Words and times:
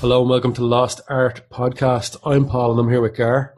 Hello 0.00 0.20
and 0.20 0.30
welcome 0.30 0.52
to 0.54 0.64
Lost 0.64 1.00
Art 1.08 1.48
Podcast. 1.50 2.16
I'm 2.24 2.46
Paul 2.46 2.72
and 2.72 2.80
I'm 2.80 2.88
here 2.88 3.00
with 3.00 3.16
Gar. 3.16 3.54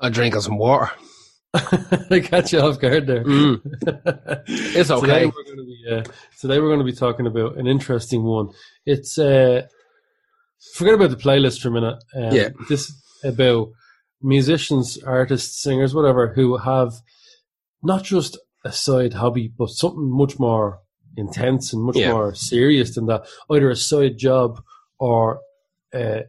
I 0.00 0.08
drink 0.08 0.34
some 0.36 0.56
water. 0.56 0.90
I 1.54 2.20
got 2.30 2.52
you 2.52 2.60
off 2.60 2.80
guard 2.80 3.06
there. 3.06 3.24
Mm. 3.24 3.60
It's 4.48 4.88
Today 4.88 4.94
okay. 4.94 5.26
we're 5.26 5.44
going 5.44 5.58
to 5.58 5.64
be 5.64 5.84
uh, 5.90 6.02
today 6.40 6.58
we're 6.58 6.68
going 6.68 6.78
to 6.78 6.84
be 6.84 6.92
talking 6.92 7.26
about 7.26 7.58
an 7.58 7.66
interesting 7.66 8.22
one. 8.24 8.48
It's 8.86 9.18
uh, 9.18 9.62
forget 10.74 10.94
about 10.94 11.10
the 11.10 11.16
playlist 11.16 11.60
for 11.60 11.68
a 11.68 11.72
minute. 11.72 12.02
Um, 12.16 12.32
Yeah. 12.34 12.48
this 12.68 12.90
about 13.22 13.68
musicians, 14.22 14.98
artists, 15.02 15.62
singers, 15.62 15.94
whatever, 15.94 16.32
who 16.34 16.56
have 16.56 16.94
not 17.82 18.04
just 18.04 18.38
a 18.64 18.72
side 18.72 19.14
hobby, 19.14 19.52
but 19.56 19.68
something 19.68 20.08
much 20.10 20.38
more 20.38 20.78
intense 21.16 21.72
and 21.74 21.82
much 21.82 21.96
Yeah. 21.96 22.12
more 22.12 22.34
serious 22.34 22.94
than 22.94 23.06
that. 23.06 23.26
Either 23.50 23.68
a 23.68 23.76
side 23.76 24.16
job 24.16 24.62
or 25.08 25.22
uh, 26.00 26.22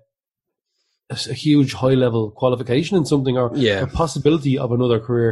a, 1.14 1.18
a 1.34 1.36
huge 1.46 1.72
high 1.82 1.98
level 2.06 2.24
qualification 2.42 2.98
in 2.98 3.06
something, 3.06 3.38
or 3.38 3.52
Yeah. 3.56 3.82
a 3.82 3.88
possibility 3.88 4.58
of 4.64 4.72
another 4.72 5.00
career, 5.08 5.30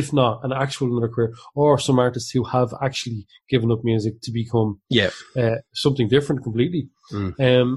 if 0.00 0.12
not 0.12 0.34
an 0.46 0.52
actual 0.64 0.86
another 0.92 1.12
career, 1.14 1.32
or 1.54 1.78
some 1.78 1.98
artists 2.06 2.30
who 2.34 2.44
have 2.56 2.70
actually 2.86 3.26
given 3.52 3.70
up 3.74 3.80
music 3.84 4.14
to 4.24 4.30
become 4.32 4.68
Yeah. 4.98 5.10
uh, 5.42 5.56
something 5.84 6.08
different 6.14 6.42
completely. 6.42 6.82
Mm. 7.12 7.32
Um, 7.48 7.68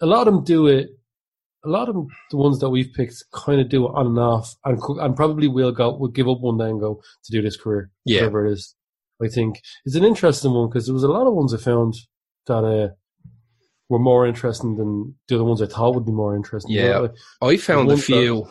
a 0.00 0.06
lot 0.14 0.26
of 0.28 0.34
them 0.34 0.44
do 0.44 0.66
it. 0.66 0.86
A 1.64 1.68
lot 1.68 1.88
of 1.88 1.94
them, 1.96 2.06
the 2.30 2.36
ones 2.46 2.58
that 2.60 2.70
we've 2.70 2.92
picked, 2.98 3.18
kind 3.46 3.60
of 3.60 3.68
do 3.68 3.86
it 3.86 3.92
on 3.98 4.06
and 4.12 4.18
off, 4.18 4.48
and 4.64 4.78
and 5.02 5.16
probably 5.20 5.48
will 5.48 5.72
go, 5.80 5.86
will 6.00 6.14
give 6.18 6.28
up 6.32 6.40
one 6.40 6.58
day 6.58 6.68
and 6.72 6.80
go 6.86 6.92
to 7.24 7.32
do 7.34 7.40
this 7.42 7.56
career, 7.62 7.82
Yeah. 8.04 8.20
whatever 8.20 8.46
it 8.46 8.52
is. 8.56 8.74
I 9.26 9.28
think 9.36 9.52
it's 9.86 9.96
an 10.00 10.04
interesting 10.12 10.52
one 10.58 10.68
because 10.68 10.84
there 10.86 10.98
was 11.00 11.08
a 11.10 11.14
lot 11.16 11.26
of 11.26 11.34
ones 11.40 11.52
I 11.54 11.58
found 11.70 11.92
that 12.48 12.64
uh, 12.76 12.88
were 13.88 13.98
more 13.98 14.26
interesting 14.26 14.76
than 14.76 15.14
the 15.28 15.36
other 15.36 15.44
ones 15.44 15.62
I 15.62 15.66
thought 15.66 15.94
would 15.94 16.06
be 16.06 16.12
more 16.12 16.34
interesting. 16.34 16.72
You 16.72 16.82
know, 16.82 16.88
Yeah. 16.88 16.98
like, 16.98 17.14
I 17.42 17.56
found 17.56 17.90
a 17.92 17.96
few. 17.96 18.46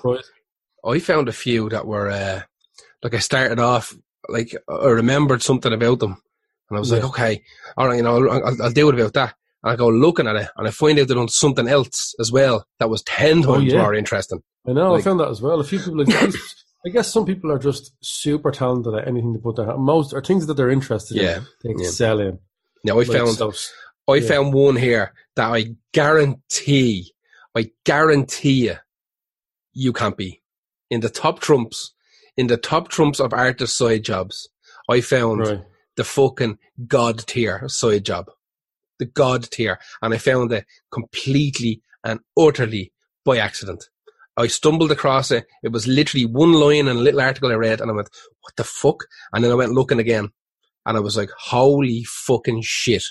I 0.85 0.99
found 0.99 1.27
a 1.27 1.33
few 1.33 1.69
that 1.69 1.87
were 1.87 2.09
uh, 2.09 2.41
like 3.03 3.13
I 3.13 3.19
started 3.19 3.59
off 3.59 3.93
like 4.29 4.55
I 4.69 4.87
remembered 4.89 5.41
something 5.41 5.73
about 5.73 5.99
them, 5.99 6.17
and 6.69 6.77
I 6.77 6.79
was 6.79 6.91
like, 6.91 7.03
okay, 7.03 7.43
all 7.77 7.87
right, 7.87 7.97
you 7.97 8.03
know, 8.03 8.27
I'll, 8.27 8.61
I'll, 8.63 8.71
do 8.71 8.89
it 8.89 8.95
about 8.99 9.13
that. 9.13 9.35
And 9.63 9.71
I 9.73 9.75
go 9.75 9.87
looking 9.89 10.27
at 10.27 10.35
it, 10.35 10.49
and 10.55 10.67
I 10.67 10.71
find 10.71 10.97
out 10.99 11.07
they're 11.07 11.17
on 11.17 11.27
something 11.27 11.67
else 11.67 12.13
as 12.19 12.31
well 12.31 12.65
that 12.79 12.89
was 12.89 13.01
ten 13.03 13.41
times 13.41 13.71
yeah. 13.73 13.81
more 13.81 13.93
interesting. 13.95 14.41
I 14.67 14.73
know. 14.73 14.91
Like- 14.93 15.01
I 15.01 15.03
found 15.03 15.19
that 15.19 15.29
as 15.29 15.41
well. 15.41 15.59
A 15.59 15.63
few 15.63 15.79
people, 15.79 16.03
like, 16.05 16.33
I 16.85 16.89
guess, 16.89 17.11
some 17.11 17.25
people 17.25 17.51
are 17.51 17.59
just 17.59 17.93
super 18.01 18.51
talented 18.51 18.93
at 18.93 19.07
anything 19.07 19.33
they 19.33 19.39
put 19.39 19.55
their 19.55 19.65
hand. 19.65 19.79
Most 19.79 20.13
are 20.13 20.21
things 20.23 20.45
that 20.47 20.53
they're 20.55 20.69
interested 20.69 21.17
Yeah. 21.17 21.37
in. 21.37 21.45
They 21.63 21.83
excel 21.83 22.19
in. 22.19 22.39
Now 22.83 22.93
I 22.93 23.03
Like, 23.03 23.07
found 23.07 23.31
so- 23.35 23.53
I 24.07 24.15
yeah. 24.15 24.27
found 24.27 24.53
one 24.53 24.75
here 24.75 25.13
that 25.35 25.51
I 25.51 25.75
guarantee, 25.93 27.13
I 27.55 27.71
guarantee 27.85 28.67
you, 28.67 28.75
you 29.73 29.93
can't 29.93 30.17
be 30.17 30.41
in 30.89 31.01
the 31.01 31.09
top 31.09 31.39
trumps, 31.39 31.93
in 32.37 32.47
the 32.47 32.57
top 32.57 32.89
trumps 32.89 33.19
of 33.19 33.33
artist 33.33 33.77
side 33.77 34.03
jobs. 34.03 34.49
I 34.89 35.01
found 35.01 35.41
right. 35.41 35.61
the 35.97 36.03
fucking 36.03 36.59
god 36.87 37.19
tier 37.25 37.67
side 37.67 38.05
job, 38.05 38.27
the 38.99 39.05
god 39.05 39.49
tier, 39.49 39.79
and 40.01 40.13
I 40.13 40.17
found 40.17 40.53
it 40.53 40.65
completely 40.91 41.81
and 42.03 42.19
utterly 42.37 42.93
by 43.23 43.37
accident. 43.37 43.89
I 44.37 44.47
stumbled 44.47 44.91
across 44.91 45.31
it. 45.31 45.45
It 45.63 45.71
was 45.71 45.87
literally 45.87 46.25
one 46.25 46.53
line 46.53 46.87
in 46.87 46.89
a 46.89 46.93
little 46.93 47.21
article 47.21 47.51
I 47.51 47.55
read, 47.55 47.81
and 47.81 47.89
I 47.89 47.93
went, 47.93 48.09
"What 48.41 48.55
the 48.57 48.63
fuck?" 48.63 49.05
And 49.33 49.43
then 49.43 49.51
I 49.51 49.55
went 49.55 49.71
looking 49.71 49.99
again, 49.99 50.29
and 50.85 50.97
I 50.97 50.99
was 50.99 51.17
like, 51.17 51.31
"Holy 51.37 52.03
fucking 52.03 52.61
shit!" 52.61 53.03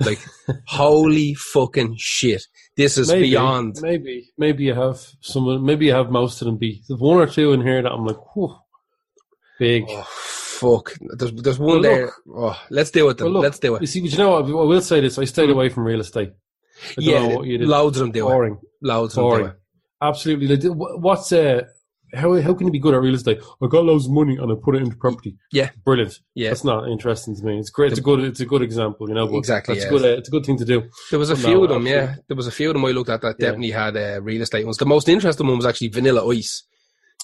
Like, 0.00 0.18
holy 0.66 1.34
fucking 1.34 1.94
shit! 1.98 2.42
This 2.76 2.98
is 2.98 3.08
maybe, 3.10 3.30
beyond. 3.30 3.76
Maybe, 3.80 4.32
maybe 4.36 4.64
you 4.64 4.74
have 4.74 4.98
some. 5.20 5.64
Maybe 5.64 5.86
you 5.86 5.92
have 5.92 6.10
most 6.10 6.42
of 6.42 6.46
them. 6.46 6.56
Be 6.56 6.82
there's 6.88 7.00
one 7.00 7.18
or 7.18 7.26
two 7.26 7.52
in 7.52 7.60
here 7.62 7.80
that 7.80 7.92
I'm 7.92 8.04
like, 8.04 8.34
whew, 8.34 8.56
big. 9.58 9.84
Oh, 9.88 10.02
fuck! 10.08 10.92
There's 11.16 11.32
there's 11.32 11.58
one 11.58 11.80
Well, 11.80 11.82
there. 11.82 12.12
Oh, 12.28 12.60
let's 12.70 12.90
do 12.90 13.06
with 13.06 13.18
them. 13.18 13.26
Well, 13.26 13.34
look, 13.34 13.42
let's 13.44 13.58
do 13.60 13.68
You 13.68 13.76
it. 13.76 13.86
see, 13.86 14.00
but 14.00 14.10
you 14.10 14.18
know 14.18 14.30
what? 14.30 14.44
I 14.46 14.50
will 14.50 14.80
say 14.80 15.00
this: 15.00 15.16
I 15.18 15.24
stayed 15.24 15.50
away 15.50 15.68
from 15.68 15.84
real 15.84 16.00
estate. 16.00 16.32
I 16.82 16.94
Yeah, 16.98 17.40
you 17.42 17.58
loads 17.58 17.98
of 17.98 18.02
them 18.06 18.12
do 18.12 18.26
it. 18.26 18.30
boring, 18.30 18.58
Loads 18.82 19.16
of 19.16 19.30
them 19.30 19.38
do 19.38 19.44
it. 19.46 19.56
Absolutely. 20.02 20.70
What's 20.70 21.32
uh, 21.32 21.62
how 22.14 22.40
how 22.40 22.54
can 22.54 22.66
you 22.66 22.72
be 22.72 22.78
good 22.78 22.94
at 22.94 23.00
real 23.00 23.14
estate? 23.14 23.40
I 23.62 23.66
got 23.66 23.84
loads 23.84 24.06
of 24.06 24.12
money 24.12 24.36
and 24.36 24.50
I 24.50 24.54
put 24.62 24.76
it 24.76 24.82
into 24.82 24.96
property. 24.96 25.36
Yeah. 25.52 25.70
brilliant. 25.84 26.18
Yeah. 26.34 26.48
That's 26.50 26.64
not 26.64 26.88
interesting 26.88 27.36
to 27.36 27.42
me. 27.44 27.58
It's 27.58 27.70
great. 27.70 27.90
It's 27.92 27.98
a 28.00 28.02
good. 28.02 28.20
It's 28.20 28.40
a 28.40 28.46
good 28.46 28.62
example. 28.62 29.08
You 29.08 29.14
know. 29.14 29.36
Exactly, 29.36 29.76
It's 29.76 29.84
yeah. 29.84 29.90
good. 29.90 30.04
Uh, 30.04 30.18
it's 30.18 30.28
a 30.28 30.30
good 30.30 30.44
thing 30.46 30.58
to 30.58 30.64
do. 30.64 30.82
There 31.10 31.18
was 31.18 31.30
a 31.30 31.34
No, 31.34 31.40
few 31.40 31.62
of 31.64 31.68
them, 31.70 31.86
yeah. 31.86 32.16
There 32.28 32.36
was 32.36 32.46
a 32.46 32.50
few 32.52 32.70
of 32.70 32.74
them 32.74 32.84
I 32.84 32.90
looked 32.90 33.10
at 33.10 33.20
that 33.22 33.36
Yeah. 33.38 33.46
definitely 33.46 33.70
had 33.72 33.96
uh, 33.96 34.20
real 34.22 34.42
estate 34.42 34.64
ones. 34.64 34.78
The 34.78 34.86
most 34.86 35.08
interesting 35.08 35.46
one 35.46 35.56
was 35.56 35.66
actually 35.66 35.88
Vanilla 35.88 36.26
Ice. 36.28 36.62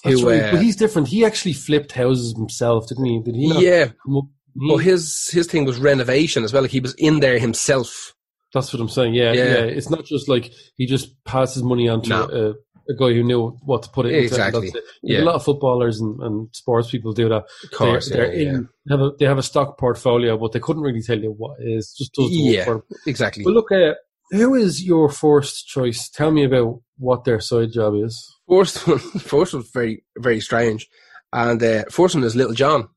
That's 0.03 0.19
Who, 0.21 0.29
right. 0.29 0.43
uh, 0.43 0.51
but 0.53 0.61
he's 0.63 0.75
different. 0.75 1.07
He 1.09 1.23
actually 1.25 1.53
flipped 1.53 1.91
houses 1.91 2.33
himself, 2.35 2.87
didn't 2.87 3.05
he? 3.05 3.19
Did 3.21 3.35
he? 3.35 3.47
Not 3.49 3.61
yeah, 3.61 3.87
up- 4.17 4.25
but 4.55 4.77
he- 4.77 4.89
his 4.89 5.29
his 5.31 5.47
thing 5.47 5.65
was 5.65 5.77
renovation 5.77 6.43
as 6.43 6.51
well. 6.53 6.63
Like 6.63 6.71
he 6.71 6.79
was 6.79 6.93
in 6.95 7.19
there 7.19 7.37
himself. 7.39 8.13
that's 8.53 8.73
what 8.73 8.81
I'm 8.81 8.89
saying. 8.89 9.13
Yeah, 9.13 9.31
Yeah. 9.31 9.43
yeah, 9.45 9.63
It's 9.77 9.89
not 9.89 10.03
just 10.05 10.27
like 10.27 10.51
he 10.75 10.85
just 10.85 11.23
passes 11.23 11.63
money 11.63 11.87
on 11.87 12.01
to 12.01 12.09
No. 12.09 12.23
a, 12.23 12.53
a 12.91 12.95
guy 12.97 13.13
who 13.13 13.23
knew 13.23 13.49
what 13.63 13.83
to 13.83 13.89
put 13.89 14.05
it 14.05 14.13
into. 14.13 14.25
Exactly. 14.25 14.67
It. 14.67 14.75
Like, 14.75 14.83
Yeah. 15.03 15.21
A 15.21 15.25
lot 15.25 15.35
of 15.35 15.43
footballers 15.43 15.99
and, 16.01 16.19
and 16.21 16.47
sports 16.53 16.89
people 16.91 17.13
do 17.13 17.29
that. 17.29 17.43
Of 17.63 17.71
course, 17.71 18.09
they're, 18.09 18.27
they're 18.27 18.35
yeah. 18.35 18.49
in 18.49 18.69
have 18.89 18.99
a 19.01 19.11
they 19.19 19.25
have 19.25 19.37
a 19.37 19.43
stock 19.43 19.77
portfolio, 19.79 20.37
but 20.37 20.51
they 20.51 20.59
couldn't 20.59 20.83
really 20.83 21.01
tell 21.01 21.19
you 21.19 21.31
what 21.31 21.59
it 21.59 21.67
is. 21.69 21.93
Just 21.97 22.13
does 22.13 22.29
the 22.29 22.45
work 22.45 22.55
Yeah. 22.55 22.65
for 22.65 22.73
them. 22.73 22.83
exactly. 23.07 23.43
But 23.43 23.53
look, 23.53 23.71
uh, 23.71 23.93
who 24.31 24.55
is 24.55 24.83
your 24.83 25.09
first 25.09 25.67
choice? 25.67 26.09
Tell 26.09 26.31
me 26.31 26.43
about 26.45 26.81
what 26.97 27.23
their 27.25 27.39
side 27.39 27.71
job 27.73 27.93
is. 27.95 28.27
First 28.49 28.87
one, 28.87 28.99
first 29.19 29.53
was 29.53 29.69
very 29.73 30.03
very 30.17 30.39
strange, 30.39 30.87
and 31.33 31.61
uh, 31.61 31.83
first 31.89 32.15
one 32.15 32.23
is 32.23 32.35
Little 32.35 32.53
John. 32.53 32.89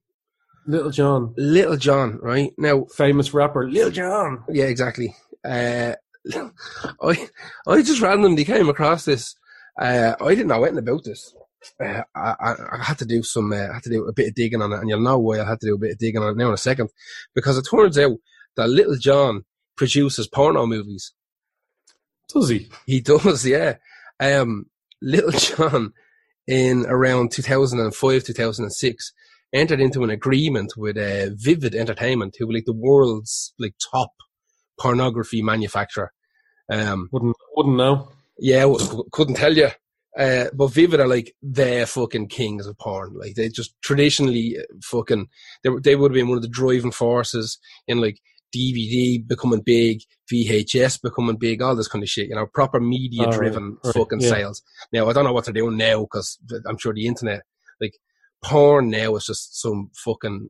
Little 0.66 0.90
John, 0.90 1.34
Little 1.36 1.76
John, 1.76 2.18
right 2.22 2.50
now, 2.56 2.86
famous 2.96 3.34
rapper, 3.34 3.68
Little 3.68 3.90
John. 3.90 4.44
yeah, 4.48 4.64
exactly. 4.64 5.14
Uh, 5.44 5.92
I 7.02 7.28
I 7.66 7.82
just 7.82 8.00
randomly 8.00 8.44
came 8.46 8.68
across 8.70 9.04
this. 9.04 9.34
Uh, 9.78 10.14
I 10.20 10.28
didn't 10.30 10.48
know 10.48 10.62
anything 10.64 10.78
about 10.78 11.04
this. 11.04 11.34
Uh, 11.80 12.02
I, 12.14 12.34
I, 12.40 12.54
I 12.72 12.82
had 12.82 12.98
to 12.98 13.04
do 13.04 13.22
some. 13.22 13.52
Uh, 13.52 13.68
I 13.70 13.74
had 13.74 13.82
to 13.84 13.90
do 13.90 14.04
a 14.06 14.12
bit 14.12 14.28
of 14.28 14.34
digging 14.34 14.62
on 14.62 14.72
it, 14.72 14.80
and 14.80 14.88
you'll 14.88 15.00
know 15.00 15.18
why 15.18 15.40
I 15.40 15.48
had 15.48 15.60
to 15.60 15.66
do 15.66 15.74
a 15.74 15.78
bit 15.78 15.92
of 15.92 15.98
digging 15.98 16.22
on 16.22 16.30
it 16.30 16.36
now 16.36 16.48
in 16.48 16.54
a 16.54 16.58
second, 16.58 16.90
because 17.34 17.56
it 17.58 17.66
turns 17.70 17.98
out 17.98 18.18
that 18.56 18.68
Little 18.68 18.96
John 18.96 19.44
produces 19.76 20.28
porno 20.28 20.66
movies. 20.66 21.12
Does 22.32 22.48
he? 22.48 22.68
He 22.86 23.00
does, 23.00 23.46
yeah. 23.46 23.76
Um, 24.20 24.66
Little 25.02 25.32
John, 25.32 25.92
in 26.46 26.86
around 26.86 27.32
2005, 27.32 28.24
2006, 28.24 29.12
entered 29.52 29.80
into 29.80 30.04
an 30.04 30.10
agreement 30.10 30.74
with 30.76 30.96
uh, 30.96 31.34
Vivid 31.34 31.74
Entertainment, 31.74 32.36
who 32.38 32.46
were 32.46 32.54
like 32.54 32.66
the 32.66 32.72
world's 32.72 33.54
like 33.58 33.74
top 33.92 34.10
pornography 34.78 35.42
manufacturer. 35.42 36.12
Um, 36.70 37.08
Wouldn't 37.12 37.36
wouldn't 37.56 37.76
know. 37.76 38.10
Yeah, 38.38 38.72
couldn't 39.12 39.36
tell 39.36 39.56
you. 39.56 39.68
Uh, 40.16 40.46
but 40.54 40.68
Vivid 40.68 41.00
are 41.00 41.08
like 41.08 41.34
the 41.42 41.86
fucking 41.88 42.28
kings 42.28 42.66
of 42.66 42.78
porn. 42.78 43.14
Like 43.18 43.34
they 43.34 43.48
just 43.48 43.74
traditionally 43.82 44.56
uh, 44.58 44.62
fucking 44.82 45.28
they 45.64 45.70
they 45.82 45.96
would 45.96 46.12
have 46.12 46.14
been 46.14 46.28
one 46.28 46.38
of 46.38 46.42
the 46.42 46.48
driving 46.48 46.92
forces 46.92 47.58
in 47.88 48.00
like 48.00 48.20
DVD 48.56 49.26
becoming 49.26 49.60
big, 49.60 50.02
VHS 50.32 51.02
becoming 51.02 51.36
big, 51.36 51.60
all 51.60 51.74
this 51.74 51.88
kind 51.88 52.04
of 52.04 52.08
shit. 52.08 52.28
You 52.28 52.36
know, 52.36 52.46
proper 52.46 52.78
media 52.78 53.28
driven 53.32 53.76
right, 53.84 53.94
fucking 53.94 54.20
yeah. 54.20 54.28
sales. 54.28 54.62
Now 54.92 55.08
I 55.08 55.12
don't 55.12 55.24
know 55.24 55.32
what 55.32 55.46
they're 55.46 55.54
doing 55.54 55.76
now 55.76 56.02
because 56.02 56.38
I'm 56.66 56.78
sure 56.78 56.94
the 56.94 57.08
internet, 57.08 57.42
like 57.80 57.98
porn 58.42 58.90
now 58.90 59.16
is 59.16 59.26
just 59.26 59.60
some 59.60 59.90
fucking 59.96 60.48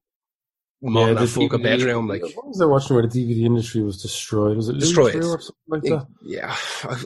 man 0.91 1.09
in 1.11 1.15
the 1.17 1.23
a 1.23 1.27
fucking 1.27 1.49
DVD 1.49 1.63
bedroom. 1.63 2.09
Like 2.09 2.23
what 2.35 2.47
was 2.49 2.61
I 2.61 2.67
watching 2.67 2.97
where 2.97 3.07
the 3.07 3.09
DVD 3.09 3.45
industry 3.47 3.83
was 3.83 4.01
destroyed? 4.03 4.57
Was 4.57 4.69
it 4.69 4.79
Destroyed. 4.79 5.17
Or 5.17 5.41
something 5.41 5.55
like 5.69 5.83
that? 5.83 6.07
yeah, 6.23 6.55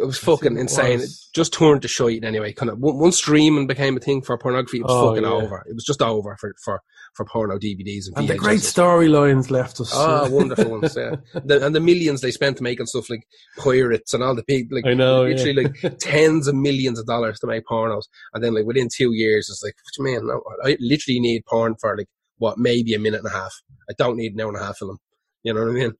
it 0.00 0.06
was 0.06 0.18
fucking 0.18 0.56
it 0.56 0.60
insane. 0.60 0.98
was. 1.00 1.28
It 1.30 1.34
just 1.34 1.52
turned 1.52 1.82
to 1.82 1.88
shite 1.88 2.24
anyway. 2.24 2.52
Kind 2.52 2.70
of 2.70 2.78
once 2.80 3.16
streaming 3.18 3.66
became 3.66 3.96
a 3.96 4.00
thing 4.00 4.22
for 4.22 4.36
pornography, 4.38 4.78
it 4.78 4.84
was 4.84 4.92
Oh, 4.92 5.08
fucking 5.10 5.24
yeah. 5.24 5.30
over. 5.30 5.64
It 5.68 5.74
was 5.74 5.84
just 5.84 6.02
over 6.02 6.36
for 6.40 6.54
for 6.64 6.80
for 7.14 7.24
porno 7.24 7.58
DVDs 7.58 8.06
and, 8.06 8.18
And 8.18 8.28
the 8.28 8.36
great 8.36 8.60
storylines 8.60 9.50
left 9.50 9.80
us. 9.80 9.92
Ah, 9.94 10.28
wonderful 10.28 10.70
ones, 10.70 10.96
yeah. 10.96 11.16
The, 11.44 11.64
and 11.64 11.74
the 11.74 11.80
millions 11.80 12.20
they 12.20 12.30
spent 12.30 12.60
making 12.60 12.86
stuff 12.86 13.08
like 13.10 13.26
pirates 13.56 14.14
and 14.14 14.22
all 14.22 14.34
the 14.36 14.44
big, 14.46 14.72
like 14.72 14.86
I 14.86 14.94
know. 14.94 15.24
yeah. 15.24 15.34
literally 15.36 15.64
like 15.64 15.98
tens 15.98 16.46
of 16.48 16.54
millions 16.54 16.98
of 16.98 17.06
dollars 17.06 17.40
to 17.40 17.46
make 17.46 17.64
pornos, 17.66 18.04
and 18.34 18.42
then 18.44 18.54
like 18.54 18.66
within 18.66 18.88
two 18.94 19.12
years, 19.14 19.48
it's 19.48 19.62
like, 19.62 19.74
what 19.74 19.92
do 20.04 20.10
you 20.10 20.18
mean? 20.20 20.26
No, 20.28 20.42
I 20.64 20.76
literally 20.80 21.20
need 21.20 21.44
porn 21.46 21.74
for 21.80 21.96
like 21.96 22.08
what 22.38 22.58
maybe 22.58 22.94
a 22.94 22.98
minute 22.98 23.20
and 23.24 23.28
a 23.32 23.36
half. 23.36 23.54
I 23.90 23.94
don't 23.96 24.16
need 24.16 24.34
an 24.34 24.40
hour 24.40 24.48
and 24.48 24.56
a 24.56 24.64
half 24.64 24.80
of 24.80 24.88
them. 24.88 24.98
You 25.42 25.54
know 25.54 25.60
what 25.60 25.70
I 25.70 25.72
mean? 25.72 25.92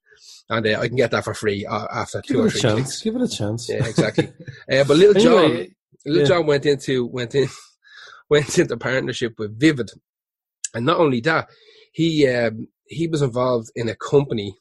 And 0.50 0.66
uh, 0.66 0.80
I 0.80 0.88
can 0.88 0.96
get 0.96 1.10
that 1.12 1.24
for 1.24 1.34
free 1.34 1.64
uh, 1.64 1.86
after 1.92 2.20
Give 2.22 2.36
two 2.36 2.42
or 2.42 2.46
it 2.46 2.48
a 2.48 2.50
three 2.50 2.60
chance. 2.60 3.00
Give 3.02 3.16
it 3.16 3.22
a 3.22 3.28
chance. 3.28 3.68
Yeah, 3.68 3.86
exactly. 3.86 4.28
uh, 4.70 4.84
but 4.84 4.96
Little 4.96 5.14
John, 5.22 5.44
Anyway, 5.44 5.68
Little 6.06 6.22
yeah. 6.22 6.28
John 6.28 6.46
went 6.46 6.66
into 6.66 7.06
went 7.06 7.34
in 7.34 7.48
went 8.30 8.58
into 8.58 8.76
partnership 8.76 9.34
with 9.38 9.58
Vivid, 9.58 9.90
and 10.74 10.86
not 10.86 10.98
only 10.98 11.20
that, 11.20 11.48
he 11.92 12.26
um, 12.28 12.68
he 12.86 13.06
was 13.06 13.22
involved 13.22 13.70
in 13.76 13.88
a 13.88 13.94
company 13.94 14.54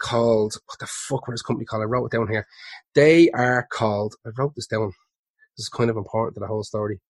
called 0.00 0.54
what 0.66 0.78
the 0.78 0.86
fuck 0.86 1.26
was 1.26 1.34
this 1.34 1.42
company 1.42 1.64
called? 1.64 1.82
I 1.82 1.86
wrote 1.86 2.06
it 2.06 2.16
down 2.16 2.28
here. 2.28 2.46
They 2.94 3.30
are 3.30 3.66
called. 3.70 4.14
I 4.26 4.30
wrote 4.36 4.54
this 4.56 4.66
down. 4.66 4.92
This 5.56 5.64
is 5.64 5.68
kind 5.68 5.90
of 5.90 5.96
important 5.96 6.34
to 6.34 6.40
the 6.40 6.46
whole 6.46 6.64
story. 6.64 7.00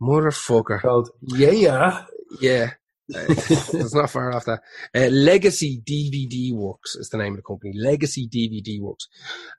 Motherfucker. 0.00 0.80
Called 0.80 1.10
yeah, 1.22 1.50
Yeah. 1.50 2.04
Yeah. 2.40 2.70
It's 3.08 3.94
not 3.94 4.10
far 4.10 4.32
off 4.32 4.44
that. 4.46 4.60
Uh, 4.94 5.08
Legacy 5.08 5.82
DVD 5.84 6.52
Works 6.52 6.94
is 6.94 7.08
the 7.10 7.18
name 7.18 7.32
of 7.32 7.38
the 7.38 7.42
company. 7.42 7.72
Legacy 7.76 8.28
DVD 8.28 8.80
Works, 8.80 9.08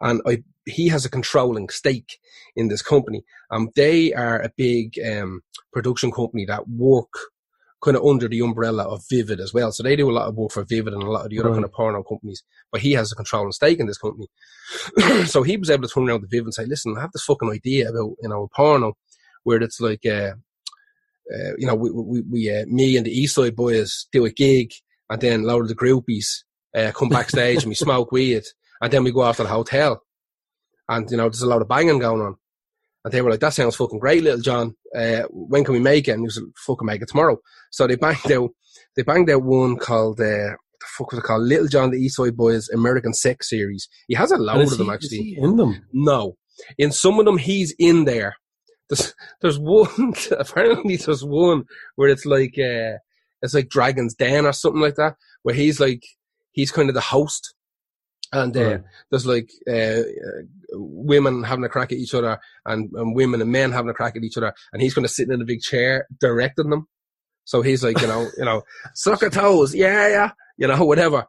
and 0.01 0.22
I, 0.25 0.44
he 0.66 0.88
has 0.90 1.06
a 1.06 1.10
controlling 1.10 1.69
stake 1.69 2.19
in 2.56 2.68
this 2.69 2.81
company. 2.81 3.24
Um, 3.51 3.69
they 3.75 4.13
are 4.13 4.40
a 4.42 4.51
big 4.56 4.95
um, 5.06 5.42
production 5.72 6.12
company 6.12 6.45
that 6.45 6.68
work 6.68 7.12
kind 7.84 7.98
of 7.98 8.06
under 8.06 8.30
the 8.30 8.40
umbrella 8.40 8.84
of 8.86 9.04
Vivid 9.10 9.42
as 9.42 9.54
well. 9.54 9.69
So 9.74 9.84
they 9.84 9.98
do 9.98 10.10
a 10.10 10.13
lot 10.13 10.30
of 10.30 10.36
work 10.36 10.51
for 10.54 10.63
Vivid 10.63 10.94
and 10.94 11.04
a 11.04 11.12
lot 11.12 11.25
of 11.25 11.30
the 11.31 11.40
other 11.40 11.50
Right. 11.50 11.56
kind 11.56 11.66
of 11.66 11.74
porno 11.74 12.01
companies. 12.01 12.42
But 12.72 12.80
he 12.80 12.94
has 12.94 13.12
a 13.12 13.16
controlling 13.16 13.51
stake 13.51 13.80
in 13.80 13.88
this 13.88 13.98
company, 13.98 14.28
so 15.25 15.44
he 15.44 15.57
was 15.57 15.69
able 15.69 15.88
to 15.88 15.94
turn 15.94 16.07
around 16.10 16.22
to 16.22 16.28
Vivid 16.28 16.45
and 16.45 16.54
say, 16.54 16.66
"Listen, 16.66 16.95
I 16.98 17.01
have 17.01 17.12
this 17.12 17.25
fucking 17.25 17.51
idea 17.51 17.90
about 17.90 18.16
you 18.22 18.30
know 18.30 18.44
a 18.44 18.56
porno 18.56 18.94
where 19.44 19.62
it's 19.62 19.80
like." 19.81 20.06
Uh, 20.06 20.34
uh, 21.31 21.55
you 21.57 21.67
know, 21.67 21.75
we, 21.75 21.91
we, 21.91 22.21
we 22.21 22.51
uh, 22.51 22.65
me 22.67 22.97
and 22.97 23.05
the 23.05 23.11
East 23.11 23.35
Side 23.35 23.55
boys 23.55 24.07
do 24.11 24.25
a 24.25 24.31
gig, 24.31 24.71
and 25.09 25.21
then 25.21 25.41
a 25.41 25.45
lot 25.45 25.61
of 25.61 25.67
the 25.67 25.75
groupies 25.75 26.43
uh, 26.75 26.91
come 26.91 27.09
backstage 27.09 27.63
and 27.63 27.69
we 27.69 27.75
smoke 27.75 28.11
weed, 28.11 28.43
and 28.81 28.91
then 28.91 29.03
we 29.03 29.11
go 29.11 29.21
off 29.21 29.37
to 29.37 29.43
the 29.43 29.49
hotel, 29.49 30.01
and 30.89 31.09
you 31.09 31.17
know, 31.17 31.23
there's 31.23 31.41
a 31.41 31.47
lot 31.47 31.61
of 31.61 31.67
banging 31.67 31.99
going 31.99 32.21
on. 32.21 32.35
And 33.05 33.13
they 33.13 33.21
were 33.21 33.31
like, 33.31 33.41
"That 33.41 33.53
sounds 33.53 33.75
fucking 33.75 33.99
great, 33.99 34.23
little 34.23 34.41
John. 34.41 34.75
Uh, 34.95 35.23
when 35.29 35.63
can 35.63 35.73
we 35.73 35.79
make 35.79 36.07
it?" 36.07 36.11
And 36.11 36.21
he 36.21 36.25
was 36.25 36.37
like, 36.37 36.53
"Fucking 36.65 36.85
make 36.85 37.01
it 37.01 37.09
tomorrow." 37.09 37.37
So 37.71 37.85
they 37.85 37.95
banged 37.95 38.31
out, 38.31 38.51
they 38.95 39.03
banged 39.03 39.29
out 39.29 39.43
one 39.43 39.77
called 39.77 40.19
uh, 40.21 40.23
what 40.23 40.79
the 40.79 40.85
fuck 40.97 41.11
was 41.11 41.19
it 41.19 41.23
called? 41.23 41.43
Little 41.43 41.67
John 41.67 41.91
the 41.91 41.97
East 41.97 42.15
Side 42.15 42.37
Boys 42.37 42.69
American 42.69 43.13
Sex 43.13 43.49
Series. 43.49 43.87
He 44.07 44.15
has 44.15 44.31
a 44.31 44.37
load 44.37 44.61
of 44.71 44.77
them 44.77 44.87
he- 44.87 44.93
actually. 44.93 45.35
In 45.37 45.57
them? 45.57 45.85
No. 45.91 46.37
In 46.77 46.91
some 46.91 47.19
of 47.19 47.25
them, 47.25 47.37
he's 47.37 47.73
in 47.79 48.05
there. 48.05 48.35
There's, 48.89 49.13
there's 49.41 49.59
one, 49.59 50.13
apparently 50.38 50.97
there's 50.97 51.24
one 51.24 51.63
where 51.95 52.09
it's 52.09 52.25
like, 52.25 52.56
uh, 52.57 52.97
it's 53.41 53.53
like 53.53 53.69
Dragon's 53.69 54.13
Den 54.15 54.45
or 54.45 54.53
something 54.53 54.81
like 54.81 54.95
that, 54.95 55.15
where 55.44 55.56
he's 55.56 55.80
like, 55.80 56.03
he's 56.51 56.71
kind 56.71 56.89
of 56.89 56.95
the 56.95 57.01
host. 57.01 57.53
And, 58.31 58.56
uh, 58.57 58.63
Right. 58.63 58.81
there's 59.12 59.25
like, 59.25 59.50
uh, 59.68 59.74
uh, 60.01 60.41
women 60.74 61.44
having 61.44 61.63
a 61.65 61.69
crack 61.69 61.91
at 61.91 61.97
each 62.00 62.13
other 62.15 62.39
and, 62.65 62.89
and 62.94 63.15
women 63.15 63.41
and 63.41 63.51
men 63.51 63.71
having 63.71 63.89
a 63.89 63.94
crack 63.94 64.15
at 64.15 64.24
each 64.24 64.38
other. 64.38 64.53
And 64.71 64.81
he's 64.81 64.94
going 64.94 65.06
to 65.06 65.13
sit 65.13 65.30
in 65.30 65.41
a 65.41 65.45
big 65.45 65.62
chair 65.62 66.07
directing 66.19 66.69
them. 66.69 66.88
So 67.45 67.62
he's 67.62 67.83
like, 67.83 68.00
you 68.01 68.07
know, 68.07 68.30
you 68.38 68.45
know, 68.45 68.63
suck 68.95 69.21
your 69.21 69.30
toes. 69.30 69.75
Yeah, 69.75 70.07
yeah. 70.07 70.31
You 70.57 70.68
know, 70.68 70.83
whatever. 70.85 71.25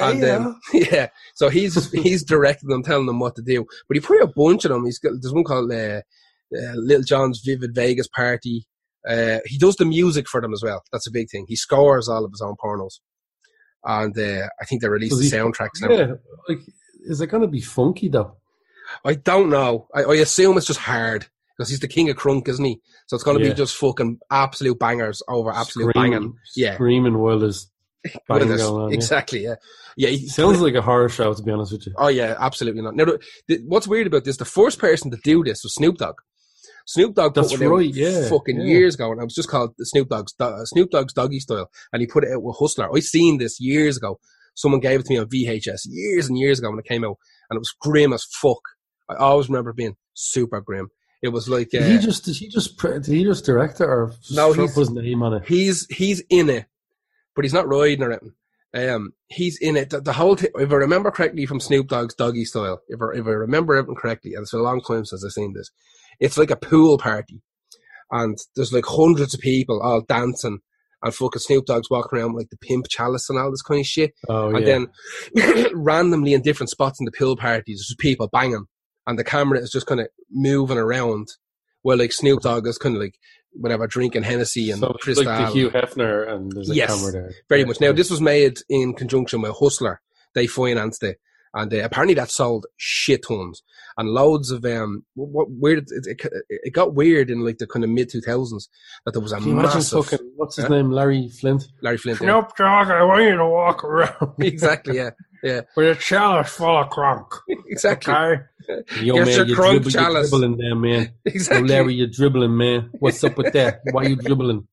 and 0.00 0.24
um, 0.24 0.60
yeah, 0.72 1.08
so 1.34 1.48
he's 1.48 1.92
he's 1.92 2.24
directing 2.24 2.68
them, 2.68 2.82
telling 2.82 3.06
them 3.06 3.20
what 3.20 3.36
to 3.36 3.42
do. 3.42 3.64
But 3.86 3.96
he 3.96 4.00
put 4.00 4.20
a 4.20 4.26
bunch 4.26 4.64
of 4.64 4.70
them. 4.72 4.84
He's 4.84 4.98
got 4.98 5.12
there's 5.20 5.32
one 5.32 5.44
called 5.44 5.70
uh, 5.72 6.00
uh, 6.54 6.72
Little 6.74 7.04
John's 7.04 7.40
Vivid 7.44 7.74
Vegas 7.74 8.08
Party. 8.08 8.66
Uh, 9.08 9.38
he 9.44 9.56
does 9.56 9.76
the 9.76 9.84
music 9.84 10.28
for 10.28 10.40
them 10.40 10.52
as 10.52 10.62
well. 10.62 10.82
That's 10.92 11.06
a 11.06 11.12
big 11.12 11.30
thing. 11.30 11.46
He 11.48 11.56
scores 11.56 12.08
all 12.08 12.24
of 12.24 12.30
his 12.32 12.40
own 12.42 12.56
pornos, 12.62 12.94
and 13.84 14.16
uh, 14.18 14.48
I 14.60 14.64
think 14.64 14.82
they 14.82 14.88
release 14.88 15.10
Does 15.10 15.30
the 15.30 15.36
soundtracks. 15.36 15.80
yeah, 15.88 16.14
like, 16.48 16.58
is 17.06 17.20
it 17.20 17.28
going 17.28 17.42
to 17.42 17.48
be 17.48 17.60
funky 17.60 18.08
though? 18.08 18.36
I 19.04 19.14
don't 19.14 19.50
know. 19.50 19.86
I, 19.94 20.02
I 20.02 20.14
assume 20.16 20.56
it's 20.56 20.66
just 20.66 20.80
hard 20.80 21.26
because 21.56 21.70
he's 21.70 21.80
the 21.80 21.88
king 21.88 22.10
of 22.10 22.16
crunk, 22.16 22.48
isn't 22.48 22.64
he? 22.64 22.80
So 23.06 23.14
it's 23.16 23.24
going 23.24 23.38
to 23.38 23.44
Yeah. 23.44 23.50
be 23.50 23.56
just 23.56 23.76
fucking 23.76 24.18
absolute 24.30 24.78
bangers 24.78 25.22
over 25.28 25.50
absolute 25.52 25.90
Screaming- 25.90 26.12
banging. 26.12 26.34
Yeah. 26.56 26.74
Screaming 26.74 27.18
while 27.18 27.38
there's 27.38 27.70
banging 28.28 28.48
going 28.48 28.60
on. 28.60 28.92
exactly. 28.92 29.44
Yeah. 29.44 29.54
Yeah. 29.96 30.10
he- 30.10 30.28
Sounds 30.28 30.60
like 30.60 30.74
a 30.74 30.82
horror 30.82 31.08
show, 31.08 31.32
to 31.32 31.42
be 31.42 31.50
honest 31.50 31.72
with 31.72 31.86
you. 31.86 31.94
Oh 31.96 32.08
yeah, 32.08 32.34
absolutely 32.38 32.82
not. 32.82 32.94
Now, 32.94 33.04
the, 33.06 33.20
the, 33.48 33.58
what's 33.66 33.88
weird 33.88 34.06
about 34.08 34.24
this? 34.24 34.36
The 34.36 34.44
first 34.44 34.78
person 34.78 35.10
to 35.12 35.16
do 35.24 35.42
this 35.44 35.62
was 35.64 35.74
Snoop 35.74 35.96
Dogg. 35.98 36.16
Snoop 36.86 37.14
Dogg 37.14 37.34
put 37.34 37.42
That's 37.42 37.52
one 37.52 37.62
out 37.64 37.74
right, 37.76 37.94
yeah, 37.94 38.28
fucking 38.28 38.58
yeah. 38.60 38.64
years 38.64 38.94
ago, 38.94 39.10
and 39.12 39.20
it 39.20 39.24
was 39.24 39.34
just 39.34 39.48
called 39.50 39.74
the 39.76 39.84
Snoop 39.84 40.08
Dogg's 40.08 40.32
Do- 40.32 40.54
Snoop 40.64 40.90
Dogg's 40.90 41.12
Doggy 41.12 41.40
Style, 41.40 41.68
and 41.92 42.00
he 42.00 42.06
put 42.06 42.24
it 42.24 42.30
out 42.32 42.42
with 42.42 42.56
Hustler. 42.58 42.88
I 42.94 43.00
seen 43.00 43.38
this 43.38 43.60
years 43.60 43.96
ago. 43.96 44.18
Someone 44.54 44.80
gave 44.80 45.00
it 45.00 45.06
to 45.06 45.12
me 45.12 45.18
on 45.18 45.26
VHS 45.28 45.82
years 45.90 46.28
and 46.28 46.38
years 46.38 46.58
ago 46.60 46.70
when 46.70 46.78
it 46.78 46.86
came 46.86 47.04
out, 47.04 47.16
and 47.50 47.56
it 47.56 47.60
was 47.60 47.74
grim 47.78 48.12
as 48.14 48.24
fuck. 48.24 48.60
I 49.10 49.16
always 49.16 49.48
remember 49.50 49.70
it 49.70 49.76
being 49.76 49.96
super 50.14 50.60
grim. 50.62 50.88
It 51.22 51.28
was 51.28 51.48
like 51.48 51.68
uh, 51.74 51.80
Did 51.80 51.90
he 51.92 51.98
just 51.98 52.24
did 52.24 52.36
he 52.36 52.48
just 52.48 52.78
did 52.78 53.06
he 53.06 53.24
just 53.24 53.44
direct 53.44 53.80
it 53.80 53.84
or 53.84 54.12
No, 54.30 54.52
he's- 54.52 54.74
his 54.76 54.90
name 54.90 55.22
on 55.22 55.34
it? 55.34 55.44
he's 55.46 55.86
he's 55.90 56.22
in 56.30 56.48
it, 56.48 56.66
but 57.34 57.44
he's 57.44 57.52
not 57.54 57.68
riding 57.68 58.02
or 58.02 58.12
anything. 58.12 58.32
Um, 58.74 59.12
he's 59.28 59.58
in 59.58 59.76
it. 59.76 59.90
The, 59.90 60.00
the 60.02 60.12
whole 60.12 60.36
thing, 60.36 60.50
if 60.56 60.70
I 60.70 60.74
remember 60.74 61.10
correctly 61.10 61.46
from 61.46 61.60
Snoop 61.60 61.88
Dogg's 61.88 62.14
Doggy 62.14 62.44
Style, 62.44 62.80
if 62.88 63.00
I, 63.00 63.18
if 63.18 63.26
I 63.26 63.30
remember 63.30 63.74
everything 63.74 63.96
correctly, 63.96 64.34
and 64.34 64.42
it's 64.42 64.50
been 64.52 64.60
a 64.60 64.64
long 64.64 64.82
time 64.82 65.04
since 65.06 65.24
I've 65.24 65.32
seen 65.32 65.54
this, 65.54 65.70
it's 66.20 66.38
like 66.38 66.50
a 66.50 66.56
pool 66.56 66.98
party, 66.98 67.42
and 68.10 68.36
there's 68.54 68.72
like 68.72 68.84
hundreds 68.86 69.34
of 69.34 69.40
people 69.40 69.80
all 69.82 70.00
dancing, 70.02 70.58
and 71.02 71.14
fucking 71.14 71.40
Snoop 71.40 71.66
Dogg's 71.66 71.90
walking 71.90 72.18
around 72.18 72.34
with 72.34 72.42
like 72.44 72.50
the 72.50 72.56
pimp 72.58 72.86
chalice 72.88 73.28
and 73.28 73.38
all 73.38 73.50
this 73.50 73.62
kind 73.62 73.80
of 73.80 73.86
shit, 73.86 74.14
Oh 74.28 74.48
and 74.54 74.66
yeah. 74.66 74.86
then 75.34 75.70
randomly 75.74 76.32
in 76.34 76.42
different 76.42 76.70
spots 76.70 77.00
in 77.00 77.04
the 77.04 77.12
pool 77.12 77.36
parties, 77.36 77.78
there's 77.78 77.86
just 77.88 77.98
people 77.98 78.28
banging, 78.28 78.66
and 79.06 79.18
the 79.18 79.24
camera 79.24 79.58
is 79.58 79.70
just 79.70 79.86
kind 79.86 80.00
of 80.00 80.08
moving 80.30 80.78
around, 80.78 81.28
while 81.82 81.96
like 81.98 82.12
Snoop 82.12 82.40
Dogg 82.42 82.66
is 82.66 82.78
kind 82.78 82.96
of 82.96 83.02
like 83.02 83.14
whatever 83.58 83.86
drinking 83.86 84.22
Hennessy 84.22 84.70
and 84.70 84.80
so 84.80 84.92
Cristal. 85.00 85.24
like 85.24 85.38
the 85.46 85.50
Hugh 85.52 85.70
Hefner 85.70 86.28
and 86.30 86.52
there's 86.52 86.68
a 86.68 86.74
Yes, 86.74 86.94
camera 86.94 87.12
there. 87.12 87.30
very 87.48 87.64
much. 87.64 87.80
Now, 87.80 87.90
this 87.92 88.10
was 88.10 88.20
made 88.20 88.58
in 88.68 88.92
conjunction 88.92 89.40
with 89.40 89.56
Hustler. 89.58 90.02
They 90.34 90.46
financed 90.46 91.02
it. 91.02 91.18
And 91.56 91.72
uh, 91.72 91.78
apparently 91.78 92.14
that 92.14 92.30
sold 92.30 92.66
shit 92.76 93.24
tons. 93.26 93.62
And 93.98 94.10
loads 94.10 94.50
of, 94.50 94.64
um, 94.66 95.04
what 95.14 95.48
weird, 95.50 95.86
it, 95.88 96.06
it, 96.20 96.32
it 96.48 96.72
got 96.74 96.94
weird 96.94 97.30
in 97.30 97.40
like 97.46 97.56
the 97.58 97.66
kind 97.66 97.82
of 97.82 97.88
mid 97.90 98.10
2000s 98.10 98.68
that 99.06 99.12
there 99.12 99.22
was 99.22 99.32
a 99.32 99.38
Can 99.38 99.56
massive 99.56 100.04
fucking 100.06 100.32
what's 100.36 100.56
his 100.56 100.66
Huh? 100.66 100.74
name? 100.74 100.90
Larry 100.90 101.30
Flynt. 101.30 101.64
Larry 101.82 101.96
Flynt. 101.96 102.20
yeah. 102.20 102.26
Snoop 102.42 102.56
Dogg, 102.56 102.88
I 102.90 103.02
want 103.04 103.22
you 103.24 103.36
to 103.36 103.46
walk 103.46 103.82
around 103.84 104.34
exactly, 104.40 104.96
yeah. 104.96 105.10
Yeah. 105.42 105.62
With 105.76 105.96
a 105.96 106.00
chalice 106.00 106.50
full 106.50 106.76
of 106.78 106.90
crunk. 106.90 107.26
Exactly. 107.68 108.12
Okay. 108.12 108.42
Yo, 109.02 109.14
Here's 109.14 109.28
man, 109.28 109.36
your 109.38 109.46
you 109.46 109.56
crunk 109.56 109.70
dribble, 109.70 109.84
you 109.86 109.90
chalice. 109.92 110.30
dribbling 110.30 110.56
there, 110.58 110.74
man. 110.74 111.12
Yo, 111.24 111.60
Larry, 111.60 111.94
you're 111.94 112.06
dribbling, 112.08 112.56
man. 112.56 112.90
What's 112.98 113.22
up 113.24 113.36
with 113.38 113.52
that? 113.54 113.80
Why 113.92 114.04
are 114.04 114.08
you 114.10 114.16
dribbling? 114.16 114.66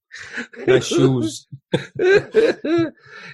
Nice 0.68 0.86
shoes. 0.88 1.48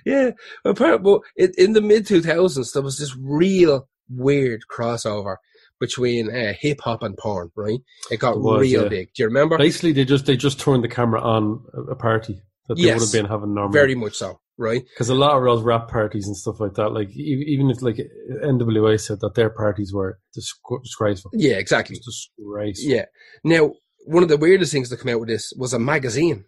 yeah. 0.06 0.32
Apparently, 0.66 1.04
but 1.04 1.22
in, 1.38 1.52
in 1.58 1.74
the 1.74 1.82
mid 1.82 2.06
2000s, 2.06 2.74
there 2.74 2.82
was 2.82 2.98
this 2.98 3.16
real 3.20 3.88
weird 4.10 4.62
crossover 4.72 5.36
between 5.80 6.30
uh, 6.36 6.54
hip 6.60 6.82
hop 6.82 7.04
and 7.04 7.18
porn, 7.18 7.52
right? 7.56 7.80
It 8.12 8.20
got 8.20 8.36
It 8.36 8.42
was, 8.42 8.62
real 8.62 8.84
yeah. 8.84 8.90
big. 8.90 9.10
Do 9.16 9.24
you 9.24 9.28
remember? 9.28 9.58
Basically, 9.58 9.92
they 9.94 10.06
just 10.06 10.26
they 10.26 10.36
just 10.38 10.60
turned 10.60 10.84
the 10.84 10.88
camera 10.90 11.22
on 11.22 11.64
a- 11.90 11.96
party 11.96 12.42
that 12.68 12.76
they 12.76 12.84
Yes. 12.84 13.00
would 13.00 13.06
have 13.08 13.14
been 13.14 13.32
having 13.32 13.54
normally. 13.54 13.74
Very 13.74 13.96
much 13.96 14.16
so, 14.16 14.40
right? 14.58 14.84
because 14.94 15.10
a 15.10 15.16
lot 15.16 15.38
of 15.38 15.44
those 15.44 15.64
rap 15.64 15.88
parties 15.90 16.28
and 16.28 16.36
stuff 16.36 16.60
like 16.60 16.74
that, 16.76 16.90
like 16.90 17.10
even 17.16 17.70
if 17.70 17.82
like 17.82 17.98
NWA 18.44 19.00
said 19.00 19.20
that 19.22 19.36
their 19.36 19.50
parties 19.50 19.94
were 19.94 20.20
disgraceful, 20.34 21.32
Yeah, 21.34 21.56
exactly. 21.56 21.96
Disgraceful. 21.98 22.92
Yeah. 22.92 23.06
Now, 23.44 23.74
one 24.06 24.24
of 24.24 24.30
the 24.30 24.38
weirdest 24.38 24.72
things 24.72 24.90
that 24.90 25.02
came 25.02 25.14
out 25.14 25.20
with 25.20 25.30
this 25.30 25.54
was 25.58 25.74
a 25.74 25.80
magazine, 25.80 26.46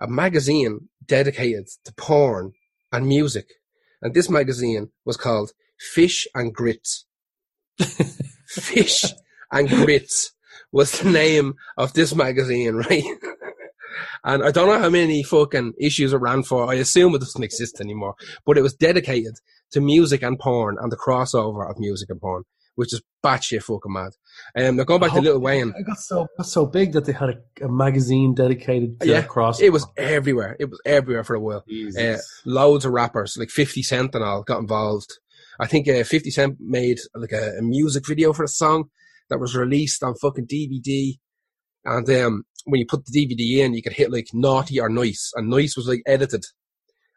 a 0.00 0.08
magazine 0.08 0.88
dedicated 1.04 1.68
to 1.84 1.92
porn 1.94 2.52
and 2.92 3.06
music. 3.06 3.46
And 4.00 4.14
this 4.14 4.30
magazine 4.30 4.90
was 5.04 5.16
called 5.16 5.52
Fish 5.78 6.26
and 6.34 6.54
Grits. 6.54 7.06
Fish 8.46 9.04
and 9.50 9.68
Grits 9.68 10.32
was 10.72 11.00
the 11.00 11.10
name 11.10 11.54
of 11.76 11.92
this 11.94 12.14
magazine, 12.14 12.74
right? 12.88 13.04
and 14.24 14.44
I 14.44 14.50
don't 14.50 14.68
know 14.68 14.78
how 14.78 14.90
many 14.90 15.22
fucking 15.22 15.74
issues 15.78 16.12
it 16.12 16.18
ran 16.18 16.42
for. 16.42 16.70
I 16.70 16.74
assume 16.74 17.14
it 17.14 17.20
doesn't 17.20 17.42
exist 17.42 17.80
anymore, 17.80 18.14
but 18.44 18.58
it 18.58 18.62
was 18.62 18.74
dedicated 18.74 19.34
to 19.72 19.80
music 19.80 20.22
and 20.22 20.38
porn 20.38 20.76
and 20.80 20.92
the 20.92 20.96
crossover 20.96 21.68
of 21.68 21.78
music 21.78 22.10
and 22.10 22.20
porn, 22.20 22.44
which 22.78 22.92
is 22.94 23.02
batshit 23.24 23.60
fucking 23.64 23.92
mad. 23.92 24.12
Um, 24.56 24.76
now 24.76 24.84
going 24.84 25.00
back 25.00 25.12
to 25.12 25.20
Little 25.20 25.40
Wayne, 25.40 25.74
It 25.76 25.84
got 25.84 25.98
so 25.98 26.28
got 26.36 26.46
so 26.46 26.64
big 26.64 26.92
that 26.92 27.06
they 27.06 27.12
had 27.12 27.30
a, 27.30 27.64
a 27.64 27.68
magazine 27.68 28.34
dedicated 28.34 29.00
to 29.00 29.06
Yeah, 29.08 29.22
cross. 29.22 29.60
it 29.60 29.72
was 29.72 29.84
everywhere. 29.96 30.56
It 30.60 30.70
was 30.70 30.80
everywhere 30.86 31.24
for 31.24 31.34
a 31.34 31.40
while. 31.40 31.64
Jesus. 31.68 32.00
Uh, 32.00 32.18
loads 32.48 32.84
of 32.84 32.92
rappers, 32.92 33.36
like 33.36 33.50
50 33.50 33.82
Cent 33.82 34.14
and 34.14 34.22
all, 34.22 34.44
got 34.44 34.60
involved. 34.60 35.10
I 35.58 35.66
think 35.66 35.88
uh, 35.88 36.04
50 36.04 36.30
Cent 36.30 36.56
made 36.60 36.98
like 37.16 37.32
a, 37.32 37.56
a 37.58 37.62
music 37.62 38.06
video 38.06 38.32
for 38.32 38.44
a 38.44 38.48
song 38.48 38.90
that 39.28 39.40
was 39.40 39.56
released 39.56 40.04
on 40.04 40.14
fucking 40.14 40.46
DVD. 40.46 41.14
And 41.84 42.08
um, 42.10 42.44
when 42.64 42.78
you 42.78 42.86
put 42.86 43.06
the 43.06 43.12
DVD 43.26 43.64
in, 43.64 43.74
you 43.74 43.82
could 43.82 43.92
hit 43.94 44.12
like 44.12 44.28
naughty 44.32 44.78
or 44.78 44.88
nice. 44.88 45.32
And 45.34 45.50
nice 45.50 45.76
was 45.76 45.88
like 45.88 46.02
edited. 46.06 46.44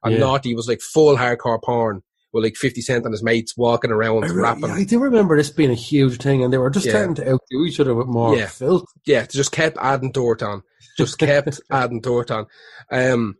And 0.03 0.13
Yeah. 0.13 0.21
naughty 0.21 0.55
was 0.55 0.67
like 0.67 0.81
full 0.81 1.17
hardcore 1.17 1.61
porn 1.61 2.01
with 2.33 2.43
like 2.43 2.55
50 2.55 2.81
Cent 2.81 3.05
and 3.05 3.13
his 3.13 3.23
mates 3.23 3.55
walking 3.57 3.91
around 3.91 4.25
I, 4.25 4.29
rapping. 4.29 4.71
I 4.71 4.83
do 4.83 4.99
remember 4.99 5.35
this 5.37 5.49
being 5.49 5.71
a 5.71 5.75
huge 5.75 6.21
thing, 6.21 6.43
and 6.43 6.51
they 6.53 6.57
were 6.57 6.69
just 6.69 6.85
Yeah. 6.85 6.91
starting 6.93 7.15
to 7.15 7.23
outdo 7.29 7.65
each 7.65 7.79
other 7.79 7.93
with 7.95 8.07
more 8.07 8.35
Yeah. 8.37 8.47
filth. 8.47 8.85
yeah, 9.05 9.21
they 9.21 9.27
just 9.27 9.51
kept 9.51 9.77
adding 9.81 10.11
dirt 10.11 10.41
on. 10.41 10.63
Just 10.97 11.17
kept 11.17 11.59
adding 11.71 12.01
dirt 12.01 12.31
on. 12.31 12.45
Um, 12.91 13.35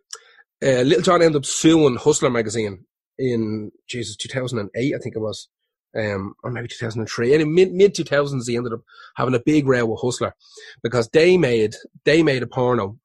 uh, 0.64 0.82
Little 0.82 1.02
John 1.04 1.22
ended 1.22 1.38
up 1.38 1.46
suing 1.46 1.96
Hustler 1.96 2.30
magazine 2.30 2.86
in 3.18 3.72
Jesus 3.88 4.16
2008, 4.16 4.94
I 4.96 4.98
think 5.00 5.16
it 5.16 5.20
was, 5.20 5.48
um, 5.98 6.34
or 6.44 6.52
maybe 6.52 6.68
2003. 6.68 7.34
And 7.34 7.42
in 7.42 7.54
mid 7.56 7.72
mid 7.72 7.94
2000s, 7.96 8.48
he 8.48 8.56
ended 8.58 8.74
up 8.74 8.82
having 9.16 9.36
a 9.36 9.40
big 9.46 9.68
row 9.68 9.86
with 9.86 10.02
Hustler 10.02 10.34
because 10.84 11.10
they 11.14 11.38
made 11.38 11.76
they 12.06 12.24
made 12.24 12.44
a 12.44 12.48
porno. 12.48 12.98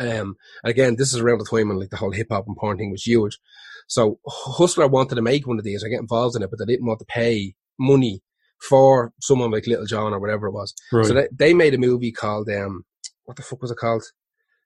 Um, 0.00 0.36
again, 0.64 0.96
this 0.96 1.14
is 1.14 1.20
around 1.20 1.38
the 1.38 1.44
time 1.44 1.68
when 1.68 1.78
like 1.78 1.90
the 1.90 1.96
whole 1.96 2.10
hip 2.10 2.28
hop 2.30 2.46
and 2.48 2.56
porn 2.56 2.78
thing 2.78 2.90
was 2.90 3.06
huge. 3.06 3.38
So 3.86 4.18
Hustler 4.26 4.88
wanted 4.88 5.16
to 5.16 5.22
make 5.22 5.46
one 5.46 5.58
of 5.58 5.64
these 5.64 5.84
or 5.84 5.88
get 5.88 6.00
involved 6.00 6.36
in 6.36 6.42
it, 6.42 6.50
but 6.50 6.58
they 6.58 6.72
didn't 6.72 6.86
want 6.86 7.00
to 7.00 7.06
pay 7.06 7.54
money 7.78 8.22
for 8.60 9.12
someone 9.20 9.50
like 9.50 9.66
Little 9.66 9.86
John 9.86 10.12
or 10.12 10.20
whatever 10.20 10.46
it 10.46 10.52
was. 10.52 10.74
Right. 10.92 11.06
So 11.06 11.14
they, 11.14 11.28
they 11.32 11.54
made 11.54 11.74
a 11.74 11.78
movie 11.78 12.12
called 12.12 12.48
um, 12.48 12.84
what 13.24 13.36
the 13.36 13.42
fuck 13.42 13.62
was 13.62 13.70
it 13.70 13.78
called? 13.78 14.04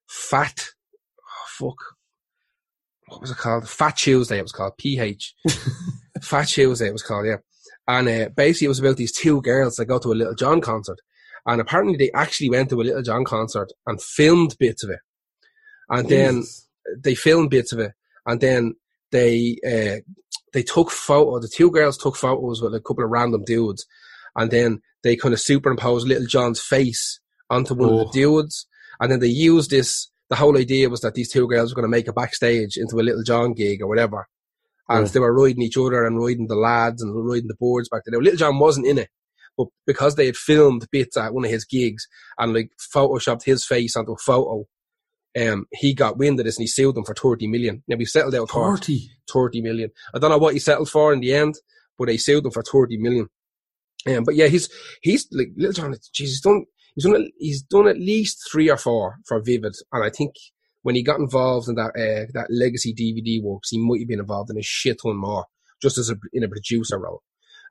Fat. 0.09 0.69
Oh, 1.19 1.47
fuck. 1.49 1.79
What 3.09 3.21
was 3.21 3.31
it 3.31 3.39
called? 3.39 3.69
Fat 3.69 3.97
Tuesday. 3.97 4.39
It 4.39 4.43
was 4.43 4.53
called 4.53 4.77
PH. 4.79 5.35
Fat 6.23 6.49
Tuesday. 6.49 6.89
It 6.89 6.93
was 6.93 7.03
called. 7.03 7.27
Yeah. 7.27 7.37
And 7.87 8.09
uh, 8.09 8.29
basically, 8.37 8.67
it 8.67 8.69
was 8.69 8.81
about 8.81 8.99
these 8.99 9.13
two 9.13 9.41
girls 9.41 9.77
that 9.77 9.87
go 9.87 9.99
to 9.99 10.13
a 10.13 10.15
Little 10.15 10.35
John 10.35 10.61
concert, 10.61 10.99
and 11.47 11.59
apparently 11.59 11.97
they 11.97 12.11
actually 12.13 12.51
went 12.51 12.69
to 12.69 12.81
a 12.81 12.85
Little 12.85 13.03
John 13.03 13.25
concert 13.25 13.73
and 13.87 14.01
filmed 14.03 14.57
bits 14.59 14.85
of 14.85 14.91
it, 14.91 14.99
and 15.89 16.07
then 16.07 16.45
they 17.03 17.15
filmed 17.15 17.49
bits 17.49 17.73
of 17.73 17.79
it, 17.79 17.93
and 18.27 18.43
then 18.43 18.75
they 19.13 19.59
uh, 19.67 20.01
they 20.53 20.63
took 20.63 20.91
photo. 20.91 21.39
The 21.41 21.49
two 21.49 21.71
girls 21.71 21.99
took 21.99 22.17
photos 22.17 22.63
with 22.63 22.75
a 22.75 22.81
couple 22.81 23.05
of 23.05 23.11
random 23.11 23.45
dudes, 23.45 23.87
and 24.37 24.51
then 24.51 24.81
they 25.03 25.17
kind 25.17 25.35
of 25.35 25.41
superimposed 25.41 26.07
Little 26.09 26.27
John's 26.27 26.61
face 26.61 27.21
onto 27.51 27.75
one 27.75 27.89
of 27.89 27.95
Oh. 27.95 28.05
the 28.05 28.11
dudes, 28.13 28.67
and 29.01 29.11
then 29.13 29.21
they 29.21 29.29
used 29.29 29.71
this. 29.71 30.11
The 30.29 30.37
whole 30.37 30.59
idea 30.59 30.91
was 30.91 31.01
that 31.01 31.15
these 31.15 31.31
two 31.33 31.49
girls 31.49 31.71
were 31.71 31.81
going 31.81 31.91
to 31.91 31.97
make 31.97 32.09
a 32.09 32.13
backstage 32.13 32.77
into 32.77 32.97
a 32.97 33.03
Little 33.03 33.23
John 33.23 33.55
gig 33.55 33.81
or 33.81 33.87
whatever, 33.89 34.29
and 34.89 35.07
they 35.07 35.21
were 35.21 35.33
riding 35.35 35.63
each 35.63 35.79
other 35.79 36.05
and 36.05 36.19
riding 36.19 36.49
the 36.49 36.55
lads 36.57 37.03
and 37.03 37.15
riding 37.27 37.49
the 37.49 37.57
boards 37.59 37.89
back 37.89 38.03
there. 38.05 38.19
Now, 38.19 38.23
Little 38.25 38.39
John 38.39 38.59
wasn't 38.59 38.87
in 38.87 38.99
it, 38.99 39.09
but 39.57 39.69
because 39.87 40.17
they 40.17 40.27
had 40.27 40.37
filmed 40.37 40.87
bits 40.93 41.17
at 41.17 41.33
one 41.33 41.45
of 41.47 41.51
his 41.51 41.65
gigs 41.65 42.07
and 42.39 42.53
like 42.53 42.71
photoshopped 42.95 43.45
his 43.45 43.65
face 43.65 43.97
onto 43.97 44.13
a 44.13 44.17
photo. 44.19 44.65
Um, 45.39 45.67
he 45.73 45.95
got 45.95 46.17
wind 46.19 46.41
of 46.41 46.47
this 46.47 46.57
and 46.57 46.65
he 46.65 46.69
sued 46.69 46.95
them 46.95 47.05
for 47.05 47.15
30 47.15 47.47
million. 47.47 47.83
Now 47.87 47.97
we 47.97 48.05
settled 48.05 48.35
out 48.35 48.49
for 48.49 48.77
40. 48.77 49.11
30 49.31 49.61
million. 49.63 49.91
I 50.15 50.19
don't 50.19 50.31
know 50.31 50.39
what 50.39 50.55
he 50.55 50.59
settled 50.61 50.91
for 50.91 51.13
in 51.13 51.21
the 51.21 51.35
end, 51.35 51.55
but 51.99 52.07
they 52.07 52.17
sued 52.17 52.45
them 52.45 52.53
for 52.53 52.63
30 52.63 52.99
million. 52.99 53.29
Um, 54.07 54.25
but 54.25 54.35
yeah, 54.35 54.47
he's, 54.47 54.69
he's 55.03 55.29
like, 55.33 55.49
Little 55.57 55.73
John, 55.73 55.95
geez, 56.13 56.31
he's 56.31 56.41
done, 56.41 56.65
he's 56.95 57.05
done, 57.05 57.15
at- 57.17 57.31
he's 57.39 57.63
done 57.63 57.89
at 57.89 57.99
least 57.99 58.49
three 58.51 58.71
or 58.71 58.77
four 58.77 59.17
for 59.27 59.41
Vivid. 59.41 59.75
And 59.93 60.05
I 60.05 60.11
think 60.11 60.35
when 60.83 60.95
he 60.95 61.03
got 61.03 61.21
involved 61.21 61.69
in 61.69 61.75
that, 61.75 61.91
uh, 61.91 62.31
that 62.35 62.47
legacy 62.51 62.95
DVD 62.95 63.43
works, 63.43 63.71
he 63.71 63.79
might 63.79 64.01
have 64.01 64.09
been 64.09 64.21
involved 64.21 64.51
in 64.51 64.59
a 64.59 64.63
shit 64.63 64.99
ton 65.03 65.17
more, 65.17 65.47
just 65.83 65.99
as 65.99 66.11
a, 66.11 66.17
in 66.33 66.45
a 66.45 66.49
producer 66.49 66.99
role. 66.99 67.23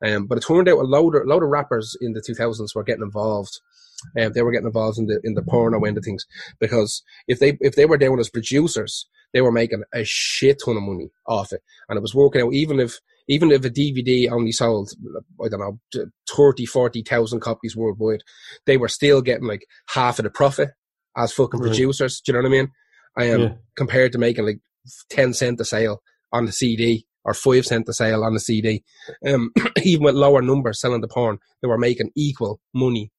Um, 0.05 0.27
but 0.27 0.37
it 0.37 0.45
turned 0.45 0.69
out 0.69 0.77
a 0.77 0.83
load 0.83 1.15
of, 1.15 1.25
load 1.25 1.43
of 1.43 1.49
rappers 1.49 1.97
in 1.99 2.13
the 2.13 2.21
2000s 2.21 2.75
were 2.75 2.83
getting 2.83 3.03
involved. 3.03 3.59
Um, 4.19 4.31
they 4.33 4.41
were 4.41 4.51
getting 4.51 4.67
involved 4.67 4.97
in 4.99 5.07
the, 5.07 5.19
in 5.23 5.33
the 5.33 5.41
porno 5.41 5.83
end 5.83 5.97
of 5.97 6.03
things 6.03 6.25
because 6.59 7.01
if 7.27 7.39
they, 7.39 7.57
if 7.61 7.75
they 7.75 7.85
were 7.85 7.97
down 7.97 8.19
as 8.19 8.29
producers, 8.29 9.07
they 9.33 9.41
were 9.41 9.51
making 9.51 9.83
a 9.93 10.03
shit 10.05 10.61
ton 10.63 10.77
of 10.77 10.83
money 10.83 11.09
off 11.25 11.51
it. 11.51 11.61
And 11.89 11.97
it 11.97 12.01
was 12.01 12.15
working 12.15 12.41
out, 12.41 12.53
even 12.53 12.79
if, 12.79 12.99
even 13.27 13.51
if 13.51 13.65
a 13.65 13.69
DVD 13.69 14.31
only 14.31 14.51
sold, 14.51 14.91
I 15.43 15.49
don't 15.49 15.59
know, 15.59 16.05
30, 16.29 16.65
40,000 16.65 17.39
copies 17.41 17.75
worldwide, 17.75 18.23
they 18.65 18.77
were 18.77 18.87
still 18.87 19.21
getting 19.21 19.47
like 19.47 19.65
half 19.89 20.19
of 20.19 20.23
the 20.23 20.29
profit 20.29 20.69
as 21.17 21.33
fucking 21.33 21.59
Right. 21.59 21.67
producers. 21.67 22.21
Do 22.21 22.31
you 22.31 22.33
know 22.41 22.47
what 22.47 22.55
I 22.55 22.61
mean? 22.61 22.71
Um, 23.33 23.41
Yeah. 23.41 23.53
compared 23.75 24.11
to 24.13 24.17
making 24.19 24.45
like 24.45 24.59
10 25.09 25.33
cent 25.33 25.59
a 25.59 25.65
sale 25.65 26.01
on 26.31 26.45
the 26.45 26.51
CD 26.51 27.05
or 27.25 27.33
5 27.33 27.65
cent 27.65 27.89
a 27.89 27.93
sale 27.93 28.23
on 28.23 28.33
the 28.33 28.39
CD. 28.39 28.83
Um, 29.25 29.51
even 29.83 30.05
with 30.05 30.15
lower 30.15 30.41
numbers 30.41 30.79
selling 30.79 31.01
the 31.01 31.07
porn, 31.09 31.39
they 31.61 31.67
were 31.67 31.77
making 31.77 32.11
equal 32.15 32.61
money 32.73 33.11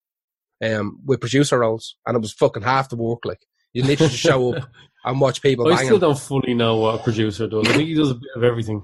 um, 0.65 1.01
with 1.05 1.21
producer 1.21 1.59
roles. 1.59 1.97
And 2.07 2.17
it 2.17 2.21
was 2.21 2.33
fucking 2.33 2.63
half 2.63 2.89
the 2.89 2.97
work. 2.97 3.25
Like, 3.25 3.47
you 3.73 3.83
literally 3.85 4.13
show 4.13 4.55
up 4.55 4.69
and 5.05 5.21
watch 5.21 5.43
people 5.43 5.67
I 5.67 5.71
banging. 5.77 5.87
still 5.87 5.99
don't 5.99 6.19
fully 6.19 6.55
know 6.55 6.77
what 6.77 7.01
a 7.01 7.03
producer 7.03 7.47
does. 7.47 7.69
I 7.69 7.73
think 7.73 7.89
he 7.89 7.95
does 7.95 8.11
a 8.11 8.15
bit 8.15 8.31
of 8.37 8.45
everything. 8.45 8.83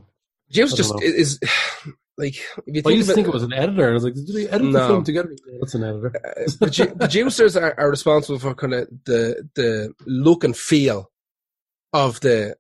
Producer 0.52 0.75
I 0.75 0.76
just 0.76 0.93
know. 0.95 1.00
is, 1.02 1.40
like, 2.19 2.35
if 2.35 2.43
you 2.66 2.81
I 2.81 2.83
think 2.83 2.97
used 2.97 3.07
to 3.09 3.12
it, 3.12 3.14
think 3.16 3.26
it 3.28 3.33
was 3.35 3.43
an 3.43 3.52
editor. 3.52 3.90
I 3.90 3.95
was 3.95 4.04
like, 4.04 4.14
did 4.14 4.28
they 4.35 4.49
edit 4.49 4.69
No. 4.69 4.73
the 4.81 4.87
film 4.87 5.04
together? 5.04 5.35
Yeah, 5.47 5.59
that's 5.61 5.75
an 5.75 5.85
editor. 5.85 6.12
uh, 6.25 6.43
produ- 6.64 6.99
producers 6.99 7.57
are, 7.57 7.75
are 7.78 7.90
responsible 7.90 8.38
for 8.38 8.54
kind 8.54 8.75
of 8.75 8.88
the 9.07 9.49
the 9.54 9.93
look 10.07 10.45
and 10.45 10.57
feel 10.57 11.11
of 11.93 12.21
the 12.21 12.57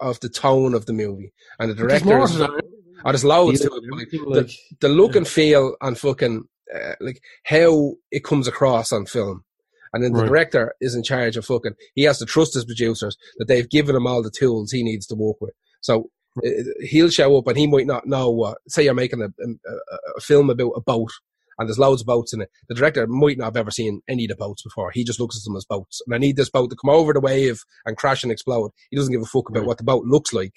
of 0.00 0.20
the 0.20 0.28
tone 0.28 0.74
of 0.74 0.86
the 0.86 0.92
movie, 0.92 1.32
and 1.58 1.70
the 1.70 1.74
There's 1.74 2.04
more 2.04 2.26
that. 2.28 2.62
Oh, 3.04 3.12
there's 3.12 3.24
loads 3.24 3.60
to 3.60 3.68
it. 3.68 3.82
like, 3.90 4.10
the- 4.10 4.52
the 4.80 4.88
look 4.88 5.12
Yeah. 5.12 5.18
and 5.18 5.28
feel 5.28 5.76
and 5.80 5.96
fucking 5.96 6.48
uh, 6.74 6.94
like 7.00 7.20
how 7.44 7.94
it 8.10 8.24
comes 8.24 8.46
across 8.48 8.92
on 8.92 9.06
film. 9.06 9.44
And 9.92 10.04
then 10.04 10.12
the 10.12 10.20
Right. 10.20 10.28
director 10.28 10.74
is 10.80 10.94
in 10.94 11.02
charge 11.02 11.36
of 11.36 11.46
fucking. 11.46 11.72
He 11.94 12.02
has 12.02 12.18
to 12.18 12.26
trust 12.26 12.54
his 12.54 12.64
producers 12.66 13.16
that 13.38 13.48
they've 13.48 13.68
given 13.68 13.96
him 13.96 14.06
all 14.06 14.22
the 14.22 14.30
tools 14.30 14.70
he 14.70 14.82
needs 14.82 15.06
to 15.06 15.14
work 15.14 15.36
with. 15.40 15.54
So 15.80 16.10
uh, 16.44 16.50
he'll 16.82 17.08
show 17.10 17.36
up 17.38 17.46
and 17.46 17.56
he 17.56 17.66
might 17.66 17.86
not 17.86 18.06
know 18.06 18.30
what. 18.30 18.58
Say 18.68 18.84
you're 18.84 18.92
making 18.94 19.22
a, 19.22 19.26
a, 19.26 19.74
a 20.16 20.20
film 20.20 20.50
about 20.50 20.72
a 20.76 20.80
boat 20.82 21.10
and 21.58 21.68
there's 21.68 21.78
loads 21.78 22.02
of 22.02 22.06
boats 22.06 22.32
in 22.34 22.42
it. 22.42 22.50
The 22.68 22.74
director 22.74 23.06
might 23.06 23.38
not 23.38 23.46
have 23.46 23.56
ever 23.56 23.70
seen 23.70 24.02
any 24.08 24.24
of 24.26 24.28
the 24.28 24.36
boats 24.36 24.62
before. 24.62 24.90
He 24.90 25.04
just 25.04 25.18
looks 25.20 25.36
at 25.38 25.42
them 25.44 25.56
as 25.56 25.64
boats. 25.64 26.02
And 26.06 26.14
I 26.14 26.18
need 26.18 26.36
this 26.36 26.50
boat 26.50 26.68
to 26.70 26.76
come 26.76 26.90
over 26.90 27.12
the 27.14 27.20
wave 27.20 27.62
and 27.86 27.96
crash 27.96 28.22
and 28.22 28.30
explode. 28.30 28.70
He 28.90 28.96
doesn't 28.96 29.12
give 29.12 29.22
a 29.22 29.26
fuck 29.26 29.48
about 29.48 29.60
Right. 29.60 29.66
what 29.68 29.78
the 29.78 29.84
boat 29.84 30.04
looks 30.04 30.32
like. 30.34 30.52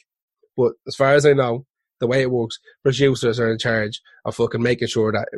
But 0.58 0.74
as 0.88 0.96
far 0.96 1.14
as 1.14 1.26
I 1.26 1.32
know, 1.34 1.66
the 2.02 2.08
way 2.08 2.22
it 2.22 2.32
works, 2.32 2.60
producers 2.84 3.40
are 3.40 3.50
in 3.52 3.58
charge 3.60 4.02
of 4.26 4.36
fucking 4.36 4.62
making 4.62 4.90
sure 4.90 5.12
that 5.14 5.30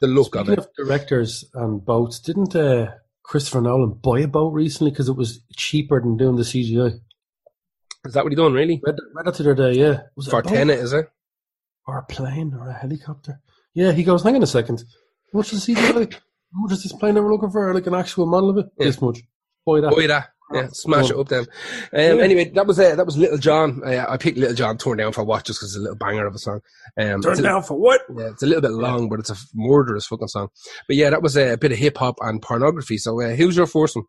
the 0.00 0.06
look 0.06 0.34
of 0.34 0.46
Speaking 0.46 0.52
it. 0.54 0.58
of 0.58 0.68
directors 0.76 1.44
and 1.54 1.84
boats, 1.84 2.18
didn't 2.20 2.54
uh, 2.56 2.92
Christopher 3.22 3.60
Nolan 3.60 3.98
buy 4.02 4.20
a 4.20 4.26
boat 4.28 4.52
recently 4.52 4.90
because 4.90 5.08
it 5.08 5.16
was 5.16 5.40
cheaper 5.56 6.00
than 6.00 6.16
doing 6.16 6.36
the 6.36 6.42
CGI? 6.42 6.98
Is 8.04 8.14
that 8.14 8.24
what 8.24 8.32
he 8.32 8.36
done, 8.36 8.52
really? 8.52 8.80
Read, 8.84 8.96
read 9.14 9.26
that 9.26 9.34
the 9.34 9.50
other 9.50 9.54
day, 9.72 9.78
yeah. 9.78 10.00
Was 10.16 10.26
For 10.26 10.42
Tenet, 10.42 10.78
is 10.78 10.92
it? 10.92 11.06
or 11.86 11.98
a 11.98 12.02
plane 12.04 12.52
or 12.58 12.68
a 12.68 12.72
helicopter? 12.72 13.40
Yeah, 13.74 13.92
he 13.92 14.04
goes, 14.04 14.22
hang 14.22 14.36
on 14.36 14.42
a 14.42 14.46
second. 14.46 14.84
How 15.32 15.38
much 15.38 15.52
is 15.52 15.64
the 15.66 15.74
CGI? 15.74 16.12
How 16.12 16.60
much 16.60 16.72
is 16.72 16.82
this 16.82 16.92
plane 16.92 17.14
they 17.14 17.20
were 17.20 17.32
looking 17.32 17.50
for? 17.50 17.72
Like 17.74 17.86
an 17.86 17.94
actual 17.94 18.26
model 18.26 18.50
of 18.50 18.58
it? 18.58 18.66
Yeah. 18.78 18.86
This 18.86 19.00
much. 19.00 19.20
Buy 19.64 19.80
that. 19.80 19.90
Boy, 19.90 20.06
that. 20.08 20.28
Yeah, 20.54 20.68
smash 20.72 21.10
it 21.10 21.16
up 21.16 21.28
then. 21.28 21.40
Um, 21.40 21.46
Yeah. 22.18 22.22
Anyway, 22.24 22.50
that 22.54 22.66
was 22.66 22.78
uh, 22.78 22.94
that 22.96 23.06
was 23.06 23.16
Little 23.16 23.38
John. 23.38 23.82
Uh, 23.84 24.06
I 24.08 24.16
picked 24.16 24.38
Little 24.38 24.54
John 24.56 24.78
Turn 24.78 24.96
Down 24.98 25.12
for 25.12 25.24
What 25.24 25.44
just 25.44 25.58
because 25.60 25.70
it's 25.74 25.78
a 25.78 25.82
little 25.82 25.96
banger 25.96 26.26
of 26.26 26.34
a 26.34 26.38
song. 26.38 26.60
Um, 27.00 27.22
Turn 27.22 27.32
it's 27.32 27.40
a- 27.40 27.42
down 27.42 27.62
for 27.62 27.78
what? 27.78 28.02
Yeah, 28.16 28.28
it's 28.28 28.42
a 28.42 28.46
little 28.46 28.62
bit 28.62 28.72
long, 28.72 29.08
but 29.08 29.18
it's 29.20 29.30
a 29.30 29.36
murderous 29.54 30.06
fucking 30.06 30.28
song. 30.28 30.48
But 30.86 30.96
yeah, 30.96 31.10
that 31.10 31.22
was 31.22 31.36
a 31.36 31.56
bit 31.56 31.72
of 31.72 31.78
hip 31.78 31.98
hop 31.98 32.16
and 32.20 32.40
pornography. 32.42 32.98
So 32.98 33.20
uh, 33.20 33.34
who's 33.34 33.56
your 33.56 33.66
first 33.66 33.96
one? 33.96 34.04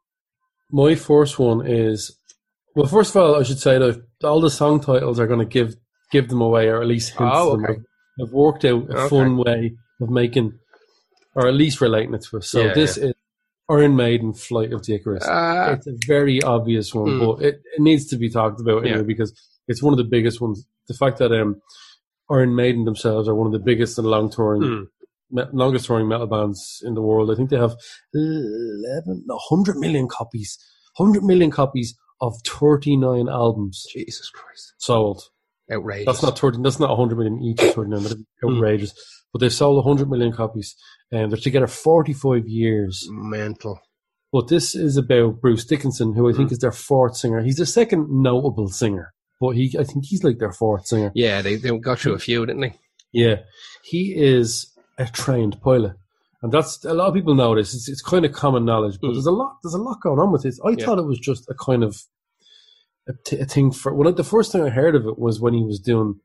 My 0.72 0.96
first 0.96 1.38
one 1.40 1.66
is 1.66 2.18
well. 2.76 2.88
First 2.88 3.16
of 3.16 3.22
all, 3.22 3.36
I 3.40 3.44
should 3.44 3.60
say 3.60 3.78
that 3.78 4.02
all 4.24 4.42
the 4.42 4.50
song 4.50 4.80
titles 4.80 5.20
are 5.20 5.28
going 5.28 5.40
to 5.40 5.46
give 5.46 5.76
give 6.12 6.30
them 6.30 6.42
away, 6.42 6.68
or 6.68 6.82
at 6.82 6.88
least 6.88 7.12
hint 7.18 7.30
Oh, 7.34 7.52
them. 7.58 7.66
okay. 7.66 7.74
I've, 7.74 8.28
I've 8.28 8.34
worked 8.34 8.66
out 8.66 8.90
a 8.90 8.98
Okay. 8.98 9.10
fun 9.10 9.38
way 9.38 9.74
of 10.02 10.10
making, 10.10 10.54
or 11.36 11.48
at 11.48 11.54
least 11.54 11.82
relating 11.82 12.14
it 12.14 12.24
to 12.30 12.38
us. 12.38 12.50
So 12.50 12.62
Yeah, 12.66 12.74
this 12.74 12.98
is 12.98 13.14
Iron 13.70 13.96
Maiden, 13.96 14.34
Flight 14.34 14.74
of 14.74 14.86
the 14.86 14.96
Icarus. 14.96 15.26
Uh, 15.26 15.76
it's 15.78 15.88
a 15.88 15.94
very 16.08 16.42
obvious 16.42 16.94
one, 16.94 17.08
Mm. 17.12 17.20
but 17.38 17.46
it, 17.46 17.56
it 17.76 17.82
needs 17.82 18.06
to 18.08 18.18
be 18.18 18.30
talked 18.30 18.60
about 18.60 18.80
anyway 18.84 18.98
Yeah. 18.98 19.04
because 19.04 19.34
it's 19.68 19.82
one 19.82 19.94
of 19.94 19.98
the 19.98 20.04
biggest 20.04 20.42
ones. 20.42 20.66
The 20.88 20.94
fact 20.96 21.18
that 21.20 21.32
um, 21.32 21.62
Iron 22.30 22.56
Maiden 22.56 22.84
themselves 22.86 23.28
are 23.30 23.36
one 23.36 23.48
of 23.48 23.54
the 23.54 23.60
biggest 23.66 23.98
and 23.98 24.06
long 24.08 24.30
touring 24.30 24.62
mm, 24.62 24.86
me- 25.32 25.44
longest 25.54 25.86
touring 25.86 26.08
metal 26.10 26.28
bands 26.28 26.82
in 26.86 26.94
the 26.94 27.02
world. 27.02 27.32
I 27.32 27.36
think 27.36 27.50
they 27.50 27.58
have 27.58 27.76
11, 28.14 29.24
100 29.28 29.78
million 29.78 30.08
copies, 30.08 30.58
100 30.98 31.24
million 31.24 31.52
copies 31.52 31.96
of 32.22 32.34
39 32.46 33.28
albums 33.30 33.86
Jesus 33.94 34.30
Christ, 34.30 34.74
sold. 34.78 35.24
Outrageous. 35.74 36.06
That's 36.06 36.24
not 36.24 36.38
30, 36.40 36.60
that's 36.64 36.80
not 36.80 36.90
100 36.90 37.16
million 37.18 37.42
each, 37.42 37.62
it's 37.62 37.74
39, 37.76 38.04
but 38.04 38.18
outrageous. 38.50 38.94
But 39.32 39.40
they've 39.40 39.52
sold 39.54 39.84
100 39.84 40.10
million 40.10 40.32
copies 40.32 40.76
and 41.12 41.32
they're 41.32 41.40
together 41.40 41.68
45 41.68 42.48
years. 42.48 43.08
mental. 43.10 43.80
But 44.32 44.48
this 44.48 44.74
is 44.76 44.98
about 44.98 45.42
Bruce 45.42 45.64
Dickinson, 45.66 46.14
who 46.14 46.28
I 46.30 46.34
think 46.34 46.50
Mm. 46.50 46.54
is 46.54 46.60
their 46.60 46.72
fourth 46.72 47.16
singer. 47.18 47.42
He's 47.44 47.58
the 47.58 47.66
second 47.68 48.10
notable 48.10 48.68
singer, 48.68 49.14
but 49.40 49.52
he, 49.52 49.76
I 49.80 49.84
think 49.84 50.06
he's 50.06 50.24
like 50.24 50.40
their 50.40 50.52
fourth 50.52 50.88
singer. 50.88 51.12
Yeah, 51.14 51.42
they 51.44 51.56
they 51.56 51.78
got 51.78 52.00
through 52.00 52.14
a 52.14 52.20
few, 52.20 52.44
didn't 52.46 52.62
they? 52.62 52.74
Yeah, 53.12 53.38
he 53.84 54.16
is 54.16 54.72
a 54.98 55.06
trained 55.06 55.62
pilot, 55.62 55.94
and 56.42 56.52
that's 56.52 56.84
a 56.84 56.96
lot 56.96 57.10
of 57.10 57.14
people 57.14 57.36
know 57.36 57.54
this. 57.56 57.76
It's, 57.76 57.88
it's 57.88 58.02
kind 58.02 58.26
of 58.26 58.32
common 58.34 58.66
knowledge, 58.66 58.98
but 59.00 59.10
Mm. 59.10 59.14
there's 59.14 59.28
a 59.28 59.32
lot. 59.32 59.58
There's 59.62 59.76
a 59.76 59.82
lot 59.82 60.02
going 60.02 60.20
on 60.20 60.32
with 60.32 60.42
this. 60.42 60.60
I 60.66 60.70
Yeah. 60.72 60.86
thought 60.86 60.98
it 60.98 61.06
was 61.06 61.20
just 61.20 61.48
a 61.50 61.54
kind 61.54 61.84
of 61.84 62.02
a, 63.08 63.14
t- 63.26 63.40
a 63.40 63.46
thing 63.46 63.72
for. 63.72 63.94
Well, 63.94 64.08
I, 64.08 64.12
the 64.12 64.24
first 64.24 64.52
thing 64.52 64.64
I 64.64 64.70
heard 64.70 64.96
of 64.96 65.06
it 65.06 65.18
was 65.20 65.40
when 65.42 65.54
he 65.54 65.64
was 65.64 65.80
doing 65.80 66.20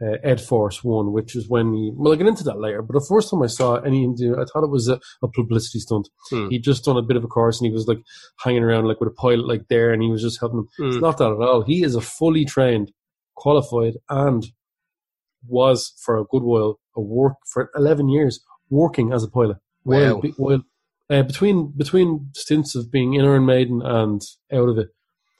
uh, 0.00 0.16
Ed 0.22 0.40
Force 0.40 0.82
One, 0.84 1.12
which 1.12 1.34
is 1.36 1.48
when 1.48 1.72
he. 1.74 1.90
Well, 1.94 2.12
I'll 2.12 2.18
get 2.18 2.26
into 2.26 2.44
that 2.44 2.58
later. 2.60 2.82
But 2.82 2.94
the 2.94 3.06
first 3.08 3.30
time 3.30 3.42
I 3.42 3.46
saw 3.46 3.76
any 3.76 4.06
do, 4.16 4.34
I 4.34 4.44
thought 4.44 4.64
it 4.64 4.70
was 4.70 4.88
a, 4.88 5.00
a 5.22 5.28
publicity 5.28 5.78
stunt. 5.78 6.08
Mm. 6.32 6.50
He'd 6.50 6.64
just 6.64 6.84
done 6.84 6.96
a 6.96 7.02
bit 7.02 7.16
of 7.16 7.24
a 7.24 7.28
course, 7.28 7.60
and 7.60 7.66
he 7.66 7.72
was 7.72 7.86
like 7.86 7.98
hanging 8.40 8.62
around 8.62 8.86
like 8.86 9.00
with 9.00 9.08
a 9.08 9.14
pilot 9.14 9.46
like 9.46 9.68
there, 9.68 9.92
and 9.92 10.02
he 10.02 10.10
was 10.10 10.22
just 10.22 10.40
helping 10.40 10.60
him. 10.60 10.68
It's 10.86 10.96
Mm. 10.96 11.00
not 11.02 11.18
that 11.18 11.30
at 11.32 11.40
all. 11.40 11.62
He 11.62 11.82
is 11.82 11.94
a 11.94 12.00
fully 12.00 12.44
trained 12.44 12.92
qualified, 13.34 13.94
and 14.08 14.46
was 15.46 15.92
for 16.02 16.16
a 16.18 16.24
good 16.24 16.42
while 16.42 16.80
a 16.96 17.00
work 17.00 17.34
for 17.52 17.70
eleven 17.76 18.08
years 18.08 18.40
working 18.70 19.12
as 19.12 19.22
a 19.22 19.28
pilot. 19.28 19.58
While, 19.82 20.14
Wow. 20.16 20.20
be- 20.20 20.34
while 20.36 20.62
uh, 21.08 21.22
between 21.22 21.72
between 21.76 22.30
stints 22.34 22.74
of 22.74 22.90
being 22.90 23.14
in 23.14 23.24
Iron 23.24 23.46
Maiden 23.46 23.80
and 23.82 24.20
out 24.52 24.68
of 24.68 24.78
it, 24.78 24.88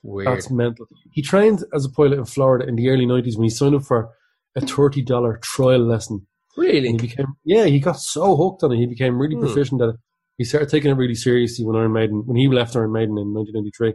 Weird. 0.07 0.29
that's 0.29 0.51
mental. 0.51 0.87
He 1.11 1.21
trained 1.23 1.65
as 1.75 1.85
a 1.85 1.91
pilot 1.91 2.19
in 2.19 2.25
Florida 2.25 2.67
in 2.69 2.77
the 2.77 2.89
early 2.89 3.07
nineties 3.07 3.37
when 3.37 3.45
he 3.45 3.51
signed 3.51 3.75
up 3.75 3.83
for 3.85 4.11
a 4.55 4.61
thirty 4.61 5.03
dollar 5.03 5.39
trial 5.43 5.81
lesson. 5.81 6.27
And 6.57 6.65
really? 6.67 6.89
he 6.93 6.97
became 6.97 7.27
yeah, 7.45 7.65
he 7.67 7.81
got 7.81 7.99
so 7.99 8.37
hooked 8.37 8.63
on 8.63 8.73
it. 8.73 8.77
He 8.79 8.87
became 8.87 9.19
really 9.21 9.35
Hmm. 9.35 9.43
proficient 9.47 9.83
at 9.83 9.91
it. 9.91 9.97
He 10.39 10.45
started 10.45 10.69
taking 10.69 10.91
it 10.91 10.95
really 10.95 11.15
seriously 11.15 11.65
when 11.65 11.77
Iron 11.77 11.93
Maiden 11.93 12.23
when 12.27 12.37
he 12.37 12.47
left 12.49 12.77
Iron 12.77 12.93
Maiden 12.93 13.19
in 13.19 13.35
1993. 13.35 13.95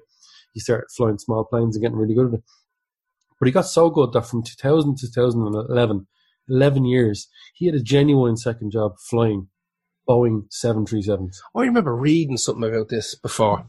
He 0.53 0.59
started 0.59 0.87
flying 0.95 1.17
small 1.17 1.45
planes 1.45 1.75
and 1.75 1.81
getting 1.83 1.97
really 1.97 2.13
good 2.15 2.27
at 2.27 2.33
it. 2.39 2.43
But 3.39 3.45
he 3.47 3.51
got 3.51 3.65
so 3.67 3.89
good 3.89 4.11
that 4.13 4.25
from 4.27 4.43
2000 4.43 4.97
to 4.97 5.07
2011, 5.11 6.07
11 6.49 6.85
years, 6.85 7.27
he 7.55 7.65
had 7.67 7.75
a 7.75 7.79
genuine 7.81 8.35
second 8.37 8.71
job 8.71 8.93
flying 9.09 9.47
Boeing 10.07 10.43
737s. 10.51 11.37
I 11.55 11.61
remember 11.61 11.95
reading 11.95 12.37
something 12.37 12.63
about 12.69 12.89
this 12.89 13.15
before. 13.15 13.65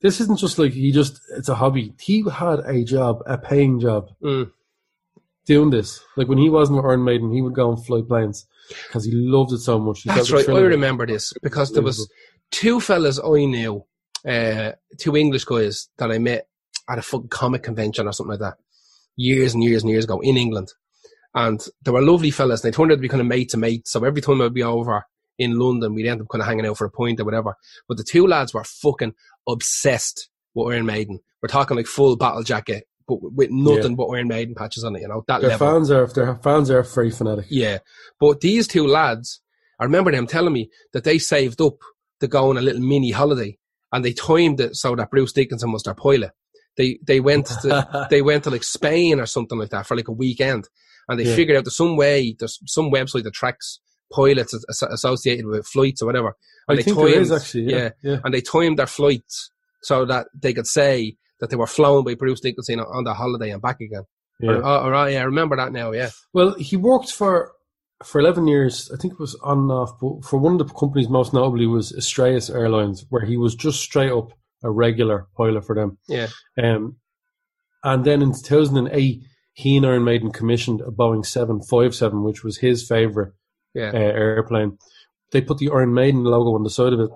This 0.00 0.20
isn't 0.20 0.38
just 0.38 0.58
like 0.58 0.72
he 0.72 0.92
just, 0.92 1.20
it's 1.36 1.48
a 1.48 1.54
hobby. 1.54 1.94
He 2.00 2.24
had 2.30 2.60
a 2.60 2.84
job, 2.84 3.22
a 3.26 3.38
paying 3.38 3.80
job, 3.80 4.10
Mm. 4.22 4.50
doing 5.46 5.70
this. 5.70 6.00
Like 6.16 6.28
when 6.28 6.38
he 6.38 6.50
wasn't 6.50 6.76
with 6.76 6.86
Iron 6.86 7.04
Maiden, 7.04 7.32
he 7.32 7.40
would 7.42 7.54
go 7.54 7.72
and 7.72 7.84
fly 7.84 8.02
planes 8.06 8.46
because 8.88 9.04
he 9.04 9.12
loved 9.14 9.52
it 9.52 9.58
so 9.58 9.78
much. 9.78 10.02
He 10.02 10.10
That's 10.10 10.30
right. 10.30 10.48
I 10.48 10.60
remember 10.60 11.06
this 11.06 11.32
because 11.42 11.72
there 11.72 11.82
was 11.82 12.08
two 12.50 12.80
fellas 12.80 13.18
I 13.18 13.44
knew, 13.46 13.84
uh, 14.26 14.72
two 14.98 15.16
English 15.16 15.44
guys 15.44 15.88
that 15.98 16.10
I 16.10 16.18
met 16.18 16.48
at 16.88 16.98
a 16.98 17.02
fucking 17.02 17.28
comic 17.28 17.62
convention 17.62 18.06
or 18.06 18.12
something 18.12 18.32
like 18.32 18.40
that, 18.40 18.58
years 19.16 19.54
and 19.54 19.62
years 19.64 19.82
and 19.82 19.90
years 19.90 20.04
ago 20.04 20.20
in 20.20 20.36
England. 20.36 20.68
And 21.34 21.60
they 21.82 21.90
were 21.90 22.02
lovely 22.02 22.30
fellas. 22.30 22.62
And 22.62 22.72
they 22.72 22.76
turned 22.76 22.92
out 22.92 22.96
to 22.96 23.00
be 23.00 23.08
kind 23.08 23.20
of 23.20 23.26
mate 23.26 23.48
to 23.50 23.56
mate. 23.56 23.88
So 23.88 24.04
every 24.04 24.20
time 24.22 24.40
I'd 24.40 24.54
be 24.54 24.62
over 24.62 25.04
in 25.38 25.58
London, 25.58 25.94
we'd 25.94 26.06
end 26.06 26.20
up 26.20 26.28
kind 26.30 26.42
of 26.42 26.46
hanging 26.48 26.66
out 26.66 26.78
for 26.78 26.84
a 26.86 26.90
pint 26.90 27.20
or 27.20 27.24
whatever. 27.24 27.54
But 27.88 27.96
the 27.96 28.04
two 28.04 28.26
lads 28.26 28.54
were 28.54 28.64
fucking 28.64 29.14
obsessed 29.48 30.28
with 30.54 30.72
Iron 30.74 30.86
Maiden. 30.86 31.20
We're 31.42 31.48
talking 31.48 31.76
like 31.76 31.86
full 31.86 32.16
battle 32.16 32.42
jacket, 32.42 32.84
but 33.06 33.18
with 33.20 33.50
nothing 33.50 33.96
but 33.96 34.06
Iron 34.06 34.28
Maiden 34.28 34.54
patches 34.54 34.84
on 34.84 34.96
it. 34.96 35.02
You 35.02 35.08
know 35.08 35.24
that 35.28 35.40
Their 35.40 35.50
level. 35.50 35.66
fans 35.68 35.90
are 35.90 36.06
their 36.06 36.36
fans 36.36 36.70
are 36.70 36.82
very 36.82 37.10
fanatic. 37.10 37.46
Yeah. 37.50 37.78
But 38.20 38.40
these 38.40 38.66
two 38.66 38.86
lads, 38.86 39.40
I 39.80 39.84
remember 39.84 40.10
them 40.12 40.26
telling 40.26 40.52
me 40.52 40.70
that 40.92 41.04
they 41.04 41.18
saved 41.18 41.60
up 41.60 41.78
to 42.20 42.28
go 42.28 42.50
on 42.50 42.56
a 42.56 42.62
little 42.62 42.80
mini 42.80 43.10
holiday 43.10 43.58
and 43.92 44.04
they 44.04 44.12
timed 44.12 44.60
it 44.60 44.76
so 44.76 44.94
that 44.96 45.10
Bruce 45.10 45.32
Dickinson 45.32 45.72
was 45.72 45.82
their 45.82 45.94
pilot. 45.94 46.30
They 46.76 46.98
they 47.06 47.20
went 47.20 47.46
to 47.46 48.06
they 48.10 48.22
went 48.22 48.44
to 48.44 48.50
like 48.50 48.64
Spain 48.64 49.20
or 49.20 49.26
something 49.26 49.58
like 49.58 49.70
that 49.70 49.86
for 49.86 49.96
like 49.96 50.08
a 50.08 50.12
weekend 50.12 50.68
and 51.08 51.18
they 51.20 51.24
Yeah. 51.24 51.36
figured 51.36 51.56
out 51.58 51.64
there's 51.64 51.76
some 51.76 51.96
way 51.96 52.34
there's 52.38 52.58
some 52.66 52.90
website 52.90 53.24
that 53.24 53.34
tracks 53.34 53.80
pilots 54.14 54.54
as- 54.54 54.64
as- 54.68 54.82
associated 54.98 55.46
with 55.46 55.66
flights 55.66 56.02
or 56.02 56.06
whatever. 56.06 56.36
And 56.68 56.74
I 56.74 56.76
they 56.76 56.82
think 56.82 56.96
there 56.96 57.20
is 57.20 57.28
timed- 57.28 57.40
actually. 57.40 57.64
Yeah, 57.72 57.90
yeah. 58.02 58.20
and 58.24 58.32
they 58.34 58.40
timed 58.40 58.78
their 58.78 58.86
flights 58.86 59.50
so 59.82 60.04
that 60.06 60.26
they 60.40 60.52
could 60.54 60.66
say 60.66 61.16
that 61.40 61.50
they 61.50 61.56
were 61.56 61.66
flown 61.66 62.04
by 62.04 62.14
Bruce 62.14 62.40
Dickinson 62.40 62.80
on 62.80 63.04
the 63.04 63.14
holiday 63.14 63.50
and 63.50 63.60
back 63.60 63.80
again. 63.80 64.04
yeah. 64.40 64.52
Or, 64.52 64.64
or, 64.64 64.94
or, 64.94 65.10
yeah, 65.10 65.20
I 65.20 65.24
remember 65.24 65.56
that 65.56 65.72
now, 65.72 65.92
yeah. 65.92 66.10
Well, 66.32 66.54
he 66.54 66.76
worked 66.76 67.10
for 67.12 67.52
for 68.04 68.20
eleven 68.20 68.46
years. 68.48 68.90
I 68.92 68.96
think 68.96 69.14
it 69.14 69.20
was 69.20 69.34
on 69.42 69.58
and 69.58 69.70
off, 69.70 69.98
but 70.00 70.24
for 70.24 70.38
one 70.38 70.58
of 70.60 70.66
the 70.66 70.74
companies 70.74 71.08
most 71.08 71.32
notably 71.32 71.66
was 71.66 71.92
Astraeus 71.92 72.50
Airlines, 72.50 73.04
where 73.10 73.24
he 73.24 73.36
was 73.36 73.54
just 73.54 73.80
straight 73.80 74.10
up 74.12 74.32
a 74.62 74.70
regular 74.70 75.26
pilot 75.36 75.64
for 75.66 75.74
them. 75.74 75.98
Yeah. 76.08 76.28
Um, 76.62 76.96
and 77.82 78.04
then 78.04 78.22
in 78.22 78.32
two 78.32 78.40
thousand 78.56 78.76
and 78.78 78.88
eight, 78.92 79.22
he 79.52 79.76
and 79.76 79.86
Iron 79.86 80.04
Maiden 80.04 80.32
commissioned 80.32 80.80
a 80.80 80.90
Boeing 80.90 81.24
seven 81.24 81.60
five 81.62 81.94
seven, 81.94 82.22
which 82.24 82.42
was 82.42 82.58
his 82.58 82.86
favorite 82.86 83.32
Yeah. 83.74 83.90
uh, 83.92 83.98
airplane. 83.98 84.78
They 85.32 85.40
put 85.40 85.58
the 85.58 85.70
Iron 85.70 85.94
Maiden 85.94 86.24
logo 86.24 86.54
on 86.54 86.62
the 86.62 86.70
side 86.70 86.92
of 86.92 87.00
it. 87.00 87.10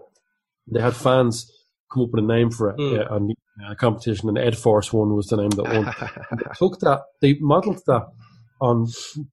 They 0.67 0.81
had 0.81 0.95
fans 0.97 1.51
come 1.93 2.03
up 2.05 2.11
with 2.13 2.25
a 2.25 2.27
name 2.27 2.51
for 2.51 2.71
it 2.71 2.77
Mm. 2.79 3.31
uh, 3.31 3.71
uh, 3.71 3.75
competition, 3.75 4.29
and 4.29 4.39
Ed 4.39 4.57
Force 4.59 4.93
One 4.93 5.15
was 5.15 5.27
the 5.29 5.37
name 5.37 5.51
that 5.51 5.63
won. 5.65 5.85
they 6.37 6.51
took 6.57 6.79
that, 6.81 7.03
they 7.21 7.35
modelled 7.41 7.83
that 7.87 8.07
on 8.61 8.87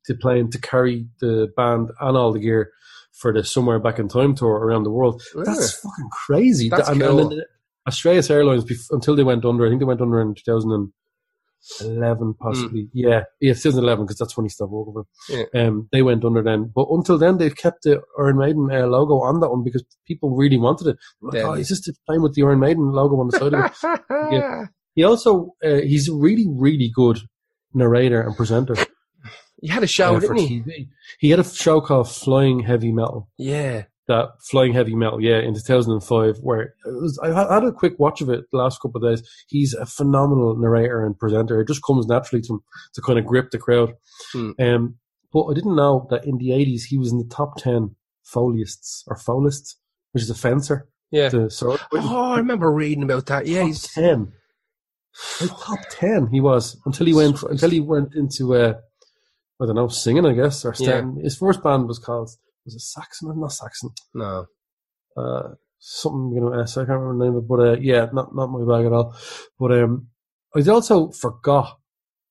the 0.08 0.16
plane 0.16 0.50
to 0.52 0.60
carry 0.60 1.08
the 1.20 1.52
band 1.58 1.90
and 2.00 2.18
all 2.18 2.32
the 2.32 2.40
gear 2.40 2.72
for 3.12 3.34
the 3.34 3.44
Somewhere 3.44 3.80
Back 3.80 3.98
in 4.00 4.08
Time 4.08 4.36
tour 4.36 4.52
around 4.54 4.84
the 4.84 4.92
world. 4.92 5.22
That's 5.36 5.80
fucking 5.80 6.10
crazy. 6.28 6.70
That's 6.70 6.90
and, 6.90 7.02
cool. 7.02 7.20
and 7.20 7.32
then 7.32 7.42
Astraeus 7.88 8.30
Airlines, 8.30 8.66
until 8.92 9.16
they 9.16 9.24
went 9.24 9.46
under, 9.46 9.66
I 9.66 9.70
think 9.70 9.80
they 9.80 9.86
went 9.86 10.02
under 10.02 10.22
in 10.22 10.36
2011, 11.80 12.36
possibly. 12.40 12.90
Yeah, 12.94 13.24
yeah, 13.40 13.54
2011, 13.54 14.06
because 14.06 14.18
that's 14.18 14.38
when 14.38 14.46
he 14.46 14.50
stopped 14.50 14.72
working 14.72 15.04
them. 15.32 15.46
Um, 15.54 15.90
they 15.92 16.02
went 16.02 16.24
under 16.24 16.42
then. 16.44 16.72
But 16.74 16.88
until 16.90 17.18
then, 17.18 17.38
they've 17.38 17.56
kept 17.56 17.84
the 17.84 18.02
Iron 18.20 18.38
Maiden 18.38 18.70
uh, 18.72 18.86
logo 18.88 19.16
on 19.16 19.40
that 19.40 19.50
one 19.50 19.64
because 19.64 19.84
people 20.08 20.36
really 20.36 20.58
wanted 20.58 20.88
it. 20.88 20.98
Like, 21.22 21.36
Yeah. 21.36 21.48
oh, 21.50 21.56
this 21.56 21.70
the 21.70 21.94
plane 22.08 22.22
with 22.22 22.34
the 22.36 22.44
Iron 22.44 22.60
Maiden 22.60 22.92
logo 22.92 23.20
on 23.20 23.28
the 23.30 23.38
side 23.38 23.54
of 23.54 23.66
it? 23.66 24.02
yeah. 24.32 24.66
He 24.96 25.04
also, 25.04 25.54
uh, 25.64 25.82
he's 25.82 26.08
a 26.08 26.14
really, 26.16 26.46
really 26.50 26.92
good 26.94 27.20
narrator 27.74 28.22
and 28.22 28.36
presenter. 28.36 28.76
He 29.62 29.68
had 29.68 29.84
a 29.84 29.88
show, 29.88 30.16
uh, 30.16 30.20
didn't 30.20 30.38
he? 30.38 30.60
TV. 30.62 30.88
He 31.20 31.30
had 31.30 31.40
a 31.40 31.44
show 31.44 31.82
called 31.82 32.10
Flying 32.10 32.60
Heavy 32.60 32.92
Metal. 32.92 33.30
Yeah. 33.38 33.84
That 34.08 34.30
Flying 34.50 34.74
Heavy 34.74 34.96
Metal, 34.96 35.20
yeah, 35.20 35.40
in 35.40 35.56
2005, 35.56 36.38
where 36.42 36.62
it 36.62 36.74
was, 36.86 37.18
I 37.24 37.28
had- 37.34 37.50
had 37.50 37.64
a 37.64 37.72
quick 37.72 37.98
watch 37.98 38.22
of 38.22 38.30
it 38.30 38.46
the 38.52 38.58
last 38.60 38.80
couple 38.80 39.04
of 39.04 39.10
days. 39.12 39.28
He's 39.48 39.74
a 39.74 39.86
phenomenal 39.88 40.56
narrator 40.56 41.04
and 41.04 41.18
presenter. 41.18 41.60
It 41.60 41.68
just 41.68 41.82
comes 41.84 42.06
naturally 42.06 42.42
to 42.44 42.54
him 42.54 42.60
to 42.94 43.02
kind 43.02 43.18
of 43.18 43.26
grip 43.26 43.50
the 43.50 43.58
crowd. 43.58 43.94
Hmm. 44.32 44.52
Um, 44.60 44.96
but 45.34 45.46
I 45.46 45.54
didn't 45.56 45.76
know 45.76 46.06
that 46.12 46.24
in 46.26 46.38
the 46.38 46.50
80s 46.50 46.84
he 46.84 46.98
was 47.00 47.12
in 47.12 47.18
the 47.18 47.26
top 47.26 47.58
10 47.58 47.96
foilists 48.24 49.04
or 49.08 49.16
foilists, 49.18 49.78
which 50.12 50.24
is 50.24 50.30
a 50.30 50.36
fencer. 50.36 50.88
Yeah. 51.12 51.30
The 51.30 51.50
sword. 51.50 51.80
Oh, 51.94 52.32
I 52.34 52.38
remember 52.38 52.72
reading 52.72 53.04
about 53.04 53.26
that. 53.28 53.48
Yeah, 53.48 53.62
top 53.62 53.68
he's 53.68 53.88
10. 53.94 54.32
Like 55.42 55.50
top 55.62 55.80
10 55.90 56.28
he 56.28 56.42
was 56.42 56.78
until 56.86 57.06
he 57.08 57.14
went 57.14 57.42
until 57.44 57.70
he 57.70 57.80
went 57.80 58.14
into 58.16 58.54
uh 58.54 58.74
I 59.62 59.66
don't 59.66 59.76
know 59.76 59.88
singing 59.88 60.26
I 60.26 60.34
guess 60.34 60.66
or 60.66 60.74
starting 60.74 61.22
his 61.24 61.38
first 61.38 61.64
band 61.64 61.88
was 61.88 62.00
called 62.00 62.32
was 62.66 62.76
it 62.76 62.82
Saxon 62.82 63.30
or 63.30 63.36
not 63.36 63.52
Saxon 63.52 63.92
no. 64.14 64.46
uh 65.18 65.50
something 65.80 66.32
you 66.36 66.42
know 66.42 66.60
S 66.60 66.78
I 66.78 66.82
can't 66.86 67.00
remember 67.00 67.18
the 67.18 67.26
name 67.26 67.36
of 67.38 67.44
it 67.44 67.48
but 67.48 67.60
uh, 67.60 67.78
yeah 67.80 68.08
not 68.12 68.36
not 68.36 68.48
my 68.48 68.66
bag 68.66 68.86
at 68.88 68.94
all 68.94 69.16
but 69.60 69.72
um 69.72 70.08
I 70.56 70.62
also 70.70 71.12
forgot 71.12 71.80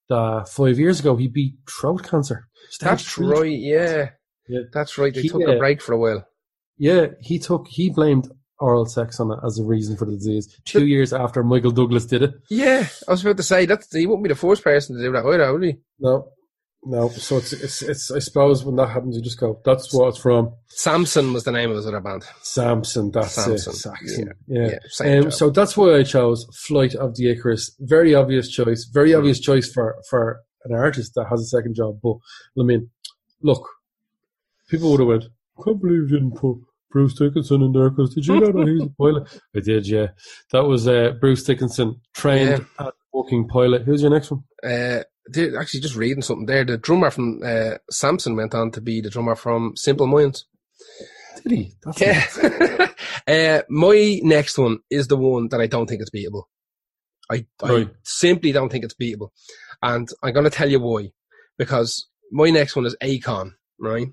that 0.08 0.48
five 0.48 0.78
years 0.78 1.00
ago 1.00 1.16
he 1.16 1.28
beat 1.28 1.54
throat 1.70 2.02
cancer 2.02 2.48
Stage 2.70 2.88
That's 2.88 3.18
right. 3.18 3.58
Yeah. 3.58 4.10
Yeah. 4.48 4.60
That's 4.72 4.96
right. 4.98 5.14
They 5.14 5.22
He, 5.22 5.28
took 5.28 5.42
uh, 5.42 5.52
a 5.52 5.58
break 5.58 5.80
for 5.82 5.92
a 5.92 5.98
while. 5.98 6.26
yeah 6.78 7.06
he 7.20 7.38
took 7.38 7.66
he 7.68 7.90
blamed 7.90 8.28
oral 8.60 8.86
sex 8.86 9.20
on 9.20 9.30
it 9.32 9.38
as 9.46 9.58
a 9.58 9.64
reason 9.64 9.96
for 9.96 10.04
the 10.06 10.12
disease 10.12 10.48
two 10.64 10.86
years 10.86 11.12
after 11.12 11.42
Michael 11.44 11.70
Douglas 11.70 12.06
did 12.06 12.22
it 12.22 12.32
Yeah, 12.50 12.86
I 13.06 13.10
was 13.10 13.22
about 13.24 13.36
to 13.36 13.42
say 13.42 13.66
that's 13.66 13.92
he 13.94 14.06
wouldn't 14.06 14.24
be 14.24 14.28
the 14.28 14.34
first 14.34 14.62
person 14.64 14.96
to 14.96 15.02
do 15.02 15.12
that 15.12 15.24
either, 15.26 15.52
would 15.52 15.64
he? 15.64 15.76
No, 15.98 16.28
no. 16.86 17.08
So 17.08 17.38
it's 17.38 17.52
it's 17.52 17.82
it's. 17.82 18.10
I 18.10 18.18
suppose 18.18 18.64
when 18.64 18.76
that 18.76 18.88
happens, 18.88 19.16
you 19.16 19.22
just 19.22 19.38
go. 19.40 19.60
That's 19.64 19.92
what 19.92 20.08
it's 20.08 20.18
from. 20.18 20.52
Samson 20.68 21.32
was 21.32 21.44
the 21.44 21.52
name 21.52 21.70
of 21.70 21.76
his 21.76 21.86
other 21.86 22.00
band. 22.00 22.24
Samson. 22.42 23.10
That's 23.10 23.32
Samson, 23.32 23.72
it. 23.72 23.76
Saxon. 23.76 24.32
Yeah. 24.46 24.66
Yeah, 24.68 24.78
same 24.88 25.24
Um, 25.24 25.30
so 25.30 25.50
that's 25.50 25.76
why 25.76 25.94
I 25.96 26.02
chose 26.02 26.46
Flight 26.66 26.94
of 26.94 27.16
the 27.16 27.30
Icarus. 27.30 27.74
Very 27.80 28.14
obvious 28.14 28.48
choice. 28.48 28.84
Very 28.92 29.12
Hmm. 29.12 29.18
obvious 29.18 29.40
choice 29.40 29.70
for 29.72 29.96
for 30.10 30.40
an 30.64 30.74
artist 30.74 31.12
that 31.14 31.26
has 31.30 31.40
a 31.40 31.46
second 31.46 31.74
job. 31.74 31.98
But 32.02 32.16
I 32.58 32.64
mean, 32.64 32.90
look, 33.42 33.68
people 34.68 34.90
would 34.90 35.00
have 35.00 35.08
went. 35.08 35.24
I 35.58 35.62
can't 35.62 35.80
believe 35.80 36.10
you 36.10 36.18
didn't 36.18 36.36
put 36.36 36.58
Bruce 36.90 37.14
Dickinson 37.14 37.62
in 37.62 37.72
there 37.72 37.90
because 37.90 38.14
did 38.14 38.26
you 38.26 38.40
know 38.40 38.52
that 38.52 38.68
he's 38.68 38.82
a 38.82 38.88
pilot? 38.98 39.40
I 39.56 39.60
did. 39.60 39.86
Yeah, 39.86 40.08
that 40.52 40.64
was 40.64 40.86
uh, 40.88 41.12
Bruce 41.20 41.44
Dickinson 41.44 42.00
trained 42.12 42.66
at 42.78 42.94
working 43.12 43.46
pilot. 43.48 43.82
Who's 43.82 44.02
your 44.02 44.10
next 44.10 44.30
one? 44.30 44.42
Uh, 44.62 45.02
actually, 45.58 45.80
just 45.80 45.96
reading 45.96 46.22
something 46.22 46.46
there. 46.46 46.64
The 46.64 46.78
drummer 46.78 47.10
from 47.10 47.40
uh, 47.44 47.78
Samson 47.90 48.36
went 48.36 48.54
on 48.54 48.70
to 48.72 48.80
be 48.80 49.00
the 49.00 49.10
drummer 49.10 49.34
from 49.34 49.76
Simple 49.76 50.06
Minds. 50.06 50.46
Did 51.42 51.52
he? 51.52 51.72
That's 51.82 52.00
Yeah. 52.00 52.88
uh, 53.26 53.62
my 53.68 54.20
next 54.22 54.58
one 54.58 54.78
is 54.90 55.08
the 55.08 55.16
one 55.16 55.48
that 55.48 55.60
I 55.60 55.66
don't 55.66 55.86
think 55.86 56.02
is 56.02 56.10
beatable. 56.10 56.44
I, 57.30 57.46
I 57.62 57.88
simply 58.02 58.52
don't 58.52 58.70
think 58.70 58.84
it's 58.84 58.94
beatable. 58.94 59.30
And 59.82 60.08
I'm 60.22 60.32
going 60.34 60.44
to 60.44 60.50
tell 60.50 60.70
you 60.70 60.80
why. 60.80 61.12
Because 61.56 62.08
my 62.30 62.50
next 62.50 62.76
one 62.76 62.86
is 62.86 62.96
Akon, 63.02 63.52
right? 63.78 64.08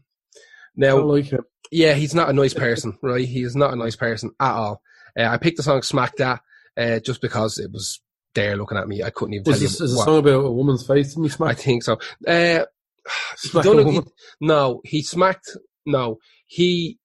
Now, 0.75 0.99
like 0.99 1.31
yeah, 1.71 1.93
he's 1.93 2.15
not 2.15 2.29
a 2.29 2.33
nice 2.33 2.53
person, 2.53 2.97
right? 3.03 3.27
He 3.27 3.43
is 3.43 3.55
not 3.55 3.73
a 3.73 3.77
nice 3.77 3.95
person 3.95 4.31
at 4.39 4.53
all. 4.53 4.81
Uh, 5.17 5.25
I 5.25 5.37
picked 5.37 5.57
the 5.57 5.63
song 5.63 5.81
Smack 5.81 6.15
That 6.17 6.41
uh, 6.77 6.99
just 6.99 7.21
because 7.21 7.57
it 7.57 7.71
was 7.71 8.01
there 8.33 8.55
looking 8.57 8.77
at 8.77 8.87
me. 8.87 9.03
I 9.03 9.09
couldn't 9.09 9.33
even 9.35 9.43
Was 9.45 9.57
tell 9.59 9.67
this 9.67 9.79
you 9.79 9.85
is 9.85 9.93
a 9.93 9.97
song 10.03 10.17
about 10.19 10.45
a 10.45 10.51
woman's 10.51 10.85
face? 10.85 11.15
Didn't 11.15 11.31
he 11.37 11.43
I 11.43 11.53
think 11.53 11.83
so. 11.83 11.93
Uh, 12.27 12.65
he 13.53 13.59
a 13.59 13.91
he- 13.91 14.01
no, 14.39 14.81
he 14.85 15.01
smacked. 15.01 15.49
No, 15.85 16.17
he 16.47 16.97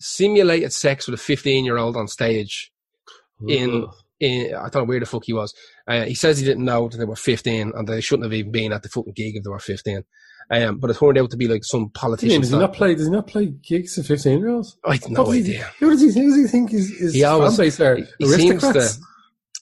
simulated 0.00 0.72
sex 0.72 1.06
with 1.06 1.14
a 1.18 1.22
15 1.22 1.64
year 1.64 1.78
old 1.78 1.96
on 1.96 2.06
stage 2.08 2.70
in- 3.46 3.84
Ugh. 3.84 3.94
in, 4.20 4.54
I 4.54 4.68
don't 4.68 4.74
know 4.82 4.84
where 4.84 5.00
the 5.00 5.06
fuck 5.06 5.24
he 5.24 5.32
was. 5.32 5.54
Uh, 5.86 6.04
he 6.04 6.14
says 6.14 6.38
he 6.38 6.44
didn't 6.44 6.64
know 6.64 6.88
that 6.88 6.98
they 6.98 7.04
were 7.04 7.16
15 7.16 7.72
and 7.74 7.88
they 7.88 8.00
shouldn't 8.00 8.24
have 8.24 8.32
even 8.34 8.52
been 8.52 8.72
at 8.72 8.82
the 8.82 8.88
fucking 8.88 9.14
gig 9.14 9.36
if 9.36 9.44
they 9.44 9.50
were 9.50 9.58
15. 9.58 10.04
Um, 10.50 10.78
but 10.78 10.90
it 10.90 10.96
turned 10.96 11.18
out 11.18 11.30
to 11.30 11.36
be 11.36 11.46
like 11.48 11.62
some 11.64 11.90
politician. 11.90 12.40
Does 12.40 12.50
he 12.50 12.58
not 12.58 12.72
play? 12.72 12.94
Does 12.94 13.06
he 13.06 13.12
not 13.12 13.26
play 13.26 13.46
gigs 13.46 13.96
to 13.96 14.02
fifteen 14.02 14.38
year 14.38 14.48
olds? 14.48 14.78
I 14.82 14.94
have 14.94 15.10
no 15.10 15.22
What 15.24 15.34
does 15.34 15.46
he- 15.46 15.52
idea. 15.56 15.70
Who 15.78 15.90
does 15.90 16.00
he 16.00 16.10
think? 16.10 16.26
Does 16.30 16.36
he 16.36 16.46
think 16.46 16.70
his, 16.70 16.88
his 16.98 17.14
He 17.14 17.22
always- 17.24 17.50
fan 17.56 17.66
base 17.66 17.80
are 17.80 17.96
he- 17.96 18.04
he 18.18 18.26
seems 18.28 18.62
to- 18.62 18.98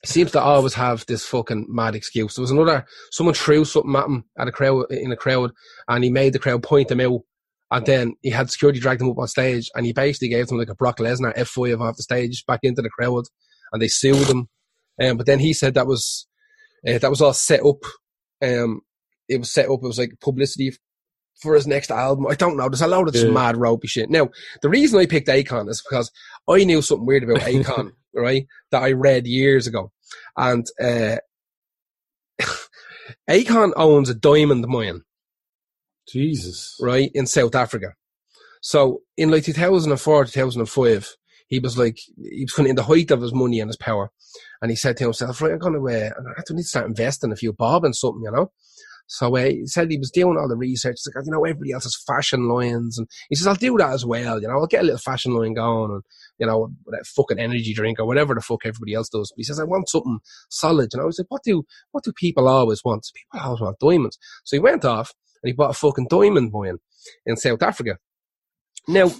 seems 0.08 0.32
to 0.32 0.40
always 0.40 0.74
have 0.74 1.04
this 1.06 1.24
fucking 1.24 1.66
mad 1.68 1.94
excuse. 1.94 2.34
There 2.34 2.42
was 2.42 2.50
another, 2.50 2.84
someone 3.12 3.34
threw 3.34 3.64
something 3.64 3.94
at 3.96 4.06
him 4.06 4.24
at 4.38 4.48
a 4.48 4.52
crowd, 4.52 4.86
in 4.90 5.12
a 5.12 5.16
crowd, 5.16 5.52
and 5.88 6.04
he 6.04 6.10
made 6.10 6.32
the 6.32 6.38
crowd 6.38 6.62
point 6.62 6.90
him 6.90 7.00
out. 7.00 7.20
And 7.70 7.84
then 7.84 8.14
he 8.22 8.30
had 8.30 8.50
security 8.50 8.78
drag 8.78 8.98
them 8.98 9.10
up 9.10 9.18
on 9.18 9.26
stage, 9.28 9.68
and 9.74 9.84
he 9.84 9.92
basically 9.92 10.28
gave 10.28 10.46
them 10.46 10.58
like 10.58 10.68
a 10.68 10.74
Brock 10.74 10.98
Lesnar 10.98 11.36
F5 11.36 11.80
off 11.80 11.96
the 11.96 12.02
stage 12.02 12.44
back 12.46 12.60
into 12.62 12.80
the 12.82 12.90
crowd, 12.90 13.24
and 13.72 13.82
they 13.82 13.88
sued 13.88 14.28
him. 14.28 14.48
Um, 15.02 15.16
but 15.16 15.26
then 15.26 15.40
he 15.40 15.52
said 15.52 15.74
that 15.74 15.86
was, 15.86 16.26
uh, 16.88 16.98
that 16.98 17.10
was 17.10 17.20
all 17.20 17.32
set 17.32 17.64
up. 17.64 17.82
Um, 18.42 18.82
it 19.28 19.38
was 19.38 19.52
set 19.52 19.66
up, 19.68 19.80
it 19.82 19.86
was 19.86 19.98
like 19.98 20.12
publicity 20.20 20.72
for 21.42 21.54
his 21.54 21.66
next 21.66 21.90
album. 21.90 22.26
I 22.28 22.34
don't 22.34 22.56
know. 22.56 22.68
There's 22.68 22.80
a 22.82 22.86
lot 22.86 23.06
of 23.08 23.12
just 23.12 23.26
Yeah. 23.26 23.32
mad 23.32 23.56
ropey 23.56 23.88
shit. 23.88 24.08
Now, 24.10 24.28
the 24.62 24.68
reason 24.68 24.98
I 25.00 25.06
picked 25.06 25.28
Akon 25.28 25.68
is 25.68 25.82
because 25.86 26.10
I 26.48 26.64
knew 26.64 26.80
something 26.80 27.04
weird 27.06 27.24
about 27.24 27.38
Akon, 27.42 27.90
right? 28.14 28.46
That 28.70 28.82
I 28.84 28.92
read 28.92 29.26
years 29.26 29.66
ago. 29.66 29.90
And 30.36 30.66
uh 30.80 31.16
Akon 33.30 33.72
owns 33.76 34.08
a 34.08 34.14
diamond 34.14 34.66
mine, 34.66 35.02
Jesus. 36.08 36.76
right, 36.80 37.10
in 37.14 37.26
South 37.26 37.54
Africa. 37.54 37.94
So 38.60 39.02
in 39.16 39.30
like 39.30 39.44
2004, 39.44 40.24
2005, 40.26 41.16
he 41.48 41.58
was 41.60 41.78
like, 41.78 41.98
he 42.20 42.44
was 42.44 42.52
kind 42.52 42.66
of 42.66 42.70
in 42.70 42.76
the 42.76 42.82
height 42.82 43.10
of 43.12 43.20
his 43.22 43.32
money 43.32 43.60
and 43.60 43.68
his 43.68 43.76
power. 43.76 44.10
And 44.60 44.70
he 44.70 44.76
said 44.76 44.96
to 44.96 45.04
himself, 45.04 45.40
right, 45.40 45.52
I'm 45.52 45.58
going 45.58 45.74
to, 45.74 45.88
uh, 45.88 46.10
I 46.18 46.42
need 46.50 46.62
to 46.62 46.68
start 46.68 46.86
investing 46.86 47.30
a 47.30 47.36
few 47.36 47.52
bob 47.52 47.84
and 47.84 47.94
something, 47.94 48.22
you 48.24 48.32
know? 48.32 48.50
So 49.06 49.36
uh, 49.36 49.44
he 49.44 49.66
said 49.66 49.90
he 49.90 49.98
was 49.98 50.10
doing 50.10 50.36
all 50.36 50.48
the 50.48 50.56
research. 50.56 50.96
He's 50.98 51.14
like, 51.14 51.24
you 51.24 51.32
know, 51.32 51.44
everybody 51.44 51.72
else 51.72 51.84
has 51.84 51.96
fashion 52.06 52.48
lines. 52.48 52.98
And 52.98 53.06
he 53.28 53.36
says, 53.36 53.46
I'll 53.46 53.54
do 53.54 53.76
that 53.78 53.92
as 53.92 54.04
well. 54.04 54.40
You 54.40 54.48
know, 54.48 54.54
I'll 54.54 54.66
get 54.66 54.82
a 54.82 54.84
little 54.84 54.98
fashion 54.98 55.34
line 55.34 55.54
going 55.54 55.92
and, 55.92 56.02
you 56.38 56.46
know, 56.46 56.72
that 56.86 57.06
fucking 57.06 57.38
energy 57.38 57.72
drink 57.72 58.00
or 58.00 58.06
whatever 58.06 58.34
the 58.34 58.40
fuck 58.40 58.64
everybody 58.64 58.94
else 58.94 59.08
does. 59.08 59.32
But 59.32 59.38
he 59.38 59.44
says, 59.44 59.60
I 59.60 59.64
want 59.64 59.88
something 59.88 60.18
solid. 60.50 60.90
And 60.92 61.02
I 61.02 61.04
was 61.04 61.18
like, 61.18 61.30
what 61.30 61.42
do, 61.44 61.64
what 61.92 62.04
do 62.04 62.12
people 62.12 62.48
always 62.48 62.82
want? 62.84 63.06
People 63.14 63.46
always 63.46 63.60
want 63.60 63.78
diamonds. 63.78 64.18
So 64.44 64.56
he 64.56 64.60
went 64.60 64.84
off 64.84 65.12
and 65.42 65.48
he 65.48 65.54
bought 65.54 65.70
a 65.70 65.74
fucking 65.74 66.08
diamond 66.10 66.50
mine 66.52 66.78
in 67.24 67.36
South 67.36 67.62
Africa. 67.62 67.98
Now, 68.88 69.10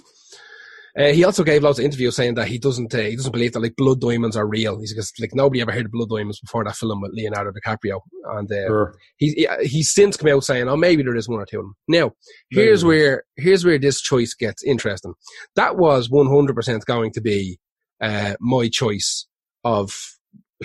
uh, 0.97 1.13
he 1.13 1.23
also 1.23 1.43
gave 1.43 1.61
lots 1.63 1.77
of 1.79 1.85
interviews 1.85 2.15
saying 2.15 2.33
that 2.35 2.47
he 2.47 2.57
doesn't 2.57 2.93
uh, 2.93 2.97
he 2.99 3.15
doesn't 3.15 3.31
believe 3.31 3.53
that 3.53 3.59
like 3.61 3.75
blood 3.75 4.01
diamonds 4.01 4.35
are 4.35 4.47
real. 4.47 4.79
He's 4.79 4.93
because 4.93 5.13
like 5.19 5.35
nobody 5.35 5.61
ever 5.61 5.71
heard 5.71 5.85
of 5.85 5.91
blood 5.91 6.09
diamonds 6.09 6.39
before 6.39 6.63
that 6.63 6.75
film 6.75 7.01
with 7.01 7.11
Leonardo 7.13 7.51
DiCaprio, 7.51 7.99
and 8.25 8.51
uh, 8.51 8.67
Sure. 8.67 8.95
he, 9.17 9.31
he 9.31 9.67
he's 9.67 9.93
since 9.93 10.17
come 10.17 10.29
out 10.29 10.43
saying, 10.43 10.67
"Oh, 10.67 10.75
maybe 10.77 11.03
there 11.03 11.15
is 11.15 11.29
one 11.29 11.39
or 11.39 11.45
two 11.45 11.59
of 11.59 11.65
them." 11.65 11.75
Now, 11.87 12.11
here's 12.49 12.83
where 12.83 13.23
here's 13.35 13.63
where 13.63 13.77
this 13.77 14.01
choice 14.01 14.33
gets 14.33 14.63
interesting. 14.63 15.13
That 15.55 15.77
was 15.77 16.09
100 16.09 16.55
percent 16.55 16.85
going 16.85 17.11
to 17.13 17.21
be 17.21 17.59
uh, 18.01 18.33
my 18.39 18.67
choice 18.67 19.27
of 19.63 19.93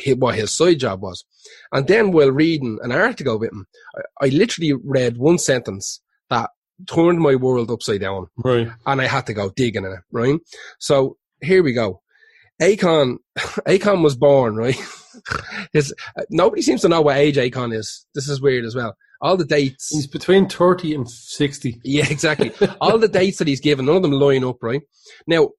hi- 0.02 0.12
what 0.14 0.34
his 0.36 0.56
side 0.56 0.78
job 0.80 1.02
was, 1.02 1.24
and 1.72 1.86
then 1.86 2.10
while 2.12 2.30
reading 2.30 2.78
an 2.82 2.92
article 2.92 3.38
with 3.38 3.50
him, 3.52 3.66
I, 4.20 4.26
I 4.26 4.28
literally 4.28 4.72
read 4.82 5.18
one 5.18 5.38
sentence 5.38 6.00
that 6.30 6.48
turned 6.88 7.18
my 7.20 7.34
world 7.34 7.70
upside 7.70 8.00
down 8.00 8.26
Right. 8.38 8.68
and 8.86 9.00
I 9.00 9.06
had 9.06 9.26
to 9.26 9.34
go 9.34 9.50
digging 9.50 9.84
in 9.84 9.92
it, 9.92 10.00
right? 10.10 10.38
So 10.78 11.16
here 11.42 11.62
we 11.62 11.72
go. 11.72 12.00
Akon, 12.60 13.16
Akon 13.38 14.02
was 14.02 14.16
born, 14.16 14.56
right? 14.56 14.76
His, 15.72 15.94
nobody 16.30 16.62
seems 16.62 16.80
to 16.82 16.88
know 16.88 17.00
what 17.02 17.16
age 17.16 17.36
Akon 17.36 17.74
is. 17.74 18.06
This 18.14 18.28
is 18.28 18.40
weird 18.40 18.64
as 18.64 18.74
well. 18.74 18.94
All 19.20 19.36
the 19.36 19.44
dates. 19.44 19.88
He's 19.92 20.06
between 20.06 20.48
30 20.48 20.94
and 20.94 21.08
60. 21.10 21.80
Yeah, 21.84 22.06
exactly. 22.10 22.50
All 22.80 22.98
the 22.98 23.06
dates 23.06 23.38
that 23.38 23.46
he's 23.46 23.60
given, 23.60 23.86
none 23.86 23.94
of 23.96 24.02
them 24.02 24.10
line 24.12 24.42
up, 24.42 24.56
right? 24.62 24.82
Now, 25.28 25.50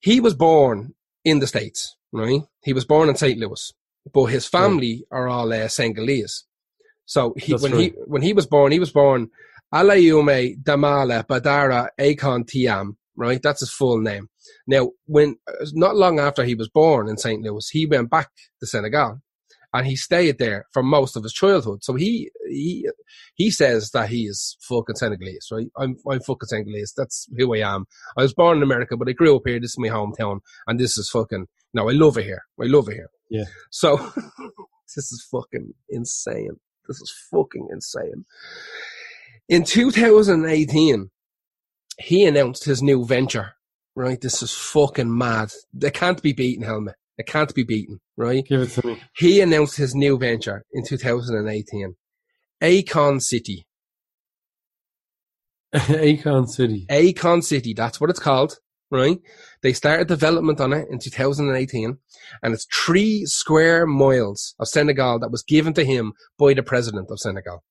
he 0.00 0.18
was 0.20 0.32
born 0.34 0.94
in 1.26 1.40
the 1.40 1.46
States, 1.46 1.94
right? 2.12 2.40
He 2.64 2.72
was 2.72 2.86
born 2.86 3.10
in 3.10 3.16
St. 3.16 3.38
Louis, 3.38 3.72
but 4.14 4.26
his 4.26 4.46
family 4.46 5.04
are 5.10 5.28
all 5.28 5.52
uh, 5.52 5.68
Senegalese. 5.68 6.44
So 7.04 7.34
he, 7.36 7.52
That's 7.52 7.62
when 7.62 7.72
right. 7.72 7.80
he 7.80 7.88
when 8.06 8.22
he 8.22 8.32
was 8.32 8.46
born, 8.46 8.72
he 8.72 8.78
was 8.78 8.92
born 8.92 9.28
Aliaune 9.72 10.62
Damala 10.62 11.26
Badara 11.26 11.88
Akon 11.98 12.44
Thiam, 12.44 12.96
right? 13.16 13.42
That's 13.42 13.60
his 13.60 13.70
full 13.70 14.00
name. 14.00 14.28
Now, 14.66 14.90
when 15.06 15.36
not 15.72 15.96
long 15.96 16.18
after 16.20 16.44
he 16.44 16.54
was 16.54 16.68
born 16.68 17.08
in 17.08 17.18
St. 17.18 17.42
Louis, 17.42 17.68
he 17.68 17.86
went 17.86 18.10
back 18.10 18.30
to 18.60 18.66
Senegal, 18.66 19.20
and 19.74 19.86
he 19.86 19.96
stayed 19.96 20.38
there 20.38 20.66
for 20.72 20.82
most 20.82 21.16
of 21.16 21.22
his 21.22 21.32
childhood. 21.32 21.84
So 21.84 21.94
he 21.94 22.30
he 22.48 22.88
he 23.34 23.50
says 23.50 23.90
that 23.90 24.08
he 24.08 24.22
is 24.22 24.56
fucking 24.60 24.96
Senegalese, 24.96 25.48
right? 25.52 25.68
I'm 25.76 25.96
I'm 26.10 26.20
fucking 26.20 26.48
Senegalese. 26.48 26.94
That's 26.96 27.26
who 27.36 27.54
I 27.54 27.58
am. 27.58 27.86
I 28.16 28.22
was 28.22 28.34
born 28.34 28.58
in 28.58 28.62
America, 28.62 28.96
but 28.96 29.08
I 29.08 29.12
grew 29.12 29.36
up 29.36 29.42
here. 29.44 29.60
This 29.60 29.72
is 29.72 29.78
my 29.78 29.88
hometown, 29.88 30.40
and 30.66 30.80
this 30.80 30.96
is 30.96 31.10
fucking. 31.10 31.46
No, 31.74 31.90
I 31.90 31.92
love 31.92 32.16
it 32.16 32.24
here. 32.24 32.42
I 32.60 32.64
love 32.64 32.88
it 32.88 32.94
here. 32.94 33.10
Yeah. 33.28 33.44
So 33.70 33.96
this 34.96 35.12
is 35.12 35.26
fucking 35.30 35.74
insane. 35.90 36.56
This 36.86 37.02
is 37.02 37.12
fucking 37.30 37.68
insane. 37.70 38.24
In 39.48 39.64
2018, 39.64 41.10
he 41.98 42.26
announced 42.26 42.64
his 42.64 42.82
new 42.82 43.04
venture. 43.06 43.54
Right, 43.96 44.20
this 44.20 44.42
is 44.42 44.54
fucking 44.54 45.16
mad. 45.16 45.50
They 45.72 45.90
can't 45.90 46.22
be 46.22 46.32
beaten, 46.32 46.64
Helmet. 46.64 46.94
It 47.16 47.26
can't 47.26 47.52
be 47.52 47.64
beaten, 47.64 47.98
right? 48.16 48.44
Give 48.46 48.60
it 48.62 48.70
to 48.70 48.86
me. 48.86 49.02
He 49.16 49.40
announced 49.40 49.76
his 49.76 49.94
new 49.94 50.16
venture 50.16 50.64
in 50.72 50.84
2018. 50.86 51.96
Akon 52.62 53.20
City. 53.20 53.66
Akon 55.74 56.48
City. 56.48 56.86
Akon 56.88 57.42
City, 57.42 57.74
that's 57.74 58.00
what 58.00 58.10
it's 58.10 58.20
called, 58.20 58.58
right? 58.90 59.18
They 59.62 59.72
started 59.72 60.06
development 60.06 60.60
on 60.60 60.72
it 60.72 60.86
in 60.90 61.00
2018, 61.00 61.98
and 62.42 62.54
it's 62.54 62.66
three 62.72 63.26
square 63.26 63.84
miles 63.84 64.54
of 64.60 64.68
Senegal 64.68 65.18
that 65.18 65.32
was 65.32 65.42
given 65.42 65.74
to 65.74 65.84
him 65.84 66.12
by 66.38 66.54
the 66.54 66.62
president 66.62 67.10
of 67.10 67.18
Senegal, 67.18 67.64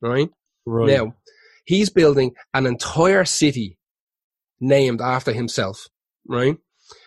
right? 0.00 0.30
Right. 0.66 0.88
Now, 0.88 1.14
he's 1.64 1.90
building 1.90 2.34
an 2.52 2.66
entire 2.66 3.24
city 3.24 3.78
named 4.60 5.00
after 5.00 5.32
himself, 5.32 5.86
right? 6.26 6.56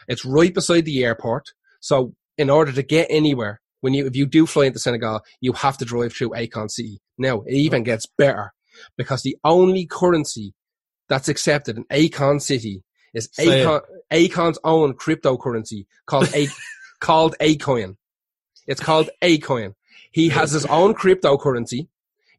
It's 0.08 0.26
right 0.26 0.54
beside 0.54 0.86
the 0.86 1.04
airport. 1.04 1.50
So 1.80 2.16
in 2.38 2.50
order 2.50 2.72
to 2.72 2.84
get 2.84 3.08
anywhere, 3.10 3.62
when 3.82 3.94
you, 3.94 4.06
if 4.08 4.16
you 4.16 4.26
do 4.26 4.46
fly 4.46 4.66
into 4.66 4.80
Senegal, 4.80 5.22
you 5.42 5.54
have 5.54 5.78
to 5.78 5.86
drive 5.86 6.14
through 6.14 6.32
Akon 6.32 6.70
City. 6.70 7.00
Now, 7.18 7.42
it 7.42 7.54
even 7.54 7.84
gets 7.84 8.06
better 8.06 8.54
because 8.98 9.24
the 9.24 9.38
only 9.44 9.86
currency 9.86 10.54
that's 11.08 11.30
accepted 11.30 11.78
in 11.78 11.86
Akon 11.86 12.42
City 12.42 12.84
is 13.14 13.30
Say 13.32 13.62
it. 13.62 13.66
Akon, 13.66 13.82
Akon's 14.12 14.60
own 14.64 14.94
cryptocurrency 14.94 15.86
called 16.06 16.30
A, 16.34 16.48
called 17.00 17.36
Akoin. 17.40 17.96
It's 18.68 18.82
called 18.82 19.10
Akoin. 19.22 19.74
He 20.12 20.30
has 20.30 20.52
his 20.52 20.66
own 20.66 20.94
cryptocurrency. 20.94 21.88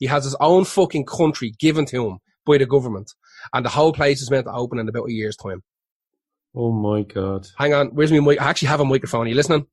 He 0.01 0.07
has 0.07 0.25
his 0.25 0.35
own 0.41 0.65
fucking 0.65 1.05
country 1.05 1.53
given 1.59 1.85
to 1.87 2.09
him 2.09 2.19
by 2.47 2.59
the 2.59 2.67
government. 2.67 3.13
And 3.53 3.65
the 3.65 3.71
whole 3.71 3.93
place 3.93 4.23
is 4.23 4.31
meant 4.31 4.47
to 4.47 4.53
open 4.53 4.79
in 4.79 4.89
about 4.89 5.09
a 5.09 5.13
year's 5.13 5.37
time. 5.37 5.63
Oh 6.57 6.73
my 6.73 7.03
God. 7.03 7.47
Hang 7.59 7.75
on, 7.75 7.89
where's 7.89 8.11
my 8.11 8.19
mic? 8.19 8.41
I 8.41 8.49
actually 8.49 8.69
have 8.69 8.81
a 8.81 8.85
microphone. 8.85 9.27
Are 9.27 9.29
you 9.29 9.37
listening? 9.37 9.67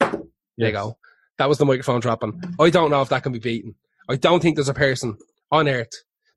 There 0.00 0.20
you 0.56 0.72
go. 0.72 0.96
That 1.38 1.48
was 1.48 1.58
the 1.58 1.66
microphone 1.66 2.00
dropping. 2.00 2.40
I 2.58 2.70
don't 2.70 2.90
know 2.90 3.02
if 3.02 3.10
that 3.10 3.22
can 3.22 3.32
be 3.32 3.38
beaten. 3.38 3.74
I 4.08 4.16
don't 4.16 4.40
think 4.40 4.56
there's 4.56 4.70
a 4.70 4.74
person 4.74 5.18
on 5.50 5.68
earth 5.68 5.90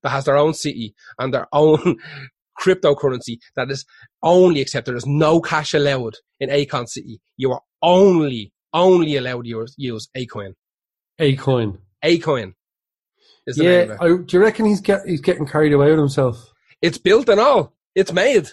that 0.04 0.10
has 0.10 0.26
their 0.26 0.36
own 0.36 0.54
city 0.54 0.96
and 1.18 1.34
their 1.34 1.48
own 1.54 1.98
cryptocurrency 2.60 3.38
that 3.56 3.72
is 3.72 3.86
only 4.24 4.60
accepted. 4.60 4.94
There's 4.94 5.06
no 5.06 5.40
cash 5.40 5.74
allowed 5.74 6.16
in 6.40 6.50
Akon 6.50 6.90
City. 6.90 7.22
You 7.38 7.54
are 7.54 7.62
only, 7.82 8.52
only 8.74 9.16
allowed 9.16 9.44
to 9.44 9.50
use, 9.50 9.76
use 9.78 10.10
Akoin. 10.18 10.56
Akoin. 11.22 11.78
Akoin 12.04 12.54
is 13.48 13.56
the 13.58 13.64
name 13.64 13.90
Yeah. 13.90 13.98
I, 14.00 14.08
do 14.08 14.26
you 14.32 14.40
reckon 14.42 14.66
he's 14.66 14.82
get 14.82 15.02
he's 15.06 15.22
getting 15.22 15.46
carried 15.48 15.74
away 15.74 15.90
with 15.90 16.00
himself? 16.00 16.52
It's 16.82 16.98
built 16.98 17.30
and 17.30 17.40
all. 17.40 17.74
It's 17.96 18.14
made. 18.14 18.48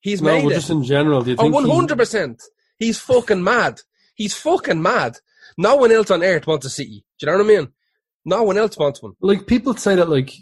He's 0.00 0.22
No, 0.22 0.32
made 0.34 0.44
but 0.44 0.52
it. 0.52 0.54
just 0.56 0.70
in 0.70 0.82
general. 0.84 1.22
Do 1.22 1.30
you 1.30 1.36
Oh, 1.38 1.42
think? 1.50 1.66
he- 1.66 1.94
100%. 1.94 2.40
He's 2.78 2.98
fucking 2.98 3.44
mad. 3.44 3.80
He's 4.14 4.34
fucking 4.34 4.80
mad. 4.82 5.18
No 5.58 5.76
one 5.76 5.92
else 5.92 6.10
on 6.10 6.22
earth 6.22 6.46
wants 6.46 6.64
a 6.66 6.70
city. 6.70 7.04
Do 7.18 7.26
you 7.26 7.32
know 7.32 7.38
what 7.44 7.52
I 7.52 7.56
mean? 7.58 7.68
No 8.24 8.42
one 8.44 8.56
else 8.58 8.76
wants 8.78 9.02
one. 9.02 9.12
like 9.20 9.46
people 9.46 9.74
say 9.74 9.94
that 9.96 10.08
like 10.08 10.32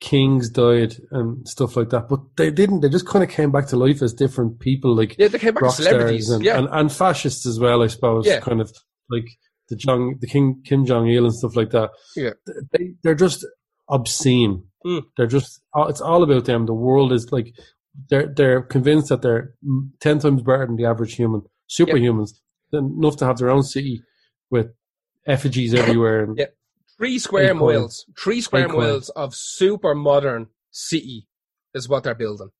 kings 0.00 0.48
died 0.48 0.94
and 1.10 1.46
stuff 1.48 1.76
like 1.76 1.90
that, 1.90 2.08
but 2.08 2.20
they 2.36 2.50
didn't. 2.50 2.80
They 2.80 2.88
just 2.88 3.06
kind 3.06 3.22
of 3.22 3.30
came 3.30 3.50
back 3.52 3.66
to 3.68 3.76
life 3.76 4.00
as 4.02 4.12
different 4.14 4.58
people, 4.60 4.94
like 4.94 5.16
Yeah, 5.18 5.28
they 5.28 5.38
came 5.38 5.54
back 5.54 5.62
rock 5.64 5.76
to 5.76 5.82
celebrities. 5.82 6.30
and, 6.30 6.44
yeah. 6.44 6.58
and, 6.58 6.68
and 6.70 6.92
fascists 6.92 7.46
as 7.46 7.58
well. 7.60 7.82
I 7.82 7.88
suppose. 7.88 8.26
Yeah. 8.26 8.40
Kind 8.40 8.60
of 8.60 8.72
like 9.10 9.26
the 9.70 9.76
Jong, 9.76 10.18
the 10.20 10.26
King 10.26 10.62
Kim 10.66 10.84
Jong 10.84 11.08
Il 11.08 11.24
and 11.24 11.34
stuff 11.34 11.56
like 11.56 11.70
that. 11.70 11.90
Yeah. 12.16 12.30
They 12.72 12.92
they're 13.02 13.14
just 13.14 13.46
obscene. 13.88 14.64
Mm. 14.84 15.02
They're 15.16 15.26
just. 15.26 15.62
uh, 15.76 15.86
It's 15.88 16.00
all 16.00 16.22
about 16.22 16.44
them. 16.44 16.66
The 16.66 16.74
world 16.74 17.12
is 17.12 17.32
like. 17.32 17.54
They're 18.08 18.26
they're 18.28 18.62
convinced 18.62 19.08
that 19.08 19.20
they're 19.22 19.54
ten 20.00 20.18
times 20.20 20.42
better 20.42 20.64
than 20.66 20.76
the 20.76 20.84
average 20.86 21.14
human, 21.16 21.42
superhumans. 21.68 22.30
enough 22.72 23.16
to 23.16 23.26
have 23.26 23.38
their 23.38 23.50
own 23.50 23.62
city 23.64 24.02
with 24.48 24.68
effigies 25.26 25.74
everywhere. 25.74 26.22
And 26.24 26.38
Yeah. 26.38 26.46
Three 26.96 27.18
square 27.18 27.54
miles, 27.54 28.06
three 28.16 28.40
square 28.40 28.68
miles 28.68 29.08
of 29.10 29.34
super 29.34 29.94
modern 29.94 30.48
city 30.70 31.26
is 31.74 31.88
what 31.88 32.04
they're 32.04 32.14
building. 32.14 32.50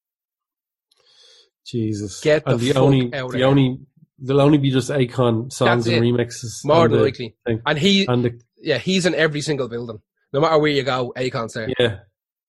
Jesus, 1.67 2.21
Get 2.21 2.45
the 2.45 2.53
and 2.53 2.61
the 2.61 2.69
fuck 2.73 2.83
only, 2.83 3.15
out 3.15 3.27
of 3.27 3.33
the 3.33 3.39
here. 3.39 3.47
only, 3.47 3.79
there'll 4.21 4.43
only 4.43 4.59
be 4.59 4.71
just 4.71 4.91
Akon 4.91 5.53
songs 5.53 5.87
and 5.87 6.03
remixes. 6.03 6.65
More 6.65 6.85
and 6.85 6.95
than 6.95 7.03
likely. 7.03 7.35
thing. 7.47 7.63
And 7.67 7.79
he, 7.79 8.07
And 8.07 8.25
the, 8.25 8.41
yeah, 8.63 8.79
he's 8.79 9.07
in 9.07 9.15
every 9.15 9.41
single 9.41 9.69
building. 9.69 10.01
No 10.33 10.41
matter 10.41 10.59
where 10.59 10.71
you 10.71 10.83
go, 10.83 11.13
Akon's 11.17 11.55
there. 11.55 11.69
yeah, 11.79 11.99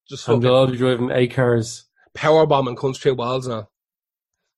Just 0.10 0.28
and 0.28 0.42
they'll 0.42 0.54
all 0.56 0.68
be 0.68 0.78
driving 0.78 1.10
A 1.12 1.28
cars, 1.28 1.86
power 2.14 2.46
bombing 2.46 2.76
comes 2.76 2.98
through 3.00 3.16
walls 3.16 3.48
now. 3.48 3.70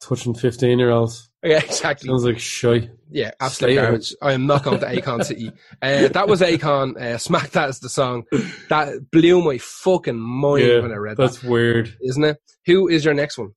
touching 0.02 0.34
fifteen 0.34 0.80
year 0.80 0.89
olds. 0.91 1.30
Yeah, 1.43 1.58
exactly. 1.60 2.08
Sounds 2.08 2.23
like 2.23 2.39
shy. 2.39 2.89
Yeah, 3.12 3.32
absolute 3.39 3.71
Stay 3.73 3.78
out. 3.80 3.84
garbage. 3.84 4.15
I 4.21 4.32
am 4.34 4.47
not 4.47 4.63
going 4.63 4.80
to 4.80 4.86
Akon 4.86 5.23
City. 5.26 5.52
Uh, 5.82 6.08
that 6.08 6.28
was 6.28 6.41
Akon. 6.41 6.95
Uh, 6.97 7.17
Smack 7.17 7.52
that 7.52 7.69
is 7.69 7.80
the 7.80 7.89
song. 7.89 8.23
That 8.69 9.12
blew 9.12 9.41
my 9.43 9.58
fucking 9.58 10.17
mind 10.19 10.65
Yeah, 10.65 10.80
when 10.80 10.91
I 10.91 10.95
read 10.95 11.17
that, 11.17 11.23
that's 11.23 11.43
weird. 11.43 11.95
isn't 12.02 12.23
it? 12.23 12.38
Who 12.65 12.88
is 12.88 13.04
your 13.06 13.13
next 13.13 13.38
one? 13.38 13.52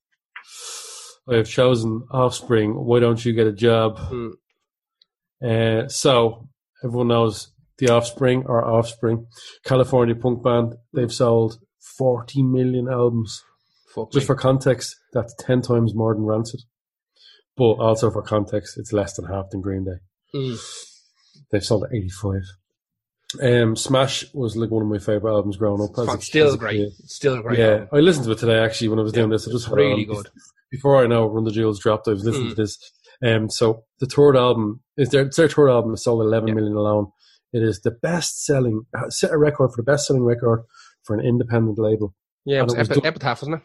I 1.29 1.35
have 1.35 1.47
chosen 1.49 2.05
Offspring. 2.11 2.73
Why 2.73 2.99
don't 2.99 3.23
you 3.23 3.33
get 3.33 3.47
a 3.47 3.51
job? 3.51 3.97
Hmm. 3.99 4.29
Uh, 5.43 5.87
so 5.87 6.47
everyone 6.83 7.09
knows 7.09 7.51
the 7.77 7.89
Offspring 7.89 8.43
or 8.47 8.63
Offspring, 8.65 9.27
California 9.63 10.15
punk 10.15 10.43
band. 10.43 10.75
They've 10.93 11.11
sold 11.13 11.59
40 11.97 12.43
million 12.43 12.87
albums. 12.89 13.43
Fuck 13.93 14.11
Just 14.11 14.23
me. 14.23 14.27
for 14.27 14.35
context, 14.35 14.95
that's 15.13 15.35
10 15.39 15.61
times 15.61 15.93
more 15.93 16.13
than 16.13 16.23
Rancid. 16.25 16.61
But 17.55 17.73
also 17.73 18.09
for 18.11 18.21
context, 18.21 18.77
it's 18.77 18.93
less 18.93 19.15
than 19.15 19.25
half 19.25 19.49
than 19.51 19.61
Green 19.61 19.85
Day. 19.85 19.99
Mm. 20.35 20.59
They've 21.51 21.63
sold 21.63 21.85
85. 21.91 22.41
Um, 23.41 23.75
Smash 23.75 24.25
was 24.33 24.55
like 24.55 24.71
one 24.71 24.83
of 24.83 24.87
my 24.89 24.99
favorite 24.99 25.31
albums 25.31 25.57
growing 25.57 25.81
up. 25.81 25.97
as 25.99 26.07
a- 26.07 26.21
still 26.21 26.55
great. 26.55 26.77
kid. 26.77 27.09
Still 27.09 27.41
great. 27.41 27.59
Yeah, 27.59 27.65
album. 27.71 27.87
I 27.93 27.97
listened 27.99 28.25
to 28.25 28.31
it 28.31 28.37
today 28.37 28.59
actually 28.59 28.87
when 28.89 28.99
I 28.99 29.03
was 29.03 29.11
Yeah, 29.13 29.19
doing 29.21 29.31
this. 29.31 29.47
I 29.47 29.51
just 29.51 29.65
it's 29.65 29.65
had 29.65 29.73
it 29.73 29.81
really 29.81 30.07
on. 30.07 30.15
good. 30.15 30.29
Before 30.71 31.01
I 31.03 31.07
know 31.07 31.27
Run 31.27 31.43
the 31.45 31.51
Jewels 31.51 31.79
dropped, 31.79 32.07
I 32.07 32.11
was 32.11 32.23
listening 32.25 32.47
Mm. 32.47 32.55
to 32.55 32.55
this. 32.55 32.77
Um, 33.25 33.49
so 33.49 33.83
the 33.99 34.05
third 34.05 34.35
album 34.35 34.81
is 34.97 35.09
their, 35.09 35.29
their 35.35 35.47
third 35.49 35.69
album. 35.69 35.95
Sold 35.97 36.21
11 36.21 36.49
Yeah. 36.49 36.53
million 36.55 36.75
alone. 36.75 37.07
It 37.53 37.63
is 37.63 37.79
the 37.81 37.91
best 37.91 38.43
selling, 38.45 38.83
set 39.09 39.31
a 39.31 39.37
record 39.37 39.69
for 39.71 39.77
the 39.77 39.83
best 39.91 40.07
selling 40.07 40.23
record 40.23 40.63
for 41.03 41.15
an 41.15 41.25
independent 41.25 41.79
label. 41.79 42.13
Yeah, 42.45 42.59
it 42.59 42.63
was, 42.65 42.73
it 42.73 42.79
was 42.79 42.89
Epi- 42.91 42.99
done- 43.01 43.07
Epitaph, 43.07 43.41
wasn't 43.41 43.55
it? 43.57 43.61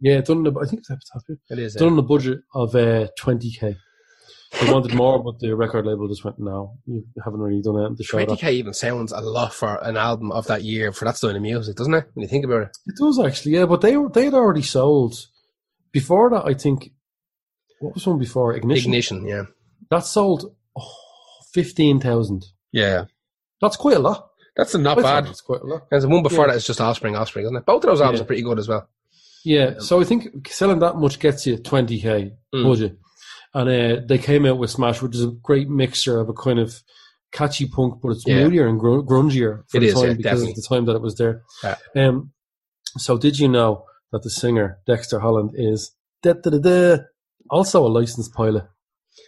Yeah, 0.00 0.20
done. 0.20 0.46
in 0.46 0.56
a- 0.56 0.58
I 0.60 0.64
think 0.66 0.80
it's 0.80 0.90
Epitaph. 0.90 1.22
yeah. 1.28 1.36
It 1.50 1.58
is. 1.58 1.74
Done 1.74 1.88
Yeah. 1.88 1.92
on 1.94 1.98
a 1.98 2.02
budget 2.02 2.38
of 2.54 2.74
uh, 2.74 3.08
20k. 3.20 3.76
They 4.60 4.72
wanted 4.72 4.94
more, 4.94 5.20
but 5.22 5.40
the 5.40 5.52
record 5.56 5.84
label 5.84 6.06
just 6.06 6.24
went, 6.24 6.38
"No, 6.38 6.78
you 6.86 7.04
haven't 7.24 7.40
really 7.40 7.60
done 7.60 7.76
it." 7.76 7.96
The 7.98 8.04
show 8.04 8.18
Twenty 8.18 8.34
that. 8.34 8.38
k 8.40 8.52
even 8.52 8.72
sounds 8.72 9.10
a 9.10 9.18
lot 9.20 9.52
for 9.52 9.82
an 9.82 9.96
album 9.96 10.30
of 10.30 10.46
that 10.46 10.62
year 10.62 10.92
for 10.92 11.04
that 11.06 11.16
style 11.16 11.34
of 11.34 11.42
music, 11.42 11.74
doesn't 11.76 11.92
it? 11.94 12.06
When 12.14 12.22
you 12.22 12.28
think 12.28 12.44
about 12.44 12.62
it. 12.62 12.68
It 12.86 12.94
does 12.96 13.18
actually, 13.18 13.52
yeah. 13.56 13.66
But 13.66 13.80
they 13.80 13.96
they 14.12 14.26
had 14.26 14.34
already 14.34 14.62
sold 14.62 15.16
before 15.94 16.28
that. 16.30 16.44
I 16.44 16.52
think 16.52 16.90
what 17.80 17.94
was 17.94 18.06
one 18.06 18.18
before 18.18 18.54
Ignition? 18.54 18.90
Ignition, 18.90 19.26
yeah, 19.26 19.44
That 19.90 20.00
sold 20.04 20.54
oh, 20.78 20.92
fifteen 21.52 22.00
thousand. 22.00 22.44
yeah. 22.72 23.04
That's 23.62 23.76
quite 23.76 23.96
a 23.96 24.00
lot. 24.00 24.28
That's 24.56 24.74
not 24.74 24.96
thought 24.98 25.02
bad. 25.04 25.26
That's 25.26 25.40
quite 25.40 25.62
a 25.62 25.66
lot. 25.66 25.82
There's 25.90 26.02
the 26.02 26.08
one 26.08 26.22
before 26.22 26.44
Yeah. 26.46 26.52
that 26.52 26.56
is 26.58 26.66
just 26.66 26.80
Offspring, 26.80 27.16
Offspring, 27.16 27.46
isn't 27.46 27.56
it? 27.56 27.64
Both 27.64 27.84
of 27.84 27.88
those 27.90 28.00
albums 28.02 28.18
Yeah. 28.18 28.24
are 28.24 28.26
pretty 28.26 28.42
good 28.42 28.58
as 28.58 28.68
well. 28.68 28.86
Yeah, 29.44 29.78
so 29.78 30.00
I 30.00 30.04
think 30.04 30.48
selling 30.48 30.80
that 30.80 30.96
much 30.96 31.18
gets 31.18 31.46
you 31.46 31.56
20k 31.56 32.32
Mm. 32.54 32.64
budget. 32.64 32.98
And 33.54 33.68
uh, 33.68 34.00
they 34.06 34.18
came 34.18 34.44
out 34.46 34.58
with 34.58 34.70
Smash, 34.70 35.00
which 35.02 35.14
is 35.14 35.24
a 35.24 35.30
great 35.42 35.68
mixture 35.70 36.18
of 36.18 36.28
a 36.28 36.32
kind 36.34 36.58
of 36.58 36.82
catchy 37.32 37.66
punk, 37.66 38.00
but 38.02 38.10
it's 38.10 38.26
Yeah. 38.26 38.42
moodier 38.44 38.66
and 38.66 38.80
grungier 38.80 39.62
for 39.68 39.76
It 39.78 39.80
the 39.80 39.86
is, 39.86 39.94
time 39.94 40.02
yeah, 40.04 40.08
because 40.14 40.22
definitely. 40.40 40.50
of 40.50 40.56
the 40.56 40.62
time 40.68 40.84
that 40.86 40.96
it 40.96 41.02
was 41.02 41.14
there. 41.16 41.42
Yeah. 41.62 41.76
Um, 41.96 42.32
so 42.98 43.16
did 43.18 43.38
you 43.38 43.48
know 43.48 43.84
that 44.14 44.22
the 44.22 44.30
singer 44.30 44.78
Dexter 44.86 45.18
Holland 45.18 45.50
is 45.54 45.90
also 47.50 47.84
a 47.84 47.88
licensed 47.88 48.32
pilot? 48.32 48.64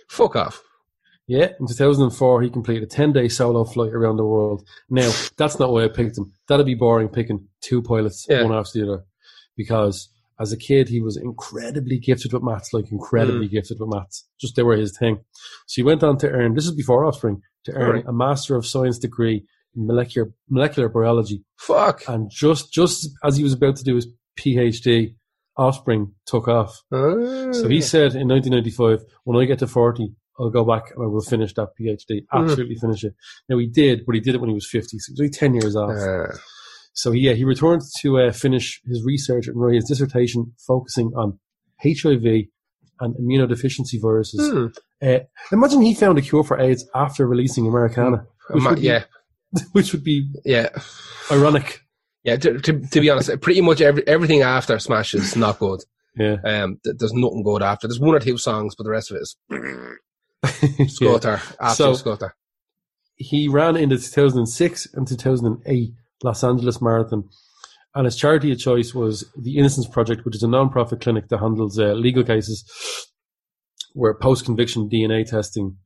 Fuck 0.09 0.37
off. 0.37 0.62
Yeah, 1.27 1.49
in 1.59 1.66
2004, 1.66 2.42
he 2.42 2.51
completed 2.51 2.85
a 2.85 2.87
10 2.87 3.12
day 3.12 3.29
solo 3.29 3.64
flight 3.64 3.92
around 3.92 4.16
the 4.16 4.25
world. 4.25 4.64
Now, 4.88 5.11
that's 5.37 5.59
not 5.59 5.72
why 5.72 5.83
I 5.83 5.88
picked 5.88 6.16
him. 6.16 6.33
That'd 6.46 6.66
be 6.66 6.77
boring 6.77 7.09
picking 7.09 7.49
two 7.61 7.83
pilots, 7.83 8.27
Yeah. 8.29 8.44
one 8.44 8.55
after 8.55 8.79
the 8.79 8.87
other. 8.87 9.05
Because 9.57 10.09
as 10.38 10.53
a 10.53 10.57
kid, 10.57 10.88
he 10.88 11.01
was 11.01 11.16
incredibly 11.16 11.99
gifted 11.99 12.33
with 12.33 12.44
maths, 12.44 12.72
like 12.72 12.92
incredibly 12.92 13.49
mm. 13.49 13.51
gifted 13.51 13.79
with 13.81 13.92
maths. 13.92 14.25
Just 14.40 14.55
they 14.55 14.62
were 14.62 14.77
his 14.77 14.96
thing. 14.96 15.18
So 15.66 15.81
he 15.81 15.83
went 15.83 16.05
on 16.05 16.16
to 16.18 16.31
earn, 16.31 16.55
this 16.55 16.66
is 16.66 16.77
before 16.77 17.05
Offspring, 17.05 17.42
to 17.64 17.72
earn 17.72 17.87
Alright. 17.88 18.05
a 18.07 18.12
Master 18.12 18.55
of 18.55 18.64
Science 18.64 19.01
degree 19.01 19.44
in 19.75 19.87
molecular, 19.88 20.31
molecular 20.49 20.88
biology. 20.88 21.42
Fuck. 21.59 22.05
And 22.07 22.31
just, 22.31 22.72
just 22.72 23.09
as 23.25 23.37
he 23.37 23.42
was 23.42 23.55
about 23.55 23.75
to 23.77 23.85
do 23.85 23.96
his 23.96 24.07
PhD, 24.38 25.14
Offspring 25.59 26.12
took 26.27 26.49
off. 26.49 26.83
Ah. 26.92 27.53
So 27.53 27.68
he 27.68 27.81
said 27.81 28.14
in 28.14 28.29
1995, 28.29 29.05
when 29.25 29.42
I 29.42 29.46
get 29.46 29.59
to 29.61 29.66
40, 29.66 30.12
I'll 30.38 30.51
go 30.51 30.64
back 30.64 30.90
and 30.94 31.03
I 31.03 31.07
will 31.07 31.22
finish 31.22 31.55
that 31.55 31.70
PhD. 31.81 32.11
Mm. 32.11 32.27
Absolutely 32.33 32.75
finish 32.77 33.05
it. 33.05 33.14
Now 33.49 33.59
he 33.59 33.66
did, 33.66 34.05
but 34.05 34.14
he 34.14 34.20
did 34.20 34.35
it 34.35 34.40
when 34.40 34.51
he 34.51 34.55
was 34.55 34.68
50, 34.68 34.99
so 34.99 35.07
he 35.09 35.12
was 35.12 35.20
only 35.20 35.31
10 35.31 35.55
years 35.55 35.77
off. 35.77 35.92
Ah. 35.96 36.37
So 36.92 37.12
he, 37.12 37.20
yeah, 37.20 37.33
he 37.33 37.44
returned 37.44 37.83
to 38.01 38.20
uh, 38.20 38.33
finish 38.33 38.81
his 38.87 39.03
research 39.05 39.46
and 39.46 39.59
write 39.59 39.75
his 39.75 39.85
dissertation 39.85 40.53
focusing 40.66 41.12
on 41.16 41.38
HIV 41.83 42.49
and 43.01 43.14
immunodeficiency 43.16 44.01
viruses. 44.01 44.51
Hmm. 44.51 44.66
Uh, 45.03 45.18
imagine 45.53 45.83
he 45.83 45.94
found 45.94 46.18
a 46.18 46.22
cure 46.22 46.44
for 46.44 46.59
AIDS 46.59 46.87
after 46.94 47.27
releasing 47.27 47.66
Americana, 47.66 48.27
which, 48.51 48.62
Ma- 48.62 48.70
would 48.70 48.81
be, 48.81 48.87
yeah, 48.87 49.05
which 49.72 49.92
would 49.92 50.05
be 50.05 50.31
yeah, 50.44 50.68
ironic. 51.31 51.81
Yeah. 52.27 52.37
To, 52.37 52.59
to, 52.61 52.81
to 52.81 53.01
be 53.01 53.09
honest, 53.11 53.31
pretty 53.41 53.61
much 53.62 53.81
every, 53.81 54.07
everything 54.07 54.43
after 54.43 54.79
Smash 54.79 55.15
is 55.15 55.35
not 55.37 55.59
good. 55.59 55.81
Yeah. 56.19 56.37
Um, 56.45 56.79
th- 56.85 56.97
there's 56.99 57.12
nothing 57.15 57.43
good 57.43 57.62
after. 57.62 57.87
There's 57.89 58.01
one 58.01 58.15
or 58.15 58.21
two 58.21 58.37
songs, 58.39 58.75
but 58.77 58.85
the 58.85 58.91
rest 58.91 59.11
of 59.11 59.17
it 59.17 59.23
is 59.23 59.37
Yeah. 60.79 60.87
scutter, 60.89 61.41
absolute 61.61 61.95
So- 61.97 62.01
scutter. 62.01 62.35
he 63.17 63.49
ran 63.49 63.77
in 63.77 63.89
the 63.89 63.97
2006 63.97 64.89
and 64.95 65.07
2008 65.09 65.91
Los 66.23 66.45
Angeles 66.45 66.81
Marathon. 66.83 67.25
And 67.95 68.05
his 68.05 68.17
charity 68.17 68.53
of 68.53 68.59
choice 68.59 68.95
was 68.95 69.25
the 69.41 69.57
Innocence 69.57 69.89
Project, 69.89 70.27
which 70.27 70.37
is 70.37 70.43
a 70.43 70.49
non-profit 70.49 71.01
clinic 71.01 71.29
that 71.29 71.39
handles 71.39 71.79
uh, 71.79 71.93
legal 71.95 72.25
cases 72.25 72.62
where 73.95 74.12
post-conviction 74.15 74.91
DNA 74.93 75.25
testing 75.25 75.79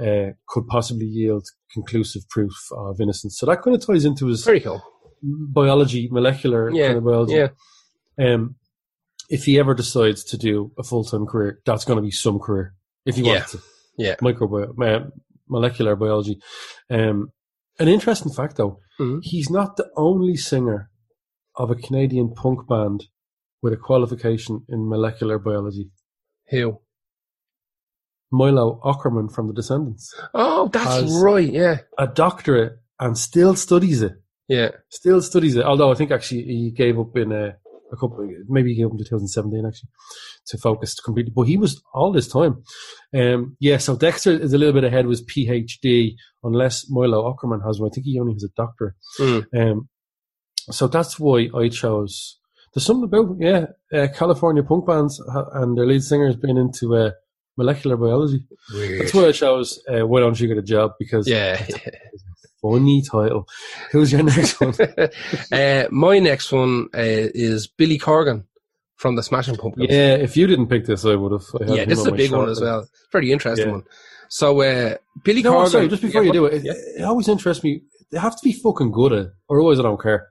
uh, 0.00 0.30
could 0.48 0.66
possibly 0.68 1.06
yield 1.06 1.44
conclusive 1.72 2.22
proof 2.30 2.52
of 2.76 3.00
innocence. 3.00 3.36
So 3.38 3.46
that 3.46 3.62
kind 3.62 3.74
of 3.74 3.84
ties 3.84 4.04
into 4.04 4.26
his 4.28 4.44
Very 4.44 4.60
cool. 4.60 4.80
Biology, 5.22 6.08
molecular 6.10 6.70
Yeah, 6.70 6.86
kind 6.88 6.98
of 6.98 7.04
biology. 7.04 7.34
Yeah, 7.34 7.48
Um, 8.18 8.56
if 9.30 9.44
he 9.44 9.58
ever 9.58 9.74
decides 9.74 10.24
to 10.24 10.38
do 10.38 10.72
a 10.78 10.82
full-time 10.82 11.26
career, 11.26 11.60
that's 11.66 11.84
going 11.84 11.96
to 11.98 12.02
be 12.02 12.10
some 12.10 12.38
career. 12.38 12.74
If 13.04 13.16
he 13.16 13.22
Yeah. 13.22 13.32
wants 13.34 13.52
to 13.52 13.58
yeah. 13.96 14.16
microbi- 14.16 14.70
uh, 14.82 15.10
molecular 15.48 15.96
biology. 15.96 16.40
Um, 16.90 17.32
an 17.78 17.88
interesting 17.88 18.32
fact, 18.32 18.56
though, 18.56 18.80
Mhm. 19.00 19.20
he's 19.22 19.50
not 19.50 19.76
the 19.76 19.90
only 19.96 20.36
singer 20.36 20.90
of 21.56 21.70
a 21.70 21.74
Canadian 21.74 22.32
punk 22.34 22.66
band 22.68 23.06
with 23.62 23.72
a 23.72 23.76
qualification 23.76 24.64
in 24.68 24.88
molecular 24.88 25.38
biology. 25.38 25.90
Who? 26.50 26.80
Milo 28.30 28.80
Aukerman 28.84 29.32
from 29.32 29.46
The 29.48 29.54
Descendents, 29.54 30.14
Oh, 30.34 30.68
that's 30.72 31.10
right. 31.22 31.50
Yeah, 31.50 31.78
a 31.96 32.06
doctorate, 32.06 32.78
and 33.00 33.16
still 33.16 33.54
studies 33.54 34.02
it. 34.02 34.12
Yeah. 34.48 34.70
Still 34.88 35.20
studies 35.20 35.56
it. 35.56 35.64
Although 35.64 35.92
I 35.92 35.94
think 35.94 36.10
actually 36.10 36.42
he 36.42 36.70
gave 36.70 36.98
up 36.98 37.16
in 37.16 37.32
a, 37.32 37.56
a 37.92 37.96
couple, 37.96 38.26
maybe 38.48 38.70
he 38.70 38.76
gave 38.76 38.86
up 38.86 38.92
in 38.92 38.98
2017 38.98 39.66
actually 39.66 39.90
to 40.46 40.58
focus 40.58 40.98
completely. 41.00 41.32
But 41.34 41.42
he 41.42 41.56
was 41.56 41.82
all 41.94 42.12
this 42.12 42.28
time. 42.28 42.62
Um, 43.14 43.56
yeah, 43.60 43.76
so 43.76 43.96
Dexter 43.96 44.32
is 44.32 44.52
a 44.52 44.58
little 44.58 44.74
bit 44.74 44.84
ahead 44.84 45.06
with 45.06 45.28
PhD, 45.28 46.14
unless 46.42 46.86
Milo 46.88 47.30
Aukerman 47.30 47.64
has 47.66 47.78
one. 47.78 47.90
I 47.90 47.94
think 47.94 48.06
he 48.06 48.18
only 48.18 48.32
has 48.32 48.44
a 48.44 48.48
doctorate. 48.56 48.94
Mm. 49.18 49.46
Um, 49.54 49.88
so 50.70 50.86
that's 50.86 51.18
why 51.18 51.48
I 51.54 51.68
chose. 51.68 52.38
There's 52.74 52.84
something 52.84 53.04
about 53.04 53.36
yeah, 53.40 53.66
uh, 53.92 54.08
California 54.14 54.62
punk 54.62 54.86
bands 54.86 55.20
and 55.54 55.76
their 55.76 55.86
lead 55.86 56.02
singer 56.02 56.26
has 56.26 56.36
been 56.36 56.58
into 56.58 56.94
uh, 56.94 57.10
molecular 57.56 57.96
biology. 57.96 58.44
Weird. 58.72 59.00
That's 59.00 59.14
why 59.14 59.26
I 59.26 59.32
chose. 59.32 59.82
Uh, 59.88 60.06
why 60.06 60.20
don't 60.20 60.38
you 60.38 60.48
get 60.48 60.58
a 60.58 60.62
job? 60.62 60.92
Because 60.98 61.26
Yeah. 61.26 61.64
funny 62.62 63.02
title. 63.02 63.46
Who's 63.92 64.12
your 64.12 64.22
next 64.22 64.60
one? 64.60 64.74
uh, 65.52 65.84
my 65.90 66.18
next 66.18 66.52
one 66.52 66.88
uh, 66.94 67.30
is 67.34 67.66
Billy 67.68 67.98
Corgan 67.98 68.44
from 68.96 69.16
the 69.16 69.22
Smashing 69.22 69.56
Pumpkins. 69.56 69.86
yeah, 69.90 70.14
if 70.14 70.36
you 70.36 70.46
didn't 70.46 70.66
pick 70.68 70.86
this, 70.86 71.04
I 71.04 71.14
would 71.14 71.32
have. 71.32 71.44
I 71.60 71.74
yeah, 71.74 71.84
this 71.84 72.00
is 72.00 72.06
a 72.06 72.12
big 72.12 72.32
one 72.32 72.48
as 72.48 72.60
well. 72.60 72.88
Very 73.12 73.30
interesting 73.32 73.66
Yeah. 73.66 73.72
one. 73.72 73.84
So, 74.28 74.60
uh, 74.60 74.96
Billy 75.24 75.42
No, 75.42 75.52
Corgan. 75.54 75.68
sorry, 75.68 75.88
just 75.88 76.02
before 76.02 76.22
you 76.24 76.32
do 76.32 76.46
it, 76.46 76.54
it, 76.54 76.64
Yeah. 76.64 76.72
it 77.02 77.04
always 77.04 77.28
interests 77.28 77.62
me. 77.64 77.82
They 78.10 78.18
have 78.18 78.36
to 78.36 78.42
be 78.44 78.52
fucking 78.52 78.90
good 78.92 79.12
at, 79.12 79.18
it, 79.26 79.30
or 79.48 79.58
otherwise 79.60 79.78
I 79.78 79.82
don't 79.82 80.00
care. 80.00 80.28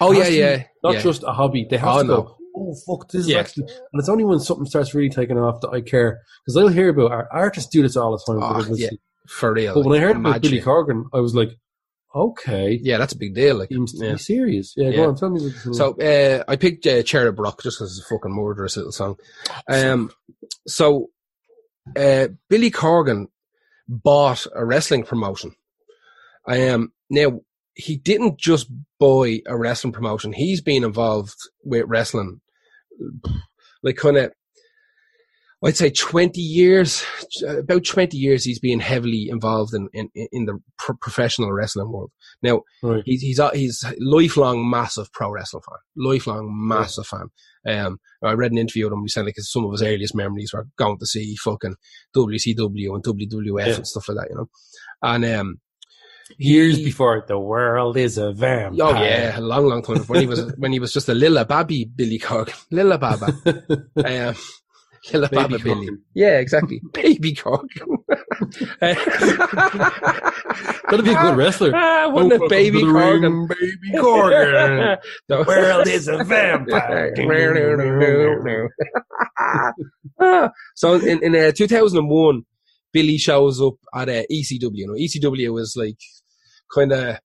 Oh 0.00 0.12
It 0.12 0.18
yeah, 0.18 0.28
be 0.28 0.34
yeah, 0.36 0.62
Not 0.84 0.94
yeah. 0.94 1.00
just 1.02 1.22
a 1.24 1.32
hobby. 1.32 1.66
They 1.68 1.76
have 1.78 1.88
Oh, 1.96 2.02
to 2.02 2.04
no. 2.08 2.22
go. 2.22 2.36
oh 2.56 2.74
fuck, 2.86 3.08
this 3.10 3.26
is 3.26 3.34
actually. 3.34 3.64
And 3.92 4.00
it's 4.00 4.08
only 4.08 4.24
when 4.24 4.38
something 4.40 4.66
starts 4.66 4.94
really 4.94 5.10
taking 5.10 5.38
off 5.38 5.60
that 5.62 5.70
I 5.70 5.80
care 5.80 6.20
because 6.44 6.56
I'll 6.56 6.68
hear 6.68 6.88
about 6.90 7.10
ar- 7.12 7.28
artists 7.32 7.70
do 7.70 7.82
this 7.82 7.96
all 7.96 8.12
the 8.12 8.32
time. 8.32 8.42
Oh, 8.42 8.54
but, 8.54 8.64
it 8.66 8.70
was- 8.70 8.80
yeah, 8.80 8.90
for 9.28 9.52
real. 9.52 9.74
but 9.74 9.84
when 9.84 9.98
I 10.00 10.02
heard 10.04 10.16
about 10.16 10.42
Billy 10.42 10.60
Corgan, 10.60 11.04
I 11.12 11.20
was 11.20 11.34
like, 11.34 11.50
okay, 12.14 12.78
yeah, 12.82 12.98
that's 12.98 13.12
a 13.12 13.18
big 13.18 13.34
deal. 13.34 13.56
Like, 13.56 13.68
seems 13.68 13.92
to 13.98 14.04
yeah. 14.04 14.12
be 14.12 14.18
serious. 14.18 14.74
Yeah, 14.76 14.90
Yeah. 14.90 14.96
go 14.96 15.08
on, 15.08 15.16
tell 15.16 15.30
me. 15.30 15.42
What, 15.42 15.74
So 15.74 15.92
uh, 16.00 16.44
I 16.48 16.56
picked 16.56 16.86
uh, 16.86 17.02
Cherub 17.02 17.38
Rock 17.38 17.62
just 17.62 17.78
because 17.78 17.96
it's 17.96 18.06
a 18.06 18.08
fucking 18.14 18.32
murderous 18.32 18.76
little 18.76 18.92
song. 18.92 19.16
Um, 19.68 20.10
so 20.66 21.10
uh, 21.96 22.28
Billy 22.48 22.70
Corgan 22.70 23.26
bought 23.88 24.46
a 24.54 24.64
wrestling 24.64 25.04
promotion. 25.04 25.54
I 26.46 26.68
um 26.68 26.92
now 27.10 27.40
he 27.74 27.96
didn't 27.96 28.38
just 28.38 28.68
buy 28.98 29.42
a 29.46 29.56
wrestling 29.56 29.92
promotion. 29.92 30.32
He's 30.32 30.60
been 30.60 30.84
involved 30.84 31.36
with 31.64 31.84
wrestling, 31.86 32.40
like 33.82 33.96
kind 33.96 34.16
of. 34.16 34.32
I'd 35.62 35.76
say 35.76 35.90
20 35.90 36.40
years, 36.40 37.04
about 37.46 37.84
20 37.84 38.16
years 38.16 38.44
he's 38.44 38.58
been 38.58 38.80
heavily 38.80 39.28
involved 39.28 39.74
in, 39.74 39.88
in, 39.92 40.08
in 40.14 40.46
the 40.46 40.58
pro- 40.78 40.96
professional 40.96 41.52
wrestling 41.52 41.92
world. 41.92 42.10
Now, 42.42 42.62
right. 42.82 43.02
he's 43.04 43.20
he's 43.20 43.38
a, 43.38 43.50
he's 43.54 43.84
lifelong 43.98 44.68
massive 44.70 45.12
pro 45.12 45.30
wrestling 45.30 45.62
fan, 45.68 45.76
lifelong 45.96 46.48
massive 46.66 47.06
fan. 47.06 47.28
Um, 47.68 47.98
I 48.24 48.32
read 48.32 48.52
an 48.52 48.58
interview 48.58 48.84
with 48.86 48.94
him. 48.94 49.02
He 49.02 49.08
said 49.08 49.26
like 49.26 49.34
some 49.38 49.66
of 49.66 49.72
his 49.72 49.82
earliest 49.82 50.14
memories 50.14 50.52
were 50.54 50.66
going 50.78 50.98
to 50.98 51.04
see 51.06 51.36
fucking 51.36 51.74
WCW 52.16 52.94
and 52.94 53.04
WWF 53.04 53.66
Yeah. 53.66 53.74
and 53.74 53.86
stuff 53.86 54.08
like 54.08 54.16
that, 54.16 54.28
you 54.30 54.36
know. 54.36 54.48
And 55.02 55.24
um, 55.26 55.60
Years 56.38 56.76
he- 56.78 56.84
before 56.84 57.24
the 57.26 57.38
world 57.38 57.96
is 57.96 58.16
a 58.16 58.32
vampire. 58.32 58.86
oh 58.86 59.02
yeah, 59.02 59.38
a 59.38 59.40
long, 59.40 59.66
long 59.66 59.82
time 59.82 59.98
before 59.98 60.14
when 60.14 60.20
he 60.22 60.26
was 60.28 60.52
when 60.56 60.72
he 60.72 60.78
was 60.78 60.92
just 60.92 61.08
a 61.08 61.14
little 61.14 61.44
baby 61.44 61.84
Billy 61.84 62.18
Corgan, 62.18 62.54
little 62.70 62.96
baba, 62.98 63.26
um, 64.28 64.34
little 65.12 65.28
Baby 65.28 65.42
baba 65.42 65.58
Billy. 65.58 65.88
Yeah, 66.14 66.38
exactly, 66.38 66.80
baby 66.92 67.34
cock. 67.34 67.64
That'd 68.80 68.98
be 71.04 71.12
a 71.12 71.22
good 71.22 71.36
wrestler. 71.36 71.72
Ah, 71.74 72.08
wouldn't 72.10 72.32
it, 72.32 72.40
Welcome 72.40 72.48
baby 72.48 72.80
to 72.80 72.86
the 72.86 72.92
Corgan? 72.92 73.48
baby 73.48 73.98
Corgan. 73.98 74.98
The 75.28 75.44
world 75.46 75.86
is 75.86 76.08
a 76.08 76.24
vampire. 76.24 77.14
Ah, 80.20 80.50
so 80.74 80.94
in, 80.94 81.22
in 81.22 81.36
uh, 81.36 81.52
2001, 81.52 82.42
Billy 82.92 83.18
shows 83.18 83.60
up 83.60 83.74
at 83.94 84.08
uh, 84.08 84.22
ECW. 84.30 84.70
You 84.74 84.86
know, 84.88 84.94
ECW 84.94 85.52
was 85.52 85.76
like 85.76 85.98
kind 86.74 86.92
of, 86.92 87.18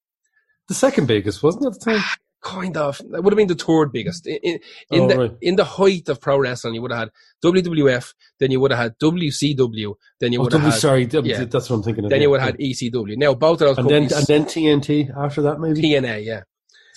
The 0.69 0.73
second 0.73 1.07
biggest, 1.07 1.43
wasn't 1.43 1.65
it 1.65 1.67
at 1.67 1.79
the 1.79 1.91
time? 1.91 2.03
Kind 2.45 2.77
of, 2.77 3.01
it 3.01 3.21
would 3.23 3.33
have 3.33 3.37
been 3.37 3.47
the 3.47 3.55
third 3.55 3.91
biggest. 3.91 4.25
In, 4.27 4.37
in, 4.43 4.59
in 4.91 5.01
Oh, 5.01 5.07
the 5.09 5.17
right. 5.17 5.31
in 5.41 5.55
the 5.57 5.65
height 5.65 6.07
of 6.09 6.21
pro 6.21 6.37
wrestling, 6.37 6.75
you 6.75 6.81
would 6.83 6.91
have 6.91 7.09
had 7.09 7.11
WWF, 7.43 8.13
then 8.39 8.51
you 8.51 8.59
would 8.61 8.71
have 8.71 8.79
had 8.79 8.99
WCW, 8.99 9.95
then 10.19 10.31
you 10.33 10.39
Oh, 10.39 10.43
would 10.43 10.53
have 10.53 10.61
W- 10.61 10.71
had, 10.71 10.79
sorry, 10.79 11.05
W- 11.07 11.33
yeah. 11.33 11.43
that's 11.45 11.69
what 11.69 11.77
I'm 11.77 11.83
thinking 11.83 12.05
of. 12.05 12.09
then 12.11 12.19
yeah. 12.19 12.25
you 12.25 12.29
would 12.29 12.39
have 12.41 12.51
had 12.51 12.59
ECW. 12.59 13.17
Now 13.17 13.33
both 13.33 13.61
of 13.61 13.67
those 13.67 13.77
and 13.79 13.89
then 13.89 14.03
and 14.03 14.25
then 14.27 14.45
TNT 14.45 15.15
after 15.17 15.41
that 15.43 15.59
maybe. 15.59 15.81
TNA, 15.81 16.23
yeah, 16.23 16.43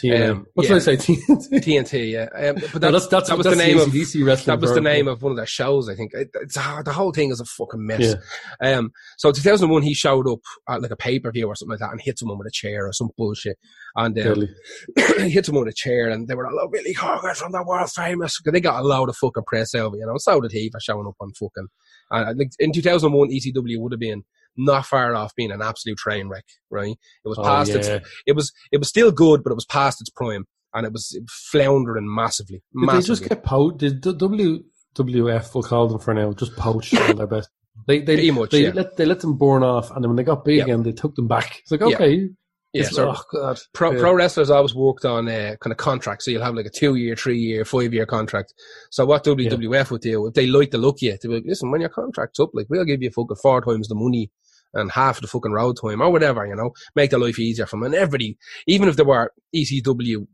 TNA. 0.02 0.30
um, 0.30 0.46
what 0.54 0.64
yeah. 0.64 0.74
did 0.74 0.76
I 0.76 0.78
say? 0.80 0.96
TNT. 0.96 1.48
TNT, 1.64 2.12
yeah. 2.12 2.48
Um, 2.50 2.54
but 2.72 2.74
No, 2.74 2.78
that, 2.78 2.92
that's 2.92 3.06
that's 3.08 3.28
that 3.30 3.36
was 3.36 3.44
that's 3.44 3.56
the 3.56 3.62
name 3.64 3.78
of 3.78 3.88
AC/DC 3.88 4.24
wrestling. 4.24 4.54
that 4.56 4.62
was 4.62 4.72
the 4.74 4.80
name 4.80 5.08
of 5.08 5.22
one 5.22 5.32
of 5.32 5.36
their 5.36 5.46
shows, 5.46 5.88
I 5.88 5.94
think. 5.96 6.12
It, 6.14 6.30
it's, 6.34 6.56
ah, 6.56 6.82
the 6.84 6.92
whole 6.92 7.12
thing 7.12 7.30
is 7.30 7.40
a 7.40 7.44
fucking 7.44 7.84
mess. 7.84 8.14
Yeah. 8.62 8.76
Um, 8.78 8.92
so 9.16 9.32
2001, 9.32 9.82
he 9.82 9.94
showed 9.94 10.28
up 10.28 10.38
at 10.68 10.82
like 10.82 10.92
a 10.92 10.96
pay 10.96 11.18
per 11.18 11.32
view 11.32 11.48
or 11.48 11.56
something 11.56 11.72
like 11.72 11.80
that 11.80 11.90
and 11.90 12.00
hit 12.00 12.18
someone 12.18 12.38
with 12.38 12.46
a 12.46 12.52
chair 12.52 12.86
or 12.86 12.92
some 12.92 13.10
bullshit. 13.16 13.58
And 13.96 14.16
um, 14.20 14.48
he 15.18 15.30
hit 15.30 15.46
someone 15.46 15.64
with 15.64 15.74
a 15.74 15.76
chair 15.76 16.08
and 16.08 16.28
they 16.28 16.34
were 16.36 16.44
like, 16.44 16.70
Billy 16.70 16.94
Corgan 16.94 17.34
from 17.36 17.52
the 17.52 17.64
world 17.64 17.90
famous. 17.90 18.38
'Cause 18.38 18.52
they 18.52 18.60
got 18.60 18.80
a 18.80 18.86
load 18.86 19.08
of 19.08 19.16
fucking 19.16 19.44
press 19.46 19.74
over, 19.74 19.96
you 19.96 20.06
know. 20.06 20.14
So 20.18 20.40
did 20.40 20.52
he 20.52 20.70
for 20.70 20.78
showing 20.80 21.06
up 21.08 21.16
on 21.20 21.32
fucking. 21.32 21.66
And 22.10 22.38
like 22.38 22.50
in 22.60 22.72
2001, 22.72 23.30
ECW 23.30 23.80
would 23.80 23.92
have 23.92 24.00
been 24.00 24.22
not 24.58 24.84
far 24.84 25.14
off 25.14 25.34
being 25.34 25.50
an 25.52 25.62
absolute 25.62 25.96
train 25.96 26.28
wreck, 26.28 26.44
right? 26.70 26.96
It 27.24 27.28
was 27.28 27.38
Oh, 27.38 27.44
past 27.44 27.70
its, 27.70 27.88
it 28.26 28.32
was, 28.36 28.52
it 28.72 28.78
was 28.78 28.88
still 28.88 29.10
good, 29.12 29.42
but 29.42 29.50
it 29.52 29.54
was 29.54 29.64
past 29.66 30.00
its 30.02 30.10
prime. 30.10 30.44
And 30.74 30.84
it 30.84 30.92
was 30.92 31.18
floundering 31.50 32.14
massively. 32.14 32.62
Did 32.78 32.90
they 32.90 33.00
just 33.00 33.26
get 33.26 33.42
poached? 33.42 33.78
Did 33.78 34.02
the 34.02 34.12
WWF, 34.14 35.54
we'll 35.54 35.62
call 35.62 35.88
them 35.88 35.98
for 35.98 36.12
now, 36.14 36.32
just 36.32 36.54
poached 36.56 36.94
all 36.94 37.14
their 37.14 37.26
best? 37.26 37.48
They 37.86 38.00
they 38.00 38.16
Pretty 38.16 38.30
much, 38.32 38.50
they 38.50 38.64
yeah. 38.64 38.72
let 38.74 38.96
they 38.96 39.06
let 39.06 39.20
them 39.20 39.38
burn 39.38 39.62
off, 39.62 39.92
and 39.92 40.02
then 40.02 40.10
when 40.10 40.16
they 40.16 40.24
got 40.24 40.44
big 40.44 40.56
Yeah. 40.58 40.64
again, 40.64 40.82
they 40.82 40.90
took 40.90 41.14
them 41.14 41.28
back. 41.28 41.60
It's 41.60 41.70
like 41.70 41.80
Yeah. 41.80 41.86
okay, 41.94 42.28
yeah, 42.72 42.82
so 42.88 43.12
oh 43.16 43.22
god, 43.32 43.58
Pro, 43.72 43.92
Yeah. 43.92 44.00
pro 44.00 44.12
wrestlers 44.14 44.50
always 44.50 44.74
worked 44.74 45.04
on 45.04 45.28
uh, 45.28 45.54
kind 45.60 45.70
of 45.70 45.76
contracts, 45.76 46.24
so 46.24 46.32
you'll 46.32 46.42
have 46.42 46.56
like 46.56 46.66
a 46.66 46.70
two 46.70 46.96
year, 46.96 47.14
three 47.14 47.38
year, 47.38 47.64
five 47.64 47.94
year 47.94 48.04
contract. 48.04 48.52
So 48.90 49.06
what 49.06 49.22
WWF 49.24 49.92
would 49.92 50.00
do, 50.00 50.26
if 50.26 50.34
they 50.34 50.48
like 50.48 50.72
the 50.72 50.78
look 50.78 50.96
at 50.96 51.02
you, 51.02 51.12
they'd 51.12 51.28
be 51.28 51.34
like, 51.34 51.44
listen, 51.46 51.70
when 51.70 51.80
your 51.80 51.88
contract's 51.88 52.40
up, 52.40 52.50
like 52.52 52.66
we'll 52.68 52.84
give 52.84 53.00
you 53.00 53.10
fucking 53.12 53.36
four 53.40 53.60
times 53.62 53.86
the 53.86 53.94
money 53.94 54.32
and 54.74 54.90
half 54.92 55.16
of 55.16 55.22
the 55.22 55.28
fucking 55.28 55.52
road 55.52 55.76
time 55.80 56.00
or 56.00 56.10
whatever, 56.10 56.46
you 56.46 56.54
know, 56.56 56.70
make 56.94 57.10
their 57.10 57.18
life 57.18 57.38
easier 57.38 57.66
for 57.66 57.76
them. 57.76 57.84
And 57.84 57.94
everybody, 57.94 58.36
even 58.66 58.88
if 58.88 58.96
they 58.96 59.02
were 59.02 59.32
ECW 59.54 60.26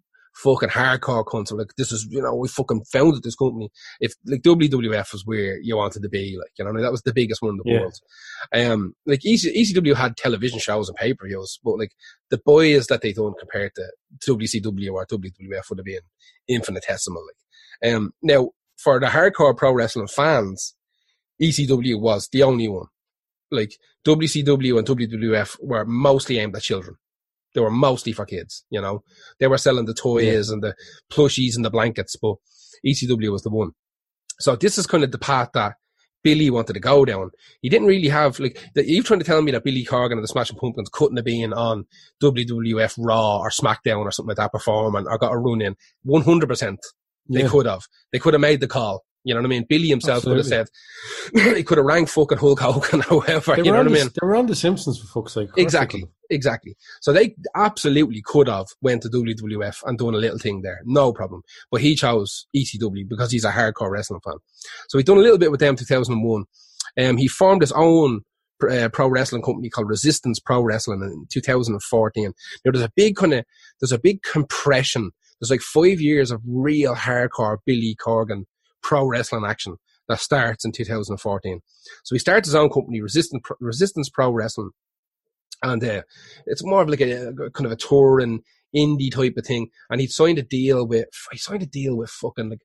fucking 0.42 0.70
hardcore 0.70 1.24
cunts, 1.24 1.52
like 1.52 1.68
this 1.76 1.92
is, 1.92 2.08
you 2.10 2.20
know, 2.20 2.34
we 2.34 2.48
fucking 2.48 2.82
founded 2.92 3.22
this 3.22 3.36
company. 3.36 3.70
If 4.00 4.14
like 4.26 4.42
WWF 4.42 5.12
was 5.12 5.22
where 5.24 5.58
you 5.60 5.76
wanted 5.76 6.02
to 6.02 6.08
be, 6.08 6.36
like, 6.38 6.50
you 6.58 6.64
know, 6.64 6.82
that 6.82 6.90
was 6.90 7.02
the 7.02 7.12
biggest 7.14 7.40
one 7.40 7.52
in 7.52 7.56
the 7.58 7.62
Yeah. 7.66 7.80
world. 7.80 7.94
Um, 8.52 8.94
like 9.06 9.24
EC, 9.24 9.54
ECW 9.54 9.94
had 9.94 10.16
television 10.16 10.58
shows 10.58 10.88
and 10.88 10.96
pay 10.96 11.14
per 11.14 11.28
views, 11.28 11.60
but 11.62 11.78
like 11.78 11.92
the 12.30 12.40
boys 12.44 12.88
that 12.88 13.00
they 13.02 13.12
done 13.12 13.34
compared 13.38 13.72
to 13.76 13.84
WCW 14.28 14.92
or 14.92 15.06
WWF 15.06 15.70
would 15.70 15.78
have 15.78 15.84
been 15.84 16.00
infinitesimal. 16.48 17.22
Like, 17.82 17.94
um, 17.94 18.12
now 18.22 18.50
for 18.76 18.98
the 18.98 19.06
hardcore 19.06 19.56
pro 19.56 19.72
wrestling 19.72 20.08
fans, 20.08 20.74
ECW 21.40 22.00
was 22.00 22.28
the 22.32 22.42
only 22.42 22.68
one. 22.68 22.86
Like 23.54 23.72
WCW 24.06 24.78
and 24.78 24.86
WWF 24.86 25.56
were 25.62 25.84
mostly 25.84 26.38
aimed 26.38 26.56
at 26.56 26.62
children. 26.62 26.96
They 27.54 27.60
were 27.60 27.70
mostly 27.70 28.12
for 28.12 28.26
kids. 28.26 28.64
You 28.70 28.80
know, 28.80 29.02
they 29.38 29.46
were 29.46 29.58
selling 29.58 29.86
the 29.86 29.94
toys 29.94 30.50
and 30.50 30.62
the 30.62 30.74
plushies 31.12 31.54
and 31.56 31.64
the 31.64 31.70
blankets, 31.70 32.16
but 32.20 32.34
ECW 32.84 33.30
was 33.30 33.42
the 33.42 33.50
one. 33.50 33.70
So 34.40 34.56
this 34.56 34.76
is 34.78 34.86
kind 34.86 35.04
of 35.04 35.12
the 35.12 35.18
path 35.18 35.50
that 35.54 35.74
Billy 36.24 36.50
wanted 36.50 36.72
to 36.72 36.80
go 36.80 37.04
down. 37.04 37.30
He 37.60 37.68
didn't 37.68 37.86
really 37.86 38.08
have 38.08 38.40
like 38.40 38.58
the, 38.74 38.84
you're 38.88 39.04
trying 39.04 39.20
to 39.20 39.24
tell 39.26 39.42
me 39.42 39.52
that 39.52 39.62
Billy 39.62 39.84
Corgan 39.84 40.12
and 40.14 40.24
the 40.24 40.28
Smashing 40.28 40.56
Pumpkins 40.58 40.88
couldn't 40.92 41.16
have 41.18 41.24
been 41.24 41.52
on 41.52 41.84
WWF 42.22 42.94
Raw 42.98 43.38
or 43.38 43.50
SmackDown 43.50 43.98
or 43.98 44.10
something 44.10 44.30
like 44.30 44.38
that 44.38 44.52
performing 44.52 45.06
or 45.06 45.18
got 45.18 45.32
a 45.32 45.36
run 45.38 45.60
in. 45.62 45.76
One 46.02 46.22
hundred 46.22 46.48
percent, 46.48 46.80
they 47.28 47.42
Yeah. 47.42 47.48
could 47.48 47.66
have. 47.66 47.82
They 48.12 48.18
could 48.18 48.34
have 48.34 48.40
made 48.40 48.60
the 48.60 48.66
call. 48.66 49.04
You 49.24 49.34
know 49.34 49.40
what 49.40 49.46
I 49.46 49.48
mean? 49.48 49.66
Billy 49.66 49.88
himself 49.88 50.24
could 50.24 50.36
have 50.36 50.46
said 50.46 50.68
he 51.34 51.62
could 51.62 51.78
have 51.78 51.86
rang 51.86 52.06
fucking 52.06 52.38
Hulk 52.38 52.60
Hogan. 52.60 53.02
They 53.08 53.16
You 53.64 53.72
know 53.72 53.78
what 53.78 53.86
I 53.86 53.90
mean? 53.90 54.08
they 54.08 54.26
were 54.26 54.36
on 54.36 54.46
The 54.46 54.54
Simpsons 54.54 54.98
for 54.98 55.06
fuck's 55.06 55.32
sake. 55.32 55.48
Of 55.48 55.54
course 55.54 55.56
they 55.56 55.62
Exactly, 55.62 56.04
exactly. 56.30 56.76
So 57.00 57.12
they 57.12 57.34
absolutely 57.56 58.22
could 58.22 58.48
have 58.48 58.66
went 58.82 59.02
to 59.02 59.08
WWF 59.08 59.82
and 59.84 59.98
done 59.98 60.14
a 60.14 60.18
little 60.18 60.38
thing 60.38 60.60
there, 60.60 60.80
no 60.84 61.12
problem. 61.12 61.42
But 61.70 61.80
he 61.80 61.94
chose 61.94 62.46
ECW 62.54 63.08
because 63.08 63.32
he's 63.32 63.44
a 63.44 63.50
hardcore 63.50 63.90
wrestling 63.90 64.20
fan. 64.22 64.36
So 64.88 64.98
he 64.98 65.04
done 65.04 65.18
a 65.18 65.22
little 65.22 65.38
bit 65.38 65.50
with 65.50 65.60
them 65.60 65.74
2001. 65.74 66.44
Um, 67.00 67.16
he 67.16 67.26
formed 67.26 67.62
his 67.62 67.72
own 67.72 68.20
uh, 68.70 68.88
pro 68.90 69.08
wrestling 69.08 69.42
company 69.42 69.70
called 69.70 69.88
Resistance 69.88 70.38
Pro 70.38 70.62
Wrestling 70.62 71.02
in 71.02 71.26
2014. 71.32 72.24
Now 72.64 72.72
there's 72.72 72.84
a 72.84 72.92
big 72.94 73.16
kind 73.16 73.34
of 73.34 73.44
there's 73.80 73.92
a 73.92 73.98
big 73.98 74.22
compression. 74.22 75.12
There's 75.40 75.50
like 75.50 75.62
five 75.62 76.00
years 76.00 76.30
of 76.30 76.40
real 76.46 76.94
hardcore 76.94 77.58
Billy 77.64 77.96
Corgan 77.98 78.44
pro 78.84 79.04
wrestling 79.04 79.44
action 79.44 79.76
that 80.08 80.20
starts 80.20 80.64
in 80.64 80.70
2014. 80.70 81.60
So 82.04 82.14
he 82.14 82.18
starts 82.18 82.46
his 82.46 82.54
own 82.54 82.70
company, 82.70 83.00
Resistance 83.00 83.40
Pro, 83.42 83.56
Resistance 83.60 84.08
Pro 84.08 84.30
Wrestling, 84.30 84.70
and 85.62 85.82
uh, 85.82 86.02
it's 86.46 86.64
more 86.64 86.82
of 86.82 86.88
like 86.88 87.00
a, 87.00 87.28
a 87.28 87.50
kind 87.50 87.66
of 87.66 87.72
a 87.72 87.76
touring 87.76 88.42
indie 88.76 89.12
type 89.12 89.34
of 89.36 89.46
thing. 89.46 89.68
And 89.90 90.00
he 90.00 90.06
signed 90.06 90.38
a 90.38 90.42
deal 90.42 90.86
with 90.86 91.06
he 91.32 91.38
signed 91.38 91.62
a 91.62 91.66
deal 91.66 91.96
with 91.96 92.10
fucking 92.10 92.50
like 92.50 92.60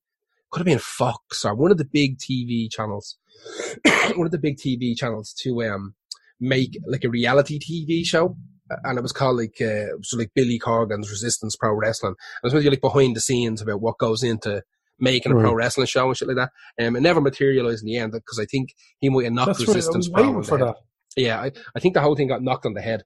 could 0.51 0.60
have 0.60 0.65
been 0.65 0.79
Fox 0.79 1.45
or 1.45 1.55
one 1.55 1.71
of 1.71 1.77
the 1.77 1.86
big 1.86 2.17
TV 2.17 2.69
channels, 2.69 3.17
one 4.15 4.25
of 4.25 4.32
the 4.32 4.39
big 4.39 4.58
TV 4.58 4.95
channels 4.97 5.34
to 5.41 5.63
um 5.63 5.95
make 6.39 6.77
like 6.86 7.03
a 7.03 7.10
reality 7.10 7.60
TV 7.60 8.05
show. 8.05 8.36
And 8.84 8.99
it 8.99 9.01
was 9.01 9.12
called 9.12 9.38
like 9.38 9.60
uh, 9.62 9.98
so 10.04 10.17
like 10.17 10.31
Billy 10.35 10.60
Corgan's 10.60 11.10
Resistance 11.10 11.56
Pro 11.56 11.73
Wrestling. 11.73 12.15
And 12.44 12.44
it 12.44 12.48
was 12.48 12.54
really 12.54 12.69
like 12.69 12.81
behind 12.81 13.15
the 13.15 13.21
scenes 13.21 13.62
about 13.62 13.81
what 13.81 13.98
goes 13.98 14.21
into 14.23 14.63
making 15.00 15.31
a 15.31 15.35
pro 15.35 15.54
wrestling 15.54 15.87
show 15.87 16.08
and 16.08 16.17
shit 16.17 16.27
like 16.27 16.37
that. 16.37 16.52
Um, 16.85 16.95
it 16.95 17.02
never 17.02 17.21
materialized 17.21 17.83
in 17.83 17.87
the 17.87 17.97
end 17.97 18.12
because 18.12 18.39
I 18.39 18.45
think 18.45 18.73
he 19.00 19.10
might 19.10 19.25
have 19.25 19.33
knocked 19.33 19.58
That's 19.60 19.67
Resistance 19.67 20.08
was 20.08 20.10
Pro 20.10 20.21
waiting 20.23 20.35
on 20.37 20.43
for 20.43 20.58
head. 20.58 20.67
that. 20.67 20.75
Yeah, 21.15 21.41
I, 21.41 21.52
I 21.75 21.79
think 21.79 21.93
the 21.95 22.02
whole 22.02 22.15
thing 22.15 22.27
got 22.27 22.43
knocked 22.43 22.65
on 22.65 22.73
the 22.73 22.81
head. 22.81 23.04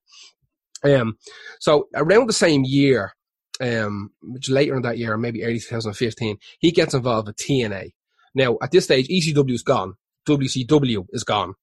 Um, 0.84 1.18
so 1.60 1.88
around 1.96 2.28
the 2.28 2.34
same 2.34 2.64
year, 2.66 3.14
um, 3.62 4.10
which 4.22 4.50
later 4.50 4.76
in 4.76 4.82
that 4.82 4.98
year, 4.98 5.16
maybe 5.18 5.44
early 5.44 5.60
2015, 5.60 6.38
he 6.60 6.72
gets 6.72 6.94
involved 6.94 7.28
with 7.28 7.38
TNA. 7.38 7.92
Now, 8.36 8.58
at 8.62 8.72
this 8.72 8.84
stage, 8.86 9.08
ECW 9.08 9.52
is 9.54 9.64
gone, 9.64 9.94
WCW 10.28 11.06
is 11.12 11.24
gone, 11.24 11.54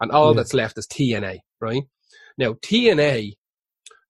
and 0.00 0.10
all 0.10 0.30
Yeah. 0.32 0.36
that's 0.36 0.54
left 0.54 0.78
is 0.78 0.86
TNA, 0.86 1.40
right? 1.60 1.82
Now, 2.38 2.54
TNA, 2.54 3.32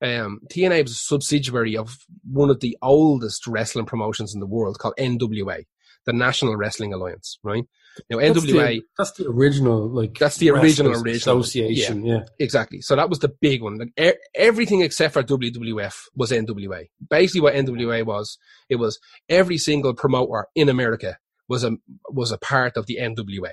um, 0.02 0.40
TNA 0.50 0.82
was 0.82 0.92
a 0.92 0.94
subsidiary 0.94 1.76
of 1.76 1.98
one 2.30 2.50
of 2.50 2.60
the 2.60 2.76
oldest 2.82 3.46
wrestling 3.46 3.86
promotions 3.86 4.34
in 4.34 4.40
the 4.40 4.46
world 4.46 4.78
called 4.78 4.94
NWA. 4.98 5.64
the 6.06 6.12
National 6.14 6.56
Wrestling 6.56 6.94
Alliance, 6.94 7.38
right? 7.42 7.64
Now 8.08 8.18
That's 8.18 8.38
NWA 8.40 8.68
the, 8.68 8.82
that's 8.96 9.12
the 9.12 9.26
original, 9.28 9.88
like 9.90 10.18
That's 10.18 10.38
the 10.38 10.50
original, 10.50 10.92
original. 10.92 11.16
association. 11.16 12.04
Yeah, 12.06 12.20
Exactly. 12.38 12.80
So 12.80 12.96
that 12.96 13.10
was 13.10 13.18
the 13.18 13.28
big 13.40 13.62
one. 13.62 13.76
Like 13.78 13.92
e- 14.00 14.18
everything 14.34 14.80
except 14.80 15.12
for 15.12 15.22
WWF 15.22 15.94
was 16.14 16.30
NWA. 16.30 16.86
Basically, 17.10 17.40
what 17.42 17.54
NWA 17.54 18.06
was, 18.06 18.38
it 18.70 18.76
was 18.76 18.98
every 19.28 19.58
single 19.58 19.92
promoter 19.92 20.46
in 20.54 20.68
America 20.70 21.18
was 21.48 21.64
a 21.64 21.72
was 22.08 22.30
a 22.32 22.38
part 22.38 22.76
of 22.76 22.86
the 22.86 22.98
NWA, 23.00 23.52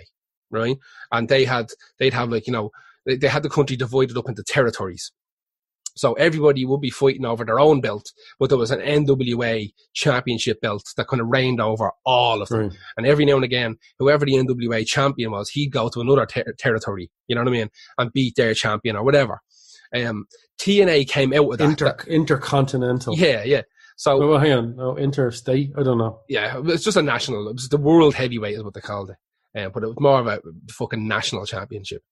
right? 0.52 0.78
And 1.12 1.28
they 1.28 1.44
had 1.46 1.68
they'd 2.00 2.14
have 2.14 2.30
like 2.30 2.48
you 2.48 2.54
know 2.54 2.70
they, 3.06 3.18
they 3.18 3.28
had 3.28 3.44
the 3.44 3.50
country 3.50 3.76
divided 3.76 4.18
up 4.18 4.30
into 4.30 4.44
territories. 4.44 5.12
So 5.98 6.14
everybody 6.14 6.64
would 6.66 6.82
be 6.82 6.90
fighting 6.90 7.26
over 7.26 7.44
their 7.44 7.60
own 7.60 7.82
belt, 7.82 8.12
but 8.40 8.50
there 8.50 8.58
was 8.58 8.72
an 8.72 8.80
NWA 8.80 9.72
championship 9.94 10.62
belt 10.62 10.84
that 10.96 11.08
kind 11.08 11.22
of 11.22 11.28
reigned 11.28 11.60
over 11.60 11.92
all 12.06 12.42
of 12.42 12.50
them. 12.50 12.60
And 12.98 13.06
every 13.06 13.26
now 13.26 13.36
and 13.36 13.44
again, 13.44 13.78
whoever 14.00 14.26
the 14.26 14.34
NWA 14.34 14.86
champion 14.86 15.32
was, 15.32 15.50
he'd 15.50 15.72
go 15.72 15.90
to 15.90 16.02
another 16.02 16.26
ter- 16.26 16.54
territory, 16.58 17.10
you 17.28 17.36
know 17.36 17.42
what 17.42 17.50
I 17.50 17.52
mean, 17.52 17.70
and 17.98 18.14
beat 18.14 18.36
their 18.36 18.54
champion 18.54 18.96
or 18.96 19.04
whatever. 19.04 19.42
Um, 19.96 20.26
TNA 20.60 21.08
came 21.08 21.34
out 21.34 21.48
with 21.48 21.60
that. 21.60 21.70
Inter, 21.70 21.86
that- 21.98 22.08
intercontinental. 22.08 23.16
yeah, 23.18 23.44
yeah. 23.44 23.62
So, 23.96 24.22
Oh, 24.22 24.28
well, 24.30 24.40
hang 24.40 24.52
on. 24.54 24.76
No, 24.76 24.98
interstate. 24.98 25.72
I 25.76 25.82
don't 25.82 25.98
know. 25.98 26.20
yeah, 26.30 26.62
it's 26.66 26.84
just 26.84 26.98
a 26.98 27.02
national, 27.02 27.48
it 27.50 27.54
was 27.54 27.70
the 27.70 27.78
world 27.78 28.14
heavyweight 28.14 28.56
is 28.56 28.64
what 28.64 28.74
they 28.76 28.82
called 28.82 29.10
it. 29.10 29.60
Um, 29.60 29.72
but 29.74 29.82
it 29.84 29.88
was 29.88 30.00
more 30.00 30.20
of 30.20 30.28
a 30.28 30.40
fucking 30.70 31.08
national 31.08 31.46
championship. 31.48 32.04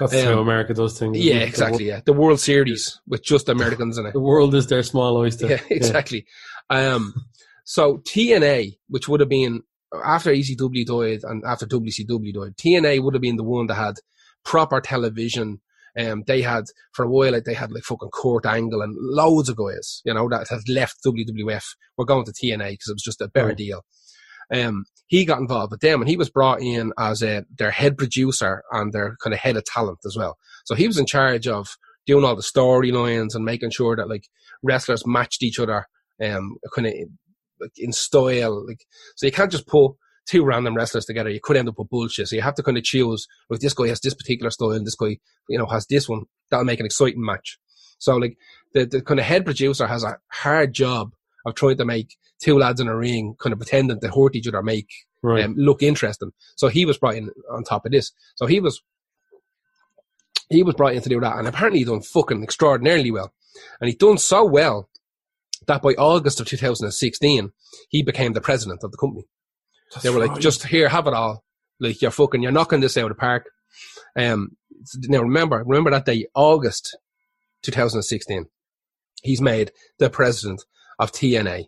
That's 0.00 0.14
Um, 0.14 0.24
how 0.24 0.38
America 0.40 0.74
does 0.74 0.98
things. 0.98 1.18
Yeah, 1.18 1.36
exactly. 1.40 1.86
Yeah. 1.86 2.00
The 2.04 2.12
World 2.12 2.40
Series 2.40 3.00
with 3.06 3.22
just 3.22 3.48
Americans 3.48 3.98
in 3.98 4.06
it. 4.06 4.12
The 4.12 4.20
world 4.20 4.54
is 4.54 4.66
their 4.66 4.82
small 4.82 5.16
oyster. 5.16 5.46
Yeah, 5.48 5.60
exactly. 5.70 6.26
Um, 6.70 7.14
so 7.64 7.98
TNA, 7.98 8.78
which 8.88 9.08
would 9.08 9.20
have 9.20 9.28
been 9.28 9.62
after 10.04 10.30
ECW 10.32 10.86
died 10.86 11.20
and 11.30 11.44
after 11.44 11.66
WCW 11.66 12.32
died, 12.34 12.56
TNA 12.56 13.02
would 13.02 13.14
have 13.14 13.20
been 13.22 13.36
the 13.36 13.44
one 13.44 13.66
that 13.66 13.74
had 13.74 13.94
proper 14.44 14.80
television. 14.80 15.60
Um, 15.98 16.22
they 16.26 16.40
had 16.40 16.64
for 16.94 17.04
a 17.04 17.08
while, 17.08 17.32
like 17.32 17.44
they 17.44 17.52
had 17.54 17.70
like 17.70 17.82
fucking 17.84 18.08
Kurt 18.14 18.46
Angle 18.46 18.80
and 18.80 18.96
loads 18.98 19.50
of 19.50 19.56
guys, 19.56 20.00
you 20.06 20.14
know, 20.14 20.26
that 20.30 20.48
had 20.48 20.66
left 20.68 20.96
WWF. 21.04 21.64
Were 21.98 22.06
going 22.06 22.24
to 22.24 22.32
TNA 22.32 22.70
because 22.70 22.88
it 22.88 22.94
was 22.94 23.02
just 23.02 23.20
a 23.20 23.28
better 23.28 23.48
Right. 23.48 23.56
deal. 23.58 23.84
Um, 24.52 24.86
he 25.12 25.26
got 25.26 25.40
involved 25.40 25.70
with 25.70 25.82
them 25.82 26.00
and 26.00 26.08
he 26.08 26.16
was 26.16 26.30
brought 26.30 26.62
in 26.62 26.90
as 26.98 27.22
a, 27.22 27.44
their 27.58 27.70
head 27.70 27.98
producer 27.98 28.62
and 28.70 28.94
their 28.94 29.14
kind 29.22 29.34
of 29.34 29.40
head 29.40 29.58
of 29.58 29.64
talent 29.66 29.98
as 30.06 30.16
well. 30.16 30.38
So 30.64 30.74
he 30.74 30.86
was 30.86 30.96
in 30.96 31.04
charge 31.04 31.46
of 31.46 31.76
doing 32.06 32.24
all 32.24 32.34
the 32.34 32.40
storylines 32.40 33.34
and 33.34 33.44
making 33.44 33.72
sure 33.72 33.94
that 33.94 34.08
like 34.08 34.24
wrestlers 34.62 35.06
matched 35.06 35.42
each 35.42 35.58
other, 35.58 35.86
um, 36.24 36.56
kind 36.74 36.86
of 36.86 36.94
like 37.60 37.72
in 37.76 37.92
style. 37.92 38.66
Like, 38.66 38.86
so 39.16 39.26
you 39.26 39.32
can't 39.32 39.52
just 39.52 39.66
put 39.66 39.92
two 40.26 40.46
random 40.46 40.74
wrestlers 40.74 41.04
together. 41.04 41.28
You 41.28 41.40
could 41.42 41.58
end 41.58 41.68
up 41.68 41.74
with 41.76 41.90
bullshit. 41.90 42.28
So 42.28 42.36
you 42.36 42.40
have 42.40 42.54
to 42.54 42.62
kind 42.62 42.78
of 42.78 42.84
choose 42.84 43.26
if 43.50 43.60
this 43.60 43.74
guy 43.74 43.88
has 43.88 44.00
this 44.00 44.14
particular 44.14 44.50
style 44.50 44.70
and 44.70 44.86
this 44.86 44.94
guy, 44.94 45.18
you 45.46 45.58
know, 45.58 45.66
has 45.66 45.86
this 45.88 46.08
one. 46.08 46.22
That'll 46.50 46.64
make 46.64 46.80
an 46.80 46.86
exciting 46.86 47.22
match. 47.22 47.58
So 47.98 48.16
like 48.16 48.38
the, 48.72 48.86
the 48.86 49.02
kind 49.02 49.20
of 49.20 49.26
head 49.26 49.44
producer 49.44 49.86
has 49.86 50.04
a 50.04 50.16
hard 50.30 50.72
job 50.72 51.10
of 51.44 51.54
trying 51.54 51.76
to 51.76 51.84
make 51.84 52.16
two 52.40 52.58
lads 52.58 52.80
in 52.80 52.88
a 52.88 52.96
ring 52.96 53.34
kind 53.40 53.52
of 53.52 53.58
pretending 53.58 54.00
to 54.00 54.08
hurt 54.08 54.34
each 54.36 54.48
other 54.48 54.62
make 54.62 54.88
Right. 55.24 55.44
um, 55.44 55.54
look 55.56 55.84
interesting. 55.84 56.32
So 56.56 56.66
he 56.66 56.84
was 56.84 56.98
brought 56.98 57.14
in 57.14 57.30
on 57.48 57.62
top 57.62 57.86
of 57.86 57.92
this. 57.92 58.10
So 58.34 58.46
he 58.46 58.58
was 58.58 58.82
he 60.50 60.62
was 60.64 60.74
brought 60.74 60.94
in 60.94 61.02
to 61.02 61.08
do 61.08 61.20
that, 61.20 61.38
and 61.38 61.46
apparently 61.48 61.78
he 61.78 61.84
done 61.84 62.02
fucking 62.02 62.42
extraordinarily 62.42 63.10
well. 63.10 63.32
And 63.80 63.88
he 63.88 63.94
done 63.94 64.18
so 64.18 64.44
well 64.44 64.88
that 65.66 65.80
by 65.80 65.90
August 65.92 66.40
of 66.40 66.46
2016, 66.48 67.52
he 67.88 68.02
became 68.02 68.32
the 68.32 68.40
president 68.40 68.82
of 68.82 68.90
the 68.90 68.98
company. 68.98 69.24
That's 69.92 70.02
They 70.02 70.10
were 70.10 70.18
like, 70.18 70.32
right. 70.32 70.40
just 70.40 70.66
here, 70.66 70.88
have 70.88 71.06
it 71.06 71.14
all. 71.14 71.44
Like 71.78 72.02
you're 72.02 72.10
fucking, 72.10 72.42
you're 72.42 72.52
knocking 72.52 72.80
this 72.80 72.96
out 72.96 73.04
of 73.10 73.16
the 73.16 73.20
park. 73.20 73.48
Um, 74.16 74.56
now 75.04 75.20
remember, 75.22 75.58
remember 75.64 75.90
that 75.90 76.04
day, 76.04 76.26
August 76.34 76.96
2016, 77.62 78.46
he's 79.22 79.40
made 79.40 79.70
the 79.98 80.10
president 80.10 80.64
of 81.02 81.12
TNA. 81.12 81.66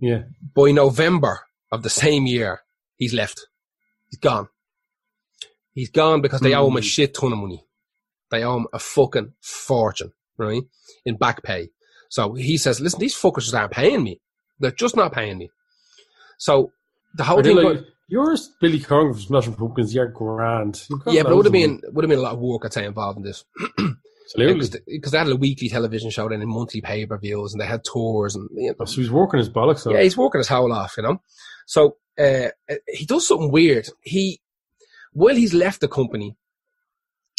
yeah. 0.00 0.22
By 0.54 0.70
November 0.72 1.40
of 1.72 1.82
the 1.82 1.90
same 1.90 2.26
year, 2.26 2.60
he's 2.96 3.12
left. 3.14 3.46
He's 4.08 4.18
gone. 4.18 4.48
He's 5.72 5.90
gone 5.90 6.20
because 6.22 6.40
they 6.40 6.54
owe 6.54 6.68
him 6.68 6.76
a 6.76 6.80
Hmm. 6.80 6.84
shit 6.84 7.14
ton 7.14 7.32
of 7.32 7.38
money. 7.38 7.64
They 8.30 8.42
owe 8.44 8.56
him 8.56 8.66
a 8.72 8.78
fucking 8.78 9.34
fortune, 9.40 10.12
right? 10.38 10.62
In 11.04 11.16
back 11.16 11.42
pay. 11.42 11.68
So 12.08 12.34
he 12.34 12.56
says, 12.56 12.80
listen, 12.80 13.00
these 13.00 13.14
fuckers 13.14 13.52
aren't 13.52 13.72
paying 13.72 14.02
me. 14.02 14.20
They're 14.58 14.70
just 14.70 14.96
not 14.96 15.12
paying 15.12 15.38
me. 15.38 15.50
So 16.38 16.72
the 17.14 17.24
whole 17.24 17.42
thing, 17.42 17.56
like, 17.56 17.84
yours, 18.08 18.50
Billy 18.60 18.78
Corgan 18.80 19.12
from 19.14 19.22
Smashing 19.22 19.54
Pumpkins, 19.54 19.94
you're 19.94 20.08
grand. 20.08 20.82
Yeah, 21.06 21.22
but 21.24 21.32
it 21.32 21.36
would 21.36 21.44
have 21.46 21.52
been 21.52 21.80
would 21.92 22.04
have 22.04 22.10
been 22.10 22.18
a 22.18 22.22
lot 22.22 22.34
of 22.34 22.40
work, 22.40 22.62
I'd 22.64 22.72
say, 22.72 22.84
involved 22.86 23.18
in 23.18 23.24
this. 23.24 23.44
Absolutely. 24.34 24.80
Because 24.88 25.12
they 25.12 25.18
had 25.18 25.28
a 25.28 25.36
weekly 25.36 25.68
television 25.68 26.10
show, 26.10 26.28
then 26.28 26.42
in 26.42 26.48
monthly 26.48 26.80
pay 26.80 27.06
per 27.06 27.18
views, 27.18 27.52
and 27.52 27.60
they 27.60 27.66
had 27.66 27.84
tours, 27.84 28.34
and 28.34 28.48
you 28.52 28.74
know, 28.78 28.84
So 28.84 29.00
he's 29.00 29.10
working 29.10 29.38
his 29.38 29.48
bollocks 29.48 29.86
off. 29.86 29.92
Yeah, 29.92 30.02
he's 30.02 30.16
working 30.16 30.40
his 30.40 30.48
whole 30.48 30.72
off, 30.72 30.94
you 30.96 31.04
know. 31.04 31.20
So 31.66 31.96
uh, 32.18 32.48
he 32.88 33.06
does 33.06 33.28
something 33.28 33.52
weird. 33.52 33.88
He, 34.02 34.40
while 35.12 35.36
he's 35.36 35.54
left 35.54 35.80
the 35.80 35.88
company, 35.88 36.36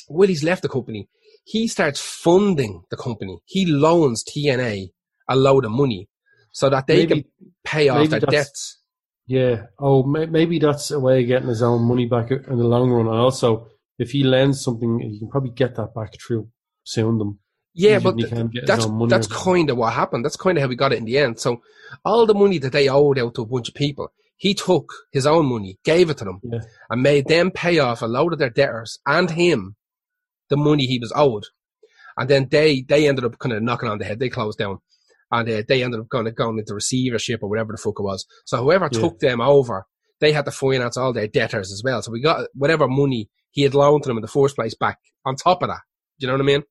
while 0.07 0.27
he's 0.27 0.43
left 0.43 0.61
the 0.61 0.69
company, 0.69 1.09
he 1.43 1.67
starts 1.67 1.99
funding 1.99 2.83
the 2.89 2.97
company. 2.97 3.39
He 3.45 3.65
loans 3.65 4.23
TNA 4.23 4.89
a 5.29 5.35
load 5.35 5.65
of 5.65 5.71
money 5.71 6.09
so 6.51 6.69
that 6.69 6.87
they 6.87 7.05
Maybe- 7.05 7.23
can 7.23 7.51
pay 7.63 7.89
off 7.89 8.09
their 8.09 8.19
debts. 8.21 8.79
Yeah. 9.27 9.65
Oh, 9.77 10.03
may, 10.03 10.25
maybe 10.25 10.57
that's 10.57 10.89
a 10.91 10.99
way 11.01 11.21
of 11.21 11.27
getting 11.27 11.49
his 11.49 11.61
own 11.61 11.81
money 11.83 12.05
back 12.05 12.31
in 12.31 12.57
the 12.57 12.63
long 12.63 12.89
run. 12.89 13.07
And 13.07 13.15
also, 13.17 13.67
if 13.99 14.11
he 14.11 14.23
lends 14.23 14.63
something, 14.63 14.99
he 14.99 15.19
can 15.19 15.29
probably 15.29 15.49
get 15.51 15.75
that 15.75 15.93
back 15.93 16.13
through 16.25 16.47
suing 16.87 17.17
them. 17.17 17.39
Yeah, 17.73 17.99
but 17.99 18.17
th- 18.17 18.29
can 18.29 18.47
get 18.47 18.61
his 18.61 18.67
that's 18.67 18.85
that's 18.85 18.91
out 18.91 19.13
of 19.13 19.21
it. 19.25 19.29
kind 19.31 19.69
of 19.69 19.77
what 19.77 19.93
happened. 19.93 20.25
That's 20.25 20.35
kind 20.37 20.57
of 20.57 20.61
how 20.63 20.67
we 20.67 20.75
got 20.75 20.93
it 20.93 20.97
in 20.99 21.05
the 21.05 21.17
end. 21.19 21.39
So 21.39 21.61
all 22.03 22.25
the 22.25 22.33
money 22.33 22.57
that 22.59 22.71
they 22.71 22.89
owed 22.89 23.19
out 23.19 23.35
to 23.35 23.43
a 23.43 23.45
bunch 23.45 23.69
of 23.69 23.75
people, 23.75 24.11
he 24.35 24.53
took 24.55 24.91
his 25.11 25.27
own 25.27 25.45
money, 25.45 25.77
gave 25.83 26.09
it 26.09 26.17
to 26.17 26.25
them, 26.25 26.39
Yeah. 26.43 26.61
and 26.89 27.03
made 27.03 27.27
them 27.27 27.51
pay 27.51 27.77
off 27.79 28.01
a 28.01 28.07
load 28.07 28.33
of 28.33 28.39
their 28.39 28.49
debtors 28.49 28.97
and 29.05 29.29
him 29.29 29.75
the 30.49 30.57
money 30.57 30.85
he 30.87 30.97
was 30.99 31.13
owed. 31.15 31.43
And 32.17 32.27
then 32.29 32.47
they 32.49 32.81
they 32.81 33.07
ended 33.07 33.25
up 33.25 33.37
kind 33.37 33.53
of 33.53 33.61
knocking 33.61 33.89
on 33.89 33.99
the 33.99 34.05
head. 34.05 34.19
They 34.19 34.29
closed 34.29 34.57
down, 34.57 34.79
and 35.31 35.47
uh, 35.47 35.61
they 35.67 35.83
ended 35.83 35.99
up 35.99 36.07
kind 36.09 36.27
of 36.27 36.35
going 36.35 36.57
into 36.57 36.73
receivership 36.73 37.41
or 37.43 37.49
whatever 37.49 37.73
the 37.73 37.77
fuck 37.77 37.99
it 37.99 38.03
was. 38.03 38.25
So 38.45 38.63
whoever 38.63 38.89
Yeah. 38.91 38.99
took 39.01 39.19
them 39.19 39.39
over, 39.39 39.85
they 40.19 40.31
had 40.31 40.45
to 40.45 40.51
finance 40.51 40.97
all 40.97 41.13
their 41.13 41.27
debtors 41.27 41.71
as 41.71 41.83
well. 41.85 42.01
So 42.01 42.11
we 42.11 42.21
got 42.21 42.47
whatever 42.55 42.87
money 42.87 43.29
he 43.51 43.61
had 43.61 43.75
loaned 43.75 44.01
to 44.03 44.07
them 44.09 44.17
in 44.17 44.23
the 44.23 44.27
first 44.27 44.55
place 44.55 44.73
back 44.73 44.97
on 45.25 45.35
top 45.35 45.61
of 45.61 45.69
that. 45.69 45.81
Do 46.19 46.25
you 46.25 46.27
know 46.31 46.33
what 46.33 46.41
I 46.41 46.45
mean? 46.45 46.63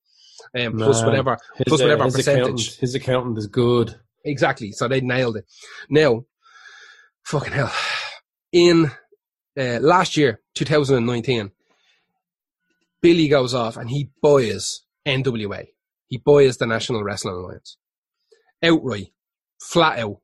Um, 0.54 0.76
plus 0.78 1.02
whatever 1.02 1.38
His, 1.56 1.64
plus 1.66 1.80
uh, 1.80 1.84
whatever 1.84 2.04
his 2.04 2.14
percentage. 2.16 2.42
accountant, 2.42 2.76
his 2.80 2.94
accountant 2.94 3.38
is 3.38 3.46
good. 3.46 3.96
Exactly. 4.24 4.72
So 4.72 4.88
they 4.88 5.00
nailed 5.00 5.36
it. 5.36 5.44
Now, 5.88 6.24
fucking 7.24 7.52
hell. 7.52 7.72
In 8.52 8.90
uh, 9.58 9.78
last 9.80 10.16
year, 10.16 10.40
2019, 10.54 11.52
Billy 13.00 13.28
goes 13.28 13.54
off 13.54 13.76
and 13.76 13.90
he 13.90 14.10
buys 14.22 14.82
NWA. 15.06 15.66
He 16.08 16.18
buys 16.18 16.56
the 16.56 16.66
National 16.66 17.02
Wrestling 17.04 17.34
Alliance. 17.34 17.78
Outright. 18.62 19.08
Flat 19.60 19.98
out. 19.98 20.16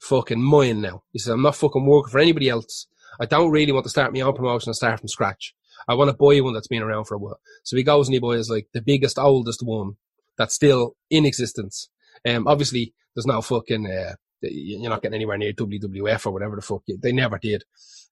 Fucking 0.00 0.42
mine 0.42 0.80
now. 0.80 1.02
He 1.12 1.18
says, 1.18 1.32
I'm 1.32 1.42
not 1.42 1.56
fucking 1.56 1.84
working 1.86 2.10
for 2.12 2.18
anybody 2.18 2.48
else. 2.48 2.86
I 3.18 3.24
don't 3.26 3.50
really 3.50 3.72
want 3.72 3.84
to 3.84 3.90
start 3.90 4.12
my 4.12 4.20
own 4.20 4.34
promotion 4.34 4.68
and 4.68 4.76
start 4.76 5.00
from 5.00 5.08
scratch. 5.08 5.54
I 5.88 5.94
want 5.94 6.10
to 6.10 6.16
buy 6.16 6.40
one 6.40 6.54
that's 6.54 6.68
been 6.68 6.82
around 6.82 7.04
for 7.04 7.14
a 7.14 7.18
while. 7.18 7.40
So 7.64 7.76
he 7.76 7.82
goes 7.82 8.08
and 8.08 8.14
he 8.14 8.20
buys 8.20 8.50
like 8.50 8.68
the 8.72 8.82
biggest, 8.82 9.18
oldest 9.18 9.60
one 9.62 9.92
that's 10.36 10.54
still 10.54 10.96
in 11.10 11.24
existence. 11.24 11.88
Um, 12.26 12.46
obviously, 12.46 12.94
there's 13.14 13.26
no 13.26 13.40
fucking, 13.40 13.86
uh, 13.86 14.14
you're 14.42 14.90
not 14.90 15.02
getting 15.02 15.14
anywhere 15.14 15.38
near 15.38 15.52
WWF 15.52 16.26
or 16.26 16.32
whatever 16.32 16.56
the 16.56 16.62
fuck. 16.62 16.82
They 16.86 17.12
never 17.12 17.38
did. 17.38 17.64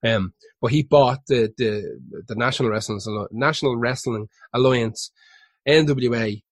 Um, 0.04 0.34
but 0.60 0.70
he 0.70 0.82
bought 0.82 1.20
the, 1.26 1.52
the, 1.56 2.00
the 2.26 2.34
National 2.34 2.70
Wrestling, 2.70 3.00
National 3.32 3.76
Wrestling 3.76 4.28
Alliance, 4.52 5.10
NWA, 5.66 6.42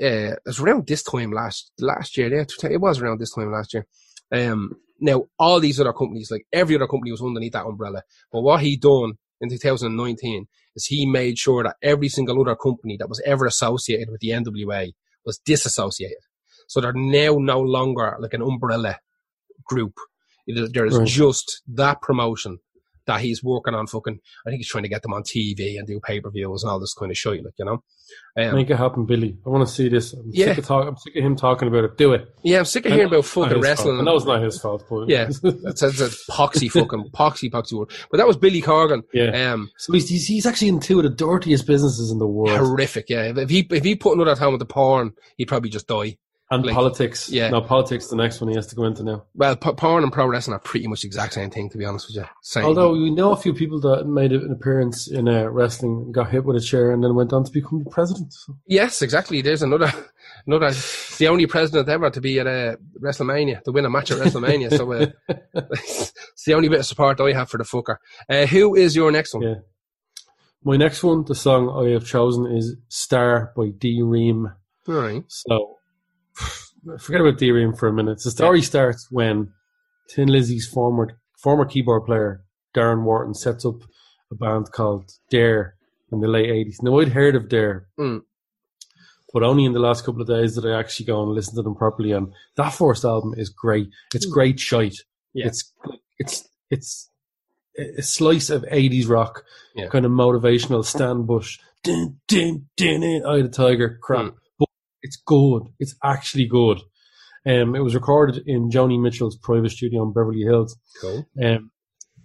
uh, 0.00 0.32
it 0.34 0.40
was 0.46 0.60
around 0.60 0.86
this 0.86 1.02
time 1.02 1.32
last, 1.32 1.70
last 1.78 2.16
year. 2.16 2.34
Yeah, 2.34 2.44
it 2.70 2.80
was 2.80 3.00
around 3.00 3.20
this 3.20 3.34
time 3.34 3.52
last 3.52 3.74
year. 3.74 3.86
Um, 4.32 4.76
now 5.00 5.24
all 5.38 5.60
these 5.60 5.80
other 5.80 5.92
companies, 5.92 6.30
like 6.30 6.46
every 6.52 6.76
other 6.76 6.86
company 6.86 7.10
was 7.10 7.22
underneath 7.22 7.52
that 7.52 7.66
umbrella. 7.66 8.02
But 8.30 8.42
what 8.42 8.62
he 8.62 8.76
done 8.76 9.14
in 9.42 9.50
2019 9.50 10.46
is 10.74 10.86
he 10.86 11.04
made 11.04 11.36
sure 11.36 11.62
that 11.62 11.76
every 11.82 12.08
single 12.08 12.40
other 12.40 12.56
company 12.56 12.96
that 12.98 13.08
was 13.10 13.20
ever 13.26 13.44
associated 13.44 14.08
with 14.10 14.20
the 14.20 14.30
NWA 14.30 14.92
was 15.26 15.38
disassociated. 15.38 16.16
So 16.68 16.80
they're 16.80 16.94
now 16.94 17.36
no 17.38 17.60
longer 17.60 18.16
like 18.18 18.32
an 18.32 18.40
umbrella 18.42 18.98
group. 19.64 19.94
There 20.46 20.86
is 20.86 20.96
Right. 20.98 21.06
just 21.06 21.60
that 21.68 22.00
promotion 22.00 22.60
that 23.06 23.20
he's 23.20 23.42
working 23.42 23.74
on 23.74 23.86
fucking. 23.86 24.18
I 24.46 24.50
think 24.50 24.58
he's 24.60 24.68
trying 24.68 24.84
to 24.84 24.88
get 24.88 25.02
them 25.02 25.12
on 25.12 25.22
TV 25.22 25.78
and 25.78 25.86
do 25.86 26.00
pay 26.00 26.20
per 26.20 26.30
views 26.30 26.62
and 26.62 26.70
all 26.70 26.80
this 26.80 26.94
kind 26.94 27.10
of 27.10 27.16
shit, 27.18 27.44
like 27.44 27.54
you 27.58 27.64
know. 27.64 27.82
Um, 28.36 28.54
Make 28.56 28.70
it 28.70 28.76
happen, 28.76 29.06
Billy. 29.06 29.36
I 29.46 29.48
want 29.48 29.66
to 29.66 29.72
see 29.72 29.88
this. 29.88 30.12
I'm, 30.12 30.24
Yeah. 30.32 30.46
sick 30.46 30.58
of 30.58 30.66
talk, 30.66 30.86
I'm 30.88 30.96
sick 30.96 31.16
of 31.16 31.24
him 31.24 31.36
talking 31.36 31.68
about 31.68 31.84
it. 31.84 31.96
Do 31.96 32.12
it. 32.12 32.28
yeah, 32.42 32.58
I'm 32.58 32.64
sick 32.66 32.84
of 32.86 32.92
hearing 32.92 33.08
about 33.08 33.24
fucking 33.24 33.60
wrestling. 33.60 33.96
fault. 33.96 34.00
I 34.00 34.04
know 34.10 34.16
it's 34.16 34.26
not 34.26 34.42
his 34.42 34.60
fault, 34.60 34.84
but 34.88 35.08
Yeah. 35.08 35.28
It's, 35.42 35.82
it's 35.82 36.00
a 36.00 36.08
poxy 36.32 36.70
fucking 36.70 37.10
poxy 37.14 37.50
poxy 37.50 37.72
word. 37.78 37.90
But 38.10 38.18
that 38.18 38.26
was 38.26 38.36
Billy 38.36 38.60
Corgan. 38.62 39.02
yeah. 39.14 39.52
Um, 39.52 39.70
So 39.78 39.92
he's, 39.92 40.08
he's 40.08 40.26
he's 40.26 40.46
actually 40.46 40.68
in 40.68 40.80
two 40.80 40.98
of 40.98 41.04
the 41.04 41.10
dirtiest 41.10 41.66
businesses 41.66 42.10
in 42.10 42.18
the 42.18 42.26
world, 42.26 42.50
horrific. 42.58 43.06
Yeah, 43.08 43.22
if- 43.24 43.38
if 43.38 43.50
he 43.50 43.66
if 43.70 43.84
he 43.84 43.94
put 43.96 44.14
another 44.14 44.34
time 44.34 44.52
with 44.52 44.60
the 44.60 44.66
porn, 44.66 45.12
he'd 45.36 45.46
probably 45.48 45.70
just 45.70 45.86
die. 45.86 46.16
And 46.52 46.66
like- 46.66 46.74
politics. 46.74 47.30
yeah. 47.30 47.48
no 47.48 47.60
politics. 47.60 48.08
The 48.08 48.16
next 48.16 48.40
one 48.40 48.50
he 48.50 48.56
has 48.56 48.66
to 48.68 48.76
go 48.76 48.84
into 48.84 49.02
now. 49.02 49.24
Well, 49.34 49.56
p- 49.56 49.72
porn 49.72 50.02
and 50.02 50.12
pro 50.12 50.26
wrestling 50.26 50.54
are 50.54 50.60
pretty 50.60 50.86
much 50.86 51.02
the 51.02 51.06
exact 51.06 51.32
same 51.32 51.50
thing, 51.50 51.70
to 51.70 51.78
be 51.78 51.84
honest 51.84 52.08
with 52.08 52.16
you. 52.16 52.24
Same. 52.42 52.64
Although 52.64 52.92
we 52.92 53.10
know 53.10 53.32
a 53.32 53.36
few 53.36 53.54
people 53.54 53.80
that 53.80 54.06
made 54.06 54.32
an 54.32 54.52
appearance 54.52 55.08
in 55.08 55.28
uh, 55.28 55.46
wrestling, 55.46 56.12
got 56.12 56.30
hit 56.30 56.44
with 56.44 56.56
a 56.56 56.60
chair, 56.60 56.90
and 56.92 57.02
then 57.02 57.14
went 57.14 57.32
on 57.32 57.44
to 57.44 57.50
become 57.50 57.82
the 57.82 57.90
president. 57.90 58.32
So. 58.34 58.54
yes, 58.66 59.00
exactly. 59.02 59.40
There's 59.40 59.62
another 59.62 59.92
another, 60.46 60.72
the 61.18 61.28
only 61.28 61.46
president 61.46 61.88
ever 61.88 62.10
to 62.10 62.20
be 62.20 62.38
at 62.38 62.46
uh, 62.46 62.76
WrestleMania 63.00 63.62
to 63.62 63.72
win 63.72 63.86
a 63.86 63.90
match 63.90 64.10
at 64.10 64.18
WrestleMania. 64.18 64.76
so 64.76 64.92
uh, 64.92 65.06
it's 65.54 66.44
the 66.44 66.54
only 66.54 66.68
bit 66.68 66.80
of 66.80 66.86
support 66.86 67.20
I 67.20 67.32
have 67.32 67.48
for 67.48 67.58
the 67.58 67.64
fucker. 67.64 67.96
Uh, 68.28 68.46
who 68.46 68.74
is 68.74 68.94
your 68.94 69.10
next 69.10 69.34
one? 69.34 69.42
Yeah. 69.42 69.54
My 70.64 70.76
next 70.76 71.02
one, 71.02 71.24
the 71.24 71.34
song 71.34 71.70
I 71.70 71.90
have 71.92 72.04
chosen 72.04 72.46
is 72.46 72.76
"Star" 72.88 73.52
by 73.56 73.70
D. 73.76 74.02
Ream. 74.02 74.52
All 74.86 74.94
right. 74.94 75.24
So 75.28 75.78
forget 76.98 77.20
about. 77.20 77.40
Ream 77.40 77.72
for 77.74 77.88
a 77.88 77.92
minute. 77.92 78.20
The 78.22 78.30
story 78.30 78.62
starts 78.62 79.08
when 79.10 79.52
Thin 80.10 80.28
Lizzy's 80.28 80.66
former 80.66 81.18
former 81.38 81.64
keyboard 81.64 82.04
player 82.06 82.44
Darren 82.74 83.02
Wharton 83.04 83.34
sets 83.34 83.64
up 83.64 83.76
a 84.30 84.34
band 84.34 84.70
called 84.72 85.10
Dare 85.30 85.74
in 86.10 86.20
the 86.20 86.28
late 86.28 86.50
eighties. 86.50 86.80
Now 86.82 86.98
I'd 87.00 87.08
heard 87.08 87.34
of 87.34 87.48
Dare, 87.48 87.86
Mm. 87.98 88.22
but 89.32 89.42
only 89.42 89.64
in 89.64 89.72
the 89.72 89.80
last 89.80 90.04
couple 90.04 90.20
of 90.22 90.28
days 90.28 90.54
did 90.54 90.66
I 90.66 90.78
actually 90.78 91.06
go 91.06 91.22
and 91.22 91.32
listen 91.32 91.54
to 91.56 91.62
them 91.62 91.74
properly. 91.74 92.12
And 92.12 92.32
that 92.56 92.70
first 92.70 93.04
album 93.04 93.34
is 93.36 93.48
great. 93.48 93.88
It's 94.14 94.26
great 94.26 94.58
shite. 94.60 94.96
Yeah. 95.34 95.46
It's 95.46 95.72
it's 96.18 96.48
it's 96.70 97.08
a 97.78 98.02
slice 98.02 98.50
of 98.50 98.64
eighties 98.70 99.06
rock, 99.06 99.44
Yeah. 99.74 99.88
kind 99.88 100.04
of 100.04 100.12
motivational. 100.12 100.84
Stan 100.84 101.24
Bush, 101.24 101.58
din, 101.82 102.20
din, 102.28 102.68
din, 102.76 103.24
Eye 103.26 103.42
the 103.42 103.48
Tiger, 103.48 103.98
crap. 104.02 104.24
Mm. 104.26 104.34
It's 105.02 105.16
good. 105.16 105.62
It's 105.78 105.94
actually 106.04 106.46
good. 106.46 106.80
Um, 107.44 107.74
it 107.74 107.80
was 107.80 107.94
recorded 107.94 108.42
in 108.46 108.70
Joni 108.70 109.00
Mitchell's 109.00 109.36
private 109.36 109.70
studio 109.70 110.02
in 110.04 110.12
Beverly 110.12 110.42
Hills. 110.42 110.76
Cool. 111.00 111.26
Um, 111.42 111.70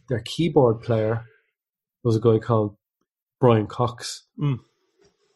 their 0.09 0.21
keyboard 0.21 0.81
player 0.81 1.25
was 2.03 2.15
a 2.15 2.19
guy 2.19 2.37
called 2.39 2.77
Brian 3.39 3.67
Cox. 3.67 4.25
Mm. 4.39 4.59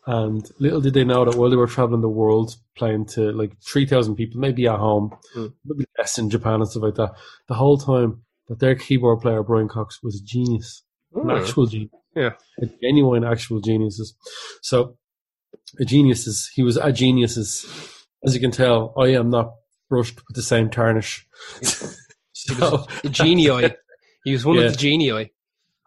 And 0.08 0.50
little 0.60 0.82
did 0.82 0.94
they 0.94 1.04
know 1.04 1.26
that 1.26 1.36
while 1.38 1.50
they 1.50 1.56
were 1.56 1.68
traveling 1.68 2.02
the 2.02 2.10
world, 2.10 2.56
playing 2.76 3.06
to 3.08 3.32
like 3.32 3.54
3,000 3.62 4.16
people, 4.16 4.40
maybe 4.40 4.68
at 4.68 4.80
home, 4.80 5.12
Mm. 5.36 5.54
maybe 5.66 5.86
less 5.98 6.18
in 6.18 6.30
Japan 6.30 6.56
and 6.62 6.68
stuff 6.70 6.84
like 6.84 6.96
that, 6.96 7.16
the 7.48 7.54
whole 7.56 7.78
time 7.78 8.24
that 8.48 8.60
their 8.60 8.76
keyboard 8.76 9.22
player, 9.22 9.44
Brian 9.44 9.68
Cox, 9.68 10.02
was 10.02 10.20
a 10.20 10.24
genius, 10.24 10.84
an 11.14 11.24
Mm. 11.26 11.40
actual 11.42 11.66
genius. 11.68 11.92
Yeah. 12.16 12.32
A 12.62 12.66
genuine 12.82 13.24
actual 13.24 13.62
geniuses. 13.62 14.16
So, 14.62 14.98
a 15.80 15.86
genius 15.86 16.28
is, 16.28 16.50
he 16.54 16.64
was 16.64 16.78
a 16.78 16.92
genius 16.92 17.38
is, 17.38 17.66
as 18.26 18.34
you 18.34 18.40
can 18.42 18.52
tell, 18.52 18.94
I 18.98 19.08
am 19.10 19.30
not 19.30 19.54
brushed 19.90 20.16
with 20.28 20.36
the 20.36 20.42
same 20.42 20.70
tarnish. 20.70 21.26
A 23.04 23.10
genii. 23.10 23.70
He 24.24 24.32
was 24.32 24.44
one 24.46 24.56
Yeah. 24.58 24.64
of 24.64 24.72
the 24.72 24.78
genii. 24.78 25.32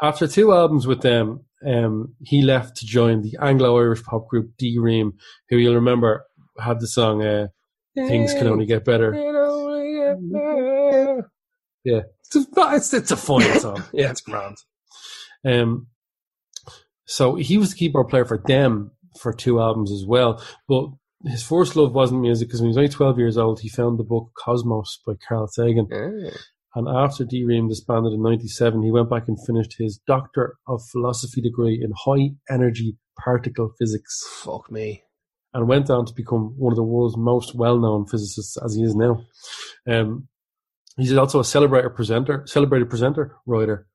after 0.00 0.26
two 0.28 0.52
albums 0.52 0.86
with 0.86 1.00
them, 1.02 1.44
um, 1.66 2.14
he 2.20 2.42
left 2.42 2.76
to 2.76 2.86
join 2.86 3.22
the 3.22 3.36
Anglo-Irish 3.40 4.04
pop 4.04 4.28
group 4.28 4.52
D 4.58 4.78
Ream, 4.78 5.14
who 5.48 5.56
you'll 5.56 5.74
remember 5.74 6.24
had 6.60 6.78
the 6.80 6.86
song 6.86 7.22
uh, 7.22 7.48
"Things 7.96 8.32
Can 8.34 8.46
Only 8.46 8.66
Get 8.66 8.84
Better." 8.84 9.12
Yeah, 11.84 12.02
it's 12.24 12.36
a, 12.92 12.96
it's, 12.96 13.10
a 13.10 13.16
fine 13.16 13.58
song. 13.60 13.82
Yeah. 13.92 14.10
it's 14.10 14.20
grand. 14.20 14.56
Um, 15.44 15.88
so 17.06 17.34
he 17.34 17.58
was 17.58 17.70
the 17.70 17.76
keyboard 17.76 18.08
player 18.08 18.24
for 18.24 18.38
them 18.38 18.92
for 19.18 19.32
two 19.32 19.60
albums 19.60 19.92
as 19.92 20.04
well. 20.06 20.42
But 20.68 20.86
his 21.24 21.42
first 21.42 21.76
love 21.76 21.92
wasn't 21.92 22.20
music 22.20 22.48
because 22.48 22.60
when 22.60 22.66
he 22.66 22.70
was 22.70 22.78
only 22.78 22.88
twelve 22.88 23.18
years 23.18 23.38
old, 23.38 23.60
he 23.60 23.68
found 23.68 23.98
the 23.98 24.04
book 24.04 24.30
Cosmos 24.36 25.00
by 25.06 25.14
Carl 25.26 25.48
Sagan. 25.48 25.88
Ah. 25.92 26.36
And 26.76 26.88
after 26.88 27.24
D 27.24 27.44
Ream 27.44 27.68
disbanded 27.68 28.12
in 28.12 28.22
97, 28.22 28.82
he 28.82 28.90
went 28.90 29.08
back 29.08 29.28
and 29.28 29.38
finished 29.46 29.76
his 29.78 30.00
Doctor 30.08 30.56
of 30.66 30.82
Philosophy 30.90 31.40
degree 31.40 31.80
in 31.80 31.92
High 32.04 32.34
Energy 32.50 32.96
Particle 33.16 33.72
Physics 33.78 34.22
Fuck 34.42 34.72
me. 34.72 35.04
and 35.52 35.68
went 35.68 35.88
on 35.88 36.04
to 36.06 36.12
become 36.12 36.54
one 36.58 36.72
of 36.72 36.76
the 36.76 36.82
world's 36.82 37.16
most 37.16 37.54
well 37.54 37.78
known 37.78 38.06
physicists 38.06 38.56
as 38.56 38.74
he 38.74 38.82
is 38.82 38.96
now. 38.96 39.24
Um, 39.88 40.26
he's 40.96 41.14
also 41.16 41.38
a 41.38 41.44
celebrated 41.44 41.94
presenter, 41.94 42.42
celebrated 42.46 42.90
presenter, 42.90 43.36
writer, 43.46 43.86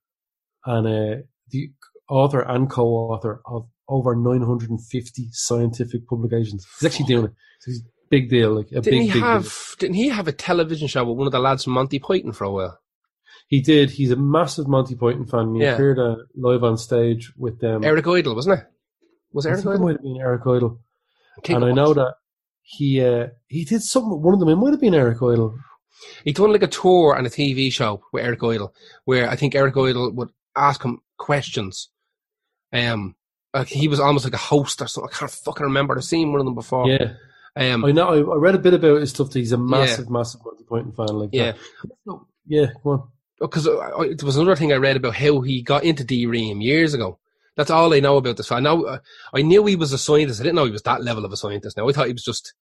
and 0.66 0.88
uh, 0.88 1.22
the 1.50 1.74
author 2.10 2.40
and 2.40 2.70
co 2.70 2.88
author 2.88 3.42
of 3.46 3.68
over 3.90 4.16
950 4.16 5.30
scientific 5.32 6.08
publications. 6.08 6.66
He's 6.80 6.88
actually 6.92 7.06
doing 7.08 7.26
it. 7.26 7.32
So 7.60 7.72
he's 7.72 7.82
a 7.82 7.86
big 8.10 8.30
deal, 8.30 8.52
like 8.56 8.68
a 8.72 8.82
Didn't 8.82 8.84
big, 8.84 9.02
he 9.02 9.08
big 9.08 9.14
deal. 9.14 9.24
have? 9.24 9.76
Didn't 9.80 9.96
he 9.96 10.10
have 10.10 10.28
a 10.28 10.32
television 10.32 10.88
show 10.88 11.04
with 11.04 11.18
one 11.18 11.28
of 11.28 11.32
the 11.34 11.40
lads 11.40 11.64
from 11.64 11.74
Monty 11.74 12.00
Python 12.00 12.32
for 12.32 12.44
a 12.46 12.52
while? 12.52 12.80
He 13.48 13.62
did. 13.62 13.90
He's 13.92 14.12
a 14.12 14.16
massive 14.16 14.68
Monty 14.68 14.96
Python 14.96 15.26
fan. 15.26 15.56
He 15.56 15.62
Yeah. 15.64 15.74
appeared 15.74 16.00
uh, 16.00 16.18
live 16.36 16.64
on 16.64 16.78
stage 16.78 17.34
with 17.36 17.60
them. 17.60 17.84
Eric 17.84 18.08
Idle, 18.08 18.36
wasn't 18.36 18.60
it? 18.60 18.66
Was 19.34 19.46
Eric 19.46 19.58
think 19.62 19.68
it 19.68 19.74
Idle? 19.76 19.86
might 19.86 19.92
have 19.94 20.02
been 20.04 20.18
Eric 20.22 20.42
Idle. 20.46 20.80
and 21.50 21.66
I 21.66 21.72
know 21.72 21.94
that 21.94 22.14
he 22.62 23.04
uh, 23.04 23.28
he 23.48 23.66
did 23.66 23.82
something. 23.82 24.22
One 24.22 24.34
of 24.36 24.40
them. 24.40 24.50
It 24.50 24.56
might 24.56 24.72
have 24.72 24.82
been 24.82 24.94
Eric 24.96 25.18
Idle. 25.18 25.56
He 26.24 26.32
done 26.32 26.52
like 26.54 26.64
a 26.64 26.68
tour 26.68 27.16
and 27.18 27.26
a 27.28 27.30
TV 27.30 27.72
show 27.74 28.02
with 28.14 28.24
Eric 28.24 28.44
Idle, 28.44 28.74
where 29.06 29.30
I 29.30 29.36
think 29.36 29.56
Eric 29.56 29.76
Idle 29.76 30.12
would 30.14 30.30
ask 30.56 30.84
him 30.84 31.00
questions. 31.18 31.90
Um, 32.72 33.16
like 33.54 33.68
he 33.68 33.88
was 33.88 34.00
almost 34.00 34.26
like 34.26 34.34
a 34.34 34.38
host 34.38 34.82
or 34.82 34.88
something. 34.88 35.12
I 35.14 35.18
can't 35.18 35.32
fucking 35.32 35.64
remember. 35.66 35.98
I've 35.98 36.04
seen 36.04 36.32
one 36.32 36.40
of 36.42 36.46
them 36.46 36.56
before. 36.56 36.88
Yeah, 36.88 37.14
Um, 37.56 37.84
I 37.86 37.92
know. 37.92 38.10
I, 38.10 38.18
I 38.36 38.38
read 38.38 38.56
a 38.56 38.60
bit 38.60 38.74
about 38.74 39.02
his 39.02 39.10
stuff. 39.12 39.32
That 39.32 39.40
he's 39.40 39.52
a 39.52 39.58
massive, 39.58 40.10
massive 40.10 40.42
Monty 40.46 40.64
Python 40.64 40.94
fan. 40.94 41.16
Like 41.18 41.30
yeah. 41.34 41.54
that. 42.06 42.20
yeah. 42.48 42.66
Go 42.84 42.90
on. 42.92 43.08
because 43.40 43.66
it 43.68 44.24
was 44.24 44.38
another 44.38 44.56
thing 44.56 44.72
I 44.74 44.78
read 44.78 44.98
about 44.98 45.16
how 45.16 45.42
he 45.42 45.62
got 45.62 45.84
into 45.84 46.04
D 46.04 46.26
Ream 46.26 46.62
years 46.62 46.94
ago. 46.94 47.20
That's 47.56 47.72
all 47.72 47.94
I 47.94 48.00
know 48.00 48.18
about 48.18 48.38
this. 48.38 48.52
I 48.52 48.60
know 48.62 48.84
uh, 48.86 49.00
I 49.34 49.42
knew 49.42 49.66
he 49.66 49.76
was 49.76 49.92
a 49.92 49.98
scientist. 49.98 50.40
I 50.40 50.44
didn't 50.44 50.56
know 50.56 50.66
he 50.66 50.72
was 50.72 50.84
that 50.84 51.04
level 51.04 51.26
of 51.26 51.32
a 51.34 51.38
scientist. 51.38 51.76
Now 51.76 51.90
I 51.90 51.92
thought 51.92 52.08
he 52.08 52.14
was 52.14 52.24
just 52.24 52.54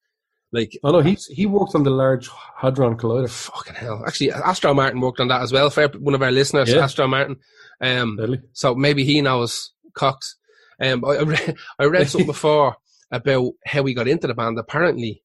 like 0.51 0.77
Oh 0.83 0.91
no, 0.91 0.99
he 1.01 1.13
he 1.29 1.45
worked 1.45 1.75
on 1.75 1.83
the 1.83 1.89
Large 1.91 2.29
Hadron 2.57 2.97
Collider. 2.97 3.29
fucking 3.29 3.75
hell. 3.75 4.03
Actually, 4.05 4.31
Astro 4.31 4.73
Martin 4.73 4.99
worked 4.99 5.19
on 5.21 5.27
that 5.29 5.41
as 5.41 5.53
well 5.53 5.69
for 5.69 5.87
one 5.99 6.15
of 6.15 6.21
our 6.23 6.31
listeners, 6.31 6.69
Yeah. 6.73 6.79
Astro 6.83 7.07
Martin. 7.07 7.37
Um, 7.79 8.17
Deadly. 8.17 8.41
so 8.53 8.75
maybe 8.75 9.05
he 9.05 9.21
knows 9.21 9.71
Cox. 9.93 10.35
Um, 10.81 11.03
I, 11.05 11.09
I 11.09 11.21
read, 11.23 11.55
I 11.79 11.85
read 11.85 12.09
something 12.09 12.27
before 12.35 12.75
about 13.11 13.51
how 13.65 13.83
he 13.85 13.93
got 13.93 14.07
into 14.07 14.27
the 14.27 14.33
band. 14.33 14.57
Apparently, 14.59 15.23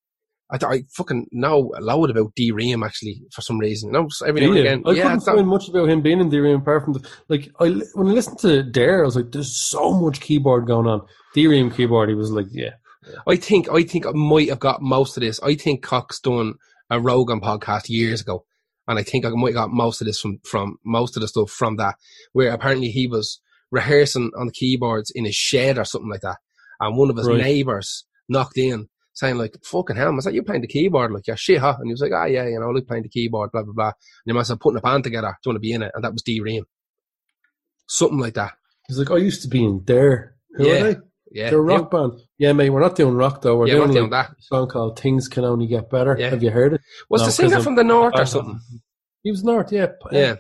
I 0.51 0.59
I 0.67 0.83
fucking 0.97 1.29
know 1.33 1.73
a 1.77 1.81
lot 1.81 2.11
about 2.11 2.35
D 2.35 2.51
Ream 2.51 2.83
actually 2.83 3.23
for 3.33 3.41
some 3.41 3.59
reason. 3.59 3.89
You 3.89 3.93
know, 3.95 4.09
every 4.27 4.41
now 4.43 4.49
and 4.51 4.59
again. 4.59 4.83
I 4.87 4.91
yeah, 4.93 5.03
couldn't 5.03 5.17
it's 5.19 5.27
not- 5.27 5.37
find 5.37 5.49
much 5.49 5.69
about 5.69 5.89
him 5.89 6.03
being 6.03 6.21
in 6.21 6.29
D-Ream 6.29 6.61
apart 6.61 6.85
from 6.85 6.95
the, 6.95 7.09
like 7.29 7.51
I 7.61 7.69
when 7.95 8.09
I 8.09 8.13
listened 8.13 8.39
to 8.41 8.63
Dare, 8.63 9.03
I 9.03 9.07
was 9.07 9.17
like, 9.17 9.33
"There's 9.33 9.57
so 9.57 9.93
much 9.93 10.21
keyboard 10.21 10.67
going 10.67 10.87
on." 10.87 11.03
D-Ream 11.35 11.71
keyboard. 11.71 12.09
He 12.09 12.15
was 12.15 12.31
like, 12.31 12.47
"Yeah, 12.51 12.75
I 13.27 13.37
think 13.37 13.71
I 13.71 13.83
think 13.85 14.07
I 14.07 14.13
might 14.13 14.49
have 14.49 14.61
got 14.61 14.83
most 14.83 15.17
of 15.17 15.23
this. 15.23 15.41
I 15.43 15.55
think 15.55 15.83
Cox 15.83 16.21
done 16.21 16.55
a 16.91 17.01
Rogan 17.01 17.41
podcast 17.41 17.89
years 17.89 18.21
ago, 18.21 18.45
and 18.87 18.99
I 18.99 19.03
think 19.03 19.25
I 19.25 19.31
might 19.31 19.55
have 19.55 19.65
got 19.65 19.71
most 19.71 20.01
of 20.01 20.07
this 20.07 20.21
from 20.21 20.41
from 20.45 20.77
most 20.85 21.17
of 21.17 21.23
the 21.23 21.29
stuff 21.29 21.51
from 21.51 21.77
that, 21.77 21.97
where 22.33 22.51
apparently 22.51 22.89
he 22.89 23.07
was 23.07 23.41
rehearsing 23.75 24.31
on 24.39 24.47
the 24.47 24.53
keyboards 24.53 25.11
in 25.15 25.25
his 25.25 25.35
shed 25.35 25.77
or 25.79 25.85
something 25.85 26.11
like 26.11 26.21
that, 26.23 26.37
and 26.81 26.97
one 26.97 27.11
of 27.11 27.17
his 27.17 27.29
Right. 27.29 27.39
neighbors 27.43 28.05
knocked 28.29 28.57
in 28.57 28.89
saying 29.15 29.37
like, 29.37 29.57
"Fucking 29.65 29.97
hell, 29.97 30.09
I 30.09 30.11
was 30.11 30.25
that 30.25 30.35
you're 30.35 30.43
playing 30.45 30.63
the 30.63 30.67
keyboard?" 30.69 31.13
Like, 31.13 31.27
yeah, 31.27 31.35
shit, 31.37 31.61
huh? 31.61 31.77
And 31.79 31.87
he 31.89 31.93
was 31.93 32.01
like, 32.01 32.13
"Ah, 32.13 32.25
yeah, 32.27 32.47
you 32.49 32.59
know, 32.59 32.71
like 32.71 32.87
playing 32.87 33.03
the 33.05 33.09
keyboard, 33.09 33.51
blah 33.53 33.63
blah 33.63 33.73
blah." 33.75 33.87
And 33.89 33.95
you 34.27 34.35
must 34.35 34.49
have 34.51 34.61
putting 34.61 34.79
a 34.79 34.81
band 34.81 35.05
together. 35.05 35.37
Do 35.43 35.49
you 35.49 35.53
want 35.53 35.57
to 35.57 35.61
be 35.69 35.73
in 35.73 35.83
it? 35.83 35.93
And 35.95 36.03
that 36.05 36.13
was 36.13 36.23
D 36.23 36.41
Ream, 36.41 36.65
something 37.89 38.19
like 38.19 38.35
that. 38.35 38.53
He's 38.89 38.99
like, 38.99 39.11
I 39.11 39.17
used 39.17 39.43
to 39.43 39.49
be 39.49 39.65
in 39.65 39.83
Dare. 39.85 40.37
Who 40.57 40.67
Yeah. 40.67 40.73
are 40.75 40.93
they? 40.95 41.01
Yeah, 41.33 41.51
They're 41.51 41.59
a 41.59 41.63
rock 41.63 41.91
band. 41.91 42.13
Yeah, 42.39 42.53
mate, 42.53 42.71
we're 42.71 42.81
not 42.81 42.95
doing 42.95 43.15
rock 43.15 43.43
though. 43.43 43.57
We're 43.57 43.67
yeah, 43.67 43.75
we're 43.75 43.81
doing, 43.87 43.93
doing 43.93 44.11
like, 44.11 44.29
that. 44.29 44.37
a 44.39 44.43
song 44.43 44.69
called 44.69 44.99
"Things 45.01 45.27
Can 45.27 45.45
Only 45.45 45.67
Get 45.67 45.91
Better." 45.91 46.17
Yeah. 46.19 46.31
Have 46.31 46.43
you 46.45 46.51
heard 46.51 46.75
it? 46.75 46.81
Was 47.11 47.23
No, 47.23 47.27
the 47.27 47.33
singer 47.33 47.61
from 47.61 47.75
the 47.75 47.83
north 47.83 48.15
or 48.17 48.25
something? 48.27 48.61
He 49.25 49.31
was 49.33 49.43
North, 49.43 49.73
yeah. 49.73 49.89
Yeah. 50.13 50.37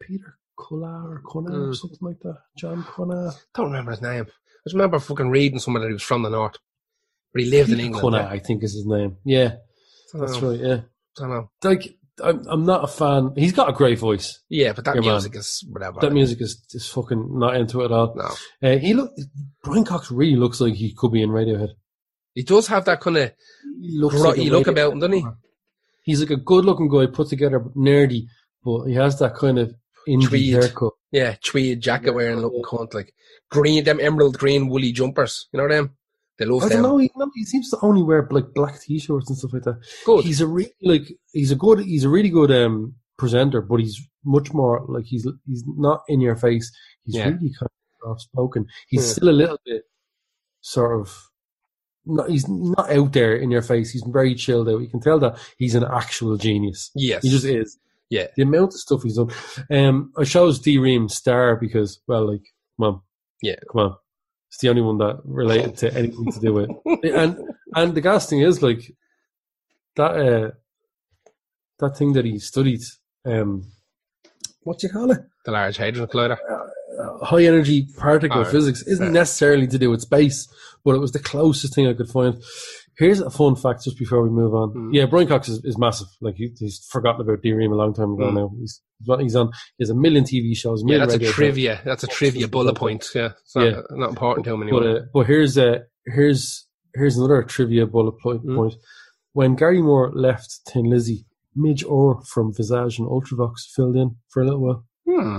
Peter 0.00 0.38
Cullar 0.68 1.10
or 1.14 1.22
Cunnar 1.30 1.50
Mm. 1.58 1.70
or 1.70 1.74
something 1.74 1.98
like 2.02 2.20
that. 2.20 2.38
John 2.56 2.84
Cunnar. 2.84 3.32
don't 3.54 3.66
remember 3.66 3.90
his 3.92 4.02
name. 4.02 4.24
I 4.28 4.62
just 4.66 4.74
remember 4.74 4.98
fucking 4.98 5.30
reading 5.30 5.58
somewhere 5.58 5.80
that 5.82 5.88
he 5.88 5.92
was 5.94 6.02
from 6.02 6.22
the 6.22 6.30
north, 6.30 6.56
but 7.32 7.42
he 7.42 7.50
lived 7.50 7.70
in 7.70 7.80
England. 7.80 8.02
Cunnar, 8.02 8.20
yeah. 8.22 8.28
I 8.28 8.38
think 8.38 8.62
is 8.62 8.74
his 8.74 8.86
name. 8.86 9.16
Yeah, 9.24 9.56
that's 10.14 10.40
know. 10.40 10.50
right. 10.50 10.60
Yeah, 10.60 10.80
I 11.18 11.20
don't 11.20 11.30
know. 11.30 11.50
like 11.64 11.96
I'm, 12.22 12.46
I'm 12.46 12.64
not 12.66 12.84
a 12.84 12.86
fan. 12.86 13.32
He's 13.36 13.52
got 13.52 13.70
a 13.70 13.72
great 13.72 13.98
voice. 13.98 14.40
Yeah, 14.48 14.72
but 14.74 14.84
that 14.84 14.94
Your 14.94 15.02
man. 15.02 15.14
music 15.14 15.34
is 15.34 15.64
whatever. 15.70 15.98
That 16.00 16.12
music 16.12 16.40
is, 16.42 16.62
is 16.72 16.86
fucking 16.88 17.38
not 17.38 17.56
into 17.56 17.80
it 17.80 17.86
at 17.86 17.92
all. 17.92 18.14
no, 18.14 18.68
Uh, 18.68 18.76
he 18.78 18.92
look 18.94 19.10
Brian 19.64 19.84
Cox 19.84 20.10
really 20.12 20.36
looks 20.36 20.60
like 20.60 20.74
he 20.74 20.94
could 20.94 21.10
be 21.10 21.22
in 21.22 21.30
Radiohead. 21.30 21.70
he 22.34 22.42
does 22.42 22.66
have 22.68 22.84
that 22.84 23.00
kind 23.00 23.16
of 23.16 23.32
He 23.80 23.98
looks 23.98 24.14
grotty 24.16 24.46
a 24.46 24.50
look 24.50 24.66
about 24.68 24.92
him, 24.92 25.00
doesn't 25.00 25.16
he? 25.16 25.26
He's 26.02 26.20
like 26.20 26.30
a 26.30 26.36
good 26.36 26.64
looking 26.64 26.88
guy, 26.88 27.06
put 27.06 27.28
together, 27.28 27.60
nerdy, 27.76 28.26
but 28.62 28.84
he 28.84 28.94
has 28.94 29.18
that 29.20 29.34
kind 29.34 29.58
of 29.58 29.74
indie 30.08 30.28
Tweed. 30.28 30.52
haircut. 30.54 30.92
Yeah, 31.10 31.36
tweed 31.44 31.80
jacket 31.80 32.06
Yeah. 32.08 32.12
wearing 32.12 32.40
looking 32.40 32.62
cunt 32.62 32.94
like 32.94 33.12
green, 33.50 33.84
them 33.84 34.00
emerald 34.00 34.38
green 34.38 34.68
woolly 34.68 34.92
jumpers. 34.92 35.48
You 35.52 35.60
know 35.60 35.68
them? 35.68 35.96
They 36.38 36.46
love 36.46 36.62
I 36.64 36.68
them. 36.68 36.82
don't 36.82 36.92
know. 36.92 36.98
He, 36.98 37.10
no, 37.16 37.30
he 37.34 37.44
seems 37.44 37.68
to 37.70 37.78
only 37.82 38.02
wear 38.02 38.26
like 38.30 38.54
black 38.54 38.80
t-shirts 38.80 39.28
and 39.28 39.36
stuff 39.38 39.52
like 39.52 39.62
that. 39.64 39.78
Good. 40.06 40.24
He's 40.24 40.40
a 40.40 40.46
really 40.46 40.72
like 40.82 41.02
he's 41.32 41.50
a 41.52 41.56
good 41.56 41.80
he's 41.80 42.04
a 42.04 42.08
really 42.08 42.30
good 42.30 42.50
um 42.50 42.94
presenter, 43.18 43.60
but 43.60 43.80
he's 43.80 44.00
much 44.24 44.52
more 44.54 44.84
like 44.88 45.04
he's 45.04 45.26
he's 45.46 45.62
not 45.66 46.02
in 46.08 46.20
your 46.20 46.36
face. 46.36 46.72
He's 47.04 47.16
Yeah. 47.16 47.24
really 47.26 47.52
kind 47.58 47.68
of 47.68 47.70
soft 48.02 48.20
spoken. 48.22 48.66
He's 48.88 49.06
Yeah. 49.06 49.12
still 49.12 49.28
a 49.28 49.30
little 49.30 49.58
bit 49.66 49.82
sort 50.62 51.00
of. 51.00 51.28
Not, 52.04 52.30
he's 52.30 52.48
not 52.48 52.90
out 52.90 53.12
there 53.12 53.36
in 53.36 53.52
your 53.52 53.62
face. 53.62 53.92
He's 53.92 54.02
very 54.08 54.34
chilled 54.34 54.68
out. 54.68 54.80
You 54.80 54.88
can 54.88 55.00
tell 55.00 55.20
that 55.20 55.38
he's 55.58 55.76
an 55.76 55.84
actual 55.84 56.36
genius. 56.36 56.90
yes. 56.96 57.22
He 57.22 57.30
just 57.30 57.44
is. 57.44 57.78
Yeah. 58.12 58.26
The 58.36 58.42
amount 58.42 58.74
of 58.74 58.80
stuff 58.80 59.02
he's 59.02 59.16
done. 59.16 59.30
Um, 59.70 60.12
I 60.18 60.24
chose 60.24 60.58
D 60.60 60.76
Ream 60.76 61.08
Star 61.08 61.56
because, 61.56 62.00
well, 62.06 62.30
like, 62.30 62.44
come 62.76 62.86
on. 62.88 63.00
Yeah. 63.40 63.56
Come 63.70 63.80
on. 63.86 63.96
It's 64.48 64.58
the 64.58 64.68
only 64.68 64.82
one 64.82 64.98
that 64.98 65.20
related 65.24 65.78
to 65.78 65.86
anything 65.96 66.30
to 66.30 66.38
do 66.40 66.52
with 66.52 66.70
and 67.04 67.38
and 67.74 67.94
the 67.94 68.02
gas 68.02 68.28
thing 68.28 68.40
is 68.40 68.62
like 68.62 68.82
that 69.96 70.12
uh 70.26 70.50
that 71.78 71.96
thing 71.96 72.12
that 72.12 72.26
he 72.26 72.38
studied 72.38 72.82
um 73.24 73.64
what 74.64 74.78
do 74.78 74.86
you 74.86 74.92
call 74.92 75.10
it 75.10 75.20
the 75.46 75.52
Large 75.52 75.78
Hadron 75.78 76.06
Collider. 76.06 76.36
uh, 76.36 77.24
high 77.24 77.44
energy 77.44 77.88
particle 77.96 78.38
Alright. 78.40 78.52
physics 78.52 78.82
isn't 78.86 79.06
Yeah. 79.06 79.20
necessarily 79.22 79.66
to 79.68 79.78
do 79.78 79.88
with 79.90 80.02
space 80.02 80.46
but 80.84 80.94
it 80.94 80.98
was 80.98 81.12
the 81.12 81.18
closest 81.18 81.74
thing 81.74 81.86
I 81.88 81.94
could 81.94 82.10
find 82.10 82.34
here's 82.98 83.20
a 83.20 83.30
fun 83.30 83.56
fact 83.56 83.84
just 83.84 83.98
before 83.98 84.22
we 84.22 84.30
move 84.30 84.54
on 84.54 84.68
Mm. 84.74 84.90
yeah 84.94 85.06
Brian 85.06 85.26
Cox 85.28 85.48
is, 85.48 85.64
is 85.64 85.78
massive 85.78 86.08
like 86.20 86.34
he, 86.36 86.52
he's 86.58 86.86
forgotten 86.90 87.20
about 87.22 87.42
D-Ream 87.42 87.72
a 87.72 87.76
long 87.76 87.94
time 87.94 88.12
ago 88.14 88.24
Mm. 88.30 88.34
now 88.34 88.50
he's 88.60 88.80
he's 89.20 89.36
on 89.36 89.48
he 89.78 89.82
has 89.82 89.90
a 89.90 89.94
million 89.94 90.24
TV 90.24 90.54
shows 90.56 90.82
a 90.82 90.86
Yeah, 90.86 90.98
that's 90.98 91.14
a 91.14 91.16
radio 91.16 91.28
shows. 91.28 91.34
trivia. 91.34 91.80
That's 91.84 92.04
a 92.04 92.06
trivia 92.06 92.48
bullet 92.48 92.74
point. 92.76 93.06
Yeah, 93.14 93.30
it's 93.42 93.56
not, 93.56 93.64
Yeah. 93.64 93.80
not 93.90 94.10
important 94.10 94.44
to 94.44 94.52
him 94.54 94.60
But 94.60 94.66
anymore. 94.68 94.96
uh, 94.98 95.00
but 95.12 95.26
here's 95.26 95.56
uh, 95.58 95.78
here's 96.06 96.66
here's 96.94 97.16
another 97.18 97.42
trivia 97.42 97.86
bullet 97.86 98.18
point. 98.20 98.44
Mm. 98.44 98.56
point. 98.56 98.74
When 99.32 99.56
Gary 99.56 99.80
Moore 99.82 100.12
left 100.14 100.60
Thin 100.68 100.90
Lizzy, 100.90 101.24
Midge 101.56 101.82
Ure 101.82 102.20
from 102.32 102.52
Visage 102.54 102.98
and 102.98 103.08
Ultravox 103.08 103.54
filled 103.74 103.96
in 103.96 104.16
for 104.28 104.42
a 104.42 104.44
little 104.44 104.60
while. 104.60 104.84
hmm. 105.06 105.38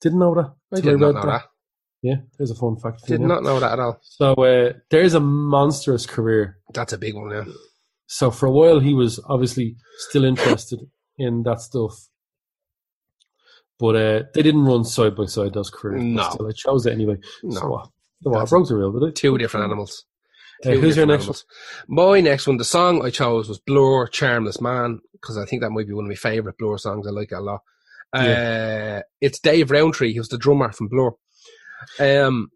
Didn't 0.00 0.18
know 0.18 0.34
that. 0.34 0.52
I 0.76 0.80
did 0.80 0.98
not 1.00 1.14
know 1.14 1.22
that. 1.30 1.44
Yeah, 2.02 2.16
there's 2.38 2.50
a 2.50 2.54
fun 2.54 2.76
fact. 2.76 3.00
for 3.00 3.12
you 3.12 3.18
Did 3.18 3.22
now. 3.22 3.34
not 3.34 3.42
know 3.42 3.60
that 3.60 3.72
at 3.72 3.80
all. 3.80 3.98
So 4.02 4.34
uh, 4.34 4.72
there's 4.90 5.14
a 5.14 5.20
monstrous 5.20 6.06
career. 6.06 6.58
That's 6.72 6.92
a 6.92 6.98
big 6.98 7.14
one. 7.14 7.30
Yeah. 7.30 7.44
So 8.06 8.30
for 8.30 8.46
a 8.46 8.50
while 8.50 8.80
he 8.80 8.94
was 8.94 9.18
obviously 9.28 9.76
still 9.98 10.24
interested 10.24 10.80
in 11.18 11.42
that 11.44 11.60
stuff. 11.60 11.94
But 13.78 13.96
uh, 13.96 14.22
they 14.34 14.42
didn't 14.42 14.64
run 14.64 14.84
side 14.84 15.16
by 15.16 15.26
side 15.26 15.52
those 15.52 15.70
careers. 15.70 16.02
No. 16.02 16.30
Still, 16.30 16.48
I 16.48 16.52
chose 16.52 16.86
it 16.86 16.92
anyway. 16.92 17.16
No. 17.42 17.60
So 17.60 17.68
what? 17.68 17.88
So? 18.22 18.34
I 18.34 18.44
broke 18.44 18.68
the 18.68 18.76
rule, 18.76 18.98
did 18.98 19.08
I? 19.08 19.12
Two 19.12 19.36
different 19.36 19.64
animals. 19.64 20.04
Uh, 20.64 20.70
who's 20.70 20.96
your 20.96 21.04
next 21.06 21.24
animals. 21.24 21.44
My 21.86 22.20
next 22.20 22.46
one, 22.46 22.56
the 22.56 22.64
song 22.64 23.04
I 23.04 23.10
chose 23.10 23.48
was 23.48 23.58
Blur, 23.58 24.06
Charmless 24.06 24.60
Man, 24.60 25.00
because 25.12 25.36
I 25.36 25.44
think 25.44 25.60
that 25.60 25.70
might 25.70 25.86
be 25.86 25.92
one 25.92 26.06
of 26.06 26.08
my 26.08 26.14
favourite 26.14 26.56
Blur 26.56 26.78
songs. 26.78 27.06
I 27.06 27.10
like 27.10 27.32
it 27.32 27.36
a 27.36 27.40
lot. 27.40 27.60
Uh, 28.12 29.02
it's 29.20 29.38
Dave 29.38 29.70
Rowntree, 29.70 30.12
he 30.14 30.18
was 30.18 30.28
the 30.28 30.38
drummer 30.38 30.72
from 30.72 30.88
Blur. 30.88 31.10
Um, 32.00 32.48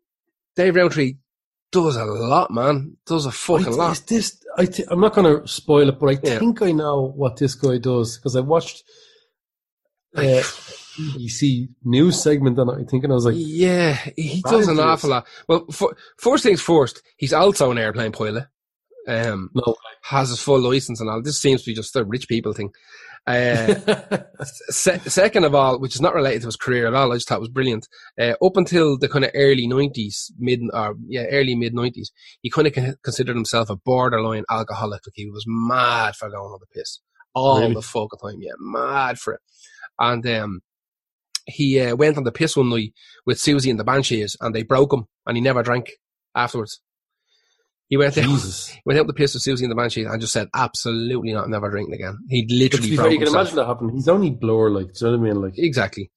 Dave 0.56 0.74
Rowntree 0.76 1.14
does 1.72 1.96
a 1.96 2.04
lot, 2.04 2.50
man. 2.50 2.96
Does 3.06 3.26
a 3.26 3.30
fucking 3.32 3.66
I, 3.74 3.76
lot. 3.76 3.92
is 3.92 4.00
this, 4.02 4.44
I 4.56 4.66
th- 4.66 4.88
I'm 4.90 5.00
not 5.00 5.14
going 5.14 5.40
to 5.40 5.46
spoil 5.46 5.88
it, 5.88 5.98
but 6.00 6.06
I 6.08 6.18
Yeah. 6.22 6.38
think 6.38 6.62
I 6.62 6.72
know 6.72 7.12
what 7.16 7.36
this 7.36 7.54
guy 7.54 7.78
does 7.78 8.16
because 8.18 8.34
I 8.36 8.40
watched 8.40 8.82
uh, 10.16 10.42
BBC 10.98 11.68
news 11.84 12.20
segment 12.20 12.58
and 12.58 12.70
I 12.70 12.84
think 12.84 13.04
and 13.04 13.12
I 13.12 13.14
was 13.14 13.24
like, 13.26 13.36
yeah, 13.38 13.94
he 14.16 14.42
does 14.42 14.66
an 14.68 14.80
awful 14.80 15.10
lot. 15.10 15.26
Well, 15.48 15.66
for, 15.70 15.96
first 16.18 16.42
things 16.42 16.60
first, 16.60 17.02
he's 17.16 17.32
also 17.32 17.70
an 17.70 17.78
airplane 17.78 18.12
pilot. 18.12 18.46
Um, 19.08 19.50
no. 19.54 19.76
has 20.02 20.28
his 20.28 20.40
full 20.42 20.60
license 20.60 21.00
and 21.00 21.08
all. 21.08 21.22
This 21.22 21.40
seems 21.40 21.62
to 21.62 21.70
be 21.70 21.74
just 21.74 21.96
a 21.96 22.04
rich 22.04 22.28
people 22.28 22.52
thing. 22.52 22.70
Uh, 23.26 23.74
se- 24.70 24.98
second 25.06 25.44
of 25.44 25.54
all, 25.54 25.78
which 25.78 25.94
is 25.94 26.00
not 26.00 26.14
related 26.14 26.40
to 26.42 26.48
his 26.48 26.56
career 26.56 26.86
at 26.86 26.94
all, 26.94 27.12
I 27.12 27.16
just 27.16 27.28
thought 27.28 27.36
it 27.36 27.40
was 27.40 27.48
brilliant. 27.48 27.86
Uh, 28.18 28.34
up 28.42 28.56
until 28.56 28.98
the 28.98 29.08
kind 29.08 29.24
of 29.24 29.30
early 29.34 29.66
nineties, 29.66 30.32
mid 30.38 30.60
or 30.72 30.96
yeah, 31.06 31.24
early 31.30 31.54
mid 31.54 31.74
nineties, 31.74 32.10
he 32.40 32.50
kind 32.50 32.66
of 32.66 32.72
con- 32.74 32.96
considered 33.04 33.36
himself 33.36 33.70
a 33.70 33.76
borderline 33.76 34.44
alcoholic. 34.50 35.00
Like 35.06 35.12
he 35.14 35.30
was 35.30 35.44
mad 35.46 36.16
for 36.16 36.28
going 36.30 36.52
on 36.52 36.58
the 36.60 36.66
piss 36.78 37.00
all 37.34 37.60
Really? 37.60 37.74
the 37.74 37.82
fucking 37.82 38.18
time. 38.22 38.40
Yeah, 38.40 38.52
mad 38.58 39.18
for 39.18 39.34
it. 39.34 39.40
And 39.98 40.26
um, 40.26 40.60
he 41.46 41.80
uh, 41.80 41.94
went 41.94 42.16
on 42.16 42.24
the 42.24 42.32
piss 42.32 42.56
one 42.56 42.70
night 42.70 42.92
with 43.26 43.38
Siouxsie 43.38 43.70
and 43.70 43.78
the 43.78 43.84
Banshees, 43.84 44.36
and 44.40 44.54
they 44.54 44.62
broke 44.62 44.92
him, 44.92 45.04
and 45.26 45.36
he 45.36 45.40
never 45.40 45.62
drank 45.62 45.90
afterwards. 46.34 46.80
He 47.90 47.96
went 47.98 48.16
out, 48.16 48.24
Jesus. 48.24 48.74
went 48.86 48.98
out 48.98 49.06
the 49.08 49.12
piss 49.12 49.34
with 49.34 49.42
Siouxsie 49.42 49.62
and 49.62 49.70
the 49.70 49.74
Banshees 49.74 50.06
and 50.06 50.20
just 50.20 50.32
said, 50.32 50.48
absolutely 50.54 51.32
not, 51.32 51.48
never 51.50 51.68
drinking 51.70 51.92
again. 51.94 52.18
He 52.28 52.42
But 52.42 52.48
to 52.50 52.54
literally 52.56 52.90
be 52.90 52.96
fair, 52.96 53.06
you 53.10 53.18
can 53.18 53.26
himself. 53.26 53.34
imagine 53.42 53.56
that 53.56 53.66
happening. 53.66 53.96
He's 53.96 54.08
only 54.08 54.30
blur, 54.30 54.70
like, 54.70 54.94
do 54.94 55.04
you 55.06 55.10
know 55.12 55.18
what 55.18 55.28
I 55.28 55.32
mean? 55.32 55.42
Like, 55.42 55.54
Exactly. 55.58 56.10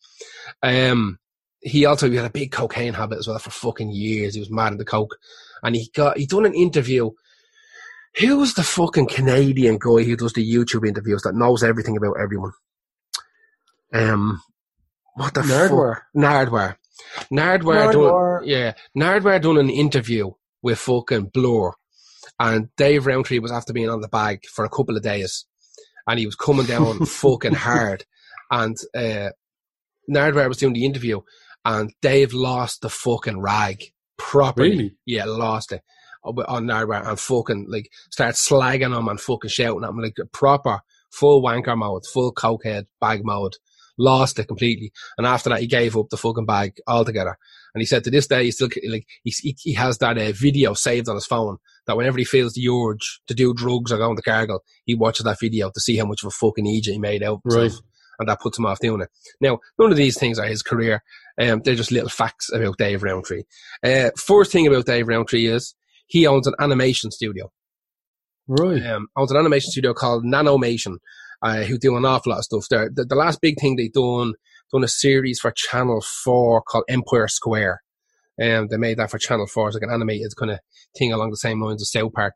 Um, 0.61 1.17
he 1.61 1.85
also 1.85 2.09
he 2.09 2.15
had 2.15 2.25
a 2.25 2.29
big 2.29 2.51
cocaine 2.51 2.93
habit 2.93 3.17
as 3.17 3.27
well 3.27 3.39
for 3.39 3.49
fucking 3.49 3.89
years. 3.89 4.33
He 4.35 4.39
was 4.39 4.51
mad 4.51 4.71
into 4.73 4.85
coke, 4.85 5.17
and 5.63 5.75
he 5.75 5.89
got 5.95 6.17
he 6.17 6.25
done 6.27 6.45
an 6.45 6.53
interview. 6.53 7.09
Who 8.19 8.37
was 8.37 8.53
the 8.53 8.63
fucking 8.63 9.07
Canadian 9.07 9.77
guy 9.79 10.03
who 10.03 10.15
does 10.15 10.33
the 10.33 10.47
YouTube 10.47 10.87
interviews 10.87 11.21
that 11.23 11.33
knows 11.35 11.63
everything 11.63 11.97
about 11.97 12.17
everyone? 12.21 12.51
Um, 13.93 14.41
what 15.15 15.33
the 15.33 15.41
Nardwuar. 15.41 15.95
fuck? 15.95 16.03
Nardwuar. 16.15 16.75
Nardwuar. 17.31 17.93
Nardwuar. 17.93 18.39
Done, 18.41 18.47
yeah, 18.49 18.73
Nardwuar 18.97 19.41
done 19.41 19.57
an 19.57 19.69
interview 19.69 20.31
with 20.63 20.79
fucking 20.79 21.29
Blur, 21.33 21.71
and 22.39 22.69
Dave 22.77 23.05
Rowntree 23.05 23.39
was 23.39 23.51
after 23.51 23.73
being 23.73 23.89
on 23.89 24.01
the 24.01 24.07
bag 24.07 24.45
for 24.47 24.65
a 24.65 24.69
couple 24.69 24.97
of 24.97 25.03
days, 25.03 25.45
and 26.07 26.17
he 26.17 26.25
was 26.25 26.35
coming 26.35 26.65
down 26.65 27.05
fucking 27.05 27.53
hard, 27.53 28.05
and 28.49 28.77
uh, 28.95 29.29
Nardwuar 30.09 30.47
was 30.47 30.57
doing 30.57 30.73
the 30.73 30.85
interview, 30.85 31.21
and 31.63 31.91
Dave 32.01 32.33
lost 32.33 32.81
the 32.81 32.89
fucking 32.89 33.39
rag 33.39 33.83
properly. 34.17 34.69
Really? 34.69 34.95
Yeah, 35.05 35.25
lost 35.25 35.71
it 35.71 35.81
on 36.23 36.37
on 36.47 36.65
Nardwuar 36.65 37.07
and 37.07 37.19
fucking 37.19 37.67
like 37.69 37.89
started 38.09 38.35
slagging 38.35 38.97
him 38.97 39.07
and 39.07 39.19
fucking 39.19 39.49
shouting 39.49 39.83
at 39.83 39.89
him 39.89 39.99
like 39.99 40.15
a 40.21 40.25
proper 40.25 40.79
full 41.11 41.43
wanker 41.43 41.77
mode, 41.77 42.05
full 42.05 42.33
cokehead 42.33 42.85
bag 42.99 43.21
mode. 43.23 43.55
Lost 43.97 44.39
it 44.39 44.47
completely, 44.47 44.91
and 45.17 45.27
after 45.27 45.49
that, 45.49 45.59
he 45.59 45.67
gave 45.67 45.95
up 45.95 46.09
the 46.09 46.17
fucking 46.17 46.47
bag 46.47 46.73
altogether. 46.87 47.37
And 47.73 47.81
he 47.81 47.85
said 47.85 48.03
to 48.03 48.11
this 48.11 48.27
day, 48.27 48.45
he 48.45 48.51
still 48.51 48.69
like 48.89 49.07
he 49.23 49.55
he, 49.57 49.73
has 49.73 49.97
that 49.99 50.17
uh, 50.17 50.31
video 50.31 50.73
saved 50.73 51.09
on 51.09 51.15
his 51.15 51.25
phone 51.25 51.57
that 51.87 51.97
whenever 51.97 52.17
he 52.17 52.25
feels 52.25 52.53
the 52.53 52.67
urge 52.69 53.21
to 53.27 53.33
do 53.33 53.53
drugs 53.53 53.91
or 53.91 53.97
go 53.97 54.09
into 54.09 54.21
Cargill, 54.21 54.63
he 54.85 54.95
watches 54.95 55.25
that 55.25 55.39
video 55.39 55.69
to 55.71 55.79
see 55.79 55.97
how 55.97 56.05
much 56.05 56.23
of 56.23 56.27
a 56.27 56.31
fucking 56.31 56.65
idiot 56.65 56.85
he 56.85 56.99
made 56.99 57.23
out. 57.23 57.41
himself. 57.43 57.73
Right. 57.73 57.81
And 58.19 58.29
that 58.29 58.41
puts 58.41 58.59
him 58.59 58.67
off 58.67 58.79
doing 58.79 59.01
it. 59.01 59.09
Now, 59.41 59.59
none 59.79 59.89
of 59.89 59.97
these 59.97 60.19
things 60.19 60.37
are 60.37 60.45
his 60.45 60.61
career. 60.61 61.03
Um, 61.41 61.61
they're 61.63 61.73
just 61.73 61.91
little 61.91 62.09
facts 62.09 62.51
about 62.53 62.77
Dave 62.77 63.01
Rowntree. 63.01 63.43
Uh, 63.83 64.11
first 64.17 64.51
thing 64.51 64.67
about 64.67 64.85
Dave 64.85 65.07
Rowntree 65.07 65.47
is 65.47 65.73
he 66.05 66.27
owns 66.27 66.45
an 66.45 66.53
animation 66.59 67.09
studio. 67.09 67.51
right. 68.47 68.85
Um, 68.85 69.07
owns 69.17 69.31
an 69.31 69.37
animation 69.37 69.71
studio 69.71 69.95
called 69.95 70.23
Nanomation, 70.23 70.99
uh, 71.43 71.63
who 71.63 71.77
do 71.77 71.97
an 71.97 72.05
awful 72.05 72.31
lot 72.31 72.39
of 72.39 72.45
stuff 72.45 72.67
there. 72.69 72.89
The, 72.93 73.05
the 73.05 73.15
last 73.15 73.41
big 73.41 73.59
thing 73.59 73.75
they 73.75 73.89
done, 73.89 74.33
done 74.71 74.83
a 74.83 74.87
series 74.87 75.39
for 75.39 75.51
Channel 75.51 76.01
4 76.23 76.61
called 76.63 76.85
Empire 76.89 77.27
Square. 77.27 77.81
Um, 78.41 78.67
they 78.69 78.77
made 78.77 78.97
that 78.97 79.11
for 79.11 79.19
Channel 79.19 79.45
4. 79.47 79.67
It's 79.67 79.75
like 79.75 79.83
an 79.83 79.91
animated 79.93 80.35
kind 80.37 80.51
of 80.51 80.59
thing 80.97 81.11
along 81.13 81.31
the 81.31 81.37
same 81.37 81.61
lines 81.61 81.81
as 81.81 81.91
South 81.91 82.13
Park. 82.13 82.33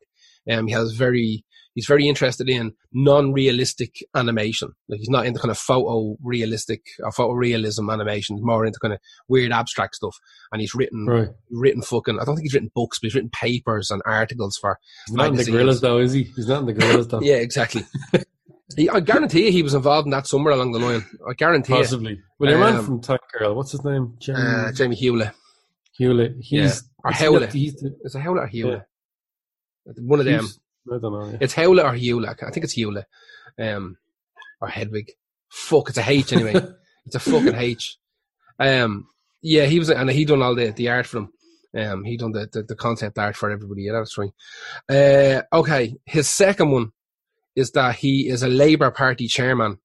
Um, 0.49 0.67
he 0.67 0.73
has 0.73 0.91
very, 0.93 1.43
he's 1.73 1.87
very 1.87 2.07
interested 2.07 2.47
in 2.49 2.73
non-realistic 2.93 3.95
animation. 4.15 4.69
Like 4.87 4.99
he's 4.99 5.09
not 5.09 5.25
into 5.25 5.39
kind 5.39 5.51
of 5.51 5.57
photo 5.57 6.17
realistic 6.23 6.81
or 7.01 7.11
photorealism 7.11 7.91
animation. 7.91 8.37
More 8.41 8.65
into 8.65 8.79
kind 8.79 8.93
of 8.93 8.99
weird 9.27 9.51
abstract 9.51 9.95
stuff. 9.95 10.15
And 10.51 10.61
he's 10.61 10.75
written, 10.75 11.05
Right. 11.07 11.29
written 11.49 11.81
fucking, 11.81 12.19
I 12.19 12.25
don't 12.25 12.35
think 12.35 12.45
he's 12.45 12.53
written 12.53 12.71
books, 12.75 12.99
but 12.99 13.07
he's 13.07 13.15
written 13.15 13.31
papers 13.31 13.89
and 13.89 14.01
articles 14.05 14.57
for 14.57 14.79
He's 15.07 15.15
not 15.15 15.29
in 15.29 15.35
the 15.35 15.43
Gorillaz, 15.43 15.81
though, 15.81 15.97
is 15.97 16.13
he? 16.13 16.23
He's 16.23 16.47
not 16.47 16.59
in 16.59 16.65
the 16.67 16.73
Gorillaz, 16.73 17.09
though. 17.09 17.21
yeah, 17.23 17.35
exactly. 17.35 17.85
He- 18.75 18.89
I 18.89 18.99
guarantee 18.99 19.45
you 19.45 19.51
he 19.51 19.63
was 19.63 19.73
involved 19.73 20.05
in 20.07 20.11
that 20.11 20.27
somewhere 20.27 20.53
along 20.53 20.71
the 20.73 20.79
line. 20.79 21.05
I 21.27 21.33
guarantee 21.33 21.73
it. 21.73 21.77
Possibly. 21.83 22.19
Well, 22.39 22.49
your 22.49 22.59
man 22.59 22.75
Um, 22.77 22.85
from 22.85 23.01
Tank 23.01 23.21
Girl, 23.37 23.55
what's 23.55 23.71
his 23.71 23.83
name? 23.83 24.15
Jamie 24.19 24.39
Uh, 24.41 24.71
Jamie 24.73 24.95
Hewlett. 24.95 25.33
Hewlett. 25.97 26.35
He's, 26.41 26.83
Or 27.03 27.11
Hewlett. 27.11 27.53
He's 27.53 27.75
the, 27.75 27.95
Is 28.03 28.13
it 28.15 28.21
Hewlett 28.21 28.43
or 28.43 28.47
Hewlett? 28.47 28.83
One 29.99 30.19
of 30.19 30.25
them. 30.25 30.41
he's- 30.41 30.59
I 30.89 30.97
don't 30.99 31.11
know. 31.13 31.29
Yeah. 31.31 31.37
It's 31.41 31.53
Hewlett 31.53 31.85
or 31.85 31.93
Hewlett. 31.93 32.43
I 32.43 32.51
think 32.51 32.63
it's 32.63 32.73
Hewlett. 32.73 33.05
Um, 33.59 33.97
or 34.61 34.67
Hedwig. 34.69 35.11
Fuck, 35.49 35.89
it's 35.89 35.97
a 35.97 36.09
H 36.09 36.33
anyway. 36.33 36.53
it's 37.05 37.15
a 37.15 37.19
fucking 37.19 37.55
H. 37.55 37.97
Um, 38.59 39.07
yeah, 39.41 39.65
he 39.65 39.79
was, 39.79 39.89
and 39.89 40.09
he 40.09 40.25
done 40.25 40.41
all 40.41 40.55
the, 40.55 40.71
the 40.71 40.89
art 40.89 41.05
for 41.07 41.17
them. 41.19 41.33
Um, 41.77 42.03
he 42.03 42.17
done 42.17 42.31
the, 42.31 42.47
the, 42.51 42.63
the 42.63 42.75
concept 42.75 43.17
art 43.17 43.35
for 43.35 43.49
everybody. 43.51 43.83
Yeah, 43.83 43.93
that's 43.93 44.17
right. 44.17 44.31
Uh, 44.89 45.41
okay. 45.57 45.95
His 46.05 46.27
second 46.27 46.71
one 46.71 46.91
is 47.57 47.71
that 47.71 47.95
he 47.95 48.29
is 48.29 48.43
a 48.43 48.47
Labour 48.47 48.91
Party 48.91 49.27
chairman 49.27 49.79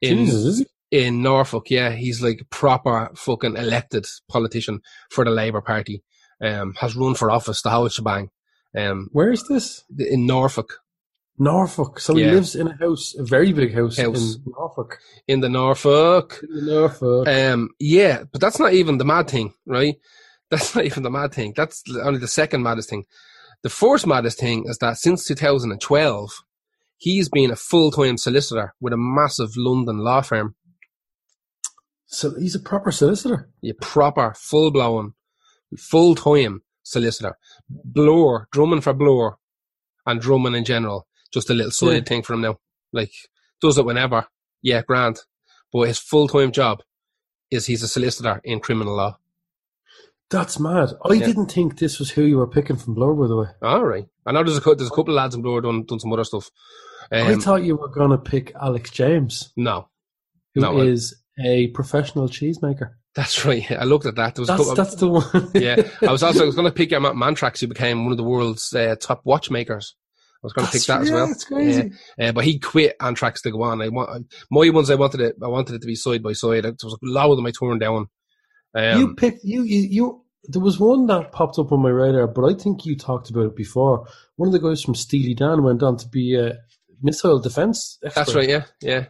in, 0.00 0.24
Jesus, 0.24 0.64
in 0.90 1.22
Norfolk. 1.22 1.70
Yeah, 1.70 1.90
he's 1.90 2.22
like 2.22 2.40
proper 2.50 3.10
fucking 3.14 3.56
elected 3.56 4.06
politician 4.28 4.80
for 5.10 5.24
the 5.24 5.30
Labour 5.30 5.60
Party. 5.60 6.02
Um, 6.42 6.72
has 6.80 6.96
run 6.96 7.14
for 7.14 7.30
office, 7.30 7.60
the 7.60 7.68
whole 7.68 7.90
shebang. 7.90 8.30
Um, 8.74 9.10
Where 9.12 9.30
is 9.30 9.46
this? 9.46 9.84
in 9.98 10.24
Norfolk, 10.26 10.78
Norfolk. 11.38 12.00
So 12.00 12.14
he 12.14 12.24
lives 12.24 12.56
in 12.56 12.68
a 12.68 12.76
house, 12.76 13.14
a 13.18 13.24
very 13.24 13.52
big 13.52 13.74
house, 13.74 13.98
House. 13.98 14.36
in 14.36 14.52
Norfolk. 14.58 14.98
in 15.28 15.40
the 15.40 15.50
Norfolk. 15.50 16.42
In 16.42 16.64
the 16.64 16.72
Norfolk. 16.72 17.28
Um, 17.28 17.70
yeah, 17.78 18.24
but 18.32 18.40
that's 18.40 18.58
not 18.58 18.72
even 18.72 18.96
the 18.96 19.04
mad 19.04 19.28
thing, 19.28 19.52
right? 19.66 19.96
That's 20.50 20.74
not 20.74 20.84
even 20.84 21.04
the 21.04 21.12
mad 21.12 21.32
thing. 21.32 21.52
That's 21.56 21.84
only 22.02 22.18
the 22.18 22.26
second 22.26 22.64
maddest 22.64 22.90
thing. 22.90 23.04
The 23.62 23.68
first 23.68 24.04
maddest 24.04 24.40
thing 24.40 24.64
is 24.66 24.78
that 24.78 24.96
since 24.96 25.24
2012, 25.24 26.42
he's 27.00 27.28
been 27.30 27.50
a 27.50 27.56
full-time 27.56 28.16
solicitor 28.18 28.74
with 28.80 28.92
a 28.92 28.96
massive 28.98 29.56
London 29.56 29.98
law 29.98 30.20
firm. 30.20 30.54
so 32.06 32.34
he's 32.38 32.54
a 32.56 32.60
proper 32.60 32.90
solicitor. 32.92 33.48
A 33.64 33.72
proper, 33.74 34.34
full-blown, 34.36 35.14
full-time 35.78 36.62
solicitor. 36.82 37.36
Blur, 37.68 38.46
drumming 38.52 38.80
for 38.80 38.92
Blur 38.92 39.36
and 40.06 40.20
drumming 40.20 40.54
in 40.56 40.64
general. 40.64 41.06
Just 41.32 41.50
a 41.50 41.54
little 41.54 41.70
side 41.70 41.92
Yeah. 41.94 42.00
thing 42.08 42.22
for 42.22 42.34
him 42.34 42.40
now. 42.42 42.58
Like, 42.92 43.12
does 43.62 43.78
it 43.78 43.84
whenever. 43.84 44.26
Yeah, 44.62 44.82
grand. 44.82 45.20
But 45.72 45.86
his 45.88 45.98
full-time 46.00 46.50
job 46.52 46.82
is 47.50 47.66
he's 47.66 47.82
a 47.84 47.88
solicitor 47.88 48.40
in 48.44 48.58
criminal 48.60 48.96
law. 48.96 49.18
That's 50.30 50.58
mad. 50.60 50.90
I 51.08 51.14
Yeah. 51.14 51.26
didn't 51.26 51.52
think 51.52 51.78
this 51.78 51.98
was 52.00 52.10
who 52.10 52.22
you 52.22 52.38
were 52.38 52.46
picking 52.48 52.76
from 52.76 52.94
Blur, 52.94 53.14
by 53.14 53.26
the 53.28 53.36
way. 53.36 53.48
All 53.62 53.84
right. 53.84 54.06
I 54.26 54.32
know 54.32 54.42
there's 54.44 54.58
a 54.58 54.74
there's 54.74 54.88
a 54.90 54.94
couple 54.94 55.14
of 55.14 55.16
lads 55.22 55.34
in 55.36 55.42
Blur 55.42 55.60
done 55.60 55.84
done 55.84 56.00
some 56.00 56.12
other 56.12 56.24
stuff. 56.24 56.50
I 57.12 57.32
Um, 57.32 57.40
thought 57.40 57.64
you 57.64 57.76
were 57.76 57.88
going 57.88 58.10
to 58.10 58.18
pick 58.18 58.52
Alex 58.60 58.90
James, 58.90 59.52
no, 59.56 59.88
who 60.54 60.80
is 60.80 61.14
No, 61.38 61.44
I- 61.44 61.48
a 61.48 61.66
professional 61.68 62.28
cheesemaker. 62.28 62.90
that's 63.14 63.44
right. 63.44 63.70
I 63.72 63.84
looked 63.84 64.06
at 64.06 64.16
that. 64.16 64.34
There 64.34 64.42
was 64.42 64.48
That's 64.48 64.60
couple. 64.60 64.74
that's 64.74 64.94
the 64.96 65.08
one. 65.08 65.50
yeah, 65.54 65.82
I 66.08 66.12
was 66.12 66.22
also 66.22 66.42
I 66.42 66.46
was 66.46 66.54
going 66.54 66.68
to 66.68 66.72
pick 66.74 66.92
um, 66.92 67.04
Mantrax, 67.04 67.60
who 67.60 67.66
became 67.66 68.04
one 68.04 68.12
of 68.12 68.18
the 68.18 68.24
world's 68.24 68.72
uh, 68.74 68.96
top 69.00 69.22
watchmakers. 69.24 69.94
I 70.42 70.46
was 70.46 70.52
going 70.54 70.66
to 70.66 70.72
pick 70.72 70.84
that 70.84 71.02
as 71.02 71.10
well. 71.10 71.26
That's 71.26 71.44
crazy. 71.44 71.92
Uh, 72.18 72.32
but 72.32 72.44
he 72.44 72.58
quit 72.58 72.96
Anthrax 73.00 73.42
to 73.42 73.50
go 73.50 73.62
on. 73.62 73.82
I 73.82 73.88
want 73.88 74.32
my 74.50 74.70
ones. 74.70 74.88
I 74.90 74.94
wanted 74.94 75.20
it. 75.20 75.36
I 75.42 75.48
wanted 75.48 75.74
it 75.74 75.80
to 75.82 75.86
be 75.86 75.94
side 75.94 76.22
by 76.22 76.32
side. 76.32 76.64
There 76.64 76.72
was 76.82 76.94
a 76.94 77.06
lot 77.06 77.30
of 77.30 77.36
them 77.36 77.44
I 77.46 77.50
turned 77.50 77.80
down. 77.80 78.06
Um, 78.74 78.98
you 79.00 79.14
picked 79.16 79.44
you, 79.44 79.62
you 79.64 79.80
you. 79.80 80.24
There 80.44 80.62
was 80.62 80.80
one 80.80 81.06
that 81.08 81.32
popped 81.32 81.58
up 81.58 81.72
on 81.72 81.82
my 81.82 81.90
radar, 81.90 82.26
but 82.26 82.46
I 82.46 82.54
think 82.54 82.86
you 82.86 82.96
talked 82.96 83.28
about 83.28 83.44
it 83.46 83.56
before. 83.56 84.06
One 84.36 84.46
of 84.48 84.52
the 84.54 84.66
guys 84.66 84.82
from 84.82 84.94
Steely 84.94 85.34
Dan 85.34 85.62
went 85.62 85.82
on 85.82 85.98
to 85.98 86.08
be 86.08 86.34
a 86.36 86.54
missile 87.02 87.38
defense. 87.40 87.98
Expert. 88.04 88.20
that's 88.20 88.34
right. 88.34 88.48
Yeah, 88.48 88.64
yeah, 88.80 89.06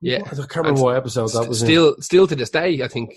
yeah. 0.00 0.18
I 0.24 0.34
can't 0.34 0.56
remember 0.56 0.82
what 0.82 0.96
episode 0.96 1.28
that 1.32 1.48
was. 1.48 1.62
in. 1.62 1.68
Still, 1.68 1.96
still 2.00 2.26
to 2.26 2.36
this 2.36 2.50
day, 2.50 2.82
I 2.82 2.88
think. 2.88 3.10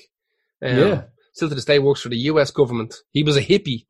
Um, 0.62 0.78
Yeah. 0.78 1.04
Still 1.34 1.50
to 1.50 1.56
this 1.56 1.66
day, 1.66 1.80
works 1.80 2.02
for 2.02 2.10
the 2.10 2.18
U.S. 2.18 2.52
government. 2.52 2.96
He 3.12 3.24
was 3.24 3.38
a 3.38 3.42
hippie 3.42 3.86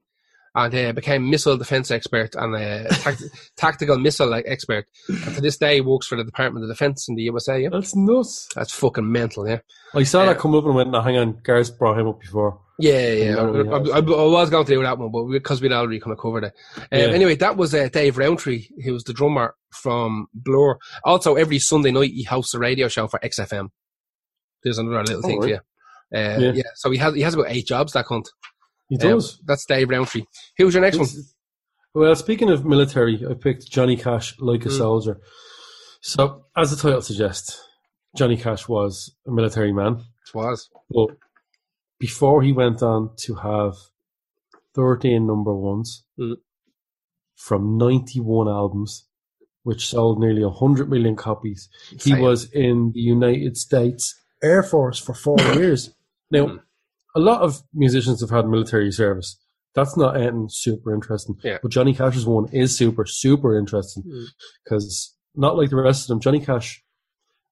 and 0.66 0.76
uh, 0.76 0.92
became 0.94 1.30
missile 1.30 1.58
defense 1.58 1.92
expert 1.92 2.36
and 2.36 2.56
a 2.56 2.88
tact- 2.90 3.24
tactical 3.58 3.98
missile 3.98 4.34
expert. 4.34 4.86
And 5.08 5.36
to 5.36 5.42
this 5.42 5.58
day, 5.58 5.82
works 5.82 6.08
for 6.08 6.16
the 6.16 6.24
Department 6.24 6.64
of 6.64 6.70
Defense 6.70 7.08
in 7.10 7.16
the 7.16 7.24
USA. 7.24 7.60
Yeah. 7.62 7.70
That's 7.72 7.96
nuts. 7.96 8.48
That's 8.56 8.74
fucking 8.74 9.12
mental. 9.12 9.48
Yeah. 9.48 9.60
I 9.94 10.04
saw 10.04 10.22
Yeah. 10.24 10.34
that 10.34 10.40
come 10.40 10.56
up 10.56 10.66
and 10.66 10.76
went, 10.76 10.92
no, 10.92 11.02
hang 11.02 11.18
on, 11.18 11.42
Gareth 11.44 11.78
brought 11.78 12.00
him 12.00 12.08
up 12.08 12.20
before. 12.20 12.60
Yeah, 12.82 13.12
yeah. 13.12 13.36
I. 13.36 13.42
I, 13.42 13.96
I, 13.96 13.98
I 14.00 14.02
was 14.02 14.50
going 14.50 14.66
to 14.66 14.72
do 14.74 14.82
that 14.84 14.98
one, 14.98 15.12
but 15.12 15.26
because 15.26 15.62
we'd 15.62 15.74
already 15.74 16.00
kind 16.00 16.14
of 16.14 16.20
covered 16.20 16.46
it. 16.46 16.54
Um, 16.78 16.84
Yeah. 16.94 17.06
Anyway, 17.08 17.36
that 17.36 17.58
was 17.58 17.74
uh, 17.76 17.90
Dave 17.90 18.18
Rowntree, 18.18 18.70
who 18.86 18.94
was 18.94 19.04
the 19.04 19.12
drummer 19.14 19.54
from 19.72 20.28
Blur. 20.34 20.78
Also, 21.04 21.36
every 21.36 21.60
Sunday 21.60 21.92
night 21.92 22.12
he 22.12 22.24
hosts 22.24 22.54
a 22.54 22.60
radio 22.60 22.88
show 22.88 23.08
for 23.10 23.20
XFM. 23.20 23.70
There's 24.64 24.78
another 24.78 25.04
little 25.04 25.20
Oh, 25.26 25.28
thing 25.28 25.42
for 25.42 25.48
you. 25.50 25.56
Uh, 25.56 26.38
Yeah. 26.40 26.52
yeah. 26.56 26.64
So 26.76 26.90
he 26.92 26.98
has 27.00 27.14
he 27.14 27.22
has 27.22 27.34
about 27.34 27.48
eight 27.50 27.68
jobs. 27.68 27.94
That 27.94 28.06
cunt. 28.06 28.28
He 28.90 28.96
Um, 28.98 29.02
does. 29.02 29.40
that's 29.46 29.66
Dave 29.66 29.90
Rowntree. 29.90 30.26
Who's 30.58 30.74
your 30.74 30.82
next 30.82 30.98
one? 30.98 31.08
Well, 31.94 32.16
speaking 32.16 32.50
of 32.50 32.66
military, 32.66 33.26
I 33.28 33.34
picked 33.34 33.70
Johnny 33.72 33.96
Cash 33.98 34.40
like 34.40 34.66
a 34.66 34.70
Mm. 34.70 34.78
soldier. 34.78 35.22
So, 36.02 36.46
as 36.56 36.72
the 36.72 36.78
title 36.78 37.02
suggests, 37.02 37.62
Johnny 38.16 38.38
Cash 38.38 38.68
was 38.68 39.16
a 39.28 39.32
military 39.32 39.74
man. 39.74 39.94
It 40.28 40.34
was. 40.36 40.70
But 40.90 41.18
before 42.00 42.42
he 42.42 42.52
went 42.52 42.82
on 42.82 43.16
to 43.26 43.36
have 43.36 43.76
13 44.76 45.26
number 45.28 45.54
ones 45.54 46.04
Mm. 46.20 46.38
from 47.36 47.78
91 47.78 48.48
albums, 48.48 49.06
which 49.64 49.88
sold 49.88 50.20
nearly 50.20 50.44
100 50.44 50.90
million 50.90 51.16
copies, 51.16 51.70
he 52.02 52.14
was 52.16 52.50
in 52.52 52.92
the 52.94 53.02
United 53.02 53.58
States 53.58 54.16
Air 54.42 54.64
Force 54.64 54.98
for 55.00 55.14
four 55.14 55.38
years. 55.56 55.92
Now, 56.32 56.46
Mm. 56.48 56.60
A 57.16 57.20
lot 57.20 57.42
of 57.42 57.62
musicians 57.74 58.22
have 58.22 58.30
had 58.30 58.48
military 58.48 58.92
service. 58.92 59.38
That's 59.76 59.96
not 59.98 60.18
anything 60.18 60.48
super 60.50 60.94
interesting. 60.94 61.36
Yeah. 61.44 61.58
But 61.62 61.72
Johnny 61.72 61.94
Cash's 61.94 62.26
one 62.26 62.48
is 62.52 62.76
super, 62.76 63.06
super 63.06 63.58
interesting 63.58 64.04
Mm. 64.04 64.26
because 64.64 65.16
not 65.36 65.58
like 65.58 65.70
the 65.70 65.76
rest 65.76 66.04
of 66.04 66.08
them, 66.08 66.20
Johnny 66.20 66.40
Cash 66.40 66.84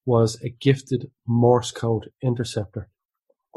was 0.06 0.40
a 0.44 0.50
gifted 0.50 1.12
Morse 1.28 1.72
code 1.72 2.10
interceptor. 2.24 2.90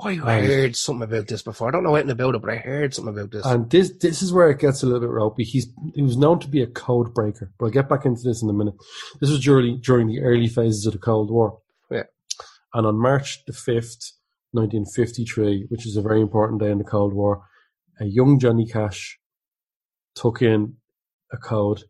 Oh, 0.03 0.09
I 0.09 0.15
heard 0.15 0.77
something 0.77 1.03
about 1.03 1.27
this 1.29 1.43
before. 1.43 1.69
I 1.69 1.71
don't 1.73 1.83
know 1.85 1.95
anything 1.95 2.13
about 2.13 2.35
it, 2.35 2.41
but 2.41 2.51
I 2.51 2.57
heard 2.57 2.95
something 2.95 3.13
about 3.15 3.33
this. 3.33 3.45
And 3.45 3.69
this 3.71 3.93
this 4.01 4.23
is 4.23 4.33
where 4.33 4.49
it 4.51 4.59
gets 4.59 4.83
a 4.83 4.87
little 4.87 5.01
bit 5.01 5.11
ropey. 5.11 5.45
He's 5.45 5.67
he 5.95 6.01
was 6.03 6.17
known 6.17 6.39
to 6.41 6.49
be 6.49 6.63
a 6.63 6.67
code 6.67 7.13
breaker, 7.13 7.53
but 7.59 7.67
I'll 7.67 7.73
get 7.73 7.89
back 7.89 8.07
into 8.07 8.23
this 8.23 8.43
in 8.43 8.49
a 8.49 8.53
minute. 8.55 8.75
This 9.21 9.31
was 9.31 9.41
during 9.41 9.81
during 9.81 10.07
the 10.07 10.21
early 10.21 10.49
phases 10.49 10.87
of 10.87 10.95
the 10.95 10.99
Cold 10.99 11.31
War. 11.31 11.59
Yeah. 11.91 12.05
And 12.73 12.87
on 12.87 12.97
March 12.99 13.45
the 13.47 13.53
fifth, 13.53 14.13
nineteen 14.53 14.85
fifty 14.85 15.25
three, 15.25 15.67
which 15.69 15.87
is 15.87 15.97
a 15.97 16.03
very 16.03 16.21
important 16.21 16.61
day 16.61 16.71
in 16.71 16.79
the 16.79 16.85
Cold 16.85 17.15
War, 17.15 17.43
a 18.01 18.05
young 18.07 18.39
Johnny 18.39 18.67
Cash 18.67 19.19
took 20.15 20.43
in 20.43 20.77
a 21.33 21.37
code 21.37 21.85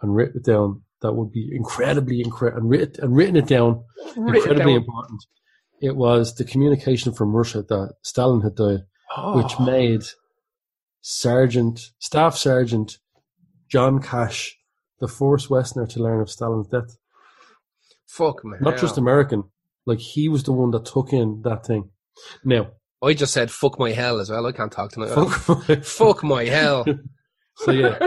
and 0.00 0.14
wrote 0.16 0.34
it 0.34 0.44
down 0.44 0.82
that 1.02 1.12
would 1.12 1.30
be 1.30 1.50
incredibly 1.54 2.20
incredible 2.20 2.60
and 2.62 2.70
written 2.70 3.04
and 3.04 3.16
written 3.16 3.36
it 3.36 3.46
down 3.46 3.84
Write 4.16 4.34
it 4.34 4.38
incredibly 4.38 4.72
down. 4.72 4.82
important. 4.82 5.24
It 5.80 5.96
was 5.96 6.34
the 6.34 6.44
communication 6.44 7.12
from 7.12 7.34
Russia 7.36 7.62
that 7.62 7.94
Stalin 8.02 8.40
had 8.40 8.56
died 8.56 8.80
oh. 9.16 9.36
which 9.42 9.54
Oh. 9.58 9.64
made 9.64 10.02
Sergeant, 11.00 11.80
Staff 11.98 12.36
Sergeant 12.36 12.98
John 13.70 14.00
Cash 14.00 14.56
the 15.00 15.08
first 15.08 15.48
Westerner 15.50 15.86
to 15.86 16.02
learn 16.02 16.20
of 16.20 16.30
Stalin's 16.30 16.66
death. 16.68 16.96
Fuck 18.08 18.44
me. 18.44 18.56
Not 18.60 18.78
just 18.78 18.98
American. 18.98 19.44
Like, 19.86 20.00
he 20.00 20.28
was 20.28 20.42
the 20.42 20.52
one 20.52 20.70
that 20.72 20.86
took 20.86 21.12
in 21.12 21.42
that 21.42 21.64
thing. 21.64 21.90
Now, 22.44 22.68
I 23.02 23.14
just 23.14 23.32
said 23.32 23.50
fuck 23.50 23.78
my 23.78 23.92
hell 23.92 24.18
as 24.20 24.30
well. 24.30 24.46
I 24.46 24.52
can't 24.52 24.72
talk 24.72 24.92
tonight. 24.92 25.10
fuck. 25.38 25.64
Fuck 25.84 26.24
my 26.24 26.44
hell. 26.44 26.84
so, 27.56 27.70
yeah. 27.70 27.98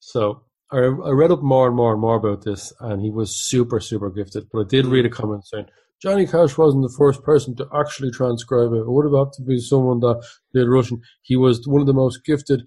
So, 0.00 0.42
I, 0.72 0.78
I 0.78 1.10
read 1.10 1.30
up 1.30 1.42
more 1.42 1.66
and 1.66 1.76
more 1.76 1.92
and 1.92 2.00
more 2.00 2.16
about 2.16 2.44
this, 2.44 2.72
and 2.80 3.02
he 3.02 3.10
was 3.10 3.36
super, 3.36 3.80
super 3.80 4.10
gifted. 4.10 4.44
But 4.52 4.60
I 4.60 4.64
did 4.68 4.86
read 4.86 5.06
a 5.06 5.10
comment 5.10 5.46
saying, 5.46 5.66
Johnny 6.02 6.26
Cash 6.26 6.56
wasn't 6.56 6.82
the 6.82 6.94
first 6.96 7.22
person 7.22 7.54
to 7.56 7.68
actually 7.74 8.10
transcribe 8.10 8.72
it. 8.72 8.78
It 8.78 8.90
would 8.90 9.04
have 9.04 9.26
had 9.26 9.32
to 9.34 9.42
be 9.42 9.60
someone 9.60 10.00
that 10.00 10.24
did 10.54 10.66
Russian. 10.68 11.00
He 11.22 11.36
was 11.36 11.66
one 11.66 11.80
of 11.80 11.86
the 11.86 11.92
most 11.92 12.24
gifted 12.24 12.62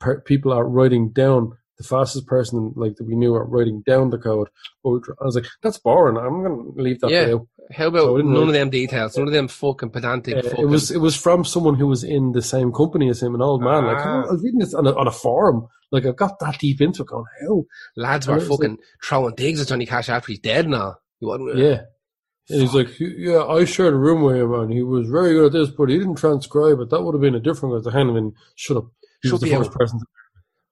per- 0.00 0.20
people 0.22 0.52
at 0.52 0.64
writing 0.64 1.12
down 1.12 1.52
the 1.82 1.88
fastest 1.88 2.26
person 2.26 2.72
like 2.76 2.96
that 2.96 3.04
we 3.06 3.16
knew 3.16 3.36
at 3.36 3.48
writing 3.48 3.82
down 3.86 4.10
the 4.10 4.18
code. 4.18 4.48
But 4.82 4.90
we 4.90 4.98
I 5.20 5.24
was 5.24 5.34
like, 5.34 5.46
that's 5.62 5.78
boring. 5.78 6.16
I'm 6.16 6.42
going 6.42 6.74
to 6.76 6.82
leave 6.82 7.00
that 7.00 7.10
Yeah. 7.10 7.34
How 7.70 7.86
about 7.86 8.00
So 8.00 8.16
none 8.18 8.32
really- 8.32 8.46
of 8.48 8.52
them 8.54 8.70
details? 8.70 9.16
None 9.16 9.26
of 9.28 9.32
them 9.32 9.48
fucking 9.48 9.90
pedantic. 9.90 10.36
Uh, 10.36 10.42
fucking, 10.42 10.64
it 10.64 10.68
was 10.68 10.90
it 10.90 10.98
was 10.98 11.16
from 11.16 11.44
someone 11.44 11.74
who 11.76 11.86
was 11.86 12.04
in 12.04 12.32
the 12.32 12.42
same 12.42 12.72
company 12.72 13.08
as 13.08 13.22
him, 13.22 13.34
an 13.34 13.42
old 13.42 13.62
man. 13.62 13.86
Like 13.86 13.98
Ah. 13.98 14.22
I 14.28 14.32
was 14.32 14.42
reading 14.42 14.60
this 14.60 14.74
on 14.74 14.86
a, 14.86 14.94
on 14.94 15.06
a 15.06 15.12
forum. 15.12 15.66
Like 15.90 16.06
I 16.06 16.12
got 16.12 16.38
that 16.40 16.58
deep 16.58 16.80
into 16.80 17.02
it, 17.02 17.08
going, 17.08 17.24
how? 17.42 17.64
lads 17.96 18.26
were 18.26 18.40
fucking 18.40 18.78
throwing 19.04 19.34
digs 19.34 19.60
at 19.60 19.68
Johnny 19.68 19.86
Cash 19.86 20.08
after 20.08 20.32
he's 20.32 20.40
dead 20.40 20.68
now. 20.68 20.96
He 21.20 21.26
wasn't. 21.26 21.56
Yeah. 21.58 21.82
And 22.48 22.60
he's 22.60 22.74
like, 22.74 22.88
yeah, 22.98 23.44
I 23.44 23.64
shared 23.64 23.94
a 23.94 23.98
room 23.98 24.22
with 24.22 24.36
him, 24.36 24.52
and 24.52 24.72
he 24.72 24.82
was 24.82 25.08
very 25.08 25.32
good 25.34 25.46
at 25.46 25.52
this, 25.52 25.70
but 25.70 25.88
he 25.88 25.96
didn't 25.98 26.16
transcribe 26.16 26.80
it. 26.80 26.90
That 26.90 27.02
would 27.02 27.14
have 27.14 27.20
been 27.20 27.36
a 27.36 27.40
different 27.40 27.84
to 27.84 27.90
handle 27.90 28.16
him. 28.16 28.32
Shut 28.56 28.78
up. 28.78 28.86
He 29.22 29.28
Shut 29.28 29.34
was 29.34 29.40
the 29.42 29.50
the 29.50 29.56
first 29.58 29.70
person. 29.72 29.98
To, 30.00 30.06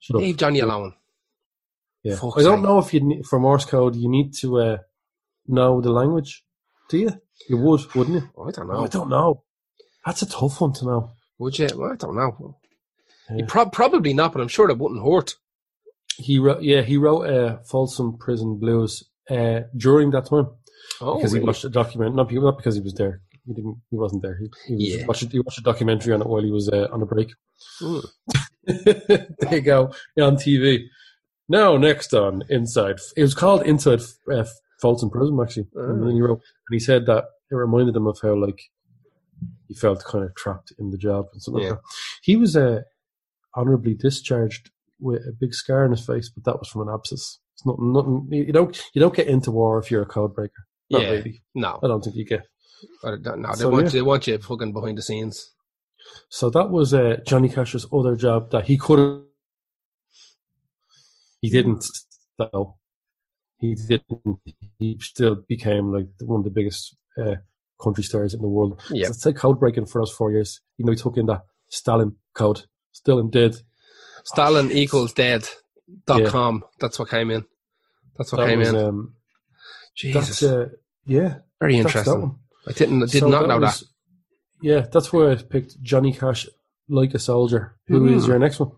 shut 0.00 0.16
up. 0.16 0.20
Leave 0.22 0.36
Johnny 0.36 0.58
alone. 0.58 0.94
Yeah. 2.02 2.16
Fuck's 2.16 2.38
I 2.38 2.42
don't 2.42 2.58
sake. 2.58 2.64
know 2.64 2.78
if 2.78 2.94
you 2.94 3.00
need, 3.00 3.26
for 3.26 3.38
Morse 3.38 3.64
code 3.64 3.94
you 3.96 4.08
need 4.08 4.32
to 4.40 4.58
uh, 4.58 4.78
know 5.46 5.80
the 5.80 5.90
language. 5.90 6.44
Do 6.88 6.98
you? 6.98 7.10
You 7.48 7.56
would, 7.58 7.94
wouldn't 7.94 8.22
you? 8.22 8.30
I 8.42 8.50
don't 8.50 8.70
Oh, 8.70 8.72
know. 8.74 8.84
I 8.84 8.88
don't 8.88 9.08
know. 9.10 9.42
That's 10.04 10.22
a 10.22 10.26
tough 10.28 10.60
one 10.60 10.72
to 10.74 10.84
know. 10.84 11.10
Would 11.38 11.58
you? 11.58 11.68
Well, 11.76 11.92
I 11.92 11.96
don't 11.96 12.16
know. 12.16 12.56
Yeah. 13.30 13.44
Prob- 13.46 13.72
probably 13.72 14.12
not, 14.12 14.32
but 14.32 14.40
I'm 14.42 14.48
sure 14.48 14.68
it 14.70 14.78
wouldn't 14.78 15.04
hurt. 15.04 15.34
He 16.16 16.38
wrote, 16.38 16.62
yeah, 16.62 16.82
he 16.82 16.96
wrote 16.96 17.22
uh, 17.22 17.58
Folsom 17.64 18.18
Prison 18.18 18.58
Blues 18.58 19.04
uh, 19.30 19.60
during 19.76 20.10
that 20.10 20.26
time 20.26 20.48
Oh, 21.00 21.16
because 21.16 21.32
he 21.32 21.40
watched 21.40 21.64
a 21.64 21.68
document. 21.68 22.14
Not, 22.16 22.30
not 22.32 22.56
because 22.56 22.74
he 22.74 22.80
was 22.82 22.94
there. 22.94 23.20
He 23.46 23.54
didn't. 23.54 23.76
He 23.90 23.96
wasn't 23.96 24.22
there. 24.22 24.36
He, 24.38 24.48
he, 24.66 24.74
was, 24.74 25.00
Yeah. 25.00 25.06
watched, 25.06 25.32
he 25.32 25.38
watched 25.40 25.58
a 25.58 25.62
documentary 25.62 26.12
on 26.12 26.20
it 26.22 26.26
while 26.26 26.42
he 26.42 26.50
was 26.50 26.68
uh, 26.68 26.88
on 26.92 27.00
a 27.02 27.06
break. 27.06 27.30
Mm. 27.80 28.04
there 28.66 29.54
you 29.54 29.60
go 29.60 29.92
on 30.20 30.36
TV. 30.36 30.84
Now, 31.50 31.76
next 31.76 32.14
on 32.14 32.44
Inside, 32.48 33.00
it 33.16 33.22
was 33.22 33.34
called 33.34 33.62
Inside 33.66 34.00
uh, 34.32 34.44
Prison 34.80 35.10
actually, 35.42 35.66
and 35.74 36.06
then 36.06 36.14
he 36.14 36.22
wrote 36.22 36.40
and 36.68 36.72
he 36.72 36.78
said 36.78 37.06
that 37.06 37.24
it 37.50 37.54
reminded 37.56 37.96
him 37.96 38.06
of 38.06 38.18
how 38.22 38.34
like 38.36 38.60
he 39.66 39.74
felt 39.74 40.04
kind 40.04 40.24
of 40.24 40.34
trapped 40.36 40.72
in 40.78 40.90
the 40.90 40.96
job 40.96 41.26
and 41.32 41.42
something 41.42 41.64
Yeah. 41.64 41.70
like 41.70 41.78
that. 41.80 41.84
He 42.22 42.36
was 42.36 42.56
uh, 42.56 42.82
honorably 43.54 43.94
discharged 43.94 44.70
with 45.00 45.22
a 45.28 45.32
big 45.32 45.52
scar 45.52 45.84
on 45.84 45.90
his 45.90 46.06
face, 46.06 46.30
but 46.30 46.44
that 46.44 46.58
was 46.60 46.68
from 46.68 46.82
an 46.88 46.94
abscess. 46.94 47.40
It's 47.54 47.66
not 47.66 47.80
nothing. 47.80 48.28
You 48.30 48.52
don't 48.52 48.80
you 48.94 49.00
don't 49.00 49.14
get 49.14 49.26
into 49.26 49.50
war 49.50 49.78
if 49.80 49.90
you're 49.90 50.02
a 50.02 50.06
code 50.06 50.34
breaker. 50.34 50.62
Not 50.88 51.02
Yeah. 51.02 51.10
really. 51.10 51.42
No, 51.54 51.80
I 51.82 51.88
don't 51.88 52.02
think 52.04 52.14
you 52.14 52.24
get. 52.24 52.46
I 53.04 53.16
don't- 53.16 53.40
no, 53.42 53.48
they 53.48 53.54
So, 53.58 53.68
want 53.70 53.82
yeah. 53.82 53.86
you, 53.86 53.90
they 53.98 54.02
want 54.02 54.26
you 54.28 54.38
fucking 54.38 54.72
behind 54.72 54.98
the 54.98 55.02
scenes. 55.02 55.50
So 56.28 56.48
that 56.50 56.70
was 56.70 56.94
uh, 56.94 57.16
Johnny 57.26 57.48
Cash's 57.48 57.86
other 57.92 58.14
job 58.14 58.50
that 58.52 58.66
he 58.66 58.78
could. 58.78 59.24
He 61.40 61.50
didn't, 61.50 61.84
though. 62.38 62.76
He 63.58 63.74
didn't. 63.74 64.40
He 64.78 64.98
still 65.00 65.36
became 65.48 65.92
like 65.92 66.08
one 66.20 66.40
of 66.40 66.44
the 66.44 66.50
biggest 66.50 66.96
uh, 67.18 67.36
country 67.82 68.04
stars 68.04 68.34
in 68.34 68.40
the 68.40 68.48
world. 68.48 68.80
Yeah. 68.90 69.06
So 69.06 69.10
it's 69.10 69.26
like 69.26 69.36
code 69.36 69.58
breaking 69.60 69.86
for 69.86 70.02
us 70.02 70.10
four 70.10 70.30
years. 70.30 70.60
You 70.78 70.84
know, 70.84 70.92
he 70.92 70.98
took 70.98 71.16
in 71.16 71.26
that 71.26 71.42
Stalin 71.68 72.16
code. 72.34 72.62
Stalin 72.92 73.26
in 73.26 73.30
did. 73.30 73.56
Stalin 74.24 74.70
equals 74.70 75.12
dead. 75.12 75.48
Dot 76.06 76.22
Yeah. 76.22 76.28
com. 76.30 76.64
That's 76.78 76.98
what 76.98 77.08
came 77.10 77.30
in. 77.30 77.44
That's 78.16 78.32
what 78.32 78.38
That 78.42 78.48
came 78.48 78.58
was, 78.60 78.68
in. 78.68 78.76
um, 78.76 79.14
Jesus, 79.96 80.40
that's, 80.40 80.42
uh, 80.42 80.68
yeah. 81.06 81.38
very 81.58 81.76
interesting. 81.78 82.38
I 82.68 82.72
didn't 82.72 83.02
I 83.02 83.06
did 83.06 83.20
So 83.20 83.28
not 83.28 83.48
know 83.48 83.58
was- 83.58 83.80
that. 83.80 83.86
Yeah, 84.62 84.80
that's 84.92 85.10
why 85.12 85.32
I 85.32 85.36
picked 85.36 85.80
Johnny 85.82 86.12
Cash 86.12 86.46
like 86.90 87.14
a 87.14 87.18
soldier. 87.18 87.76
Who 87.86 88.06
is 88.08 88.24
Mm. 88.24 88.28
your 88.28 88.38
next 88.38 88.60
one? 88.60 88.72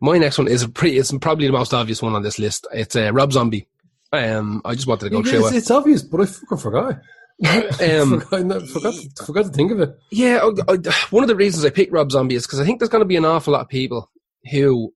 My 0.00 0.18
next 0.18 0.38
one 0.38 0.48
is 0.48 0.62
a 0.62 0.68
pretty. 0.68 0.98
It's 0.98 1.12
probably 1.18 1.46
the 1.46 1.52
most 1.52 1.72
obvious 1.72 2.02
one 2.02 2.14
on 2.14 2.22
this 2.22 2.38
list. 2.38 2.66
It's 2.72 2.96
uh, 2.96 3.12
Rob 3.12 3.32
Zombie. 3.32 3.68
Um, 4.12 4.60
I 4.64 4.74
just 4.74 4.86
wanted 4.86 5.04
to 5.06 5.10
go 5.10 5.18
Yeah, 5.18 5.30
through 5.30 5.46
it's, 5.46 5.54
it. 5.54 5.58
it's 5.58 5.70
obvious, 5.70 6.02
but 6.02 6.20
I 6.20 6.26
fucking 6.26 6.58
forgot. 6.58 7.00
Um, 7.44 8.20
forgot, 8.30 8.68
forgot, 8.68 8.94
forgot 9.26 9.44
to 9.46 9.50
think 9.50 9.72
of 9.72 9.80
it. 9.80 9.98
Yeah, 10.12 10.48
I, 10.68 10.72
I, 10.74 10.76
one 11.10 11.24
of 11.24 11.28
the 11.28 11.34
reasons 11.34 11.64
I 11.64 11.70
picked 11.70 11.90
Rob 11.92 12.12
Zombie 12.12 12.36
is 12.36 12.46
because 12.46 12.60
I 12.60 12.64
think 12.64 12.78
there's 12.78 12.90
going 12.90 13.00
to 13.02 13.06
be 13.08 13.16
an 13.16 13.24
awful 13.24 13.54
lot 13.54 13.62
of 13.62 13.68
people 13.68 14.10
who 14.52 14.92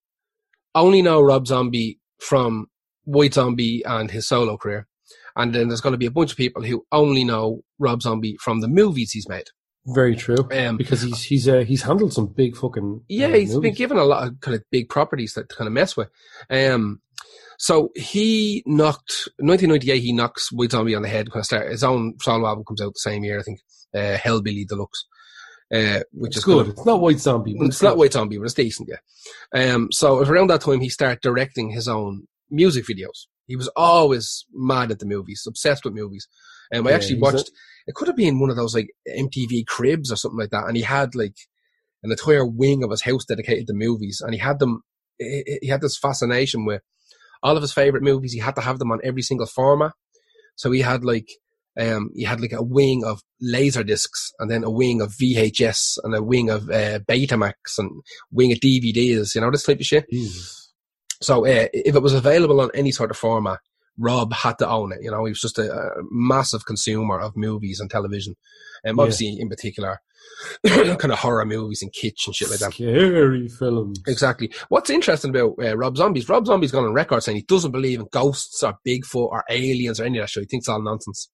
only 0.75 1.03
know 1.03 1.23
Rob 1.23 1.47
Zombie 1.49 1.99
from 2.21 2.67
White 3.05 3.35
Zombie 3.35 3.83
and 3.85 4.11
his 4.13 4.29
solo 4.29 4.57
career, 4.57 4.87
and 5.35 5.55
then 5.55 5.69
there's 5.69 5.81
going 5.81 5.95
to 5.95 5.99
be 5.99 6.07
a 6.07 6.11
bunch 6.11 6.31
of 6.31 6.37
people 6.37 6.63
who 6.63 6.85
only 6.93 7.25
know 7.25 7.63
Rob 7.81 8.03
Zombie 8.03 8.37
from 8.41 8.61
the 8.61 8.69
movies 8.69 9.11
he's 9.13 9.29
made. 9.29 9.47
Very 9.87 10.17
true. 10.17 10.49
Um, 10.53 10.77
because 10.77 11.01
he's 11.03 11.23
he's 11.23 11.49
uh, 11.49 11.61
he's 11.67 11.83
handled 11.83 12.13
some 12.13 12.27
big 12.27 12.57
fucking 12.57 13.03
Yeah, 13.09 13.29
uh, 13.29 13.35
he's 13.37 13.57
been 13.59 13.75
given 13.75 13.99
a 13.99 14.05
lot 14.05 14.27
of 14.27 14.41
kind 14.41 14.55
of 14.57 14.63
big 14.71 14.89
properties 14.89 15.35
that 15.35 15.49
to 15.49 15.55
kind 15.57 15.69
of 15.69 15.73
mess 15.75 15.97
with. 15.97 16.09
Um, 16.51 17.01
so 17.59 17.91
he 17.95 18.63
knocked 18.67 19.29
1998. 19.39 20.01
He 20.03 20.13
knocks 20.13 20.51
White 20.53 20.73
Zombie 20.73 20.95
on 20.95 21.03
the 21.03 21.09
head. 21.09 21.31
Kind 21.31 21.41
of 21.41 21.47
start 21.47 21.71
his 21.71 21.85
own 21.85 22.15
solo 22.21 22.47
album 22.49 22.65
comes 22.67 22.81
out 22.83 22.95
the 22.95 22.99
same 22.99 23.23
year, 23.25 23.39
I 23.39 23.43
think. 23.43 23.61
Uh, 23.95 24.17
Hellbilly 24.19 24.67
Deluxe, 24.67 25.07
uh, 25.73 26.01
which 26.13 26.31
It's 26.31 26.39
is 26.39 26.45
good. 26.45 26.57
kind 26.59 26.69
of- 26.69 26.75
it's 26.77 26.85
not 26.87 27.01
White 27.01 27.21
Zombie, 27.21 27.55
but 27.59 27.69
it's 27.69 27.81
not 27.83 27.97
White 27.97 28.13
Zombie, 28.13 28.37
but 28.39 28.45
it's 28.45 28.55
decent, 28.55 28.91
yeah. 28.91 29.73
Um, 29.73 29.89
so 29.93 30.19
around 30.19 30.51
that 30.51 30.61
time, 30.61 30.81
he 30.81 30.89
started 30.91 31.21
directing 31.23 31.71
his 31.71 31.89
own 31.89 32.27
music 32.51 32.85
videos. 32.87 33.27
He 33.47 33.57
was 33.57 33.69
always 33.77 34.45
mad 34.53 34.91
at 34.91 34.99
the 34.99 35.07
movies, 35.07 35.45
obsessed 35.47 35.85
with 35.85 35.95
movies. 35.95 36.27
And 36.71 36.87
I 36.87 36.91
Yeah, 36.91 36.97
actually 36.97 37.21
watched. 37.21 37.51
it 37.87 37.95
could 37.95 38.09
have 38.09 38.17
been 38.17 38.41
one 38.41 38.51
of 38.51 38.57
those 38.57 38.75
like 38.75 38.89
MTV 39.09 39.67
cribs 39.67 40.11
or 40.11 40.17
something 40.17 40.39
like 40.39 40.51
that, 40.51 40.67
and 40.67 40.77
he 40.77 40.83
had 40.83 41.15
like 41.15 41.37
an 42.03 42.11
entire 42.11 42.45
wing 42.47 42.83
of 42.83 42.91
his 42.91 43.03
house 43.03 43.25
dedicated 43.25 43.67
to 43.69 43.75
movies, 43.75 44.21
and 44.25 44.35
he 44.35 44.41
had 44.41 44.59
them. 44.59 44.83
He 45.19 45.59
he 45.63 45.69
had 45.69 45.81
this 45.81 45.97
fascination 45.97 46.65
with 46.65 46.83
all 47.43 47.57
of 47.57 47.63
his 47.63 47.73
favorite 47.73 48.03
movies. 48.03 48.33
He 48.33 48.41
had 48.41 48.57
to 48.57 48.61
have 48.63 48.79
them 48.79 48.91
on 48.91 49.01
every 49.05 49.23
single 49.23 49.47
format. 49.47 49.93
So 50.57 50.73
he 50.73 50.81
had 50.81 51.05
like 51.05 51.29
um, 51.79 52.11
he 52.15 52.25
had 52.25 52.41
like 52.41 52.53
a 52.53 52.63
wing 52.63 53.05
of 53.05 53.21
laser 53.41 53.85
discs, 53.85 54.33
and 54.39 54.51
then 54.51 54.65
a 54.65 54.71
wing 54.71 55.01
of 55.01 55.13
VHS, 55.13 55.99
and 56.03 56.15
a 56.15 56.23
wing 56.23 56.51
of 56.51 56.69
uh, 56.71 56.99
Betamax, 57.01 57.79
and 57.79 57.91
wing 58.33 58.53
of 58.53 58.59
DVDs. 58.59 59.35
You 59.35 59.41
know 59.43 59.51
this 59.51 59.65
type 59.65 59.79
of 59.81 59.87
shit. 59.87 60.07
Jesus. 60.11 60.66
So 61.21 61.47
uh, 61.47 61.67
if 61.73 61.95
it 61.95 62.03
was 62.03 62.13
available 62.15 62.61
on 62.61 62.71
any 62.75 62.93
sort 62.93 63.11
of 63.11 63.17
format, 63.17 63.59
Rob 63.99 64.33
had 64.33 64.59
to 64.59 64.69
own 64.69 64.93
it. 64.93 64.99
You 65.03 65.11
know, 65.11 65.25
he 65.25 65.31
was 65.31 65.41
just 65.41 65.59
a, 65.59 65.73
a 65.73 65.91
massive 66.11 66.67
consumer 66.67 67.19
of 67.19 67.37
movies 67.37 67.81
and 67.81 67.91
television, 67.91 68.35
and 68.85 68.97
Yeah. 68.97 69.03
obviously 69.03 69.37
in 69.41 69.49
particular, 69.49 70.01
kind 70.67 71.13
of 71.13 71.19
horror 71.19 71.47
movies 71.47 71.81
and 71.83 71.91
kitsch 71.93 72.27
and 72.27 72.35
shit 72.35 72.51
like 72.51 72.59
that. 72.59 72.75
Scary 72.75 73.49
films. 73.49 73.99
Exactly. 74.07 74.53
What's 74.69 74.91
interesting 74.91 75.31
about 75.31 75.55
uh, 75.63 75.77
Rob 75.77 75.97
Zombie's 75.97 76.29
Rob 76.29 76.47
Zombie's 76.47 76.73
gone 76.73 76.85
on 76.85 76.93
record 76.93 77.23
saying 77.23 77.37
he 77.37 77.43
doesn't 77.45 77.71
believe 77.73 78.01
in 78.01 78.07
ghosts 78.13 78.63
or 78.63 78.77
Bigfoot 78.87 79.29
or 79.31 79.45
aliens 79.49 79.99
or 80.01 80.05
any 80.05 80.19
of 80.19 80.25
that 80.25 80.29
shit. 80.31 80.43
He 80.43 80.47
thinks 80.49 80.65
it's 80.65 80.69
all 80.69 80.83
nonsense. 80.83 81.31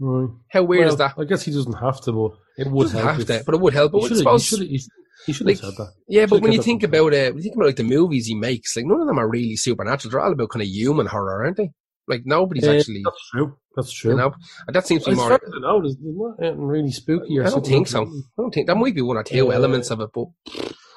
Right. 0.00 0.28
How 0.50 0.62
weird 0.62 0.80
well, 0.84 0.88
is 0.90 0.96
that? 0.98 1.14
I 1.18 1.24
guess 1.24 1.42
he 1.42 1.50
doesn't 1.52 1.72
have 1.80 2.00
to, 2.02 2.12
but 2.12 2.32
it 2.58 2.70
would 2.70 2.90
help. 2.90 3.04
have 3.04 3.20
if- 3.20 3.26
to, 3.26 3.42
but 3.44 3.54
it 3.54 3.60
would 3.60 3.72
help. 3.74 3.92
But 3.92 3.98
he 4.00 4.04
I 4.04 4.08
should 4.08 4.16
have 4.26 4.42
suppose, 4.42 4.50
he, 4.60 4.82
he 5.26 5.32
should 5.32 5.46
like, 5.46 5.60
have 5.60 5.74
said 5.74 5.84
that. 5.84 5.92
yeah, 6.08 6.26
but 6.26 6.40
when 6.40 6.52
you 6.52 6.62
think 6.62 6.82
about 6.82 7.12
it, 7.12 7.34
when 7.34 7.38
you 7.38 7.42
think 7.42 7.56
about 7.56 7.66
like 7.66 7.76
the 7.76 7.84
movies 7.84 8.26
he 8.26 8.34
makes, 8.34 8.76
like 8.76 8.86
none 8.86 9.00
of 9.00 9.06
them 9.06 9.18
are 9.18 9.28
really 9.28 9.56
supernatural. 9.56 10.10
They're 10.10 10.20
all 10.20 10.32
about 10.32 10.50
kind 10.50 10.62
of 10.62 10.68
human 10.68 11.06
horror, 11.06 11.44
aren't 11.44 11.56
they? 11.56 11.70
Like 12.06 12.22
nobody's 12.24 12.66
Uh, 12.66 12.72
actually, 12.72 13.02
That's 13.04 13.30
true. 13.30 13.56
That's 13.76 13.92
true. 13.92 14.12
you 14.12 14.16
know, 14.16 14.34
and 14.66 14.74
that 14.74 14.86
seems 14.86 15.04
to 15.04 15.10
be 15.10 15.16
more. 15.16 15.38
to 15.38 15.60
know, 15.60 15.80
there's 15.80 15.96
not 16.00 16.36
anything 16.42 16.66
really 16.66 16.90
spooky 16.90 17.38
or 17.38 17.42
I 17.42 17.44
don't 17.44 17.52
something. 17.52 17.72
think 17.72 17.88
so. 17.88 18.02
I 18.02 18.42
don't 18.42 18.52
think 18.52 18.66
that 18.66 18.76
might 18.76 18.94
be 18.94 19.02
one 19.02 19.16
or 19.16 19.22
two 19.22 19.52
elements 19.52 19.90
of 19.90 20.00
it, 20.00 20.10
but 20.14 20.26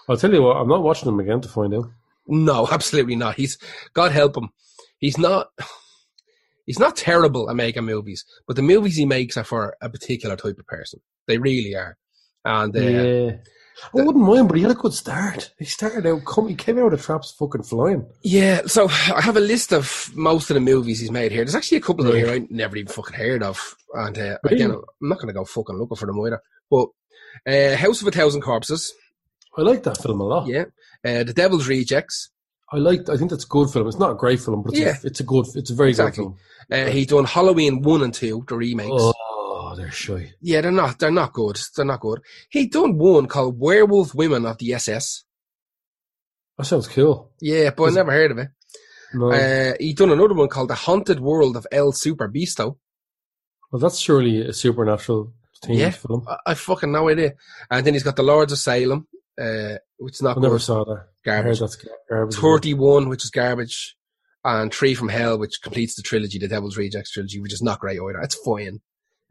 I'll 0.10 0.18
tell 0.18 0.34
you 0.34 0.42
what, 0.42 0.58
I'm 0.58 0.68
not 0.70 0.82
watching 0.84 1.06
them 1.06 1.20
again 1.20 1.42
to 1.42 1.50
find 1.50 1.74
out. 1.76 1.86
no, 2.28 2.68
absolutely 2.72 3.16
not. 3.16 3.36
He's 3.36 3.58
God 3.94 4.12
help 4.12 4.38
him. 4.38 4.50
He's 4.98 5.18
not. 5.18 5.50
He's 6.66 6.80
not 6.80 6.96
terrible 6.96 7.50
at 7.50 7.56
making 7.56 7.84
movies, 7.84 8.24
but 8.48 8.56
the 8.56 8.62
movies 8.62 8.96
he 8.96 9.06
makes 9.06 9.36
are 9.36 9.44
for 9.44 9.76
a 9.82 9.90
particular 9.90 10.36
type 10.36 10.58
of 10.60 10.68
person. 10.68 11.02
They 11.28 11.38
really 11.38 11.76
are. 11.76 11.98
And 12.46 12.74
uh, 12.76 12.80
yeah. 12.80 13.32
I 13.96 14.02
wouldn't 14.04 14.24
mind, 14.26 14.48
but 14.48 14.58
he 14.58 14.64
had 14.64 14.72
a 14.72 14.76
good 14.76 14.94
start. 14.94 15.52
He 15.58 15.66
started 15.66 16.06
out, 16.06 16.24
come, 16.26 16.48
he 16.48 16.56
came 16.56 16.78
out 16.80 16.92
of 16.94 17.00
the 17.00 17.04
traps 17.06 17.32
fucking 17.38 17.64
flying. 17.64 18.06
Yeah, 18.24 18.62
so 18.68 18.88
I 18.90 19.22
have 19.22 19.38
a 19.38 19.42
list 19.42 19.74
of 19.74 20.12
most 20.16 20.50
of 20.50 20.54
the 20.56 20.60
movies 20.60 21.00
he's 21.00 21.12
made 21.12 21.32
here. 21.32 21.44
There's 21.44 21.56
actually 21.56 21.80
a 21.80 21.82
couple 21.82 22.06
of 22.06 22.12
them 22.14 22.24
here 22.24 22.34
I 22.34 22.48
never 22.50 22.78
even 22.78 22.92
fucking 22.94 23.16
heard 23.16 23.44
of. 23.44 23.76
And 23.94 24.18
uh, 24.18 24.38
again, 24.46 24.72
I'm 24.72 24.82
not 25.02 25.18
going 25.18 25.28
to 25.28 25.34
go 25.34 25.46
fucking 25.46 25.76
looking 25.78 25.98
for 25.98 26.06
them 26.06 26.20
either. 26.22 26.42
But 26.70 26.88
uh, 27.48 27.76
House 27.76 28.02
of 28.02 28.08
a 28.08 28.12
Thousand 28.12 28.42
Corpses, 28.42 28.94
I 29.58 29.62
like 29.62 29.84
that 29.84 29.98
film 30.02 30.22
a 30.22 30.26
lot. 30.26 30.48
yeah. 30.48 30.66
Uh, 31.04 31.24
the 31.24 31.34
Devil's 31.34 31.68
Rejects. 31.68 32.30
I 32.74 32.78
like. 32.78 33.10
I 33.10 33.18
think 33.18 33.32
that's 33.32 33.44
a 33.44 33.48
good 33.48 33.70
film. 33.70 33.88
It's 33.88 33.98
not 34.00 34.12
a 34.12 34.16
great 34.16 34.40
film, 34.40 34.62
but 34.64 34.72
it's, 34.74 34.80
Yeah. 34.80 34.96
a, 35.04 35.08
it's 35.08 35.20
a 35.20 35.24
good. 35.24 35.46
It's 35.56 35.72
a 35.72 35.76
very 35.76 35.90
Exactly. 35.90 36.24
good 36.24 36.34
film. 36.70 36.88
Uh, 36.88 36.90
he's 36.92 37.08
done 37.08 37.26
Halloween 37.26 37.82
1 37.82 38.02
and 38.04 38.14
2, 38.14 38.46
the 38.48 38.56
remakes. 38.56 38.92
Oh, 38.94 39.14
they're 39.76 39.92
shy. 39.92 40.34
Yeah, 40.42 40.62
they're 40.62 40.72
not. 40.72 41.00
They're 41.00 41.12
not 41.12 41.34
good. 41.34 41.60
They're 41.76 41.86
not 41.86 42.00
good. 42.00 42.20
He 42.50 42.68
done 42.68 42.98
one 42.98 43.28
called 43.28 43.60
Werewolf 43.60 44.14
Women 44.16 44.46
of 44.46 44.58
the 44.58 44.74
SS. 44.74 45.24
That 46.58 46.66
sounds 46.66 46.88
cool. 46.88 47.32
Yeah, 47.42 47.72
but 47.76 47.84
I 47.84 47.88
Is- 47.88 47.96
never 47.96 48.12
heard 48.12 48.32
of 48.32 48.38
it. 48.38 48.50
No, 49.14 49.32
Uh, 49.32 49.74
he 49.80 49.94
done 49.94 50.12
another 50.12 50.34
one 50.34 50.48
called 50.48 50.70
The 50.70 50.76
Haunted 50.76 51.20
World 51.20 51.58
of 51.58 51.68
El 51.72 51.92
Super 51.92 52.30
Beasto. 52.30 52.78
well, 53.72 53.80
that's 53.80 53.98
surely 54.00 54.42
a 54.42 54.54
supernatural 54.54 55.34
thing. 55.64 55.78
Yeah. 55.78 55.92
film. 55.92 56.26
I, 56.28 56.38
I 56.48 56.54
fucking 56.54 56.92
no 56.92 57.10
idea. 57.10 57.34
And 57.70 57.86
then 57.86 57.94
he's 57.94 58.04
got 58.04 58.16
The 58.16 58.24
Lords 58.24 58.52
of 58.54 58.58
Salem, 58.58 59.08
uh, 59.40 59.76
which 59.98 60.16
is 60.16 60.22
not 60.22 60.38
I 60.38 60.42
never 60.42 60.60
saw 60.60 60.86
that. 60.86 61.02
I 61.02 61.06
Garbage. 61.26 61.60
that's 61.60 61.78
garbage. 62.10 62.36
31, 62.36 63.10
which 63.10 63.24
is 63.26 63.30
garbage. 63.32 63.96
And 64.44 64.72
Tree 64.72 64.96
from 64.96 65.10
Hell, 65.10 65.38
which 65.38 65.62
completes 65.62 65.96
the 65.96 66.02
trilogy, 66.02 66.40
the 66.40 66.48
Devil's 66.48 66.76
Rejects 66.78 67.12
trilogy, 67.12 67.40
which 67.40 67.54
is 67.54 67.62
not 67.62 67.80
great 67.80 68.00
either. 68.00 68.20
It's 68.22 68.36
fine. 68.44 68.80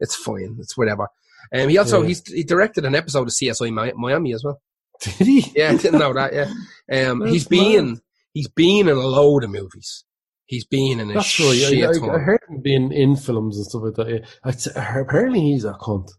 It's 0.01 0.15
fine. 0.15 0.57
It's 0.59 0.77
whatever. 0.77 1.07
Um, 1.55 1.69
he 1.69 1.77
also 1.77 2.01
Yeah. 2.01 2.07
he's, 2.09 2.27
he 2.27 2.43
directed 2.43 2.83
an 2.85 2.95
episode 2.95 3.27
of 3.29 3.33
CSI 3.33 3.71
Miami 3.95 4.33
as 4.33 4.43
well. 4.43 4.61
Did 5.01 5.13
he? 5.27 5.51
Yeah, 5.55 5.71
I 5.71 5.77
didn't 5.77 5.99
know 5.99 6.13
that. 6.13 6.33
Yeah, 6.33 7.09
um, 7.09 7.25
he's 7.25 7.47
been 7.47 8.01
he's 8.33 8.49
been 8.49 8.87
in 8.89 8.97
a 8.97 8.99
load 8.99 9.43
of 9.45 9.49
movies. 9.49 10.03
He's 10.45 10.65
been 10.65 10.99
in 10.99 11.09
a 11.09 11.13
That's 11.13 11.39
right. 11.39 11.55
shit 11.55 11.83
I, 11.85 11.89
I, 11.89 11.93
ton. 11.93 12.09
I 12.09 12.17
heard 12.19 12.41
him 12.49 12.61
being 12.61 12.91
in 12.91 13.15
films 13.15 13.55
and 13.55 13.65
stuff 13.65 13.83
like 13.85 13.93
that. 13.95 14.09
Yeah. 14.09 14.25
I'd 14.43 15.01
apparently, 15.01 15.39
he's 15.39 15.63
a 15.63 15.71
cunt. 15.73 16.09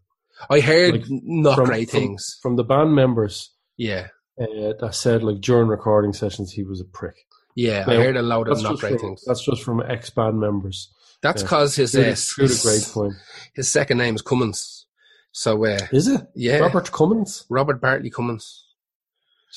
I 0.49 0.59
heard 0.59 0.93
like, 0.93 1.03
not 1.07 1.55
from- 1.57 1.65
great 1.65 1.89
from- 1.91 1.99
things. 1.99 2.39
From 2.41 2.55
the 2.55 2.63
band 2.63 2.95
members 2.95 3.51
Yeah, 3.77 4.07
uh, 4.41 4.73
that 4.79 4.95
said, 4.95 5.21
like 5.23 5.39
during 5.39 5.67
recording 5.67 6.13
sessions, 6.13 6.51
he 6.51 6.63
was 6.63 6.81
a 6.81 6.85
prick. 6.85 7.15
yeah, 7.55 7.85
I 7.87 7.95
heard 7.95 8.17
a 8.17 8.23
load 8.23 8.47
of 8.49 8.61
not 8.63 8.79
great 8.79 8.93
from, 8.93 8.99
things. 8.99 9.23
That's 9.27 9.45
just 9.45 9.61
from 9.63 9.81
ex 9.87 10.09
band 10.09 10.39
members. 10.39 10.91
That's 11.21 11.41
yeah. 11.43 11.45
because 11.45 11.75
his, 11.75 11.91
Through 11.91 12.01
uh, 12.01 12.15
through 12.15 12.47
the 12.47 12.53
his, 12.53 12.63
grapevine. 12.93 13.15
His 13.55 13.69
second 13.71 13.97
name 13.97 14.15
is 14.15 14.21
Cummins. 14.21 14.85
So 15.31 15.65
uh, 15.65 15.79
Is 15.91 16.07
it 16.07 16.21
yeah, 16.35 16.57
Robert 16.59 16.91
Cummins? 16.91 17.45
Robert 17.49 17.81
Bartley 17.81 18.09
Cummins. 18.09 18.59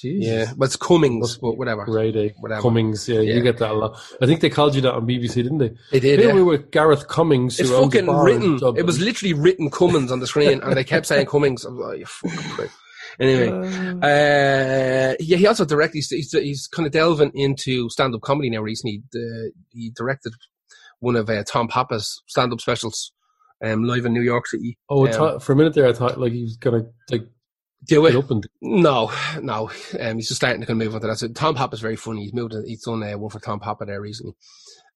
Jesus. 0.01 0.27
Yeah, 0.27 0.53
but 0.57 0.67
it's 0.67 0.77
Cummings, 0.77 1.39
but 1.39 1.57
whatever. 1.57 1.85
Great, 1.87 2.17
eh? 2.17 2.29
Whatever. 2.41 2.61
Cummings, 2.61 3.09
yeah, 3.09 3.21
Yeah. 3.21 3.35
you 3.35 3.43
get 3.43 3.57
that 3.59 3.71
a 3.71 3.75
lot. 3.75 3.99
I 4.21 4.27
think 4.27 4.41
they 4.43 4.51
called 4.51 4.75
you 4.75 4.83
that 4.83 4.93
on 4.95 5.07
BBC, 5.07 5.37
didn't 5.37 5.57
they? 5.59 5.71
They 5.91 6.01
did. 6.01 6.21
Yeah. 6.21 6.35
we 6.35 6.43
were 6.43 6.59
Gareth 6.59 7.09
Cummings, 7.09 7.59
It's 7.59 7.71
fucking 7.71 8.07
written. 8.07 8.59
It 8.77 8.85
was 8.85 9.01
literally 9.01 9.33
written 9.33 9.71
Cummins 9.71 10.13
on 10.13 10.21
the 10.21 10.27
screen, 10.27 10.61
and 10.63 10.77
they 10.77 10.85
kept 10.85 11.07
saying 11.07 11.27
Cummings. 11.31 11.65
I 11.65 11.71
was 11.71 11.79
like, 11.79 11.99
you 12.01 12.05
fucking 12.07 12.51
prick. 12.51 12.71
Anyway, 13.19 13.49
Uh, 13.49 14.07
uh, 14.07 15.15
yeah, 15.19 15.37
he 15.39 15.47
also 15.47 15.65
directed. 15.65 15.97
He's, 15.97 16.11
he's, 16.11 16.33
he's 16.33 16.67
kind 16.67 16.85
of 16.87 16.93
delving 16.93 17.31
into 17.35 17.89
stand-up 17.89 18.21
comedy 18.21 18.51
now. 18.51 18.61
Recently, 18.61 19.03
the, 19.13 19.53
he 19.71 19.91
directed 19.97 20.35
one 20.99 21.17
of 21.17 21.31
uh, 21.31 21.43
Tom 21.45 21.69
Papa's 21.69 22.23
stand-up 22.27 22.61
specials, 22.61 23.13
um, 23.65 23.85
live 23.85 24.05
in 24.05 24.13
New 24.13 24.23
York 24.23 24.47
City. 24.47 24.79
oh, 24.89 25.07
um, 25.07 25.13
thought, 25.13 25.43
for 25.43 25.53
a 25.53 25.57
minute 25.57 25.75
there, 25.75 25.87
I 25.87 25.93
thought 25.93 26.21
like 26.21 26.33
he 26.33 26.43
was 26.43 26.57
gonna 26.57 26.87
like 27.11 27.27
Do 27.85 28.07
it? 28.07 28.47
No, 28.61 29.13
no. 29.41 29.71
Um, 30.01 30.17
he's 30.17 30.29
just 30.29 30.41
starting 30.41 30.61
to 30.61 30.67
kind 30.67 30.81
of 30.81 30.87
move 30.87 30.95
on 30.95 31.01
to 31.03 31.07
that. 31.09 31.19
So 31.19 31.29
Tom 31.29 31.55
Papa's 31.55 31.81
very 31.81 31.97
funny. 31.97 32.25
He's 32.25 32.35
moved. 32.35 32.55
He's 32.67 32.83
done 32.83 33.03
uh, 33.03 33.17
one 33.19 33.31
for 33.31 33.41
Tom 33.41 33.61
Papa 33.61 33.85
there 33.85 34.01
recently. 34.01 34.35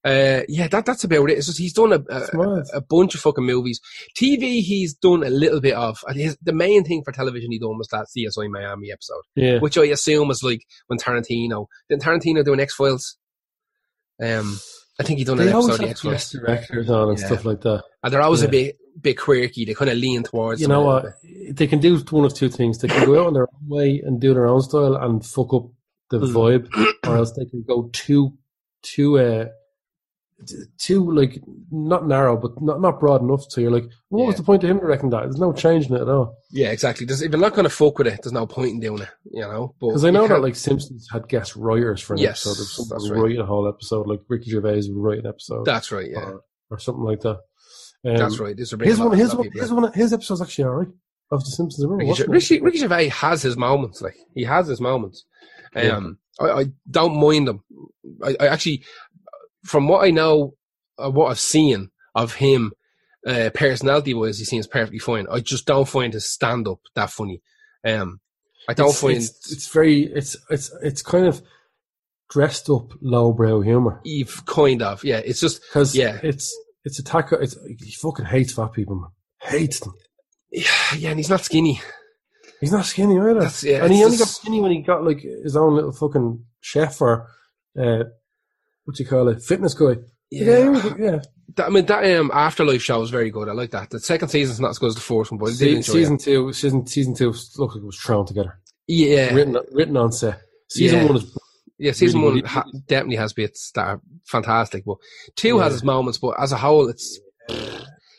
Uh, 0.02 0.40
yeah, 0.48 0.66
that 0.66 0.86
that's 0.86 1.04
about 1.04 1.28
it. 1.28 1.36
It's 1.36 1.46
just 1.46 1.58
he's 1.58 1.74
done 1.74 1.92
a, 1.92 2.00
a, 2.08 2.64
a 2.74 2.80
bunch 2.80 3.14
of 3.14 3.20
fucking 3.20 3.44
movies. 3.44 3.80
TV, 4.18 4.62
he's 4.62 4.94
done 4.94 5.22
a 5.22 5.30
little 5.30 5.60
bit 5.60 5.74
of. 5.74 6.02
His, 6.14 6.38
the 6.42 6.54
main 6.54 6.84
thing 6.84 7.02
for 7.04 7.12
television 7.12 7.52
he 7.52 7.58
done 7.58 7.76
was 7.76 7.88
that 7.88 8.06
CSI 8.06 8.48
Miami 8.48 8.90
episode, 8.90 9.22
yeah. 9.36 9.58
which 9.58 9.76
I 9.76 9.84
assume 9.84 10.28
was 10.28 10.42
like 10.42 10.62
when 10.86 10.98
Tarantino 10.98 11.66
didn't 11.88 12.02
Tarantino 12.02 12.44
do 12.44 12.54
an 12.54 12.60
X 12.60 12.74
Files. 12.74 13.18
Um, 14.22 14.58
I 15.00 15.02
think 15.02 15.18
he 15.18 15.24
done 15.24 15.40
an 15.40 15.46
They 15.46 15.52
always 15.52 15.80
episode 15.80 16.08
of 16.08 16.14
X 16.14 16.30
directors 16.32 16.90
on 16.90 17.08
and 17.10 17.18
Yeah. 17.18 17.26
stuff 17.26 17.44
like 17.44 17.60
that. 17.62 17.82
and 18.02 18.12
they're 18.12 18.20
always 18.22 18.42
a 18.42 18.48
bit 18.48 18.76
bit 19.00 19.16
quirky. 19.18 19.64
They 19.64 19.72
kind 19.74 19.90
of 19.90 19.96
lean 19.96 20.22
towards. 20.24 20.60
You 20.60 20.68
know 20.68 20.82
what? 20.82 21.06
They 21.50 21.66
can 21.66 21.78
do 21.80 21.98
one 22.10 22.24
of 22.26 22.34
two 22.34 22.48
things. 22.50 22.78
They 22.78 22.88
can 22.88 23.06
go 23.06 23.20
out 23.20 23.26
on 23.28 23.32
their 23.34 23.48
own 23.54 23.68
way 23.68 24.00
and 24.04 24.20
do 24.20 24.34
their 24.34 24.46
own 24.46 24.60
style 24.60 24.94
and 24.96 25.24
fuck 25.24 25.54
up 25.54 25.66
the 26.10 26.18
Mm. 26.18 26.32
vibe, 26.34 26.68
or 27.08 27.16
else 27.16 27.32
they 27.32 27.46
can 27.46 27.62
go 27.66 27.88
too, 27.92 28.34
too, 28.82 29.18
uh, 29.18 29.46
too 30.78 31.10
like 31.12 31.40
not 31.70 32.06
narrow, 32.06 32.36
but 32.36 32.52
not 32.60 32.80
not 32.80 32.98
broad 33.00 33.22
enough. 33.22 33.44
So 33.48 33.60
you're 33.60 33.70
like, 33.70 33.84
what 34.08 34.26
was 34.26 34.36
the 34.36 34.42
point 34.42 34.64
of 34.64 34.70
him 34.70 34.78
directing 34.78 35.10
that? 35.10 35.22
There's 35.22 35.38
no 35.38 35.52
changing 35.52 35.94
it 35.94 36.02
at 36.02 36.08
all. 36.08 36.36
Yeah, 36.50 36.70
exactly. 36.70 37.06
There's, 37.06 37.22
if 37.22 37.30
you're 37.30 37.40
not 37.40 37.54
going 37.54 37.64
to 37.64 37.70
fuck 37.70 37.98
with 37.98 38.06
it, 38.06 38.20
there's 38.22 38.32
no 38.32 38.46
point 38.46 38.70
in 38.70 38.80
doing 38.80 39.02
it, 39.02 39.08
you 39.30 39.42
know. 39.42 39.74
Because 39.80 40.04
I 40.04 40.10
know 40.10 40.26
that 40.26 40.40
like 40.42 40.56
Simpsons 40.56 41.08
had 41.12 41.28
guest 41.28 41.56
writers 41.56 42.00
for 42.00 42.14
an 42.14 42.20
Yes, 42.20 42.46
episode. 42.46 42.86
That's 42.90 43.10
right. 43.10 43.20
write 43.20 43.38
a 43.38 43.46
whole 43.46 43.68
episode, 43.68 44.06
like 44.06 44.20
Ricky 44.28 44.50
Gervais 44.50 44.82
would 44.88 44.96
write 45.02 45.18
an 45.20 45.26
episode, 45.26 45.64
that's 45.64 45.92
right. 45.92 46.10
Yeah, 46.10 46.20
or, 46.20 46.40
or 46.70 46.78
something 46.78 47.04
like 47.04 47.20
that. 47.20 47.38
Um, 48.04 48.16
that's 48.16 48.38
right. 48.38 48.56
This 48.56 48.72
will 48.72 48.80
His 48.80 48.98
one, 48.98 49.16
his 49.16 49.34
one, 49.34 49.50
his 49.52 49.70
in. 49.70 49.76
one, 49.76 49.92
his 49.92 50.12
episode's 50.12 50.40
actually 50.40 50.64
alright 50.64 50.88
of 51.30 51.44
the 51.44 51.50
Simpsons. 51.50 51.84
I 51.84 51.88
remember 51.88 52.12
Ricky. 52.12 52.30
Ricky, 52.30 52.60
Ricky 52.60 52.78
Gervais 52.78 53.08
has 53.08 53.42
his 53.42 53.56
moments. 53.56 54.00
Like 54.00 54.16
he 54.34 54.44
has 54.44 54.66
his 54.66 54.80
moments. 54.80 55.24
Yeah. 55.76 55.96
Um, 55.96 56.18
I, 56.40 56.50
I 56.50 56.64
don't 56.90 57.20
mind 57.20 57.46
them. 57.46 57.62
I, 58.24 58.34
I 58.40 58.46
actually, 58.48 58.82
from 59.64 59.88
what 59.88 60.04
I 60.04 60.10
know, 60.10 60.54
uh, 60.98 61.10
what 61.10 61.30
I've 61.30 61.40
seen 61.40 61.90
of 62.14 62.34
him, 62.34 62.72
uh, 63.26 63.50
personality 63.54 64.14
wise, 64.14 64.38
he 64.38 64.44
seems 64.44 64.66
perfectly 64.66 64.98
fine. 64.98 65.26
I 65.30 65.40
just 65.40 65.66
don't 65.66 65.88
find 65.88 66.12
his 66.12 66.28
stand 66.30 66.66
up 66.66 66.80
that 66.94 67.10
funny. 67.10 67.42
Um, 67.84 68.20
I 68.68 68.74
don't 68.74 68.90
it's, 68.90 69.00
find 69.00 69.16
it's, 69.16 69.52
it's 69.52 69.68
very 69.68 70.02
it's 70.02 70.36
it's 70.50 70.70
it's 70.82 71.02
kind 71.02 71.26
of 71.26 71.42
dressed 72.28 72.70
up 72.70 72.92
lowbrow 73.00 73.60
humor 73.62 74.00
Eve 74.04 74.42
kind 74.46 74.82
of 74.82 75.02
yeah. 75.02 75.18
It's 75.24 75.40
just 75.40 75.62
because 75.62 75.96
Yeah. 75.96 76.18
it's 76.22 76.54
it's 76.84 76.98
a 76.98 77.02
taco. 77.02 77.36
It's 77.36 77.56
he 77.66 77.90
fucking 77.92 78.26
hates 78.26 78.52
fat 78.52 78.72
people, 78.72 78.96
man. 78.96 79.10
Hates 79.40 79.80
them. 79.80 79.94
yeah, 80.50 81.10
and 81.10 81.18
he's 81.18 81.30
not 81.30 81.44
skinny. 81.44 81.80
He's 82.60 82.72
not 82.72 82.84
skinny 82.84 83.16
either, 83.16 83.40
That's 83.40 83.64
yeah. 83.64 83.82
and 83.84 83.92
he 83.92 84.04
only 84.04 84.18
got 84.18 84.28
skinny 84.28 84.60
when 84.60 84.70
he 84.72 84.82
got 84.82 85.04
like 85.04 85.20
his 85.20 85.56
own 85.56 85.74
little 85.74 85.92
fucking 85.92 86.44
chef 86.60 87.00
or 87.00 87.26
uh, 87.78 88.04
what 88.90 88.96
do 88.96 89.02
you 89.02 89.08
call 89.08 89.28
it, 89.28 89.42
fitness 89.42 89.74
guy. 89.74 89.96
yeah. 90.30 90.94
yeah. 90.98 91.18
That, 91.56 91.66
I 91.66 91.68
mean, 91.70 91.86
that 91.86 92.04
um, 92.18 92.30
Afterlife 92.32 92.80
show 92.82 93.00
was 93.00 93.10
very 93.10 93.30
good. 93.30 93.48
I 93.48 93.52
like 93.52 93.72
that. 93.72 93.90
The 93.90 93.98
second 93.98 94.28
season's 94.28 94.60
not 94.60 94.70
as 94.70 94.78
good 94.78 94.88
as 94.90 94.94
the 94.94 95.00
first 95.00 95.32
one, 95.32 95.38
but 95.38 95.50
Se- 95.50 95.82
season 95.82 96.14
it. 96.14 96.20
two, 96.20 96.52
season 96.52 96.86
season 96.86 97.14
two 97.14 97.30
looked 97.58 97.74
like 97.74 97.82
it 97.82 97.86
was 97.86 97.98
thrown 97.98 98.24
together, 98.26 98.58
Yeah, 98.86 99.34
written 99.34 99.56
written 99.72 99.96
on 99.96 100.12
set. 100.12 100.40
Season 100.68 101.00
Yeah. 101.00 101.04
one 101.06 101.16
is 101.16 101.36
yeah. 101.78 101.92
Season 101.92 102.20
really 102.20 102.42
one 102.42 102.50
ha- 102.50 102.64
definitely 102.86 103.16
has 103.16 103.32
bits 103.32 103.72
that 103.74 103.84
are 103.86 104.00
fantastic, 104.26 104.84
but 104.84 104.98
two 105.34 105.56
Yeah. 105.56 105.64
has 105.64 105.74
its 105.74 105.82
moments. 105.82 106.18
But 106.18 106.36
as 106.40 106.52
a 106.52 106.56
whole, 106.56 106.88
it's 106.88 107.18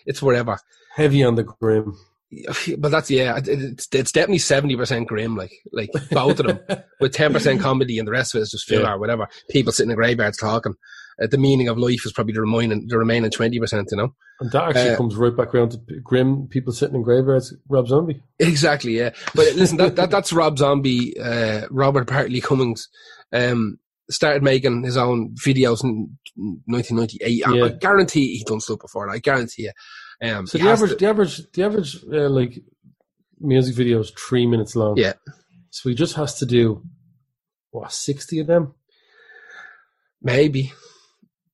it's 0.05 0.21
whatever. 0.21 0.57
heavy 0.95 1.23
on 1.23 1.35
the 1.35 1.43
grim. 1.43 1.95
But 2.77 2.91
that's 2.91 3.11
yeah, 3.11 3.39
it's 3.45 3.87
it's 3.91 4.11
definitely 4.11 4.37
seventy 4.39 4.75
percent 4.75 5.07
grim, 5.07 5.35
like 5.35 5.51
like 5.73 5.89
both 6.11 6.39
of 6.39 6.47
them, 6.47 6.59
with 6.99 7.13
ten 7.13 7.33
percent 7.33 7.59
comedy 7.61 7.99
and 7.99 8.07
the 8.07 8.11
rest 8.11 8.33
of 8.33 8.39
it 8.39 8.43
is 8.43 8.51
just 8.51 8.67
filler 8.67 8.83
Yeah. 8.83 8.93
or 8.93 8.99
whatever. 8.99 9.27
People 9.49 9.71
sitting 9.73 9.91
in 9.91 9.95
graveyards 9.97 10.37
talking. 10.37 10.75
Uh, 11.21 11.27
the 11.27 11.37
meaning 11.37 11.67
of 11.67 11.77
life 11.77 12.05
is 12.05 12.13
probably 12.13 12.33
the 12.33 12.41
remaining 12.41 12.85
the 12.87 12.97
remaining 12.97 13.31
twenty 13.31 13.59
percent. 13.59 13.89
You 13.91 13.97
know. 13.97 14.15
And 14.39 14.49
that 14.51 14.69
actually 14.69 14.89
Uh, 14.91 14.97
comes 14.97 15.15
right 15.17 15.35
back 15.35 15.53
around 15.53 15.71
to 15.71 15.79
grim 16.01 16.47
people 16.47 16.71
sitting 16.73 16.95
in 16.95 17.03
graveyards. 17.03 17.53
Rob 17.69 17.87
Zombie. 17.87 18.23
Exactly, 18.39 18.97
yeah. 18.97 19.11
But 19.35 19.53
listen, 19.55 19.77
that, 19.77 19.95
that 19.97 20.09
that's 20.09 20.31
Rob 20.33 20.57
Zombie, 20.57 21.19
uh, 21.19 21.67
Robert 21.69 22.07
Bartleh 22.07 22.41
Cummings, 22.41 22.87
um, 23.33 23.77
started 24.09 24.41
making 24.41 24.83
his 24.83 24.97
own 24.97 25.35
videos 25.45 25.83
in 25.83 26.17
1998. 26.65 27.45
I- 27.47 27.53
Yeah. 27.55 27.65
I 27.65 27.69
guarantee 27.69 28.37
he 28.37 28.43
done 28.45 28.59
stuff 28.61 28.79
before. 28.79 29.09
I 29.09 29.19
guarantee 29.19 29.63
you. 29.63 29.71
Um, 30.21 30.45
So 30.47 30.57
the 30.57 30.69
average, 30.69 30.91
to- 30.91 30.97
the 30.97 31.07
average, 31.07 31.51
the 31.51 31.63
average, 31.63 32.03
uh, 32.11 32.29
like 32.29 32.59
music 33.39 33.75
video 33.75 33.99
is 33.99 34.11
three 34.11 34.45
minutes 34.45 34.75
long. 34.75 34.97
Yeah. 34.97 35.13
So 35.71 35.89
he 35.89 35.95
just 35.95 36.15
has 36.15 36.35
to 36.39 36.45
do 36.45 36.83
what 37.71 37.91
sixty 37.91 38.39
of 38.39 38.47
them? 38.47 38.73
maybe, 40.21 40.71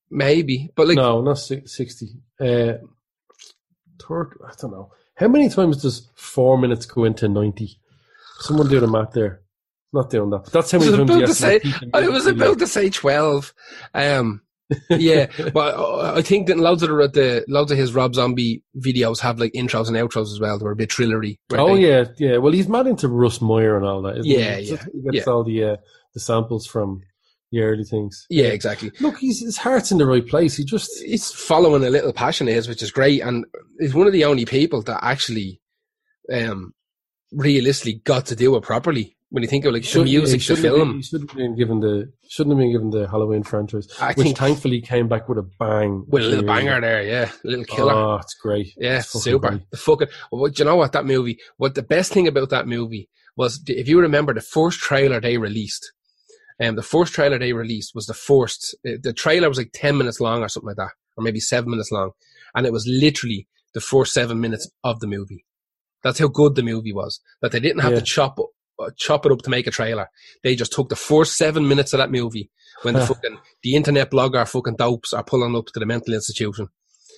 maybe, 0.10 0.70
but 0.76 0.88
like 0.88 0.98
no, 0.98 1.22
not 1.22 1.36
sixty. 1.38 2.08
Uh, 2.40 2.74
third, 4.02 4.38
I 4.46 4.52
don't 4.60 4.72
know. 4.72 4.92
How 5.16 5.28
many 5.28 5.50
times 5.50 5.82
does 5.82 6.10
four 6.16 6.58
minutes 6.58 6.86
go 6.86 7.06
into 7.06 7.28
ninety? 7.28 7.80
Someone 8.40 8.68
do 8.68 8.80
the 8.80 8.88
math 8.88 9.14
there. 9.14 9.42
Not 9.94 10.10
doing 10.10 10.30
that. 10.32 10.46
That's 10.52 10.72
how 10.72 10.80
I 10.80 10.82
was 10.82 10.92
many 10.92 11.06
times 11.06 11.10
about 11.10 11.28
to 11.28 11.34
say, 11.34 11.62
I 11.94 12.10
was 12.10 12.28
about 12.28 12.60
to 12.60 12.68
say 12.68 12.90
twelve. 12.90 13.54
Um, 13.94 14.42
yeah, 14.90 15.28
but 15.54 15.76
I 16.18 16.22
think 16.22 16.48
that 16.48 16.58
loads 16.58 16.84
of 16.84 16.90
the, 16.90 17.08
the 17.08 17.46
loads 17.48 17.72
of 17.72 17.78
his 17.78 17.94
Rob 17.94 18.16
Zombie 18.16 18.64
videos 18.78 19.20
have 19.22 19.40
like 19.40 19.54
intros 19.54 19.88
and 19.88 19.96
outros 19.98 20.32
as 20.34 20.40
well. 20.40 20.58
They 20.60 20.66
were 20.66 20.72
a 20.72 20.76
bit 20.76 20.90
trillery. 20.90 21.38
Oh 21.54 21.76
they? 21.76 21.88
yeah, 21.88 22.06
yeah. 22.18 22.38
Well, 22.38 22.52
he's 22.54 22.68
mad 22.68 22.88
into 22.88 23.08
Russ 23.08 23.42
Meyer 23.42 23.78
and 23.78 23.86
all 23.86 24.02
that. 24.04 24.18
Isn't 24.18 24.26
Yeah, 24.32 24.56
he? 24.58 24.72
yeah, 24.72 24.86
He 24.94 25.12
gets 25.12 25.28
all 25.28 25.44
the 25.44 25.64
uh, 25.64 25.76
the 26.14 26.20
samples 26.20 26.66
from 26.68 27.02
the 27.52 27.62
early 27.62 27.86
things. 27.86 28.26
yeah, 28.30 28.48
exactly. 28.48 28.92
Look, 29.00 29.18
he's, 29.20 29.40
his 29.42 29.58
heart's 29.58 29.92
in 29.92 30.00
the 30.00 30.06
right 30.06 30.28
place. 30.28 30.58
He 30.58 30.66
just 30.66 30.90
he's 31.02 31.32
following 31.32 31.86
a 31.86 31.90
little 31.90 32.12
passion 32.12 32.48
of 32.50 32.54
his, 32.54 32.68
which 32.68 32.84
is 32.84 32.92
great, 32.92 33.22
and 33.22 33.46
he's 33.80 33.94
one 33.94 34.08
of 34.08 34.14
the 34.14 34.26
only 34.26 34.44
people 34.46 34.82
that 34.84 35.00
actually, 35.04 35.62
um, 36.34 36.74
realistically 37.32 38.02
got 38.04 38.26
to 38.28 38.36
do 38.36 38.56
it 38.56 38.64
properly. 38.64 39.17
When 39.30 39.44
you 39.44 39.50
think 39.50 39.66
of 39.66 39.74
like 39.74 39.82
the 39.82 39.88
should- 39.90 40.06
music, 40.06 40.42
the 40.42 40.54
have 40.54 40.62
been- 40.64 40.74
film, 40.74 40.96
he 40.96 41.02
shouldn't 41.04 41.30
have 41.32 41.38
been 41.38 41.56
given 41.58 41.80
the 41.82 42.12
shouldn't 42.30 42.54
have 42.54 42.60
been 42.60 42.72
given 42.72 42.90
the 42.92 43.10
Halloween 43.10 43.44
franchise, 43.44 43.88
I 44.00 44.14
which 44.14 44.18
think 44.24 44.38
thankfully 44.38 44.80
came 44.82 45.08
back 45.10 45.28
with 45.28 45.38
a 45.38 45.48
bang. 45.60 46.06
with 46.08 46.24
a 46.24 46.28
little 46.28 46.46
banger 46.46 46.80
there, 46.80 47.04
yeah, 47.04 47.30
a 47.44 47.48
little 47.48 47.66
killer. 47.66 47.94
Oh, 47.94 48.16
it's 48.16 48.36
great. 48.36 48.74
Yeah, 48.78 49.00
It's 49.00 49.10
super. 49.22 49.50
great. 49.50 49.62
The 49.72 49.78
fucking, 49.78 50.08
well, 50.32 50.50
do 50.50 50.62
you 50.62 50.66
know 50.66 50.78
what 50.78 50.94
that 50.94 51.06
movie? 51.06 51.38
What 51.58 51.76
the 51.76 51.84
best 51.84 52.14
thing 52.14 52.26
about 52.28 52.50
that 52.52 52.68
movie 52.68 53.10
was, 53.36 53.62
if 53.68 53.88
you 53.90 54.00
remember 54.00 54.34
the 54.34 54.40
first 54.42 54.80
trailer 54.80 55.20
they 55.20 55.38
released, 55.38 55.92
um, 56.64 56.76
the 56.76 56.82
first 56.82 57.14
trailer 57.14 57.38
they 57.38 57.52
released 57.54 57.92
was 57.94 58.06
the 58.08 58.14
first. 58.14 58.76
uh, 58.88 58.92
The 59.04 59.14
trailer 59.14 59.50
was 59.50 59.58
like 59.58 59.72
ten 59.74 59.98
minutes 59.98 60.22
long 60.22 60.42
or 60.42 60.48
something 60.50 60.68
like 60.70 60.78
that, 60.78 60.92
or 61.18 61.24
maybe 61.24 61.42
seven 61.42 61.70
minutes 61.72 61.92
long, 61.92 62.12
and 62.56 62.66
it 62.66 62.72
was 62.72 62.88
literally 62.88 63.48
the 63.74 63.82
first 63.82 64.14
seven 64.14 64.40
minutes 64.40 64.70
of 64.86 65.02
the 65.02 65.08
movie. 65.08 65.44
That's 66.02 66.20
how 66.20 66.28
good 66.30 66.56
the 66.56 66.64
movie 66.64 66.94
was. 66.94 67.20
That 67.42 67.52
they 67.52 67.60
didn't 67.60 67.82
have 67.82 67.92
Yeah. 67.92 68.00
to 68.00 68.06
chop 68.06 68.40
chop 68.98 69.26
it 69.26 69.32
up 69.32 69.42
to 69.44 69.50
make 69.50 69.68
a 69.68 69.72
trailer. 69.72 70.10
They 70.44 70.56
just 70.56 70.72
took 70.74 70.90
the 70.90 70.96
first 70.96 71.38
seven 71.38 71.68
minutes 71.68 71.94
of 71.94 71.98
that 72.00 72.12
movie 72.12 72.50
when 72.84 72.94
the 72.94 73.06
fucking 73.06 73.38
the 73.64 73.76
internet 73.76 74.12
blogger 74.12 74.48
fucking 74.48 74.76
dopes 74.76 75.14
are 75.14 75.24
pulling 75.24 75.56
up 75.56 75.66
to 75.68 75.80
the 75.80 75.86
mental 75.86 76.14
institution. 76.14 76.68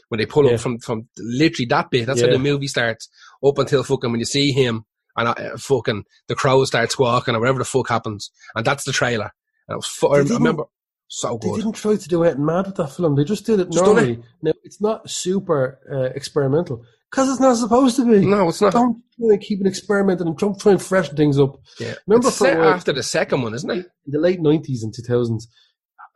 When 0.09 0.17
they 0.19 0.25
pull 0.25 0.45
Yeah. 0.45 0.53
up 0.53 0.59
from 0.61 0.79
from 0.79 1.07
literally 1.17 1.67
that 1.67 1.91
bit, 1.91 2.07
that's 2.07 2.21
how 2.21 2.27
Yeah. 2.27 2.33
the 2.33 2.39
movie 2.39 2.67
starts. 2.67 3.09
Up 3.45 3.57
until 3.57 3.83
fucking 3.83 4.11
when 4.11 4.19
you 4.19 4.25
see 4.25 4.51
him 4.51 4.85
and 5.15 5.27
uh, 5.27 5.57
fucking 5.57 6.05
the 6.27 6.35
crows 6.35 6.69
starts 6.69 6.93
squawking 6.93 7.35
or 7.35 7.39
whatever 7.39 7.59
the 7.59 7.65
fuck 7.65 7.89
happens, 7.89 8.31
and 8.55 8.65
that's 8.65 8.85
the 8.85 8.91
trailer. 8.91 9.31
And 9.67 9.75
it 9.75 9.77
was 9.77 9.85
fu- 9.85 10.07
I 10.07 10.19
remember 10.19 10.63
so 11.09 11.37
good. 11.37 11.53
They 11.53 11.57
didn't 11.57 11.73
try 11.75 11.95
to 11.95 12.07
do 12.07 12.23
anything 12.23 12.45
mad 12.45 12.67
with 12.67 12.75
that 12.75 12.91
film. 12.93 13.15
They 13.15 13.23
just 13.23 13.45
did 13.45 13.59
it 13.59 13.69
Just 13.71 13.83
done 13.85 13.97
it. 13.97 14.01
normally. 14.01 14.23
Now 14.41 14.51
it's 14.63 14.79
not 14.81 15.09
super 15.09 15.79
uh, 15.91 16.15
experimental 16.15 16.83
because 17.11 17.29
it's 17.29 17.39
not 17.39 17.55
supposed 17.57 17.95
to 17.97 18.05
be. 18.05 18.25
No, 18.25 18.49
it's 18.49 18.61
not. 18.61 18.73
Don't 18.73 19.01
try 19.17 19.29
and 19.33 19.41
keep 19.41 19.61
it 19.61 19.67
experimental 19.67 20.27
and 20.27 20.37
don't 20.37 20.59
try 20.59 20.73
and 20.73 20.81
freshen 20.81 21.15
things 21.15 21.39
up. 21.39 21.59
Yeah. 21.79 21.95
Remember 22.07 22.27
it's 22.27 22.37
for 22.37 22.45
set 22.45 22.57
while- 22.59 22.69
after 22.69 22.93
the 22.93 23.03
second 23.03 23.41
one, 23.41 23.53
isn't 23.53 23.69
it? 23.69 23.85
In 24.05 24.11
the 24.11 24.19
late 24.19 24.41
nineties 24.41 24.83
and 24.83 24.93
two 24.93 25.01
thousands, 25.03 25.47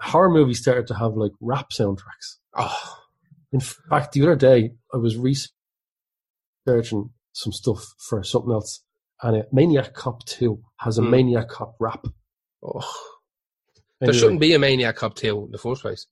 horror 0.01 0.29
movies 0.29 0.59
started 0.61 0.87
to 0.87 0.95
have 0.95 1.13
like 1.15 1.31
rap 1.41 1.69
soundtracks. 1.71 2.37
Oh, 2.55 2.97
In 3.51 3.59
fact, 3.59 4.13
the 4.13 4.21
other 4.23 4.35
day 4.35 4.73
I 4.93 4.97
was 4.97 5.17
researching 5.17 7.11
some 7.31 7.51
stuff 7.53 7.93
for 7.97 8.23
something 8.23 8.51
else, 8.51 8.83
and 9.21 9.37
uh, 9.37 9.43
Maniac 9.51 9.93
Cop 9.93 10.25
Two 10.25 10.61
has 10.77 10.97
a 10.97 11.01
Hmm. 11.01 11.09
Maniac 11.11 11.49
Cop 11.49 11.75
rap. 11.79 12.05
Oh, 12.63 12.81
there 13.99 14.13
shouldn't 14.13 14.39
be 14.41 14.53
a 14.53 14.59
Maniac 14.59 14.95
Cop 14.97 15.15
2 15.15 15.45
in 15.45 15.51
the 15.51 15.57
first 15.57 15.81
place. 15.81 16.07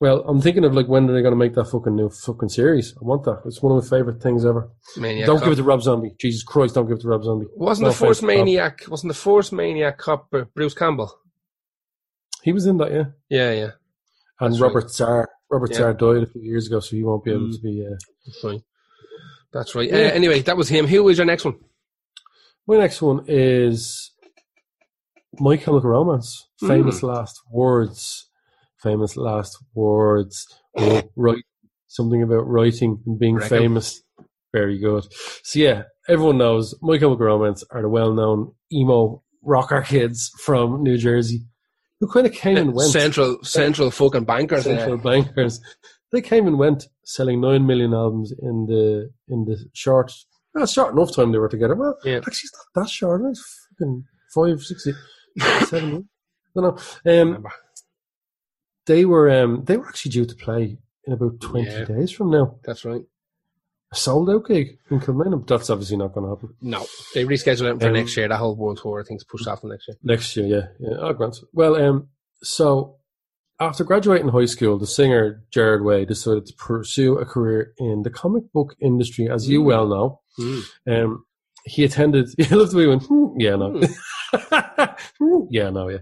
Well, 0.00 0.24
I'm 0.28 0.40
thinking 0.40 0.64
of 0.64 0.74
like 0.74 0.86
when 0.88 1.08
are 1.08 1.12
they 1.12 1.22
going 1.22 1.32
to 1.32 1.36
make 1.36 1.54
that 1.54 1.66
fucking 1.66 1.94
new 1.96 2.08
fucking 2.10 2.48
series? 2.50 2.94
I 3.00 3.04
want 3.04 3.24
that. 3.24 3.42
It's 3.46 3.60
one 3.62 3.76
of 3.76 3.82
my 3.82 3.88
favorite 3.88 4.22
things 4.22 4.44
ever. 4.44 4.70
Maniac 4.96 5.26
don't 5.26 5.38
Cop. 5.38 5.44
give 5.44 5.52
it 5.54 5.56
to 5.56 5.62
Rob 5.64 5.82
Zombie. 5.82 6.14
Jesus 6.20 6.42
Christ, 6.44 6.74
don't 6.76 6.86
give 6.86 6.98
it 6.98 7.00
to 7.02 7.08
Rob 7.08 7.24
Zombie. 7.24 7.46
wasn't 7.56 7.86
No 7.86 7.90
the 7.90 7.96
first. 7.96 8.22
Maniac, 8.22 8.82
wasn't 8.88 9.10
the 9.12 9.18
first 9.18 9.52
Maniac 9.52 9.98
Cop 9.98 10.28
uh, 10.32 10.44
Bruce 10.54 10.74
Campbell? 10.74 11.12
He 12.42 12.52
was 12.52 12.66
in 12.66 12.76
that, 12.78 12.92
yeah. 12.92 13.04
Yeah, 13.28 13.52
yeah. 13.52 13.70
And 14.40 14.52
That's 14.52 14.60
Robert 14.60 14.84
Z'Dar. 14.86 15.26
Robert 15.50 15.70
Yeah. 15.72 15.92
Died 15.92 16.22
a 16.22 16.26
few 16.26 16.42
years 16.42 16.66
ago, 16.68 16.78
so 16.80 16.94
he 16.94 17.02
won't 17.02 17.24
be 17.24 17.32
able 17.32 17.46
Mm. 17.48 17.54
to 17.56 17.60
be. 17.60 17.84
Uh... 17.84 17.96
That's 18.26 18.44
right. 18.44 18.60
That's 19.52 19.74
right. 19.74 19.88
Yeah. 19.88 19.94
Uh, 19.96 20.10
anyway, 20.12 20.42
that 20.42 20.56
was 20.56 20.68
him. 20.68 20.86
Who 20.86 21.08
is 21.08 21.18
your 21.18 21.24
next 21.26 21.44
one? 21.44 21.56
My 22.66 22.76
next 22.76 23.00
one 23.02 23.24
is 23.26 24.12
My 25.40 25.56
Chemical 25.56 25.90
Romance. 25.90 26.48
Famous 26.60 27.00
Mm. 27.00 27.14
last 27.14 27.40
words. 27.50 28.27
Famous 28.82 29.16
last 29.16 29.56
words. 29.74 30.46
or 30.74 31.02
right. 31.16 31.42
Something 31.88 32.22
about 32.22 32.46
writing 32.46 33.02
and 33.06 33.18
being 33.18 33.36
Reckon. 33.36 33.58
famous. 33.58 34.02
Very 34.52 34.78
good. 34.78 35.04
So 35.42 35.58
yeah, 35.58 35.82
everyone 36.08 36.38
knows 36.38 36.74
My 36.82 36.98
Chemical 36.98 37.26
Romance 37.26 37.64
are 37.70 37.82
the 37.82 37.88
well-known 37.88 38.52
emo 38.72 39.22
rocker 39.42 39.82
kids 39.82 40.30
from 40.44 40.82
New 40.82 40.96
Jersey 40.98 41.42
who 42.00 42.06
kind 42.08 42.26
of 42.26 42.32
came 42.32 42.56
and 42.56 42.74
went. 42.74 42.90
Central, 42.90 43.38
central 43.42 43.90
fucking 43.90 44.24
bankers. 44.24 44.64
Central 44.64 44.98
there. 44.98 45.22
bankers. 45.22 45.60
They 46.12 46.20
came 46.22 46.46
and 46.46 46.58
went, 46.58 46.86
selling 47.04 47.40
nine 47.40 47.66
million 47.66 47.92
albums 47.92 48.32
in 48.40 48.66
the 48.66 49.10
in 49.28 49.44
the 49.44 49.58
short, 49.74 50.12
well, 50.54 50.66
short 50.66 50.94
enough 50.94 51.14
time 51.14 51.32
they 51.32 51.38
were 51.38 51.48
together. 51.48 51.74
Well, 51.74 51.98
Yeah. 52.04 52.18
actually, 52.18 52.32
it's 52.48 52.52
not 52.74 52.82
that 52.84 52.90
short. 52.90 53.22
It's 53.28 53.66
fucking 53.78 54.04
five, 54.34 54.62
six, 54.62 54.84
seven. 54.84 55.00
years. 55.34 56.08
I 56.56 56.60
don't 56.60 56.62
know. 56.62 56.68
Um, 56.70 57.28
Remember. 57.28 57.50
They 58.88 59.04
were 59.04 59.30
um, 59.30 59.64
they 59.64 59.76
were 59.76 59.86
actually 59.86 60.12
due 60.12 60.26
to 60.26 60.34
play 60.34 60.78
in 61.04 61.12
about 61.12 61.40
twenty 61.40 61.70
Yeah. 61.70 61.84
days 61.84 62.10
from 62.10 62.30
now. 62.30 62.56
That's 62.64 62.84
right. 62.84 63.02
A 63.92 63.96
sold 63.96 64.28
out 64.28 64.46
gig 64.46 64.78
in 64.90 65.00
Kilmainham. 65.00 65.46
That's 65.46 65.70
obviously 65.70 65.96
not 65.96 66.12
going 66.14 66.26
to 66.26 66.30
happen 66.34 66.54
No, 66.60 66.84
they 67.14 67.24
rescheduled 67.24 67.74
it 67.76 67.80
for 67.80 67.86
Um, 67.86 67.92
next 67.94 68.16
year. 68.16 68.28
That 68.28 68.36
whole 68.38 68.54
world 68.56 68.78
tour, 68.82 69.00
I 69.00 69.04
think, 69.06 69.18
is 69.20 69.24
pushed 69.24 69.46
off 69.48 69.60
till 69.62 69.70
next 69.70 69.88
year. 69.88 69.96
next 70.02 70.36
year. 70.36 70.46
Yeah, 70.46 70.66
yeah. 70.80 70.96
Oh, 71.00 71.12
grant. 71.14 71.36
Well, 71.54 71.74
um, 71.76 72.08
so 72.42 72.96
after 73.60 73.84
graduating 73.84 74.28
high 74.28 74.44
school, 74.44 74.78
the 74.78 74.86
singer 74.86 75.42
Gerard 75.50 75.82
Way 75.84 76.04
decided 76.04 76.44
to 76.46 76.52
pursue 76.54 77.16
a 77.18 77.24
career 77.24 77.72
in 77.78 78.02
the 78.02 78.10
comic 78.10 78.44
book 78.52 78.74
industry, 78.80 79.28
as 79.30 79.48
you 79.48 79.60
Mm. 79.62 79.64
well 79.70 79.86
know. 79.88 80.20
Um, 80.86 81.24
he 81.64 81.82
attended. 81.84 82.28
I 82.50 82.54
love 82.54 82.70
the 82.72 82.76
way 82.78 82.82
he 82.84 82.88
went. 82.88 83.02
"Hmm, 83.04 83.40
yeah, 83.40 83.56
no. 83.56 83.68
Hmm, 85.18 85.44
yeah, 85.50 85.70
no, 85.70 85.88
yeah. 85.88 85.98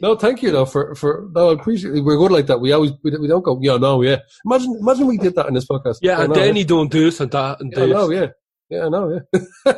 No, 0.00 0.16
thank 0.16 0.42
you 0.42 0.50
though 0.50 0.66
for 0.66 0.94
for. 0.94 1.28
No, 1.34 1.50
I 1.50 1.52
appreciate. 1.54 1.94
it. 1.94 2.00
We're 2.00 2.16
good 2.16 2.32
like 2.32 2.46
that. 2.46 2.60
We 2.60 2.72
always 2.72 2.92
we, 3.04 3.10
we 3.16 3.28
don't 3.28 3.44
go. 3.44 3.58
Yeah, 3.62 3.76
no, 3.76 4.02
yeah. 4.02 4.18
Imagine 4.44 4.76
imagine 4.80 5.06
we 5.06 5.18
did 5.18 5.34
that 5.36 5.46
in 5.48 5.54
this 5.54 5.66
podcast. 5.66 5.98
yeah, 6.02 6.22
and 6.22 6.34
then 6.34 6.56
he 6.56 6.64
done 6.64 6.88
this 6.88 7.20
and 7.20 7.30
that 7.32 7.60
and 7.60 7.72
Yeah, 7.72 7.82
I 7.82 7.86
this. 7.86 7.94
know, 7.94 8.10
yeah. 8.10 8.26
Yeah, 8.70 8.84
I 8.86 8.88
know, 8.88 9.20
yeah. 9.66 9.74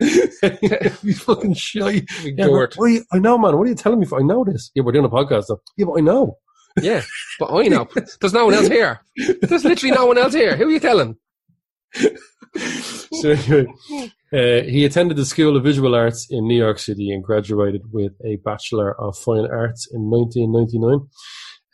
you 1.02 1.14
fucking 1.14 1.52
shy. 1.52 2.02
Yeah, 2.24 2.46
but 2.46 2.50
what 2.50 2.78
are 2.78 2.88
you, 2.88 3.04
I 3.12 3.18
know, 3.18 3.36
man. 3.36 3.58
What 3.58 3.66
are 3.66 3.68
you 3.70 3.74
telling 3.74 4.00
me 4.00 4.06
for? 4.06 4.18
I 4.18 4.22
know 4.22 4.42
this. 4.42 4.70
Yeah, 4.74 4.84
we're 4.84 4.92
doing 4.92 5.04
a 5.04 5.10
podcast, 5.10 5.48
though. 5.48 5.60
Yeah, 5.76 5.84
but 5.84 5.98
I 5.98 6.00
know. 6.00 6.38
Yeah, 6.80 7.02
but 7.38 7.52
I 7.54 7.68
know. 7.68 7.86
There's 8.22 8.32
no 8.32 8.46
one 8.46 8.54
else 8.54 8.68
here. 8.68 9.00
There's 9.42 9.64
literally 9.66 9.94
no 9.94 10.06
one 10.06 10.16
else 10.16 10.32
here. 10.32 10.56
Who 10.56 10.68
are 10.68 10.70
you 10.70 10.80
telling? 10.80 11.16
So 13.22 13.30
anyway, 13.30 13.66
uh, 14.32 14.68
he 14.68 14.84
attended 14.84 15.16
the 15.16 15.24
School 15.24 15.56
of 15.56 15.62
Visual 15.62 15.94
Arts 15.94 16.26
in 16.28 16.46
New 16.46 16.56
York 16.56 16.78
City 16.78 17.10
and 17.10 17.22
graduated 17.22 17.92
with 17.92 18.12
a 18.24 18.36
Bachelor 18.44 19.00
of 19.00 19.16
Fine 19.16 19.46
Arts 19.50 19.86
in 19.92 20.10
1999. 20.10 21.08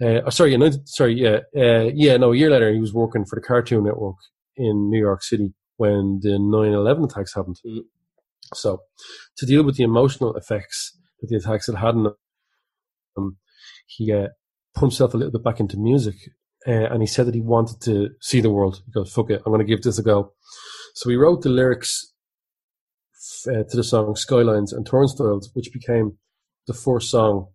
Uh, 0.00 0.22
oh, 0.26 0.30
sorry, 0.30 0.54
in 0.54 0.60
19 0.60 0.86
sorry, 0.86 1.14
yeah, 1.14 1.38
uh, 1.56 1.90
yeah. 1.94 2.16
No, 2.16 2.32
a 2.32 2.36
year 2.36 2.50
later, 2.50 2.72
he 2.72 2.80
was 2.80 2.92
working 2.92 3.24
for 3.24 3.36
the 3.36 3.46
Cartoon 3.46 3.84
Network 3.84 4.16
in 4.56 4.90
New 4.90 5.00
York 5.00 5.22
City 5.22 5.54
when 5.76 6.20
the 6.22 6.38
9/11 6.38 7.10
attacks 7.10 7.34
happened. 7.34 7.56
Mm. 7.66 7.80
So, 8.54 8.82
to 9.38 9.46
deal 9.46 9.64
with 9.64 9.76
the 9.76 9.84
emotional 9.84 10.34
effects 10.36 10.96
that 11.20 11.28
the 11.28 11.36
attacks 11.36 11.66
had 11.66 11.76
had 11.76 11.94
on 11.94 12.12
him, 13.16 13.38
he 13.86 14.12
uh, 14.12 14.28
put 14.74 14.82
himself 14.82 15.14
a 15.14 15.16
little 15.16 15.32
bit 15.32 15.44
back 15.44 15.60
into 15.60 15.76
music, 15.78 16.16
uh, 16.68 16.92
and 16.92 17.02
he 17.02 17.06
said 17.06 17.26
that 17.26 17.34
he 17.34 17.40
wanted 17.40 17.80
to 17.82 18.10
see 18.20 18.40
the 18.40 18.50
world. 18.50 18.82
He 18.86 18.92
goes, 18.92 19.10
"Fuck 19.12 19.30
it, 19.30 19.42
I'm 19.44 19.52
going 19.52 19.66
to 19.66 19.72
give 19.72 19.82
this 19.82 19.98
a 19.98 20.02
go." 20.02 20.34
So 20.94 21.08
he 21.10 21.16
wrote 21.16 21.42
the 21.42 21.48
lyrics 21.48 22.12
uh, 23.48 23.64
to 23.68 23.76
the 23.76 23.84
song 23.84 24.14
"Skylines 24.16 24.72
and 24.72 24.86
Turnstiles," 24.86 25.50
which 25.54 25.72
became 25.72 26.18
the 26.66 26.74
first 26.74 27.10
song 27.10 27.48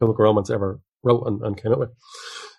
Chemical 0.00 0.24
Romance 0.24 0.50
ever 0.50 0.80
wrote 1.02 1.24
and, 1.26 1.40
and 1.42 1.56
came 1.60 1.72
out 1.72 1.78
with. 1.80 1.90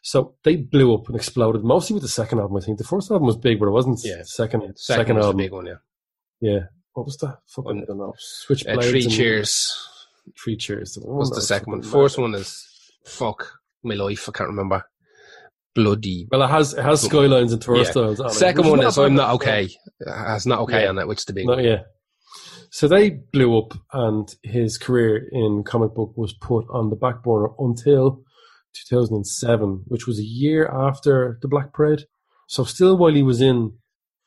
So 0.02 0.36
they 0.44 0.56
blew 0.56 0.94
up 0.94 1.08
and 1.08 1.16
exploded, 1.16 1.64
mostly 1.64 1.94
with 1.94 2.04
the 2.04 2.10
second 2.10 2.40
album. 2.40 2.58
I 2.58 2.62
think 2.62 2.78
the 2.78 2.84
first 2.84 3.12
album 3.12 3.28
was 3.28 3.38
big, 3.38 3.60
but 3.60 3.68
it 3.68 3.72
wasn't. 3.72 4.00
Yeah. 4.04 4.18
the 4.20 4.26
second, 4.26 4.62
Second, 4.62 4.78
second, 4.78 5.16
was 5.18 5.24
the 5.24 5.28
album. 5.28 5.38
big 5.38 5.52
one, 5.52 5.66
yeah. 5.66 5.74
Yeah. 6.42 6.60
What 6.94 7.06
was 7.06 7.18
that? 7.18 7.38
Fucking, 7.48 7.82
I 7.82 7.86
don't 7.86 7.98
know. 7.98 8.12
Uh, 8.12 8.48
Switchblades. 8.48 8.90
Three 8.90 9.04
and- 9.04 9.12
Cheers 9.12 9.88
Three 10.42 10.58
Cheers. 10.58 10.98
was 11.02 11.30
the 11.32 11.42
second 11.42 11.72
one. 11.72 11.82
First 11.82 12.18
one 12.18 12.34
is 12.36 12.66
fuck 13.06 13.60
my 13.84 13.96
life. 13.96 14.30
I 14.30 14.32
can't 14.32 14.50
remember. 14.50 14.84
Bloody. 15.76 16.28
Well, 16.32 16.42
it 16.44 16.48
has 16.48 16.74
it 16.74 16.84
has 16.84 17.02
skylines 17.02 17.54
and 17.54 17.64
on 17.68 17.80
it, 17.80 18.32
Second 18.32 18.68
one 18.68 18.84
is. 18.84 18.98
I'm 18.98 19.16
not 19.16 19.34
okay. 19.36 19.66
Uh, 20.06 20.12
it 20.12 20.28
has 20.28 20.46
not 20.46 20.60
okay 20.62 20.84
Yeah. 20.84 20.90
on 20.90 20.98
it, 20.98 21.08
which 21.08 21.20
is 21.20 21.26
the 21.26 21.34
big 21.34 21.46
No, 21.46 21.56
one. 21.56 21.64
yeah. 21.64 21.82
So 22.72 22.88
they 22.88 23.10
blew 23.10 23.58
up, 23.58 23.74
and 23.94 24.28
his 24.44 24.78
career 24.78 25.28
in 25.32 25.64
comic 25.64 25.94
book 25.96 26.14
was 26.16 26.34
put 26.34 26.66
on 26.72 26.90
the 26.90 26.96
back 26.96 27.24
burner 27.24 27.50
until 27.60 28.24
2007, 28.90 29.84
which 29.88 30.08
was 30.08 30.20
a 30.20 30.24
year 30.24 30.68
after 30.68 31.40
the 31.42 31.48
Black 31.48 31.74
Parade. 31.74 32.02
So 32.48 32.64
still, 32.64 32.98
while 32.98 33.14
he 33.14 33.24
was 33.24 33.42
in 33.42 33.74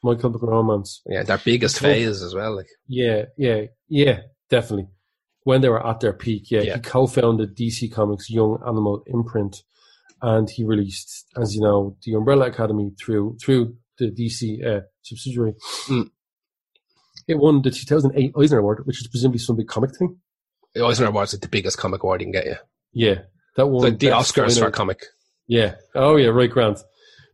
My 0.02 0.14
Chemical 0.14 0.48
Romance, 0.48 1.02
Yeah, 1.06 1.22
their 1.22 1.38
biggest 1.38 1.78
phase 1.78 2.22
as 2.22 2.34
well. 2.34 2.56
Like 2.56 2.66
yeah, 2.88 3.24
yeah, 3.36 3.62
yeah, 3.88 4.20
definitely. 4.50 4.88
When 5.44 5.60
they 5.60 5.68
were 5.68 5.84
at 5.84 6.00
their 6.00 6.12
peak, 6.12 6.50
yeah, 6.50 6.62
Yeah. 6.62 6.74
he 6.76 6.80
co-founded 6.80 7.56
DC 7.56 7.92
Comics 7.92 8.30
Young 8.30 8.58
Animal 8.66 9.02
imprint, 9.06 9.62
and 10.22 10.48
he 10.48 10.64
released, 10.64 11.26
as 11.36 11.54
you 11.54 11.60
know, 11.60 11.96
the 12.04 12.14
Umbrella 12.14 12.46
Academy 12.46 12.92
through 12.98 13.36
through 13.44 13.74
the 13.98 14.10
DC 14.10 14.64
uh, 14.64 14.80
subsidiary. 15.02 15.54
Mm. 15.88 16.10
It 17.28 17.38
won 17.38 17.62
the 17.62 17.70
2008 17.70 18.32
Eisner 18.38 18.58
Award, 18.58 18.82
which 18.84 19.00
is 19.00 19.08
presumably 19.08 19.38
some 19.38 19.56
big 19.56 19.68
comic 19.68 19.90
thing. 19.96 20.16
the 20.74 20.84
Eisner 20.84 21.06
Awards 21.06 21.32
like 21.34 21.42
the 21.42 21.48
biggest 21.48 21.78
comic 21.78 22.02
award 22.02 22.20
you 22.20 22.26
can 22.26 22.32
get 22.32 22.46
you. 22.46 22.56
Yeah, 22.92 23.22
that 23.56 23.66
one. 23.66 23.84
Like 23.84 23.98
the 23.98 24.08
Oscars 24.08 24.58
for 24.58 24.66
art- 24.66 24.74
comic. 24.74 25.04
Yeah. 25.46 25.74
Oh 25.94 26.16
yeah, 26.16 26.28
right, 26.28 26.50
Grant. 26.50 26.78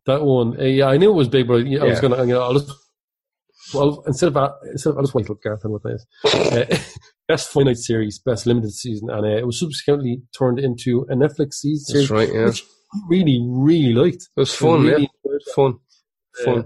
That 0.06 0.22
one. 0.22 0.58
Uh, 0.58 0.64
yeah, 0.64 0.86
I 0.86 0.96
knew 0.96 1.10
it 1.10 1.14
was 1.14 1.28
big, 1.28 1.46
but 1.46 1.66
yeah, 1.66 1.80
I 1.80 1.84
was 1.84 2.00
gonna. 2.00 2.18
You 2.22 2.34
know, 2.34 2.42
I'll 2.42 2.54
just. 2.58 2.72
Well, 3.74 4.02
instead 4.06 4.28
of 4.28 4.34
that, 4.34 4.52
instead 4.70 4.90
of, 4.90 4.96
I'll 4.96 5.02
just 5.02 5.14
wait 5.14 5.26
till 5.26 5.34
Gareth 5.34 5.60
and 5.62 5.72
what 5.74 5.82
that 5.82 5.94
is. 5.94 6.06
Uh, 6.24 6.78
best 7.28 7.50
finite 7.50 7.76
series, 7.76 8.18
best 8.18 8.46
limited 8.46 8.72
season, 8.72 9.10
and 9.10 9.26
uh, 9.26 9.36
it 9.36 9.46
was 9.46 9.60
subsequently 9.60 10.22
turned 10.36 10.58
into 10.58 11.06
a 11.10 11.14
Netflix 11.14 11.54
series, 11.54 11.90
That's 11.92 12.10
right, 12.10 12.32
yeah. 12.32 12.46
which 12.46 12.62
I 12.62 12.66
really, 13.08 13.40
really 13.44 13.92
liked. 13.94 14.28
It 14.36 14.40
was 14.40 14.54
fun, 14.54 14.82
really 14.82 15.02
yeah. 15.02 15.08
enjoyed 15.24 15.40
that. 15.46 15.52
Fun. 15.54 15.78
Fun. 16.44 16.54
Yeah. 16.56 16.62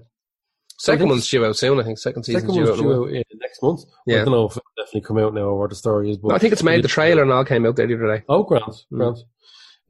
Second 0.79 1.09
one's 1.11 1.29
due 1.31 1.45
out 1.45 1.57
soon, 1.57 1.79
I 1.79 1.85
think. 1.85 1.99
Second 1.99 2.25
season's 2.25 2.43
Second 2.43 2.57
due 2.65 2.73
out. 2.73 2.79
in 2.79 2.85
a 2.85 2.89
while. 2.89 3.05
due 3.07 3.17
out 3.19 3.25
uh, 3.33 3.37
next 3.41 3.63
month. 3.63 3.81
Yeah. 4.07 4.23
I 4.23 4.25
don't 4.25 4.33
know 4.33 4.47
if 4.47 4.53
it'll 4.53 4.63
definitely 4.77 5.01
come 5.03 5.19
out 5.19 5.35
now 5.35 5.43
or 5.43 5.59
what 5.61 5.71
the 5.71 5.77
story 5.77 6.11
is, 6.11 6.17
but 6.19 6.29
No, 6.31 6.35
I 6.35 6.39
think 6.39 6.53
it's 6.53 6.63
made 6.65 6.83
the 6.83 6.89
trailer 6.89 7.23
and 7.23 7.31
all 7.31 7.45
came 7.45 7.65
out 7.67 7.77
there 7.77 7.87
the 7.87 7.95
other 7.95 8.17
day. 8.17 8.25
Oh, 8.29 8.43
Grant, 8.43 8.65
Mm. 8.93 8.97
Grant. 8.97 9.19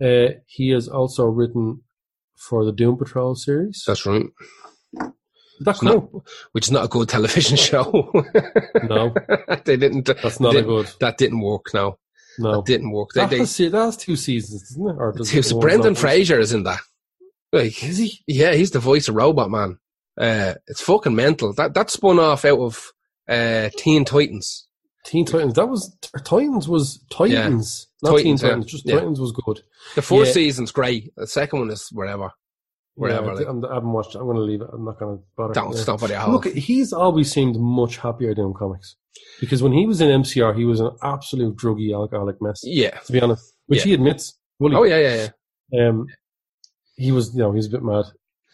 Uh, 0.03 0.35
he 0.47 0.69
has 0.71 0.89
also 0.89 1.25
written 1.27 1.81
for 2.37 2.65
the 2.65 2.73
Doom 2.73 2.97
Patrol 2.99 3.35
series. 3.35 3.85
That's 3.87 4.05
right. 4.05 4.27
That's 5.61 5.83
not- 5.83 6.09
Which 6.53 6.67
is 6.67 6.73
not 6.73 6.85
a 6.85 6.89
good 6.89 7.09
television 7.09 7.57
show. 7.69 8.11
No, 8.83 9.15
they 9.65 9.77
didn't. 9.77 10.07
that's 10.07 10.41
not 10.41 10.51
a 10.55 10.59
Didn't- 10.59 10.69
good. 10.69 10.89
That 11.01 11.19
didn't 11.19 11.41
work. 11.41 11.73
No, 11.73 11.99
No, 12.39 12.57
that 12.57 12.67
didn't 12.67 12.93
work. 12.93 13.11
They, 13.15 13.21
that, 13.21 13.31
they, 13.31 13.39
has, 13.39 13.57
that 13.57 13.97
two 13.99 14.17
seasons, 14.17 14.63
doesn't 14.71 14.89
it? 14.89 14.97
Or 14.99 15.13
does 15.13 15.35
it 15.35 15.45
so 15.45 15.61
Brendan? 15.61 15.95
Fraser 15.95 16.39
is 16.39 16.53
in 16.53 16.63
that. 16.65 16.81
Like, 17.53 17.83
Is 17.85 17.99
he? 17.99 18.21
yeah, 18.27 18.55
he's 18.55 18.71
the 18.71 18.79
voice 18.79 19.09
of 19.09 19.15
Robot 19.15 19.51
Man. 19.51 19.79
Uh, 20.19 20.55
it's 20.67 20.81
fucking 20.81 21.15
mental. 21.15 21.53
That 21.53 21.75
that 21.75 21.91
spun 21.91 22.19
off 22.19 22.45
out 22.45 22.59
of 22.61 22.93
uh, 23.29 23.69
Teen 23.77 24.05
Titans. 24.05 24.69
Teen 25.05 25.27
Titans. 25.27 25.55
That 25.55 25.67
was 25.69 25.95
Titans 26.25 26.69
was 26.69 27.05
Titans, 27.11 27.89
not 28.03 28.19
Teen 28.19 28.37
Titans, 28.37 28.43
yeah. 28.43 28.49
Titans. 28.49 28.67
Just 28.67 28.87
Yeah. 28.89 28.95
Titans 28.97 29.21
was 29.21 29.33
good. 29.33 29.63
The 29.95 30.03
first 30.03 30.29
Yeah. 30.29 30.35
season's 30.35 30.73
great. 30.73 31.13
The 31.17 31.27
second 31.27 31.59
one 31.59 31.71
is 31.71 31.89
whatever. 31.93 32.31
Whatever, 32.95 33.41
Yeah, 33.41 33.49
I'm, 33.49 33.65
I 33.65 33.75
haven't 33.75 33.93
watched 33.93 34.15
it. 34.15 34.19
I'm 34.19 34.25
going 34.27 34.37
to 34.37 34.43
leave 34.43 34.61
it. 34.61 34.69
I'm 34.73 34.85
not 34.85 34.99
going 34.99 35.17
to 35.19 35.25
bother. 35.37 35.55
Don't 35.55 35.75
Yeah. 35.75 35.83
stop 35.83 36.03
at 36.03 36.11
the 36.11 36.31
Look, 36.31 36.47
he's 36.47 36.93
always 36.93 37.33
seemed 37.33 37.57
much 37.59 37.97
happier 37.97 38.35
doing 38.35 38.53
comics 38.55 38.97
because 39.41 39.63
when 39.63 39.73
he 39.73 39.87
was 39.87 40.01
in 40.01 40.09
MCR, 40.23 40.55
he 40.57 40.65
was 40.65 40.81
an 40.81 40.91
absolute 41.03 41.57
druggy 41.57 41.95
alcoholic 41.95 42.41
mess. 42.43 42.61
Yeah. 42.65 42.99
To 43.01 43.13
be 43.13 43.21
honest, 43.21 43.55
which 43.67 43.81
Yeah. 43.81 43.85
he 43.85 43.95
admits. 43.95 44.39
Fully. 44.59 44.77
Oh 44.77 44.83
yeah, 44.85 44.99
yeah, 44.99 45.29
yeah. 45.73 45.89
Um, 45.89 46.07
he 46.97 47.13
was, 47.13 47.33
you 47.35 47.39
know, 47.41 47.51
he 47.53 47.57
was 47.57 47.67
a 47.67 47.71
bit 47.71 47.83
mad. 47.83 48.05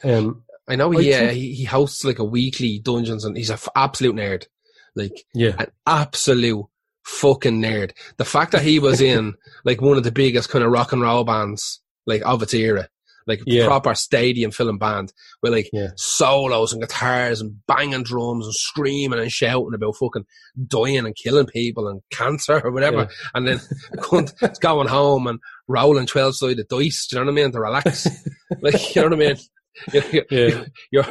Um, 0.05 0.44
I 0.69 0.77
know 0.77 0.93
I 0.97 1.02
he, 1.02 1.12
uh, 1.12 1.19
think- 1.19 1.32
he 1.32 1.55
he 1.55 1.65
hosts 1.65 2.05
like 2.05 2.19
a 2.20 2.24
weekly 2.24 2.78
dungeons, 2.78 3.24
and 3.24 3.36
he's 3.36 3.51
an 3.51 3.59
absolute 3.74 4.15
nerd, 4.15 4.47
like 4.94 5.24
Yeah. 5.35 5.56
an 5.59 5.66
absolute 5.86 6.65
fucking 7.05 7.60
nerd. 7.60 7.93
The 8.19 8.24
fact 8.24 8.52
that 8.52 8.62
he 8.62 8.78
was 8.78 9.01
in 9.12 9.35
like 9.65 9.81
one 9.81 9.97
of 9.97 10.05
the 10.05 10.12
biggest 10.12 10.48
kind 10.48 10.62
of 10.65 10.70
rock 10.70 10.93
and 10.93 11.02
roll 11.02 11.24
bands 11.24 11.81
like 12.06 12.23
of 12.24 12.43
its 12.43 12.55
era, 12.55 12.89
like 13.29 13.41
Yeah. 13.47 13.67
proper 13.67 13.95
stadium 13.95 14.51
filling 14.51 14.79
band 14.79 15.13
with 15.43 15.53
like 15.53 15.69
Yeah. 15.73 15.91
solos 15.97 16.73
and 16.73 16.83
guitars 16.83 17.41
and 17.41 17.65
banging 17.69 18.03
drums 18.03 18.47
and 18.47 18.55
screaming 18.55 19.21
and 19.21 19.31
shouting 19.31 19.75
about 19.75 19.97
fucking 19.97 20.25
dying 20.67 21.05
and 21.07 21.15
killing 21.15 21.47
people 21.47 21.87
and 21.87 22.01
cancer 22.11 22.61
or 22.65 22.73
whatever. 22.73 23.03
Yeah. 23.03 23.07
And 23.35 23.47
then 23.47 23.61
going 24.61 24.89
home 24.89 25.27
and 25.27 25.39
rolling 25.69 26.07
12 26.07 26.37
sided 26.37 26.67
dice, 26.69 27.07
do 27.09 27.17
you 27.17 27.21
know 27.25 27.31
what 27.31 27.39
I 27.39 27.43
mean? 27.43 27.53
To 27.53 27.61
relax. 27.61 28.07
like, 28.63 28.97
you 28.97 29.03
know 29.03 29.09
what 29.09 29.15
I 29.23 29.27
mean? 29.29 29.37
You- 29.93 30.03
you- 30.11 30.25
Yeah. 30.31 30.65
you're 30.91 31.07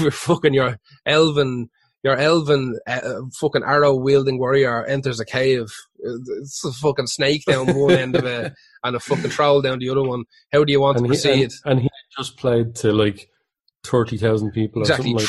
you're 0.00 0.10
fucking 0.10 0.52
your 0.52 0.78
elven 1.06 1.68
your 2.02 2.16
elven 2.16 2.78
uh, 2.86 3.20
fucking 3.38 3.62
arrow 3.64 3.94
wielding 3.94 4.38
warrior 4.38 4.84
enters 4.86 5.20
a 5.20 5.24
cave. 5.24 5.70
It's 5.98 6.64
a 6.64 6.72
fucking 6.72 7.08
snake 7.08 7.44
down 7.44 7.74
one 7.78 7.92
end 7.92 8.16
of 8.16 8.24
it 8.24 8.54
and 8.84 8.96
a 8.96 9.00
fucking 9.00 9.30
troll 9.30 9.60
down 9.60 9.78
the 9.80 9.90
other 9.90 10.02
one. 10.02 10.24
How 10.52 10.64
do 10.64 10.72
you 10.72 10.80
want 10.80 10.96
And 10.98 11.06
to 11.06 11.12
he, 11.12 11.16
proceed? 11.20 11.50
and, 11.64 11.72
and 11.72 11.80
he 11.82 11.90
just 12.16 12.36
played 12.38 12.74
to 12.76 12.92
like 12.92 13.28
30,000 13.84 14.50
people. 14.52 14.82
exactly, 14.82 15.14
like 15.14 15.26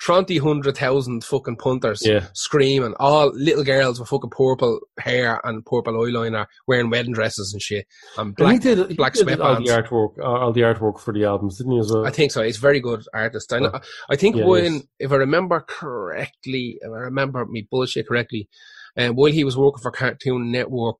twenty 0.00 0.38
hundred 0.38 0.76
thousand 0.76 1.22
fucking 1.24 1.56
punters. 1.56 2.04
Yeah. 2.04 2.26
screaming. 2.32 2.94
All 2.98 3.30
little 3.34 3.64
girls 3.64 4.00
with 4.00 4.08
fucking 4.08 4.30
purple 4.30 4.80
hair 4.98 5.40
and 5.44 5.64
purple 5.64 5.94
eyeliner, 5.94 6.46
wearing 6.66 6.90
wedding 6.90 7.12
dresses 7.12 7.52
and 7.52 7.60
shit, 7.60 7.86
and 8.16 8.28
And 8.28 8.36
black. 8.36 8.52
he 8.54 8.58
did, 8.58 8.88
he 8.90 8.94
black 8.94 9.12
did 9.14 9.40
all 9.40 9.56
the 9.56 9.68
artwork, 9.70 10.18
uh, 10.18 10.22
all 10.22 10.52
the 10.52 10.62
artwork 10.62 10.98
for 10.98 11.12
the 11.12 11.24
albums, 11.24 11.58
didn't 11.58 11.72
he 11.72 11.78
as 11.78 11.92
well? 11.92 12.06
I 12.06 12.10
think 12.10 12.32
so. 12.32 12.42
He's 12.42 12.56
a 12.58 12.60
very 12.60 12.80
good 12.80 13.04
artist. 13.12 13.52
I, 13.52 13.58
know, 13.58 13.80
I 14.08 14.16
think 14.16 14.36
Yeah, 14.36 14.44
he 14.44 14.48
when, 14.48 14.82
if 14.98 15.12
I 15.12 15.16
remember 15.16 15.60
correctly, 15.60 16.78
if 16.80 16.90
I 16.90 16.98
remember 16.98 17.44
me 17.46 17.66
bullshit 17.70 18.08
correctly, 18.08 18.48
um, 18.96 19.14
while 19.14 19.32
he 19.32 19.44
was 19.44 19.56
working 19.56 19.82
for 19.82 19.90
Cartoon 19.90 20.50
Network 20.50 20.98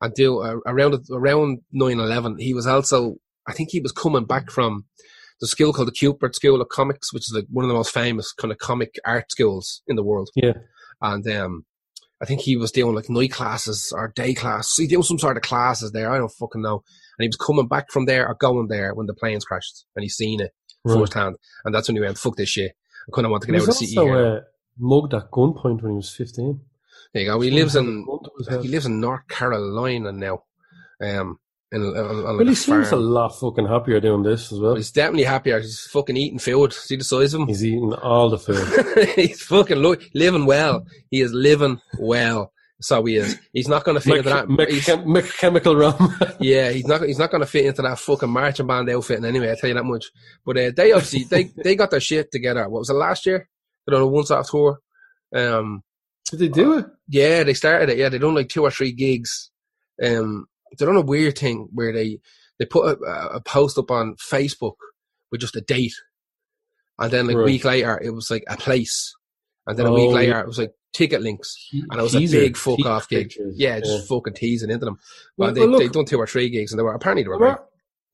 and 0.00 0.14
do 0.14 0.40
uh, 0.40 0.56
around 0.66 0.98
around 1.10 1.58
nine 1.72 1.98
eleven, 1.98 2.38
he 2.38 2.54
was 2.54 2.66
also, 2.66 3.16
I 3.46 3.52
think 3.52 3.70
he 3.70 3.80
was 3.80 3.92
coming 3.92 4.24
back 4.24 4.50
from 4.50 4.84
the 5.40 5.46
school 5.46 5.72
called 5.72 5.88
the 5.88 5.92
Kubert 5.92 6.34
School 6.34 6.60
of 6.60 6.68
Comics, 6.68 7.12
which 7.12 7.28
is 7.28 7.32
like 7.34 7.46
one 7.50 7.64
of 7.64 7.68
the 7.68 7.74
most 7.74 7.92
famous 7.92 8.32
kind 8.32 8.50
of 8.52 8.58
comic 8.58 8.96
art 9.04 9.30
schools 9.30 9.82
in 9.86 9.96
the 9.96 10.02
world. 10.02 10.30
Yeah. 10.34 10.54
And 11.00 11.26
um, 11.28 11.64
I 12.20 12.24
think 12.24 12.40
he 12.40 12.56
was 12.56 12.72
doing 12.72 12.94
like 12.94 13.08
night 13.08 13.30
classes 13.32 13.92
or 13.94 14.08
day 14.14 14.34
classes. 14.34 14.74
He 14.76 14.86
doing 14.88 15.02
some 15.04 15.18
sort 15.18 15.36
of 15.36 15.42
classes 15.44 15.92
there. 15.92 16.10
I 16.10 16.18
don't 16.18 16.28
fucking 16.32 16.62
know. 16.62 16.82
And 17.18 17.24
he 17.24 17.28
was 17.28 17.36
coming 17.36 17.68
back 17.68 17.90
from 17.92 18.06
there 18.06 18.26
or 18.28 18.34
going 18.34 18.66
there 18.68 18.94
when 18.94 19.06
the 19.06 19.14
planes 19.14 19.44
crashed, 19.44 19.84
and 19.94 20.02
he 20.02 20.08
seen 20.08 20.40
it 20.40 20.52
Right. 20.84 20.96
firsthand. 20.98 21.36
And 21.64 21.74
that's 21.74 21.88
when 21.88 21.96
he 21.96 22.00
went, 22.00 22.18
"Fuck 22.18 22.36
this 22.36 22.48
shit." 22.48 22.72
I 23.08 23.10
kind 23.14 23.24
of 23.26 23.30
want 23.32 23.42
to 23.42 23.46
He 23.46 23.52
get 23.52 23.58
out 23.62 23.62
of 23.62 23.66
the 23.66 23.72
city 23.74 23.96
also 23.98 24.06
here. 24.12 24.36
uh, 24.36 24.40
mugged 24.78 25.14
at 25.14 25.30
gunpoint 25.30 25.82
when 25.82 25.92
he 25.92 25.96
was 25.96 26.10
15. 26.14 26.60
There 27.12 27.22
you 27.22 27.28
go. 27.30 27.40
He 27.40 27.50
lives 27.50 27.74
in 27.76 27.84
had 27.86 27.92
a 27.92 28.06
gun 28.06 28.18
to 28.24 28.30
his 28.38 28.48
head. 28.48 28.62
he 28.62 28.68
lives 28.68 28.86
in 28.86 29.00
North 29.00 29.26
Carolina 29.28 30.12
now. 30.12 30.44
Um, 31.02 31.38
on, 31.72 31.82
on 31.82 32.16
like 32.24 32.36
Well, 32.38 32.46
he 32.46 32.52
a 32.52 32.56
seems 32.56 32.90
a 32.92 32.96
lot 32.96 33.28
fucking 33.38 33.66
happier 33.66 34.00
doing 34.00 34.22
this 34.22 34.52
as 34.52 34.58
well. 34.58 34.74
He's 34.76 34.90
definitely 34.90 35.24
happier. 35.24 35.60
He's 35.60 35.80
fucking 35.90 36.16
eating 36.16 36.38
food. 36.38 36.72
See 36.72 36.96
the 36.96 37.04
size 37.04 37.34
of 37.34 37.42
him. 37.42 37.48
He's 37.48 37.64
eating 37.64 37.92
all 37.94 38.30
the 38.30 38.38
food. 38.38 39.08
He's 39.16 39.42
fucking 39.42 39.82
lo- 39.82 39.96
living 40.14 40.46
well. 40.46 40.86
He 41.10 41.20
is 41.20 41.32
living 41.32 41.80
well. 41.98 42.52
So 42.80 43.04
he 43.04 43.16
is. 43.16 43.36
He's 43.52 43.66
not 43.66 43.82
going 43.82 43.96
to 43.96 44.00
fit 44.00 44.18
into 44.18 44.30
that. 44.30 44.48
Mech- 44.48 45.04
mech- 45.06 45.32
chemical 45.36 45.74
rum. 45.74 46.16
yeah, 46.40 46.70
he's 46.70 46.86
not. 46.86 47.02
He's 47.02 47.18
not 47.18 47.32
going 47.32 47.40
to 47.40 47.46
fit 47.46 47.66
into 47.66 47.82
that 47.82 47.98
fucking 47.98 48.30
marching 48.30 48.68
band 48.68 48.88
outfit. 48.88 49.24
Anyway, 49.24 49.50
I 49.50 49.56
tell 49.56 49.66
you 49.68 49.74
that 49.74 49.84
much. 49.84 50.06
But 50.46 50.56
uh, 50.58 50.70
they 50.76 50.92
obviously 50.92 51.24
they 51.24 51.50
they 51.64 51.74
got 51.74 51.90
their 51.90 51.98
shit 51.98 52.30
together. 52.30 52.68
What 52.68 52.78
was 52.78 52.90
it 52.90 52.94
last 52.94 53.26
year? 53.26 53.48
They 53.84 53.92
done 53.92 54.02
a 54.02 54.06
once 54.06 54.30
off 54.30 54.48
tour. 54.48 54.78
Um, 55.34 55.82
Did 56.30 56.38
they 56.38 56.48
do 56.48 56.78
it? 56.78 56.86
yeah, 57.08 57.42
they 57.42 57.54
started 57.54 57.88
it. 57.88 57.98
Yeah, 57.98 58.10
they 58.10 58.18
done 58.18 58.36
like 58.36 58.48
two 58.48 58.62
or 58.62 58.70
three 58.70 58.92
gigs. 58.92 59.50
Um, 60.00 60.46
they 60.76 60.84
done 60.86 60.96
a 60.96 61.00
weird 61.00 61.38
thing 61.38 61.68
where 61.72 61.92
they 61.92 62.20
they 62.58 62.64
put 62.66 62.98
a, 63.00 63.34
a 63.36 63.40
post 63.40 63.78
up 63.78 63.90
on 63.90 64.14
Facebook 64.16 64.74
with 65.30 65.40
just 65.40 65.56
a 65.56 65.60
date, 65.60 65.94
and 66.98 67.10
then 67.12 67.26
like 67.26 67.36
a 67.36 67.38
Right. 67.38 67.44
week 67.46 67.64
later 67.64 68.00
it 68.02 68.10
was 68.10 68.30
like 68.30 68.44
a 68.48 68.56
place, 68.56 69.14
and 69.66 69.78
then 69.78 69.86
a 69.86 69.90
Oh, 69.90 69.94
week 69.94 70.10
later 70.14 70.32
yeah. 70.32 70.40
it 70.40 70.46
was 70.46 70.58
like 70.58 70.72
ticket 70.92 71.20
links, 71.22 71.54
and 71.72 71.98
it 72.00 72.02
was 72.02 72.12
teaser- 72.12 72.38
a 72.38 72.40
big 72.40 72.56
fuck 72.56 72.84
off 72.86 73.08
gig. 73.08 73.24
pictures. 73.28 73.54
Yeah, 73.58 73.78
just 73.80 74.08
fucking 74.08 74.34
teasing 74.34 74.70
into 74.70 74.84
them. 74.86 74.98
Well, 75.36 75.48
Well, 75.48 75.54
they 75.54 75.60
well, 75.60 75.68
look, 75.70 75.80
they 75.80 75.88
done 75.88 76.04
two 76.06 76.18
or 76.18 76.26
three 76.26 76.48
gigs, 76.50 76.72
and 76.72 76.78
they 76.78 76.82
were 76.82 76.94
apparently 76.94 77.22
they 77.24 77.28
were 77.28 77.38
no, 77.38 77.46
matter, 77.46 77.62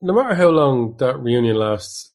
no 0.01 0.13
matter 0.13 0.35
how 0.35 0.49
long 0.49 0.95
that 0.97 1.17
reunion 1.19 1.55
lasts, 1.55 2.11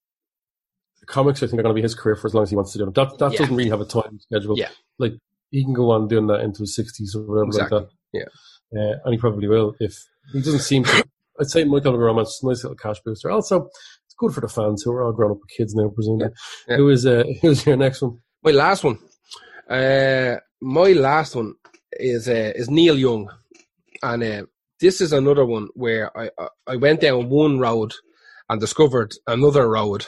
the 1.00 1.06
comics 1.06 1.42
I 1.42 1.46
think 1.46 1.58
are 1.60 1.62
going 1.62 1.74
to 1.74 1.78
be 1.78 1.82
his 1.82 1.94
career 1.94 2.14
for 2.16 2.26
as 2.26 2.34
long 2.34 2.42
as 2.44 2.50
he 2.50 2.56
wants 2.56 2.72
to 2.72 2.78
do 2.78 2.84
them. 2.84 2.92
That 2.94 3.18
that 3.18 3.32
Yeah. 3.32 3.38
doesn't 3.38 3.56
really 3.56 3.70
have 3.70 3.80
a 3.80 3.84
time 3.86 4.20
schedule. 4.20 4.56
Yeah. 4.58 4.68
like 4.98 5.14
he 5.50 5.64
can 5.64 5.72
go 5.72 5.90
on 5.90 6.06
doing 6.06 6.26
that 6.28 6.40
into 6.40 6.60
his 6.60 6.76
sixties 6.76 7.16
or 7.16 7.22
whatever 7.22 7.46
Exactly. 7.46 7.78
like 7.78 7.88
that. 7.88 8.28
Yeah, 8.72 8.80
uh, 8.80 8.98
and 9.04 9.14
he 9.14 9.18
probably 9.18 9.48
will 9.48 9.74
if 9.80 10.04
he 10.32 10.40
doesn't 10.40 10.60
seem 10.60 10.84
to. 10.84 11.04
I'd 11.40 11.48
say 11.50 11.64
Michael 11.64 11.96
Roman's 11.98 12.38
nice 12.42 12.62
little 12.64 12.76
cash 12.76 13.00
booster. 13.04 13.30
Also, 13.30 13.66
it's 14.04 14.14
good 14.18 14.32
for 14.32 14.40
the 14.40 14.48
fans 14.48 14.82
who 14.82 14.92
are 14.92 15.04
all 15.04 15.12
grown 15.12 15.30
up 15.32 15.38
with 15.40 15.48
kids 15.56 15.74
now, 15.74 15.88
presumably. 15.88 16.28
Yeah. 16.68 16.76
Who 16.76 16.88
is 16.90 17.06
uh, 17.06 17.24
who's 17.42 17.64
your 17.66 17.76
next 17.76 18.02
one? 18.02 18.18
My 18.42 18.50
last 18.50 18.84
one. 18.84 18.98
Uh, 19.68 20.36
my 20.60 20.92
last 20.92 21.36
one 21.36 21.54
is 21.92 22.28
uh, 22.28 22.52
is 22.54 22.68
Neil 22.70 22.98
Young, 22.98 23.30
and 24.02 24.22
uh, 24.22 24.42
this 24.80 25.00
is 25.00 25.12
another 25.12 25.44
one 25.46 25.68
where 25.74 26.16
I 26.18 26.30
I- 26.38 26.48
I 26.66 26.76
went 26.76 27.00
down 27.00 27.28
one 27.30 27.58
road 27.58 27.92
and 28.48 28.60
discovered 28.60 29.12
another 29.26 29.68
road, 29.68 30.06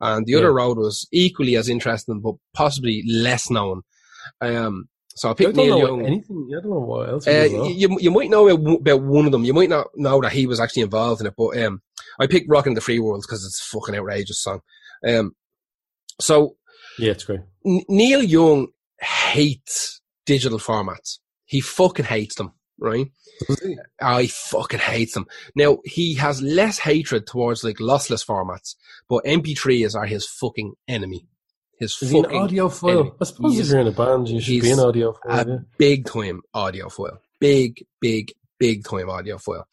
and 0.00 0.26
the 0.26 0.34
other 0.36 0.52
road 0.52 0.78
was 0.78 1.06
equally 1.12 1.56
as 1.56 1.68
interesting, 1.68 2.20
but 2.20 2.34
possibly 2.54 3.02
less 3.08 3.50
known. 3.50 3.82
Um, 4.40 4.88
so 5.14 5.28
I 5.28 5.32
I 5.32 5.34
picked 5.34 5.54
don't 5.54 5.66
Neil 5.66 5.78
Young. 5.78 6.06
anything. 6.06 6.48
I 6.50 6.60
don't 6.60 6.70
know 6.70 6.78
what 6.80 7.08
else. 7.08 7.26
Uh, 7.26 7.48
you 7.50 7.98
you 8.00 8.10
might 8.10 8.30
know 8.30 8.48
about 8.48 9.02
one 9.02 9.26
of 9.26 9.32
them. 9.32 9.44
You 9.44 9.52
might 9.54 9.68
not 9.68 9.88
know 9.96 10.20
that 10.20 10.32
he 10.32 10.46
was 10.46 10.60
actually 10.60 10.82
involved 10.82 11.20
in 11.20 11.26
it, 11.26 11.34
but 11.36 11.58
um, 11.62 11.82
I 12.18 12.26
picked 12.26 12.48
"Rocking 12.48 12.74
the 12.74 12.80
Free 12.80 12.98
World" 12.98 13.24
because 13.26 13.44
it's 13.44 13.60
a 13.60 13.76
fucking 13.76 13.94
outrageous 13.96 14.42
song. 14.42 14.60
Um, 15.06 15.34
so 16.20 16.56
yeah, 16.98 17.12
it's 17.12 17.24
great. 17.24 17.40
N- 17.66 17.84
Neil 17.88 18.22
Young 18.22 18.68
hates 19.00 20.00
digital 20.26 20.58
formats. 20.58 21.18
He 21.44 21.60
fucking 21.60 22.04
hates 22.04 22.36
them, 22.36 22.52
right? 22.78 23.06
I 24.00 24.26
fucking 24.26 24.80
hates 24.80 25.14
them. 25.14 25.26
Now 25.56 25.78
he 25.84 26.14
has 26.14 26.42
less 26.42 26.78
hatred 26.78 27.26
towards 27.26 27.64
like 27.64 27.78
lossless 27.78 28.24
formats, 28.24 28.74
but 29.08 29.24
MP3s 29.24 29.94
are 29.94 30.06
his 30.06 30.26
fucking 30.26 30.74
enemy. 30.86 31.26
His 31.80 32.00
Is 32.02 32.10
he 32.10 32.18
an 32.18 32.24
fucking 32.24 32.40
audiophile? 32.40 32.90
enemy. 32.90 33.12
I 33.20 33.24
suppose 33.24 33.54
He 33.54 33.60
if 33.60 33.66
you're 33.68 33.80
in 33.80 33.86
a 33.88 33.92
band, 33.92 34.28
you 34.28 34.40
should 34.40 34.60
be 34.62 34.70
an 34.70 34.78
audiophile. 34.78 35.18
a 35.24 35.48
yeah. 35.48 35.56
big 35.78 36.06
time 36.06 36.42
audiophile. 36.54 37.18
Big, 37.40 37.84
big, 38.00 38.32
big 38.58 38.84
time 38.84 39.06
audiophile. 39.06 39.64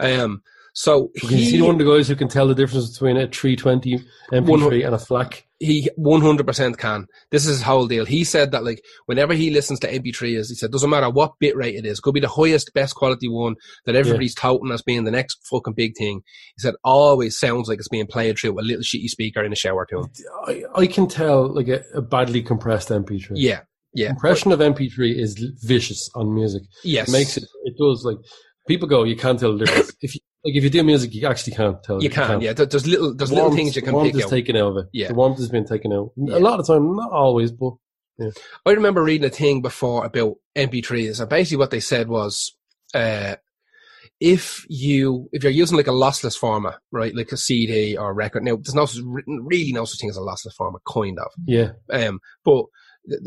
Um, 0.00 0.42
so 0.76 1.10
see 1.16 1.52
he, 1.52 1.62
one 1.62 1.70
of 1.70 1.78
the 1.78 1.90
guys 1.90 2.06
who 2.06 2.14
can 2.14 2.28
tell 2.28 2.46
the 2.46 2.54
difference 2.54 2.90
between 2.90 3.16
a 3.16 3.26
320 3.26 3.98
MP3 4.30 4.84
and 4.84 4.94
a 4.94 4.98
FLAC? 4.98 5.44
he 5.58 5.88
100% 5.98 6.76
can. 6.76 7.06
This 7.30 7.46
is 7.46 7.56
his 7.56 7.62
whole 7.62 7.86
deal. 7.86 8.04
He 8.04 8.24
said 8.24 8.50
that 8.50 8.62
like 8.62 8.84
whenever 9.06 9.32
he 9.32 9.48
listens 9.48 9.80
to 9.80 9.90
MP3s, 9.90 10.48
he 10.48 10.54
said 10.54 10.70
doesn't 10.70 10.90
matter 10.90 11.08
what 11.08 11.38
bit 11.40 11.56
rate 11.56 11.76
it 11.76 11.86
is, 11.86 11.98
could 11.98 12.12
be 12.12 12.20
the 12.20 12.28
highest, 12.28 12.74
best 12.74 12.94
quality 12.94 13.26
one 13.26 13.54
that 13.86 13.96
everybody's 13.96 14.34
touting 14.34 14.70
as 14.70 14.82
being 14.82 15.04
the 15.04 15.10
next 15.10 15.38
fucking 15.48 15.72
big 15.72 15.96
thing. 15.96 16.20
He 16.56 16.60
said 16.60 16.74
always 16.84 17.38
sounds 17.38 17.70
like 17.70 17.78
it's 17.78 17.88
being 17.88 18.06
played 18.06 18.38
through 18.38 18.60
a 18.60 18.60
little 18.60 18.82
shitty 18.82 19.08
speaker 19.08 19.42
in 19.42 19.54
a 19.54 19.56
shower 19.56 19.86
to 19.86 20.00
him. 20.00 20.10
I, 20.46 20.64
I 20.74 20.86
can 20.88 21.08
tell 21.08 21.48
like 21.48 21.68
a, 21.68 21.82
a 21.94 22.02
badly 22.02 22.42
compressed 22.42 22.90
MP3. 22.90 23.30
Yeah, 23.32 23.60
yeah, 23.94 24.08
Compression 24.08 24.52
of 24.52 24.58
MP3 24.58 25.18
is 25.18 25.42
vicious 25.62 26.10
on 26.14 26.34
music. 26.34 26.64
yes, 26.84 27.08
It 27.08 27.12
makes 27.12 27.38
it. 27.38 27.44
It 27.64 27.76
does 27.78 28.04
like 28.04 28.18
people 28.66 28.88
go. 28.88 29.04
You 29.04 29.16
can't 29.16 29.38
tell 29.38 29.56
the 29.56 29.64
difference. 29.64 29.92
if 30.00 30.14
you 30.14 30.20
like, 30.44 30.54
if 30.54 30.64
you 30.64 30.70
do 30.70 30.82
music, 30.84 31.14
you 31.14 31.26
actually 31.26 31.54
can't 31.54 31.82
tell. 31.82 32.02
You 32.02 32.10
can, 32.10 32.28
not 32.28 32.42
yeah. 32.42 32.52
There's 32.52 32.86
little, 32.86 33.14
there's 33.14 33.30
The 33.30 33.36
little 33.36 33.52
things 33.52 33.74
you 33.74 33.82
the 33.82 33.86
can 33.86 33.94
warmth 33.94 34.12
pick 34.12 34.18
is 34.20 34.24
out. 34.26 34.30
taken 34.30 34.56
out 34.56 34.68
of 34.68 34.76
it. 34.78 34.86
Yeah. 34.92 35.08
the 35.08 35.14
warmth 35.14 35.38
has 35.38 35.48
been 35.48 35.66
taken 35.66 35.92
out. 35.92 36.12
Yeah. 36.16 36.36
A 36.36 36.40
lot 36.40 36.60
of 36.60 36.66
time, 36.66 36.94
not 36.94 37.10
always, 37.10 37.52
but 37.52 37.72
I 38.64 38.70
remember 38.70 39.02
reading 39.02 39.26
a 39.26 39.30
thing 39.30 39.60
before 39.62 40.04
about 40.04 40.36
MP3s, 40.56 41.20
and 41.20 41.28
basically 41.28 41.58
what 41.58 41.70
they 41.70 41.80
said 41.80 42.08
was, 42.08 42.56
uh, 42.94 43.36
if 44.20 44.64
you 44.70 45.28
if 45.32 45.42
you're 45.42 45.52
using 45.52 45.76
like 45.76 45.88
a 45.88 45.90
lossless 45.90 46.38
format, 46.38 46.78
right, 46.90 47.14
like 47.14 47.32
a 47.32 47.36
CD 47.36 47.96
or 47.96 48.10
a 48.10 48.14
record. 48.14 48.44
Now, 48.44 48.56
there's 48.56 48.74
no 48.74 48.86
really 49.26 49.72
no 49.72 49.84
such 49.84 50.00
thing 50.00 50.08
as 50.08 50.16
a 50.16 50.20
lossless 50.20 50.54
format, 50.56 50.80
kind 50.90 51.18
of. 51.18 51.30
yeah, 51.44 51.72
Um, 51.92 52.20
but 52.44 52.64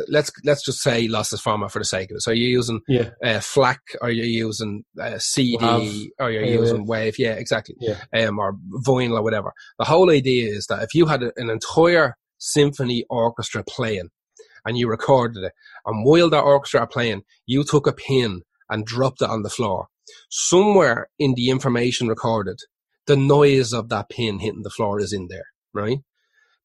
let's 0.07 0.31
let's 0.43 0.63
just 0.63 0.81
say 0.81 1.07
lossless 1.07 1.41
format 1.41 1.71
for 1.71 1.79
the 1.79 1.85
sake 1.85 2.11
of 2.11 2.15
it. 2.17 2.21
So 2.21 2.31
you're 2.31 2.49
using 2.49 2.81
yeah, 2.87 3.09
uh, 3.23 3.39
FLAC, 3.39 3.79
or 4.01 4.09
you're 4.09 4.25
using 4.25 4.83
uh, 5.01 5.17
CD, 5.19 5.57
Wav. 5.65 6.07
or 6.19 6.31
you're 6.31 6.43
Yeah, 6.43 6.59
using 6.59 6.85
Wave. 6.85 7.17
Yeah, 7.17 7.33
exactly. 7.33 7.75
Yeah. 7.79 7.97
Um, 8.13 8.39
or 8.39 8.55
vinyl 8.85 9.17
or 9.19 9.23
whatever. 9.23 9.53
The 9.77 9.85
whole 9.85 10.09
idea 10.11 10.49
is 10.51 10.67
that 10.67 10.83
if 10.83 10.93
you 10.93 11.05
had 11.05 11.23
an 11.23 11.49
entire 11.49 12.17
symphony 12.37 13.05
orchestra 13.09 13.63
playing, 13.67 14.09
and 14.65 14.77
you 14.77 14.89
recorded 14.89 15.43
it, 15.43 15.53
and 15.85 16.05
while 16.05 16.29
that 16.29 16.39
orchestra 16.43 16.81
are 16.81 16.87
playing, 16.87 17.23
you 17.45 17.63
took 17.63 17.87
a 17.87 17.93
pin 17.93 18.41
and 18.69 18.85
dropped 18.85 19.21
it 19.21 19.29
on 19.29 19.43
the 19.43 19.49
floor. 19.49 19.87
Somewhere 20.29 21.09
in 21.17 21.33
the 21.35 21.49
information 21.49 22.07
recorded, 22.07 22.59
the 23.07 23.15
noise 23.15 23.73
of 23.73 23.89
that 23.89 24.09
pin 24.09 24.39
hitting 24.39 24.63
the 24.63 24.69
floor 24.69 24.99
is 24.99 25.13
in 25.13 25.27
there, 25.29 25.45
right? 25.73 25.99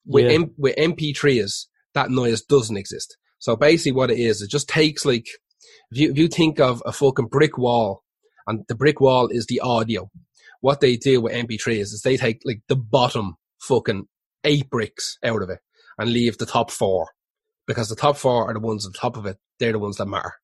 With, 0.07 0.25
Yeah. 0.27 0.33
M- 0.33 0.55
with 0.59 0.77
MP3s, 0.77 1.67
that 1.95 2.11
noise 2.11 2.43
doesn't 2.43 2.77
exist. 2.77 3.17
So 3.39 3.57
basically 3.57 3.93
what 3.93 4.11
it 4.11 4.19
is, 4.19 4.43
it 4.43 4.51
just 4.51 4.69
takes 4.69 5.05
like, 5.05 5.27
if 5.91 5.99
you, 5.99 6.11
if 6.11 6.19
you 6.19 6.29
think 6.29 6.61
of 6.61 6.83
a 6.87 6.93
fucking 6.93 7.29
brick 7.29 7.59
wall 7.59 8.03
and 8.47 8.65
the 8.69 8.75
brick 8.75 9.01
wall 9.01 9.29
is 9.29 9.47
the 9.47 9.61
audio, 9.61 10.11
what 10.61 10.81
they 10.81 10.97
do 10.97 11.21
with 11.21 11.35
MP3s 11.35 11.81
is 11.81 12.03
they 12.03 12.17
take 12.17 12.41
like 12.45 12.63
the 12.69 12.77
bottom 12.77 13.37
fucking 13.61 14.07
eight 14.45 14.71
bricks 14.71 15.19
out 15.25 15.43
of 15.43 15.51
it 15.51 15.61
and 15.99 16.11
leave 16.11 16.39
the 16.39 16.47
top 16.47 16.71
four 16.71 17.09
because 17.67 17.89
the 17.89 17.97
top 17.97 18.17
four 18.17 18.49
are 18.49 18.55
the 18.55 18.61
ones 18.61 18.87
on 18.87 18.93
top 18.93 19.17
of 19.17 19.27
it. 19.27 19.39
They're 19.59 19.73
the 19.73 19.79
ones 19.79 19.97
that 19.97 20.07
matter. 20.07 20.35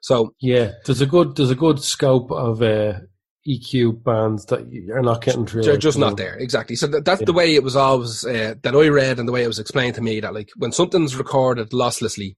So 0.00 0.34
Yeah, 0.40 0.72
there's 0.84 1.00
a 1.00 1.06
good 1.06 1.36
there's 1.36 1.50
a 1.50 1.56
good 1.56 1.82
scope 1.82 2.30
of 2.30 2.62
uh, 2.62 3.00
EQ 3.46 4.02
bands 4.02 4.46
that 4.46 4.70
you're 4.72 5.02
not 5.02 5.22
getting 5.22 5.46
through. 5.46 5.62
they're 5.62 5.76
just 5.76 5.98
not 5.98 6.16
there. 6.16 6.34
Exactly. 6.36 6.76
So 6.76 6.86
that, 6.88 7.04
that's 7.04 7.24
the 7.24 7.32
way 7.32 7.54
it 7.54 7.62
was 7.62 7.76
always, 7.76 8.24
uh, 8.24 8.54
that 8.62 8.74
I 8.74 8.88
read 8.88 9.18
and 9.18 9.28
the 9.28 9.32
way 9.32 9.44
it 9.44 9.48
was 9.48 9.58
explained 9.58 9.94
to 9.96 10.02
me 10.02 10.20
that 10.20 10.34
like 10.34 10.50
when 10.56 10.72
something's 10.72 11.16
recorded 11.16 11.70
losslessly 11.70 12.36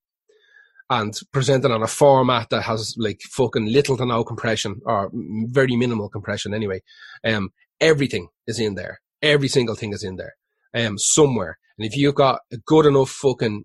and 0.90 1.18
presented 1.32 1.70
on 1.70 1.82
a 1.82 1.86
format 1.86 2.50
that 2.50 2.62
has 2.62 2.94
like 2.98 3.20
fucking 3.22 3.66
little 3.66 3.96
to 3.96 4.06
no 4.06 4.24
compression 4.24 4.80
or 4.84 5.10
very 5.14 5.76
minimal 5.76 6.08
compression 6.08 6.54
anyway, 6.54 6.82
um, 7.24 7.50
everything 7.80 8.28
is 8.46 8.58
in 8.58 8.74
there. 8.74 9.00
Every 9.22 9.48
single 9.48 9.74
thing 9.74 9.92
is 9.92 10.04
in 10.04 10.16
there, 10.16 10.34
um, 10.74 10.98
somewhere. 10.98 11.58
And 11.78 11.86
if 11.86 11.96
you've 11.96 12.14
got 12.14 12.40
a 12.52 12.56
good 12.58 12.86
enough 12.86 13.10
fucking 13.10 13.64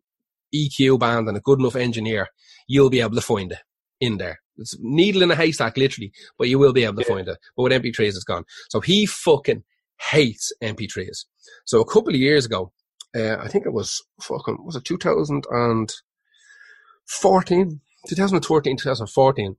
EQ 0.54 1.00
band 1.00 1.28
and 1.28 1.38
a 1.38 1.42
good 1.42 1.60
enough 1.60 1.76
engineer, 1.76 2.28
you'll 2.68 2.90
be 2.90 3.02
able 3.02 3.16
to 3.16 3.22
find 3.22 3.52
it 3.52 3.60
in 4.00 4.18
there. 4.18 4.40
It's 4.58 4.78
needle 4.80 5.24
in 5.24 5.32
a 5.32 5.36
haystack, 5.36 5.78
literally, 5.78 6.12
but 6.38 6.48
you 6.50 6.60
will 6.60 6.74
be 6.74 6.84
able 6.84 7.02
to 7.02 7.02
Yeah. 7.02 7.08
find 7.16 7.28
it. 7.28 7.38
But 7.56 7.64
with 7.64 7.72
MP3s, 7.74 8.16
it's 8.16 8.24
gone. 8.24 8.46
So 8.70 8.80
he 8.82 9.06
fucking 9.06 9.64
hates 10.12 10.52
MP3s. 10.62 11.26
So 11.66 11.82
a 11.82 11.86
couple 11.86 12.14
of 12.14 12.20
years 12.20 12.46
ago, 12.46 12.72
uh, 13.16 13.38
I 13.40 13.48
think 13.48 13.66
it 13.66 13.74
was 13.74 14.02
fucking, 14.22 14.58
was 14.66 14.76
it 14.76 14.86
2014? 14.86 17.82
2013, 18.08 18.78
2014, 18.78 19.56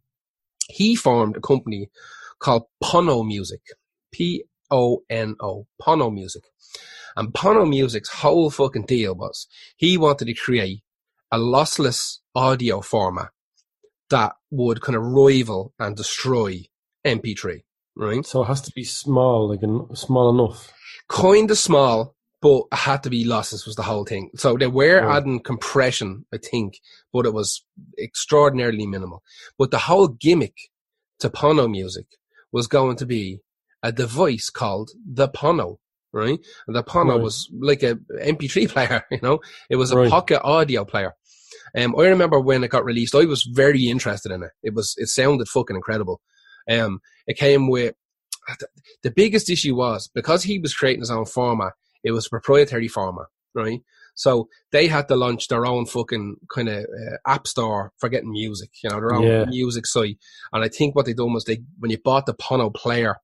he 0.69 0.95
formed 0.97 1.37
a 1.37 1.41
company 1.41 1.91
called 2.39 2.65
Pono 2.83 3.25
Music. 3.27 3.61
P-O-N-O. 4.13 5.67
Pono 5.83 6.13
Music. 6.13 6.45
And 7.17 7.33
Pono 7.33 7.69
Music's 7.69 8.11
whole 8.11 8.51
fucking 8.51 8.87
deal 8.87 9.15
was 9.15 9.47
he 9.77 9.97
wanted 9.99 10.27
to 10.27 10.35
create 10.35 10.83
a 11.33 11.39
lossless 11.39 12.19
audio 12.35 12.81
format 12.81 13.31
that 14.11 14.35
would 14.51 14.81
kind 14.81 14.97
of 14.97 15.03
rival 15.03 15.73
and 15.79 15.97
destroy 15.97 16.61
MP3, 17.07 17.63
right? 17.97 18.25
So 18.25 18.43
it 18.43 18.47
has 18.47 18.61
to 18.63 18.73
be 18.75 18.85
small, 18.85 19.49
like 19.49 19.61
small 19.97 20.31
enough. 20.31 20.73
kind 21.09 21.51
of 21.51 21.59
small, 21.59 22.15
but 22.41 22.63
it 22.73 22.77
had 22.79 23.03
to 23.05 23.11
be 23.11 23.25
losses 23.25 23.67
was 23.67 23.77
the 23.77 23.83
whole 23.83 24.05
thing. 24.05 24.31
So 24.37 24.57
they 24.57 24.67
were 24.67 25.01
adding 25.11 25.41
compression, 25.41 26.27
I 26.33 26.39
think, 26.39 26.79
but 27.13 27.27
it 27.27 27.33
was 27.33 27.65
extraordinarily 27.99 28.87
minimal. 28.87 29.23
But 29.59 29.71
the 29.71 29.79
whole 29.79 30.09
gimmick 30.09 30.55
to 31.21 31.31
Pono 31.31 31.71
music 31.71 32.07
was 32.53 32.67
going 32.67 32.97
to 32.97 33.07
be 33.07 33.41
a 33.83 33.93
device 33.93 34.51
called 34.51 34.91
the 35.07 35.29
Pono, 35.29 35.79
right? 36.13 36.39
And 36.67 36.77
the 36.77 36.83
Pono 36.85 37.15
Right. 37.15 37.21
was 37.23 37.49
like 37.59 37.83
a 37.83 37.97
MP3 38.23 38.69
player, 38.73 39.05
you 39.11 39.19
know? 39.23 39.41
It 39.71 39.77
was 39.77 39.91
a 39.91 39.97
Right. 39.97 40.11
pocket 40.11 40.43
audio 40.43 40.85
player. 40.85 41.15
Um, 41.77 41.95
I 41.99 42.05
remember 42.05 42.39
when 42.41 42.63
it 42.65 42.71
got 42.71 42.85
released, 42.85 43.15
I 43.15 43.25
was 43.25 43.43
very 43.43 43.89
interested 43.89 44.31
in 44.33 44.43
it. 44.43 44.51
It 44.63 44.75
was, 44.75 44.95
it 44.97 45.09
sounded 45.09 45.49
fucking 45.49 45.77
incredible. 45.77 46.21
Um, 46.71 47.01
it 47.27 47.37
came 47.37 47.69
with, 47.69 47.95
the 49.03 49.11
biggest 49.11 49.49
issue 49.51 49.75
was 49.75 50.09
because 50.15 50.43
he 50.45 50.59
was 50.59 50.75
creating 50.75 51.01
his 51.01 51.11
own 51.11 51.25
format, 51.25 51.73
it 52.03 52.13
was 52.13 52.27
a 52.27 52.31
proprietary 52.31 52.89
format, 52.89 53.27
right? 53.55 53.81
So 54.15 54.49
they 54.71 54.87
had 54.87 55.09
to 55.09 55.17
launch 55.17 55.49
their 55.49 55.67
own 55.67 55.87
fucking 55.87 56.37
kind 56.55 56.69
of 56.69 56.85
uh, 56.85 57.17
app 57.27 57.47
store 57.49 57.93
for 57.99 58.09
getting 58.09 58.31
music, 58.31 58.71
you 58.83 58.91
know, 58.91 58.97
their 58.97 59.15
own 59.15 59.25
Yeah. 59.25 59.45
music 59.47 59.87
site. 59.87 60.19
And 60.53 60.63
I 60.63 60.69
think 60.69 60.95
what 60.95 61.07
they 61.07 61.15
done 61.15 61.33
was 61.33 61.45
they, 61.45 61.63
when 61.79 61.91
you 61.91 61.99
bought 61.99 62.27
the 62.27 62.35
Pono 62.35 62.73
player, 62.73 63.17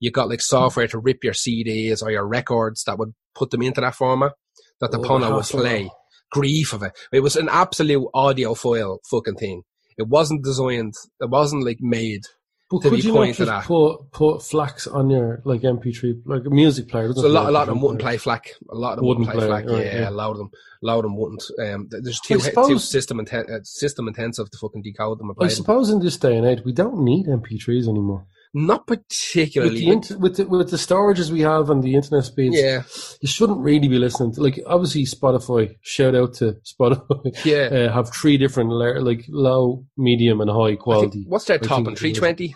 you 0.00 0.10
got 0.10 0.28
like 0.28 0.40
software 0.40 0.88
to 0.88 0.98
rip 0.98 1.22
your 1.22 1.34
CDs 1.34 2.02
or 2.02 2.10
your 2.10 2.26
records 2.26 2.82
that 2.84 2.98
would 2.98 3.14
put 3.36 3.50
them 3.50 3.62
into 3.62 3.80
that 3.82 3.94
format 3.94 4.32
that 4.80 4.90
the 4.90 4.98
Oh, 4.98 5.02
Pono 5.02 5.36
would 5.36 5.44
play. 5.44 5.88
Grief 6.32 6.72
of 6.72 6.82
it. 6.82 6.92
It 7.12 7.20
was 7.20 7.36
an 7.36 7.48
absolute 7.50 8.08
audiophile 8.14 8.98
fucking 9.10 9.36
thing. 9.36 9.62
It 9.98 10.08
wasn't 10.08 10.42
designed, 10.44 10.94
it 11.20 11.28
wasn't 11.30 11.64
like 11.64 11.78
made 11.80 12.22
But 12.70 12.82
to 12.82 12.88
could 12.88 12.96
be 12.96 13.02
you 13.06 13.12
not 13.14 13.26
just 13.34 13.40
at. 13.50 13.64
put 13.64 14.10
put 14.12 14.40
FLACs 14.40 14.92
on 14.92 15.10
your 15.10 15.42
like 15.44 15.60
MP3 15.60 16.22
like 16.24 16.46
a 16.46 16.50
music 16.50 16.88
player? 16.88 17.12
So 17.12 17.26
a 17.26 17.28
lot, 17.28 17.48
a 17.48 17.50
lot 17.52 17.62
of 17.62 17.74
them 17.74 17.82
wouldn't 17.82 18.00
player. 18.00 18.18
play 18.18 18.32
FLAC. 18.38 18.44
A 18.70 18.74
lot 18.74 18.92
of 18.92 18.96
them 18.96 19.06
Wouldn't 19.08 19.26
wouldn't 19.26 19.38
play, 19.38 19.48
play, 19.48 19.62
FLAC. 19.62 19.76
right, 19.76 19.86
yeah, 19.94 20.00
yeah. 20.00 20.08
a 20.08 20.10
lot 20.10 20.30
of 20.30 20.38
them, 20.38 20.50
a 20.82 20.86
lot 20.86 20.96
of 20.96 21.02
them 21.02 21.16
wouldn't. 21.18 21.44
Um, 21.60 21.88
there's 21.90 22.20
too, 22.20 22.40
I 22.42 22.66
too 22.66 22.78
system 22.78 23.18
inten- 23.18 23.50
uh, 23.50 23.62
system 23.64 24.08
intensive 24.08 24.50
to 24.50 24.58
fucking 24.58 24.80
decode 24.82 25.18
them. 25.18 25.30
I 25.30 25.34
play 25.34 25.48
them. 25.48 25.54
suppose 25.56 25.90
in 25.90 26.00
this 26.00 26.16
day 26.16 26.34
and 26.36 26.46
age, 26.46 26.62
we 26.64 26.72
don't 26.72 27.04
need 27.04 27.26
MP3s 27.26 27.86
anymore. 27.88 28.26
Not 28.54 28.86
particularly. 28.86 29.86
With 29.86 30.08
the, 30.08 30.18
with 30.18 30.36
the 30.36 30.46
with 30.46 30.70
the 30.70 30.76
storages 30.76 31.30
we 31.30 31.40
have 31.40 31.70
and 31.70 31.82
the 31.82 31.94
internet 31.94 32.24
speeds, 32.24 32.54
yeah, 32.56 32.82
you 33.22 33.26
shouldn't 33.28 33.60
really 33.60 33.88
be 33.88 33.98
listening 33.98 34.32
to. 34.34 34.42
Like 34.42 34.60
obviously, 34.66 35.04
Spotify. 35.04 35.74
Shout 35.80 36.14
out 36.14 36.34
to 36.34 36.56
Spotify. 36.62 37.34
yeah. 37.46 37.86
uh, 37.88 37.92
have 37.92 38.12
three 38.14 38.36
different 38.36 38.68
like 38.70 39.24
low, 39.28 39.86
medium, 39.96 40.42
and 40.42 40.50
high 40.50 40.56
I 40.56 40.68
think- 40.68 40.80
quality. 40.80 41.24
what's 41.26 41.46
their 41.46 41.58
top 41.58 41.76
think 41.78 41.86
on 41.88 41.92
it 41.92 41.96
is. 41.96 42.00
three 42.00 42.12
twenty? 42.12 42.54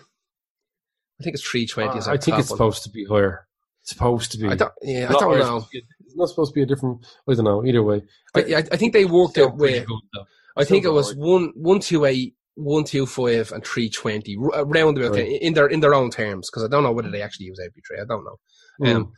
I 1.19 1.23
think 1.23 1.33
it's 1.33 1.49
three 1.49 1.65
twenty. 1.65 1.99
Uh, 1.99 2.11
I 2.11 2.17
think 2.17 2.37
it's 2.37 2.49
one. 2.51 2.57
supposed 2.57 2.83
to 2.83 2.91
be 2.91 3.05
higher. 3.05 3.47
It's 3.81 3.89
supposed 3.91 4.31
to 4.33 4.37
be. 4.37 4.47
I 4.49 4.55
don't. 4.55 4.71
Yeah, 4.83 5.07
I 5.09 5.13
don't 5.13 5.39
know. 5.39 5.43
supposed 5.61 5.65
to 5.65 5.71
be- 5.71 5.85
It's 6.05 6.15
not 6.15 6.29
supposed 6.29 6.51
to 6.51 6.55
be 6.55 6.61
a 6.61 6.65
different. 6.67 7.07
I 7.27 7.33
don't 7.33 7.43
know. 7.45 7.65
Either 7.65 7.81
way, 7.81 8.03
I, 8.35 8.39
I, 8.41 8.57
I 8.71 8.77
think 8.77 8.93
they 8.93 9.05
worked 9.05 9.39
out 9.39 9.57
pretty 9.57 9.79
with. 9.79 9.87
good, 9.87 9.99
though. 10.13 10.25
I 10.55 10.63
think 10.63 10.85
it 10.85 10.89
was 10.91 11.15
one 11.15 11.53
one 11.55 11.79
two 11.79 12.05
eight, 12.05 12.35
one 12.57 12.83
two 12.83 13.05
five, 13.05 13.51
and 13.51 13.63
three 13.65 13.89
twenty. 13.89 14.35
Round 14.37 14.97
about 14.97 15.11
Right. 15.11 15.39
in 15.41 15.53
their 15.53 15.67
in 15.67 15.79
their 15.79 15.93
own 15.93 16.09
terms, 16.09 16.49
because 16.49 16.63
I 16.63 16.67
don't 16.67 16.83
know 16.83 16.91
whether 16.91 17.11
they 17.11 17.21
actually 17.21 17.45
use 17.45 17.59
MP3. 17.59 18.01
I 18.01 18.05
don't 18.05 18.25
know. 18.25 18.37
Mm. 18.81 18.95
Um, 18.95 19.13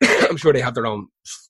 I'm 0.30 0.36
sure 0.36 0.52
they 0.52 0.60
have 0.60 0.74
their 0.74 0.86
own 0.86 1.06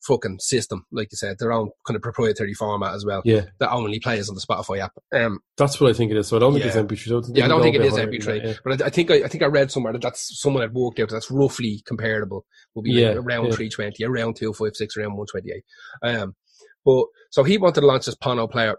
fucking 0.06 0.38
system, 0.40 0.84
like 0.90 1.09
you 1.12 1.16
said, 1.16 1.36
their 1.38 1.52
own 1.52 1.70
kind 1.86 1.96
of 1.96 2.02
proprietary 2.02 2.54
format 2.54 2.94
as 2.94 3.04
well 3.04 3.20
yeah, 3.26 3.42
that 3.60 3.70
only 3.70 4.00
plays 4.00 4.28
on 4.30 4.34
the 4.34 4.40
Spotify 4.40 4.80
app. 4.80 4.92
Um, 5.12 5.40
that's 5.59 5.78
what 5.80 5.90
I 5.90 5.92
think 5.92 6.10
it 6.10 6.16
is. 6.16 6.28
So 6.28 6.36
I 6.36 6.40
don't 6.40 6.52
think 6.54 6.64
Yeah. 6.64 6.70
it's 6.70 6.92
MP3. 6.92 7.36
Yeah, 7.36 7.44
I 7.44 7.48
don't 7.48 7.60
think 7.62 7.76
it 7.76 7.82
is 7.84 7.92
MP3. 7.94 8.40
MP3, 8.40 8.59
but 8.64 8.82
I, 8.82 8.86
I 8.86 8.88
think 8.90 9.10
I, 9.10 9.16
I 9.24 9.28
think 9.28 9.42
I 9.42 9.46
read 9.46 9.70
somewhere 9.70 9.92
that 9.92 10.00
that's 10.02 10.40
someone 10.40 10.62
had 10.62 10.72
worked 10.74 10.98
out 11.00 11.10
that's 11.10 11.30
roughly 11.30 11.82
comparable. 11.86 12.46
Will 12.74 12.82
be 12.82 12.92
Yeah, 12.92 13.12
around 13.12 13.46
yeah. 13.50 13.54
320, 13.56 14.04
around 14.04 14.36
256, 14.36 14.96
around 14.96 15.16
128. 15.16 15.62
Um, 16.02 16.34
but 16.86 17.04
so 17.30 17.44
he 17.44 17.59
wanted 17.59 17.80
to 17.82 17.86
launch 17.86 18.06
this 18.06 18.16
Pono 18.16 18.50
player, 18.50 18.76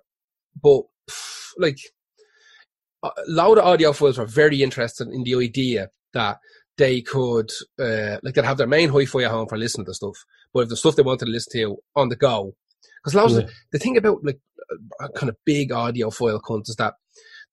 but 0.62 0.82
like 1.58 1.78
lot 3.28 3.58
of 3.58 3.64
audiophiles 3.66 4.18
were 4.18 4.26
very 4.26 4.62
interested 4.64 5.08
in 5.10 5.24
the 5.24 5.36
idea 5.36 5.90
that 6.14 6.38
they 6.78 7.02
could, 7.02 7.52
uh, 7.80 8.18
like 8.24 8.34
they'd 8.36 8.46
have 8.46 8.58
their 8.58 8.68
main 8.68 8.90
hi-fi 8.90 9.24
at 9.24 9.32
home 9.32 9.48
for 9.48 9.58
listening 9.58 9.86
to 9.86 9.94
stuff, 9.94 10.18
but 10.54 10.62
if 10.62 10.70
the 10.70 10.78
stuff 10.78 10.96
they 10.96 11.04
wanted 11.04 11.26
to 11.26 11.32
listen 11.32 11.52
to 11.54 11.78
on 11.96 12.10
the 12.10 12.16
go, 12.16 12.56
because 13.04 13.16
lots 13.16 13.34
of 13.34 13.44
Yeah. 13.44 13.50
the 13.72 13.80
thing 13.80 13.98
about 13.98 14.24
like 14.24 14.40
kind 15.16 15.30
of 15.30 15.36
big 15.46 15.70
audiophile 15.72 16.42
cunts 16.42 16.70
is 16.70 16.76
that 16.78 16.96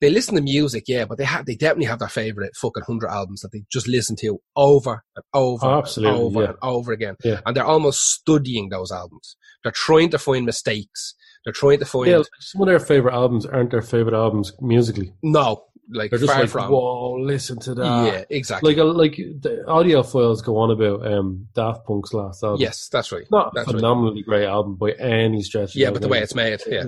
they 0.00 0.08
listen 0.08 0.34
to 0.36 0.40
music, 0.40 0.84
yeah, 0.88 1.04
but 1.04 1.18
they 1.18 1.24
have 1.24 1.44
they 1.44 1.54
definitely 1.54 1.84
have 1.84 1.98
their 1.98 2.08
favorite 2.08 2.56
fucking 2.56 2.84
hundred 2.84 3.10
albums 3.10 3.42
that 3.42 3.52
they 3.52 3.64
just 3.70 3.86
listen 3.86 4.16
to 4.16 4.40
over 4.56 5.02
and 5.14 5.24
over 5.34 5.66
Oh, 5.66 5.84
and 5.96 6.06
over 6.06 6.40
yeah. 6.42 6.48
and 6.48 6.56
over 6.62 6.92
again, 6.92 7.16
Yeah. 7.22 7.40
and 7.44 7.54
they're 7.54 7.64
almost 7.66 8.00
studying 8.10 8.70
those 8.70 8.90
albums. 8.90 9.36
They're 9.62 9.72
trying 9.72 10.08
to 10.10 10.18
find 10.18 10.46
mistakes. 10.46 11.14
They're 11.44 11.52
trying 11.52 11.78
to 11.78 11.84
find 11.86 12.06
Yeah, 12.10 12.22
some 12.40 12.62
of 12.62 12.68
their 12.68 12.78
favorite 12.80 13.14
albums 13.14 13.46
aren't 13.46 13.70
their 13.70 13.82
favorite 13.82 14.14
albums 14.14 14.52
musically. 14.60 15.12
no, 15.22 15.64
like 15.92 16.10
They're 16.10 16.18
just 16.20 16.32
far 16.32 16.42
like, 16.42 16.50
from. 16.50 16.70
whoa, 16.70 17.14
listen 17.20 17.58
to 17.60 17.74
that. 17.74 18.04
yeah, 18.12 18.24
exactly. 18.30 18.74
Like, 18.74 18.78
a, 18.78 18.84
like 18.84 19.16
the 19.16 19.64
audiophiles 19.66 20.44
go 20.44 20.58
on 20.58 20.70
about 20.70 21.06
um, 21.10 21.48
Daft 21.54 21.84
Punk's 21.86 22.12
last 22.12 22.44
album. 22.44 22.60
yes, 22.60 22.88
that's 22.88 23.10
right. 23.10 23.24
not 23.30 23.48
a 23.48 23.50
that's 23.54 23.66
right. 23.68 23.76
phenomenally 23.76 24.22
great 24.22 24.46
album 24.46 24.76
by 24.76 24.92
any 24.92 25.42
stretch. 25.42 25.74
Yeah, 25.74 25.90
but 25.90 26.02
the 26.02 26.08
way 26.08 26.20
it's 26.20 26.34
made, 26.34 26.60
yeah. 26.66 26.84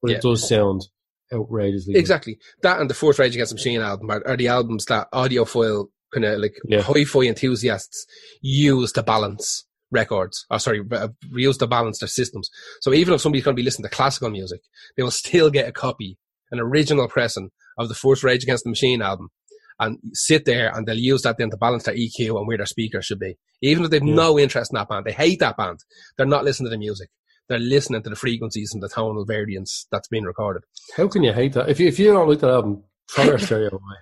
But 0.00 0.12
Yeah. 0.12 0.16
it 0.18 0.22
does 0.22 0.48
sound 0.48 0.86
outrageously. 1.34 1.92
good. 1.94 1.98
Exactly. 1.98 2.38
That 2.62 2.80
and 2.80 2.88
the 2.88 2.94
fourth 2.94 3.18
Rage 3.18 3.34
Against 3.34 3.50
the 3.50 3.56
Machine 3.56 3.80
album 3.80 4.10
are, 4.10 4.22
are 4.26 4.36
the 4.36 4.48
albums 4.48 4.86
that 4.86 5.10
audiophile 5.12 5.88
kind 6.14 6.24
of 6.24 6.38
like 6.38 6.54
Yeah. 6.64 6.80
hi-fi 6.82 7.24
enthusiasts 7.26 8.06
use 8.40 8.92
to 8.92 9.02
balance 9.02 9.64
records. 9.90 10.44
Or 10.50 10.58
sorry, 10.58 10.82
uh, 10.92 11.08
use 11.32 11.56
to 11.58 11.66
balance 11.66 11.98
their 12.00 12.08
systems. 12.08 12.48
So 12.80 12.92
even 12.92 13.14
if 13.14 13.20
somebody's 13.20 13.44
going 13.44 13.56
to 13.56 13.60
be 13.60 13.64
listening 13.64 13.88
to 13.88 13.94
classical 13.94 14.30
music, 14.30 14.60
they 14.96 15.02
will 15.02 15.10
still 15.10 15.50
get 15.50 15.68
a 15.68 15.72
copy, 15.72 16.18
an 16.50 16.60
original 16.60 17.08
pressing 17.08 17.50
of 17.78 17.88
the 17.88 17.94
Force 17.94 18.22
Rage 18.24 18.42
Against 18.42 18.64
the 18.64 18.70
Machine 18.70 19.02
album, 19.02 19.28
and 19.80 19.98
sit 20.12 20.44
there 20.44 20.74
and 20.74 20.86
they'll 20.86 20.96
use 20.96 21.22
that 21.22 21.38
then 21.38 21.50
to 21.50 21.56
balance 21.56 21.84
their 21.84 21.94
EQ 21.94 22.36
and 22.38 22.46
where 22.48 22.56
their 22.56 22.66
speakers 22.66 23.06
should 23.06 23.20
be. 23.20 23.36
Even 23.62 23.84
if 23.84 23.90
they've 23.90 24.02
Yeah. 24.04 24.14
no 24.14 24.38
interest 24.38 24.72
in 24.72 24.76
that 24.76 24.88
band, 24.88 25.04
they 25.06 25.12
hate 25.12 25.38
that 25.40 25.56
band. 25.56 25.78
They're 26.16 26.26
not 26.26 26.44
listening 26.44 26.66
to 26.66 26.70
the 26.70 26.78
music. 26.78 27.08
They're 27.48 27.58
listening 27.58 28.02
to 28.02 28.10
the 28.10 28.16
frequencies 28.16 28.72
and 28.74 28.82
the 28.82 28.88
tonal 28.88 29.24
variance 29.24 29.86
that's 29.90 30.08
being 30.08 30.24
recorded. 30.24 30.64
How 30.96 31.08
can 31.08 31.22
you 31.22 31.32
hate 31.32 31.54
that? 31.54 31.68
If 31.70 31.80
you, 31.80 31.88
if 31.88 31.98
you 31.98 32.12
don't 32.12 32.28
like 32.28 32.40
that 32.40 32.50
album, 32.50 32.82
your 33.24 33.38
stereo 33.38 33.70
away. 33.72 33.96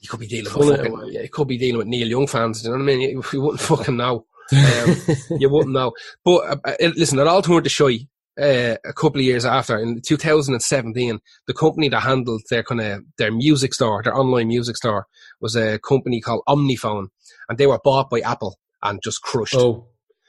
You 0.00 0.08
could 0.08 0.18
be 0.20 0.26
dealing 0.26 0.52
with 0.58 0.80
it 0.80 0.90
fucking, 0.90 1.12
yeah, 1.12 1.20
you 1.22 1.28
could 1.28 1.46
be 1.46 1.58
dealing 1.58 1.78
with 1.78 1.86
Neil 1.86 2.08
Young 2.08 2.26
fans. 2.26 2.60
Do 2.62 2.68
you 2.70 2.76
know 2.76 2.82
what 2.84 2.90
I 2.92 2.96
mean? 2.96 3.00
You, 3.10 3.22
you 3.32 3.40
wouldn't 3.40 3.60
fucking 3.68 3.96
know. 3.96 4.26
Um, 4.52 4.96
you 5.40 5.48
wouldn't 5.48 5.72
know. 5.74 5.92
But 6.24 6.36
uh, 6.44 6.56
uh, 6.64 6.74
listen, 6.96 7.18
it 7.18 7.26
all 7.26 7.42
turned 7.42 7.64
to 7.64 7.70
shy 7.70 8.00
uh, 8.40 8.76
a 8.84 8.92
couple 8.94 9.20
of 9.20 9.24
years 9.26 9.44
after. 9.44 9.78
In 9.78 10.00
2017, 10.02 11.18
the 11.46 11.54
company 11.54 11.88
that 11.88 12.00
handled 12.00 12.42
their 12.50 12.62
kind 12.62 12.80
of 12.80 13.02
their 13.18 13.32
music 13.32 13.74
store, 13.74 14.02
their 14.02 14.16
online 14.16 14.48
music 14.48 14.76
store, 14.76 15.06
was 15.40 15.56
a 15.56 15.78
company 15.78 16.20
called 16.20 16.42
Omnifone, 16.48 17.08
and 17.48 17.58
they 17.58 17.66
were 17.66 17.80
bought 17.82 18.10
by 18.10 18.20
Apple 18.20 18.58
and 18.82 19.00
just 19.02 19.22
crushed. 19.22 19.54
oh, 19.56 19.86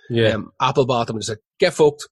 yeah. 0.09 0.29
Um, 0.29 0.51
Apple 0.61 0.85
bought 0.85 1.07
them 1.07 1.15
and 1.17 1.25
said, 1.25 1.37
"Get 1.59 1.73
fucked." 1.73 2.07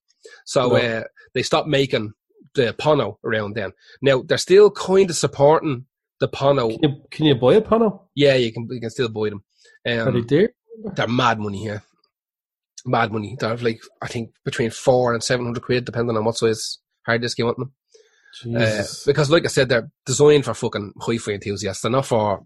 So 0.46 0.68
No. 0.68 0.76
uh, 0.76 1.02
they 1.34 1.42
stopped 1.42 1.68
making 1.68 2.12
the 2.54 2.74
Pono 2.78 3.16
around 3.24 3.54
then. 3.54 3.72
Now 4.02 4.22
they're 4.22 4.38
still 4.38 4.70
kind 4.70 5.08
of 5.10 5.16
supporting 5.16 5.86
the 6.20 6.28
Pono. 6.28 6.70
can, 6.80 6.90
you, 6.90 6.96
can 7.10 7.26
you 7.26 7.34
buy 7.34 7.54
a 7.54 7.60
Pono? 7.60 8.02
Yeah, 8.14 8.34
you 8.34 8.52
can 8.52 8.66
you 8.70 8.80
can 8.80 8.90
still 8.90 9.08
buy 9.08 9.30
them. 9.30 9.42
Are 9.86 10.10
they 10.12 10.18
Um, 10.20 10.26
dear? 10.26 10.54
they're 10.94 11.08
mad 11.08 11.38
money 11.40 11.58
here. 11.58 11.82
Mad 12.84 13.12
money. 13.12 13.36
They're 13.38 13.56
like 13.56 13.80
I 14.00 14.08
think 14.08 14.30
between 14.44 14.70
four 14.70 15.12
and 15.14 15.22
seven 15.22 15.46
hundred 15.46 15.62
quid, 15.62 15.84
depending 15.84 16.16
on 16.16 16.24
what 16.24 16.36
size 16.36 16.78
hard 17.06 17.20
disk 17.22 17.38
you 17.38 17.44
want 17.46 17.58
them. 17.58 17.72
Uh, 18.56 18.82
because, 19.06 19.30
like 19.30 19.44
I 19.44 19.48
said, 19.48 19.68
they're 19.68 19.90
designed 20.06 20.44
for 20.46 20.54
fucking 20.54 20.94
hi-fi 21.00 21.32
enthusiasts. 21.32 21.82
They're 21.82 21.90
not 21.90 22.06
for 22.06 22.42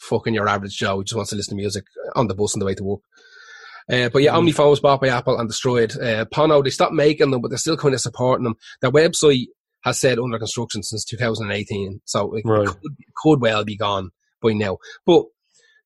fucking 0.00 0.34
your 0.34 0.48
average 0.48 0.76
Joe 0.76 0.96
who 0.96 1.04
just 1.04 1.16
wants 1.16 1.30
to 1.30 1.36
listen 1.36 1.52
to 1.56 1.62
music 1.62 1.84
on 2.16 2.26
the 2.26 2.34
bus 2.34 2.54
on 2.54 2.58
the 2.60 2.66
way 2.66 2.74
to 2.74 2.82
work. 2.84 3.00
Uh, 3.90 4.08
but 4.08 4.22
yeah, 4.22 4.32
Mm. 4.32 4.48
Omnifone 4.52 4.70
was 4.70 4.80
bought 4.80 5.00
by 5.00 5.08
Apple 5.08 5.38
and 5.38 5.48
destroyed. 5.48 5.92
Uh, 5.96 6.24
Pono, 6.24 6.64
they 6.64 6.70
stopped 6.70 6.94
making 6.94 7.30
them, 7.30 7.40
but 7.40 7.48
they're 7.48 7.58
still 7.58 7.76
kind 7.76 7.94
of 7.94 8.00
supporting 8.00 8.44
them. 8.44 8.56
Their 8.80 8.90
website 8.90 9.46
has 9.84 10.00
said 10.00 10.18
under 10.18 10.38
construction 10.38 10.82
since 10.82 11.04
2018, 11.04 12.00
so 12.04 12.34
it 12.34 12.42
Right. 12.44 12.66
could, 12.66 12.78
could 13.22 13.40
well 13.40 13.64
be 13.64 13.76
gone 13.76 14.10
by 14.42 14.52
now. 14.52 14.78
But 15.06 15.26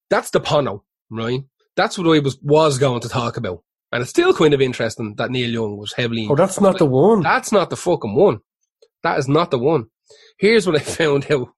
that's 0.09 0.31
the 0.31 0.41
Pono, 0.41 0.83
right? 1.11 1.41
That's 1.77 1.99
what 1.99 2.07
I 2.17 2.21
was 2.21 2.39
was 2.41 2.79
going 2.79 3.01
to 3.03 3.09
talk 3.09 3.37
about, 3.37 3.63
and 3.93 4.03
it's 4.03 4.11
still 4.11 4.35
kind 4.35 4.55
of 4.55 4.61
interesting 4.61 5.15
that 5.17 5.31
Neil 5.31 5.51
Young 5.51 5.77
was 5.77 5.93
heavily 5.93 6.27
oh, 6.31 6.37
that's 6.37 6.61
not 6.61 6.79
the 6.79 6.87
one. 6.87 7.23
that's 7.23 7.53
not 7.53 7.71
the 7.71 7.77
fucking 7.77 8.15
one. 8.15 8.39
That 9.03 9.19
is 9.19 9.29
not 9.29 9.51
the 9.51 9.59
one. 9.59 9.87
Here's 10.39 10.67
what 10.67 10.77
I 10.77 10.79
found 10.85 11.31
out 11.31 11.49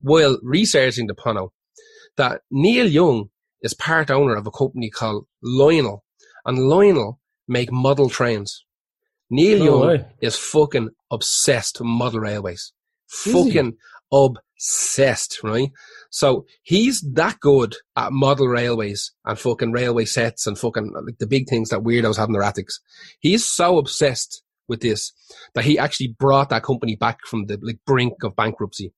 while 0.00 0.38
researching 0.42 1.06
the 1.06 1.14
Pono. 1.14 1.50
That 2.16 2.42
Neil 2.50 2.86
Young 2.86 3.30
is 3.62 3.74
part 3.74 4.10
owner 4.10 4.36
of 4.36 4.46
a 4.46 4.50
company 4.50 4.90
called 4.90 5.26
Lionel. 5.42 6.04
And 6.44 6.58
Lionel 6.58 7.20
make 7.48 7.70
model 7.72 8.08
trains. 8.08 8.64
Neil 9.30 9.58
No 9.58 9.64
Young 9.64 9.86
way. 9.86 10.06
is 10.20 10.36
fucking 10.36 10.90
obsessed 11.10 11.80
with 11.80 11.86
model 11.86 12.20
railways. 12.20 12.72
Is 13.26 13.32
he? 13.32 13.32
Obsessed, 14.60 15.40
right? 15.42 15.70
So 16.10 16.44
he's 16.62 17.00
that 17.14 17.40
good 17.40 17.76
at 17.96 18.12
model 18.12 18.46
railways 18.46 19.12
and 19.24 19.38
fucking 19.38 19.72
railway 19.72 20.04
sets 20.04 20.46
and 20.46 20.58
fucking 20.58 20.92
like 21.06 21.16
the 21.18 21.26
big 21.26 21.48
things 21.48 21.70
that 21.70 21.80
weirdos 21.80 22.18
have 22.18 22.28
in 22.28 22.34
their 22.34 22.42
attics. 22.42 22.78
He's 23.20 23.46
so 23.46 23.78
obsessed 23.78 24.42
with 24.68 24.80
this 24.82 25.12
that 25.54 25.64
he 25.64 25.78
actually 25.78 26.08
brought 26.18 26.50
that 26.50 26.62
company 26.62 26.94
back 26.94 27.20
from 27.26 27.46
the 27.46 27.58
like 27.62 27.78
brink 27.86 28.22
of 28.22 28.36
bankruptcy. 28.36 28.92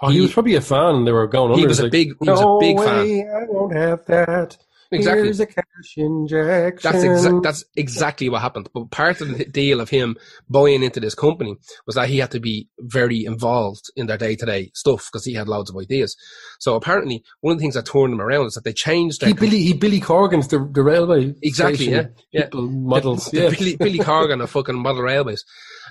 Oh, 0.00 0.08
he, 0.08 0.14
he- 0.14 0.20
was 0.22 0.32
probably 0.32 0.54
a 0.54 0.62
fan. 0.62 0.94
and 0.94 1.06
They 1.06 1.12
were 1.12 1.26
going 1.26 1.50
under. 1.52 1.60
He 1.60 1.66
was 1.66 1.78
a 1.78 1.82
like, 1.84 1.92
big, 1.92 2.08
he 2.22 2.30
was 2.30 2.40
no 2.40 2.56
a 2.56 2.60
big 2.60 2.78
fan. 2.78 3.30
I 3.36 3.44
won't 3.48 3.74
have 3.76 4.04
that. 4.06 4.56
Exactly. 4.92 5.24
Here's 5.24 5.40
a 5.40 5.46
cash 5.46 5.64
injection. 5.96 6.78
That's 6.82 7.04
exactly 7.04 7.40
that's 7.42 7.64
exactly 7.76 8.28
what 8.28 8.42
happened. 8.42 8.68
But 8.72 8.90
part 8.90 9.20
of 9.20 9.36
the 9.36 9.44
deal 9.44 9.80
of 9.80 9.90
him 9.90 10.16
buying 10.48 10.82
into 10.82 11.00
this 11.00 11.14
company 11.14 11.56
was 11.86 11.96
that 11.96 12.08
he 12.08 12.18
had 12.18 12.30
to 12.32 12.40
be 12.40 12.68
very 12.78 13.24
involved 13.24 13.90
in 13.96 14.06
their 14.06 14.18
day 14.18 14.36
to 14.36 14.46
day 14.46 14.70
stuff 14.74 15.08
because 15.10 15.24
he 15.24 15.34
had 15.34 15.48
loads 15.48 15.70
of 15.70 15.76
ideas. 15.76 16.16
So 16.58 16.74
apparently, 16.74 17.24
one 17.40 17.52
of 17.52 17.58
the 17.58 17.62
things 17.62 17.74
that 17.74 17.86
turned 17.86 18.12
him 18.12 18.20
around 18.20 18.46
is 18.46 18.54
that 18.54 18.64
they 18.64 18.72
changed 18.72 19.20
their 19.20 19.28
he 19.28 19.34
Billy 19.34 19.62
he 19.62 19.72
Billy 19.72 20.00
Corgan's 20.00 20.48
the 20.48 20.58
the 20.58 20.82
railway 20.82 21.34
Exactly, 21.42 21.90
yeah, 21.90 22.06
yeah. 22.32 22.48
models 22.52 23.30
the, 23.30 23.36
yeah 23.38 23.48
the 23.48 23.56
Billy, 23.56 23.76
Billy 23.76 23.98
Corgan 23.98 24.42
of 24.42 24.50
fucking 24.50 24.78
model 24.78 25.02
railways. 25.02 25.44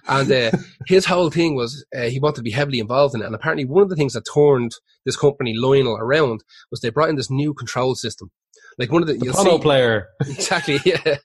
And 0.07 0.31
uh, 0.31 0.51
his 0.87 1.05
whole 1.05 1.29
thing 1.29 1.55
was 1.55 1.85
uh, 1.97 2.03
he 2.03 2.19
wanted 2.19 2.37
to 2.37 2.41
be 2.43 2.51
heavily 2.51 2.79
involved 2.79 3.15
in 3.15 3.21
it. 3.21 3.25
And 3.25 3.35
apparently, 3.35 3.65
one 3.65 3.83
of 3.83 3.89
the 3.89 3.95
things 3.95 4.13
that 4.13 4.25
turned 4.33 4.71
this 5.05 5.15
company 5.17 5.53
Lionel 5.55 5.97
around 5.97 6.43
was 6.71 6.81
they 6.81 6.89
brought 6.89 7.09
in 7.09 7.15
this 7.15 7.31
new 7.31 7.53
control 7.53 7.95
system. 7.95 8.31
Like 8.77 8.91
one 8.91 9.01
of 9.01 9.07
the, 9.07 9.13
the 9.13 9.25
you'll 9.25 9.33
see, 9.33 9.57
player 9.59 10.07
exactly, 10.21 10.79
yeah. 10.85 11.15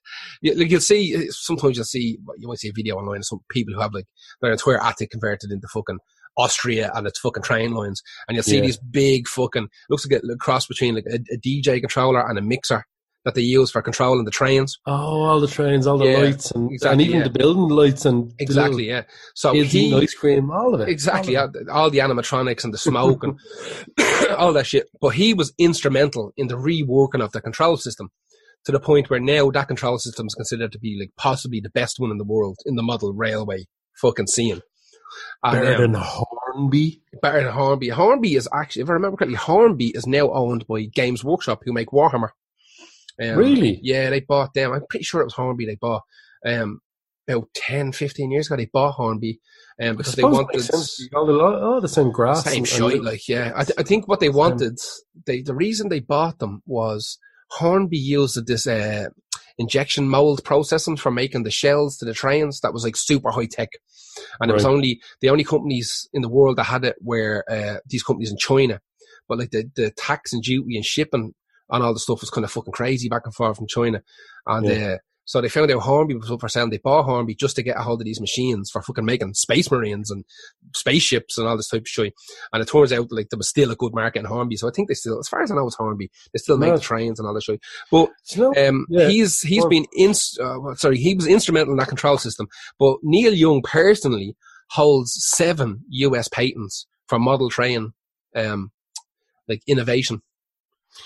You, 0.41 0.55
like 0.55 0.71
you'll 0.71 0.81
see, 0.81 1.29
sometimes 1.31 1.77
you'll 1.77 1.85
see, 1.85 2.19
you 2.39 2.47
might 2.49 2.59
see 2.59 2.69
a 2.69 2.73
video 2.75 2.97
online 2.97 3.19
of 3.19 3.27
some 3.27 3.41
people 3.51 3.75
who 3.75 3.81
have 3.81 3.93
like 3.93 4.07
their 4.41 4.53
entire 4.53 4.83
attic 4.83 5.11
converted 5.11 5.51
into 5.51 5.67
fucking 5.69 5.99
Austria 6.37 6.93
and 6.95 7.07
it's 7.09 7.19
fucking 7.19 7.43
train 7.43 7.73
lines. 7.73 8.03
And 8.29 8.37
you'll 8.37 8.45
see 8.45 8.57
Yeah. 8.57 8.63
these 8.63 8.79
big 8.79 9.27
fucking, 9.27 9.69
looks 9.89 10.07
like 10.09 10.23
a 10.23 10.37
cross 10.37 10.67
between 10.67 10.95
like 10.95 11.07
a, 11.11 11.17
a 11.33 11.39
DJ 11.39 11.81
controller 11.81 12.25
and 12.29 12.39
a 12.39 12.43
mixer 12.43 12.85
that 13.25 13.35
they 13.35 13.43
use 13.43 13.71
for 13.71 13.83
controlling 13.83 14.25
the 14.25 14.31
trains. 14.31 14.79
oh 14.87 15.23
all 15.23 15.41
the 15.41 15.49
trains 15.49 15.87
all 15.87 15.99
the 15.99 16.07
Yeah, 16.07 16.19
lights 16.19 16.51
and, 16.51 16.71
exactly, 16.71 16.93
and 16.93 17.01
even 17.03 17.19
yeah. 17.19 17.25
the 17.25 17.39
building 17.39 17.77
lights 17.77 18.05
and 18.05 18.33
Exactly, 18.39 18.89
yeah. 18.89 19.03
So 19.35 19.53
he, 19.53 19.61
eating 19.61 19.95
ice 19.95 20.15
cream 20.15 20.51
all 20.51 20.75
of 20.75 20.81
it 20.81 20.89
exactly, 20.89 21.37
all 21.37 21.51
all 21.71 21.91
the 21.91 21.99
animatronics 21.99 22.65
and 22.65 22.73
the 22.73 22.79
smoke 22.79 23.23
and 23.25 23.39
all 24.37 24.53
that 24.53 24.67
shit. 24.67 24.89
But 25.01 25.11
he 25.11 25.35
was 25.35 25.53
instrumental 25.59 26.33
in 26.37 26.49
the 26.49 26.57
reworking 26.57 27.23
of 27.23 27.33
the 27.33 27.41
control 27.41 27.77
system 27.77 28.11
to 28.65 28.73
the 28.73 28.81
point 28.81 29.09
where 29.11 29.21
now 29.21 29.51
that 29.51 29.69
control 29.69 29.99
system 29.99 30.27
is 30.27 30.35
considered 30.35 30.73
to 30.73 30.79
be 30.79 30.99
like 31.01 31.11
possibly 31.17 31.61
the 31.61 31.71
best 31.71 31.97
one 31.99 32.11
in 32.11 32.19
the 32.19 32.25
world 32.25 32.59
in 32.67 32.77
the 32.77 32.83
model 32.83 33.13
railway 33.13 33.65
fucking 34.01 34.27
scene. 34.27 34.61
And, 35.43 35.61
better 35.61 35.83
than 35.83 35.95
Hornby 35.95 37.03
better 37.21 37.43
than 37.43 37.53
Hornby. 37.53 37.89
Hornby 37.89 38.35
is 38.35 38.49
actually, 38.53 38.83
if 38.83 38.91
I 38.91 38.95
remember 38.95 39.17
correctly, 39.17 39.37
Hornby 39.37 39.89
is 39.89 40.07
now 40.07 40.31
owned 40.31 40.67
by 40.67 40.83
Games 40.83 41.25
Workshop, 41.25 41.63
who 41.65 41.73
make 41.73 41.89
Warhammer. 41.89 42.31
Um, 43.21 43.37
Really? 43.37 43.81
Yeah, 43.83 44.11
they 44.11 44.21
bought 44.21 44.55
them. 44.55 44.73
I'm 44.73 44.87
pretty 44.89 45.05
sure 45.05 45.21
it 45.21 45.25
was 45.25 45.35
Hornby 45.35 45.67
they 45.67 45.77
bought. 45.77 46.03
Um, 46.47 46.81
about 47.29 47.49
10, 47.55 47.93
15 47.93 48.31
years 48.31 48.47
ago, 48.47 48.57
they 48.57 48.67
bought 48.73 48.95
Hornby 48.95 49.41
um, 49.81 49.97
because 49.97 50.15
they 50.15 50.23
wanted 50.23 50.69
all 51.15 51.27
the, 51.27 51.39
all 51.39 51.81
the 51.81 51.89
same 51.89 52.11
grass 52.11 52.45
same 52.45 52.65
shite. 52.65 53.03
Like, 53.03 53.29
yeah, 53.29 53.53
I, 53.55 53.65
th- 53.65 53.79
I 53.79 53.83
think 53.83 54.09
what 54.09 54.21
they 54.21 54.29
wanted, 54.31 54.79
they 55.27 55.43
the 55.43 55.55
reason 55.55 55.89
they 55.89 56.01
bought 56.01 56.39
them 56.39 56.63
was 56.67 57.19
Hornby 57.51 57.99
used 57.99 58.47
this 58.47 58.67
uh, 58.67 59.09
injection 59.59 60.09
mold 60.09 60.43
processing 60.45 60.97
for 60.97 61.11
making 61.11 61.45
the 61.45 61.51
shells 61.51 61.97
to 61.99 62.05
the 62.05 62.15
trains. 62.15 62.61
That 62.61 62.73
was 62.73 62.85
like 62.85 62.97
super 62.97 63.31
high 63.31 63.47
tech, 63.47 63.69
and 64.41 64.51
it 64.51 64.55
was 64.55 64.65
only 64.65 65.01
the 65.21 65.31
only 65.31 65.45
companies 65.45 66.09
in 66.13 66.23
the 66.23 66.29
world 66.29 66.57
that 66.57 66.65
had 66.65 66.85
it 66.85 66.97
were 67.01 67.45
uh, 67.49 67.77
these 67.87 68.03
companies 68.03 68.31
in 68.31 68.39
China. 68.39 68.81
But 69.29 69.39
like 69.39 69.51
the 69.51 69.71
the 69.77 69.91
tax 69.93 70.33
and 70.33 70.43
duty 70.43 70.77
and 70.77 70.85
shipping 70.85 71.35
on 71.71 71.83
all 71.83 71.95
the 71.95 72.01
stuff 72.01 72.21
was 72.21 72.31
kind 72.31 72.45
of 72.45 72.51
fucking 72.53 72.73
crazy 72.73 73.09
back 73.09 73.23
and 73.25 73.35
forth 73.35 73.57
from 73.57 73.67
China, 73.67 74.03
and 74.47 74.67
Yeah. 74.67 74.89
uh, 74.95 74.97
so 75.27 75.41
they 75.41 75.49
found 75.49 75.71
out 75.71 75.83
Hornby 75.83 76.17
was 76.17 76.29
up 76.31 76.41
for 76.41 76.49
sale. 76.49 76.65
and 76.65 76.73
They 76.73 76.79
bought 76.79 77.05
Hornby 77.05 77.37
just 77.37 77.55
to 77.55 77.63
get 77.63 77.77
a 77.77 77.83
hold 77.83 78.01
of 78.01 78.05
these 78.05 78.21
machines 78.21 78.69
for 78.69 78.83
fucking 78.83 79.05
making 79.05 79.35
space 79.35 79.71
marines 79.71 80.11
and 80.11 80.25
spaceships 80.75 81.39
and 81.39 81.47
all 81.47 81.57
this 81.57 81.69
type 81.69 81.83
of 81.83 81.89
shit. 81.89 82.15
And 82.53 82.61
it 82.61 82.67
turns 82.69 82.93
out 82.93 83.13
like 83.13 83.29
there 83.31 83.39
was 83.39 83.49
still 83.49 83.71
a 83.71 83.77
good 83.77 83.95
market 83.95 84.21
in 84.21 84.25
Hornby. 84.25 84.57
So 84.57 84.67
I 84.67 84.73
think 84.75 84.89
they 84.89 84.95
still, 84.95 85.21
as 85.21 85.29
far 85.29 85.41
as 85.43 85.53
I 85.53 85.55
know, 85.55 85.69
it's 85.69 85.77
Hornby. 85.77 86.11
They 86.33 86.39
still 86.39 86.59
make 86.59 86.71
No. 86.71 86.77
the 86.77 86.83
trains 86.83 87.21
and 87.21 87.29
all 87.29 87.35
this 87.35 87.45
shit. 87.45 87.61
But 87.93 88.11
um, 88.57 88.87
Yeah. 88.89 89.09
he's 89.09 89.41
he's 89.43 89.61
Well- 89.61 89.69
been 89.69 89.87
in, 89.93 90.11
uh, 90.41 90.75
sorry, 90.75 90.99
he 90.99 91.15
was 91.15 91.29
instrumental 91.29 91.73
in 91.75 91.79
that 91.79 91.89
control 91.89 92.19
system. 92.19 92.49
But 92.81 92.97
Neil 93.05 93.33
Young 93.35 93.63
personally 93.63 94.37
holds 94.71 95.13
seven 95.29 95.85
U.S. 95.91 96.27
patents 96.27 96.87
for 97.07 97.21
model 97.21 97.51
train, 97.51 97.93
um, 98.35 98.73
like 99.49 99.63
innovation. 99.69 100.23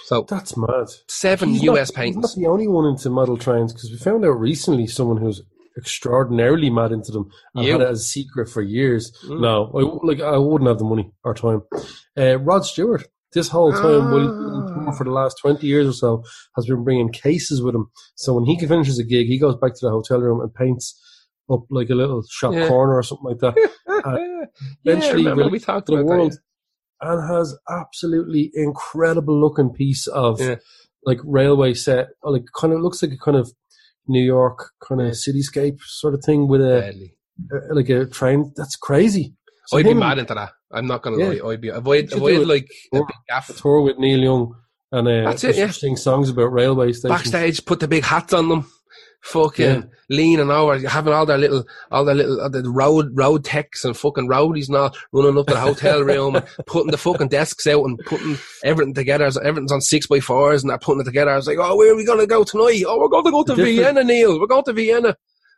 So 0.06 0.23
that's 0.28 0.56
mad. 0.56 0.86
seven 1.09 1.51
He's 1.51 1.62
U.S. 1.65 1.94
not, 1.97 2.05
he's 2.05 2.15
not 2.16 2.23
patents. 2.23 2.35
the 2.36 2.47
only 2.47 2.69
one 2.69 2.86
into 2.86 3.11
model 3.11 3.36
trains 3.36 3.73
because 3.73 3.90
we 3.90 3.98
found 3.98 4.24
out 4.24 4.31
recently 4.40 4.86
someone 4.86 5.19
who's 5.19 5.43
extraordinarily 5.77 6.70
mad 6.70 6.93
into 6.93 7.12
them 7.12 7.28
and 7.55 7.65
You. 7.66 7.73
had 7.73 7.81
it 7.82 7.89
as 7.89 8.01
a 8.01 8.05
secret 8.05 8.48
for 8.48 8.62
years. 8.62 9.12
Mm. 9.27 9.40
No, 9.40 9.70
I, 9.74 10.06
like 10.06 10.20
I 10.20 10.39
wouldn't 10.39 10.69
have 10.69 10.78
the 10.78 10.85
money 10.85 11.12
or 11.24 11.35
time. 11.35 11.62
Uh, 12.16 12.39
Rod 12.39 12.65
Stewart, 12.65 13.06
this 13.32 13.48
whole 13.48 13.73
time, 13.73 14.11
while 14.11 14.20
he's 14.20 14.28
been 14.28 14.51
on 14.78 14.89
Ah. 14.89 14.93
for 14.93 15.05
the 15.05 15.11
last 15.11 15.36
twenty 15.40 15.66
years 15.66 15.86
or 15.89 15.93
so, 15.93 16.23
has 16.56 16.66
been 16.66 16.85
bringing 16.85 17.11
cases 17.12 17.61
with 17.62 17.74
him. 17.74 17.86
So 18.15 18.35
when 18.35 18.44
he 18.44 18.59
finishes 18.66 18.98
a 18.98 19.05
gig, 19.05 19.27
he 19.27 19.39
goes 19.39 19.56
back 19.56 19.73
to 19.74 19.81
the 19.86 19.90
hotel 19.90 20.20
room 20.20 20.40
and 20.40 20.52
paints 20.55 21.01
up 21.51 21.65
like 21.70 21.90
a 21.90 21.94
little 21.94 22.23
shop 22.31 22.55
Yeah. 22.55 22.69
corner 22.69 22.94
or 22.94 23.02
something 23.02 23.27
like 23.27 23.39
that. 23.40 23.55
yeah, 24.85 24.93
eventually 24.93 25.24
remember 25.24 25.48
we 25.48 25.59
talked 25.59 25.86
the 25.89 25.94
about 25.94 26.06
that, 26.09 26.16
world 26.16 26.35
and 27.00 27.28
has 27.28 27.56
absolutely 27.70 28.50
incredible 28.54 29.38
looking 29.40 29.70
piece 29.72 30.06
of 30.06 30.40
Yeah. 30.40 30.56
like 31.04 31.18
railway 31.24 31.74
set 31.74 32.08
like 32.22 32.44
kind 32.56 32.72
of 32.72 32.80
looks 32.80 33.02
like 33.02 33.12
a 33.12 33.18
kind 33.18 33.36
of 33.36 33.52
New 34.06 34.22
York 34.22 34.70
kind 34.86 35.00
of 35.00 35.08
Yeah. 35.08 35.12
cityscape 35.12 35.80
sort 35.82 36.14
of 36.14 36.22
thing 36.24 36.48
with 36.48 36.60
a, 36.60 37.10
a- 37.52 37.74
like 37.74 37.88
a 37.88 38.06
train 38.06 38.52
that's 38.56 38.76
crazy 38.76 39.34
so 39.66 39.78
I'd 39.78 39.84
be 39.86 39.94
mad 39.94 40.18
into 40.18 40.34
that. 40.34 40.50
I'm 40.72 40.86
not 40.86 41.02
gonna 41.02 41.16
Yeah. 41.18 41.42
lie. 41.42 41.52
I'd 41.52 41.60
be 41.62 41.68
avoid 41.70 42.12
avoid 42.12 42.40
it. 42.42 42.46
like 42.48 42.68
a 42.92 42.98
big 42.98 43.06
gaff. 43.28 43.46
tour 43.56 43.80
with 43.80 43.98
Neil 43.98 44.18
Young 44.20 44.54
and 44.92 45.08
uh, 45.08 45.30
That's 45.30 45.42
it, 45.44 45.56
yeah. 45.56 45.70
sing 45.70 45.96
songs 45.96 46.28
about 46.30 46.52
railway 46.52 46.92
stations 46.92 47.10
Backstage, 47.18 47.64
put 47.64 47.80
the 47.80 47.88
big 47.88 48.04
hats 48.04 48.32
on 48.34 48.48
them. 48.50 48.70
Fucking 49.24 49.64
Yeah. 49.66 49.82
leaning 50.10 50.51
over, 50.51 50.78
having 50.88 51.12
all 51.12 51.26
their 51.26 51.38
little, 51.38 51.64
all 51.90 52.05
their 52.05 52.14
little, 52.14 52.40
all 52.40 52.51
the 52.51 52.62
road, 52.68 53.10
road 53.14 53.44
techs 53.44 53.84
and 53.84 53.96
fucking 53.96 54.28
roadies 54.28 54.68
and 54.68 54.76
all 54.76 54.94
running 55.12 55.38
up 55.38 55.46
to 55.46 55.55
the 55.55 55.60
hotel 55.60 56.02
room 56.02 56.36
and 56.36 56.46
putting 56.66 56.90
the 56.90 56.98
fucking 56.98 57.28
desks 57.28 57.66
out 57.66 57.84
and 57.84 57.98
putting 58.06 58.36
everything 58.64 58.94
together. 58.94 59.30
So 59.30 59.40
everything's 59.40 59.72
on 59.72 59.80
six 59.80 60.06
by 60.06 60.20
fours 60.20 60.62
and 60.62 60.70
they're 60.70 60.78
putting 60.78 61.01
it 61.01 61.05
together. 61.05 61.30
I 61.30 61.36
was 61.36 61.46
like, 61.46 61.59
oh, 61.59 61.76
where 61.76 61.92
are 61.92 61.96
we 61.96 62.05
going 62.05 62.20
to 62.20 62.26
go 62.26 62.44
tonight? 62.44 62.82
Oh, 62.86 62.98
we're 63.01 63.09
going 63.09 63.24
to 63.24 63.30
go 63.30 63.42
to 63.44 63.55
Vienna, 63.55 64.05
Neil. 64.05 64.38
We're 64.38 64.46
going 64.46 64.64
to 64.64 64.72
Vienna. 64.72 65.16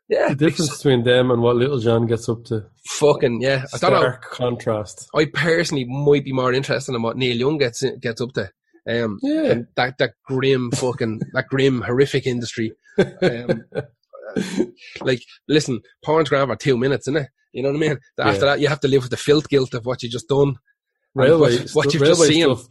Yeah. 0.09 0.29
The 0.29 0.37
difference 0.37 0.77
between 0.77 1.03
them 1.03 1.33
and 1.33 1.43
what 1.43 1.57
Little 1.57 1.81
John 1.81 2.07
gets 2.07 2.29
up 2.29 2.45
to. 2.45 2.65
Fucking, 2.91 3.43
yeah. 3.43 3.65
I 3.75 3.79
don't 3.79 3.91
know. 3.93 3.99
Stark 3.99 4.23
contrast. 4.31 5.09
I 5.13 5.25
personally 5.25 5.85
might 5.87 6.25
be 6.25 6.33
more 6.33 6.53
interested 6.53 6.95
in 6.95 7.03
what 7.03 7.17
Neil 7.17 7.37
Young 7.37 7.59
gets 7.59 7.83
gets 8.01 8.21
up 8.21 8.33
to. 8.35 8.49
Um, 8.89 9.19
Yeah. 9.23 9.45
and 9.51 9.67
that 9.77 9.99
that 9.99 10.13
grim 10.27 10.71
fucking 10.71 11.21
that 11.33 11.49
grim 11.49 11.83
horrific 11.83 12.27
industry. 12.27 12.73
Um, 12.99 13.65
like, 15.01 15.23
listen, 15.49 15.81
porn's 16.05 16.29
grand 16.29 16.49
for 16.49 16.57
two 16.57 16.77
minutes, 16.77 17.09
isn't 17.09 17.23
it? 17.23 17.29
You 17.53 17.63
know 17.63 17.71
what 17.71 17.77
I 17.77 17.81
mean? 17.89 17.99
After 18.19 18.45
Yeah. 18.47 18.53
that, 18.53 18.61
you 18.61 18.69
have 18.69 18.81
to 18.81 18.89
live 18.89 19.03
with 19.03 19.11
the 19.11 19.17
filth 19.17 19.49
guilt 19.49 19.75
of 19.75 19.87
what 19.87 20.03
you 20.03 20.09
just 20.11 20.29
done. 20.29 20.57
Railway, 21.15 21.57
what- 21.59 21.71
what 21.73 21.95
you've 21.95 22.03
just 22.05 22.21
railway 22.21 22.35
seen. 22.35 22.43
stuff. 22.57 22.67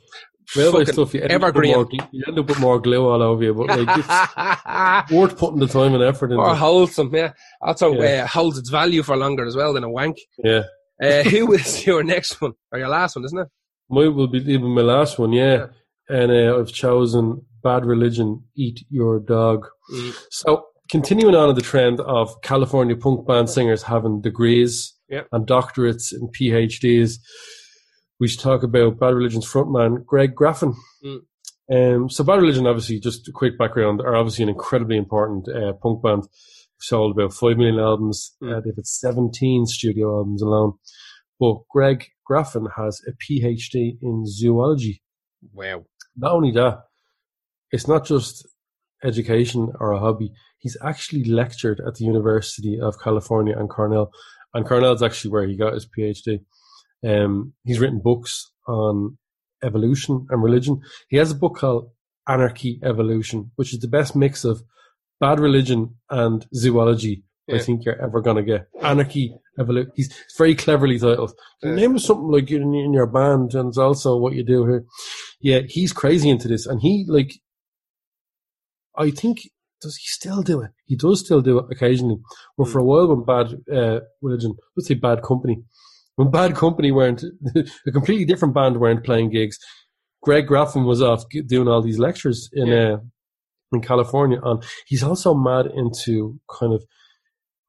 Railway 0.55 0.85
stuff. 0.85 1.13
You 1.15 1.21
end, 1.21 1.31
up 1.31 1.41
evergreen. 1.41 1.73
more, 1.73 1.87
you 2.11 2.23
end 2.27 2.37
up 2.37 2.47
with 2.47 2.59
more 2.59 2.79
glue 2.79 3.07
all 3.09 3.21
over 3.23 3.43
you, 3.43 3.53
but 3.55 3.67
like 3.67 3.97
it's 3.97 5.11
worth 5.11 5.37
putting 5.39 5.59
the 5.59 5.67
time 5.67 5.95
and 5.95 6.03
effort 6.03 6.31
into. 6.31 6.37
or 6.43 6.53
wholesome, 6.55 7.09
yeah. 7.15 7.33
Also, 7.61 7.93
Yeah. 7.93 8.23
uh, 8.23 8.27
holds 8.27 8.59
its 8.59 8.69
value 8.69 9.01
for 9.01 9.17
longer 9.17 9.45
as 9.45 9.55
well 9.55 9.73
than 9.73 9.83
a 9.83 9.89
wank. 9.89 10.17
Yeah, 10.43 10.63
Uh, 11.01 11.23
who 11.23 11.51
is 11.53 11.83
your 11.87 12.03
next 12.03 12.39
one 12.39 12.53
or 12.71 12.77
your 12.77 12.89
last 12.89 13.15
one, 13.15 13.25
isn't 13.25 13.39
it? 13.39 13.47
mine 13.89 14.15
will 14.15 14.27
be 14.27 14.37
even 14.39 14.69
my 14.69 14.81
last 14.81 15.17
one. 15.17 15.31
Yeah, 15.33 15.67
and 16.09 16.31
uh, 16.31 16.57
I've 16.59 16.71
chosen 16.71 17.45
"Bad 17.63 17.85
Religion, 17.85 18.43
Eat 18.55 18.85
Your 18.89 19.19
Dog." 19.19 19.67
Mm. 19.93 20.15
So, 20.31 20.65
continuing 20.89 21.35
on 21.35 21.49
in 21.49 21.55
the 21.55 21.61
trend 21.61 21.99
of 22.01 22.41
California 22.41 22.95
punk 22.95 23.25
band 23.27 23.49
singers 23.49 23.83
having 23.83 24.21
degrees 24.21 24.93
Yep. 25.09 25.27
and 25.31 25.45
doctorates 25.47 26.11
and 26.11 26.33
PhDs, 26.33 27.19
we 28.19 28.27
should 28.27 28.39
talk 28.39 28.63
about 28.63 28.99
Bad 28.99 29.13
Religion's 29.13 29.45
frontman, 29.45 30.03
Greg 30.05 30.35
Graffin. 30.35 30.73
Mm. 31.03 31.19
Um, 31.71 32.09
so, 32.09 32.23
Bad 32.23 32.41
Religion, 32.41 32.67
obviously, 32.67 32.99
just 32.99 33.27
a 33.27 33.31
quick 33.31 33.57
background, 33.57 34.01
are 34.01 34.15
obviously 34.15 34.43
an 34.43 34.49
incredibly 34.49 34.97
important 34.97 35.47
uh, 35.47 35.73
punk 35.73 36.01
band. 36.03 36.23
Sold 36.81 37.17
about 37.17 37.33
5 37.33 37.57
million 37.57 37.79
albums. 37.79 38.35
Mm. 38.43 38.57
Uh, 38.57 38.61
they've 38.61 38.75
had 38.75 38.85
17 38.85 39.65
studio 39.65 40.17
albums 40.17 40.41
alone. 40.41 40.73
But 41.39 41.59
Greg 41.69 42.05
Graffin 42.29 42.67
has 42.75 43.01
a 43.07 43.11
PhD 43.11 43.97
in 44.01 44.23
zoology 44.25 45.01
Wow. 45.53 45.85
Not 46.15 46.33
only 46.33 46.51
that, 46.51 46.83
it's 47.71 47.87
not 47.87 48.05
just 48.05 48.47
education 49.03 49.71
or 49.79 49.91
a 49.91 49.99
hobby. 49.99 50.31
He's 50.59 50.77
actually 50.83 51.25
lectured 51.25 51.81
at 51.85 51.95
the 51.95 52.05
University 52.05 52.79
of 52.79 52.99
California 52.99 53.57
and 53.57 53.69
Cornell, 53.69 54.11
and 54.53 54.65
Cornell's 54.65 55.03
actually 55.03 55.31
where 55.31 55.47
he 55.47 55.55
got 55.55 55.73
his 55.73 55.87
PhD. 55.87 56.39
Um, 57.05 57.53
he's 57.63 57.79
written 57.79 58.01
books 58.03 58.51
on 58.67 59.17
evolution 59.63 60.25
and 60.29 60.43
religion. 60.43 60.81
He 61.09 61.17
has 61.17 61.31
a 61.31 61.35
book 61.35 61.57
called 61.57 61.89
Anarchy 62.27 62.79
Evolution, 62.83 63.51
which 63.55 63.73
is 63.73 63.79
the 63.79 63.87
best 63.87 64.15
mix 64.15 64.43
of 64.43 64.63
bad 65.19 65.39
religion 65.39 65.95
and 66.09 66.45
zoology 66.53 67.23
I 67.53 67.59
think 67.59 67.85
you're 67.85 68.01
ever 68.01 68.21
going 68.21 68.37
to 68.37 68.43
get. 68.43 68.67
Anarchy 68.81 69.35
Evolution. 69.59 69.91
He's 69.95 70.11
very 70.37 70.55
cleverly 70.55 70.97
titled. 70.97 71.33
Yeah. 71.61 71.75
Name 71.75 71.95
is 71.95 72.05
something 72.05 72.31
like 72.31 72.49
in, 72.49 72.73
in 72.73 72.93
your 72.93 73.05
band, 73.05 73.53
and 73.53 73.69
it's 73.69 73.77
also 73.77 74.17
what 74.17 74.33
you 74.33 74.43
do 74.43 74.65
here. 74.65 74.85
Yeah, 75.41 75.59
he's 75.67 75.93
crazy 75.93 76.29
into 76.29 76.47
this, 76.47 76.65
and 76.65 76.81
he 76.81 77.05
like. 77.07 77.33
I 78.97 79.11
think 79.11 79.39
does 79.81 79.97
he 79.97 80.05
still 80.07 80.41
do 80.41 80.61
it? 80.61 80.71
He 80.85 80.95
does 80.95 81.19
still 81.19 81.41
do 81.41 81.59
it 81.59 81.65
occasionally. 81.69 82.17
But 82.57 82.69
for 82.69 82.79
a 82.79 82.83
while, 82.83 83.07
when 83.13 83.25
bad 83.25 83.53
uh, 83.71 83.99
religion, 84.21 84.55
let's 84.75 84.87
say 84.87 84.93
bad 84.93 85.21
company, 85.21 85.61
when 86.15 86.31
bad 86.31 86.55
company 86.55 86.91
weren't 86.91 87.23
a 87.87 87.91
completely 87.91 88.25
different 88.25 88.53
band 88.53 88.79
weren't 88.79 89.03
playing 89.03 89.31
gigs, 89.31 89.57
Greg 90.23 90.47
Graffin 90.47 90.85
was 90.85 91.01
off 91.01 91.23
doing 91.47 91.67
all 91.67 91.81
these 91.81 91.99
lectures 91.99 92.49
in 92.53 92.67
Yeah. 92.67 92.93
uh, 92.93 92.97
in 93.73 93.81
California. 93.81 94.39
And 94.43 94.63
he's 94.87 95.03
also 95.03 95.33
mad 95.33 95.65
into 95.67 96.39
kind 96.49 96.73
of 96.73 96.83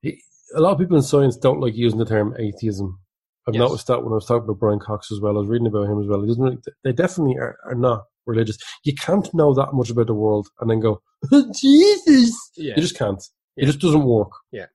he- 0.00 0.22
a 0.54 0.60
lot 0.60 0.72
of 0.74 0.78
people 0.78 0.96
in 0.96 1.02
science 1.02 1.36
don't 1.36 1.60
like 1.60 1.74
using 1.74 1.98
the 1.98 2.04
term 2.06 2.34
atheism. 2.38 3.00
I've 3.48 3.54
Yes. 3.54 3.60
noticed 3.60 3.86
that 3.88 4.02
when 4.02 4.12
I 4.12 4.16
was 4.16 4.26
talking 4.26 4.44
about 4.44 4.58
Brian 4.58 4.78
Cox 4.80 5.12
as 5.12 5.20
well. 5.20 5.36
I 5.36 5.40
was 5.40 5.48
reading 5.48 5.66
about 5.68 5.88
him 5.88 6.00
as 6.00 6.06
well. 6.08 6.20
He 6.22 6.26
doesn't 6.28 6.42
really, 6.42 6.58
they 6.84 6.92
definitely 6.92 7.36
are, 7.38 7.56
are 7.64 7.74
not 7.76 8.04
religious. 8.26 8.58
You 8.84 8.94
can't 8.94 9.32
know 9.34 9.54
that 9.54 9.72
much 9.72 9.90
about 9.90 10.08
the 10.08 10.14
world 10.14 10.48
and 10.60 10.70
then 10.70 10.80
go, 10.80 11.00
Jesus. 11.54 12.36
Yeah. 12.56 12.74
You 12.76 12.82
just 12.82 12.98
can't. 12.98 13.22
Yeah. 13.56 13.64
It 13.64 13.66
just 13.66 13.80
doesn't 13.80 14.04
work. 14.04 14.30
Yeah. 14.52 14.66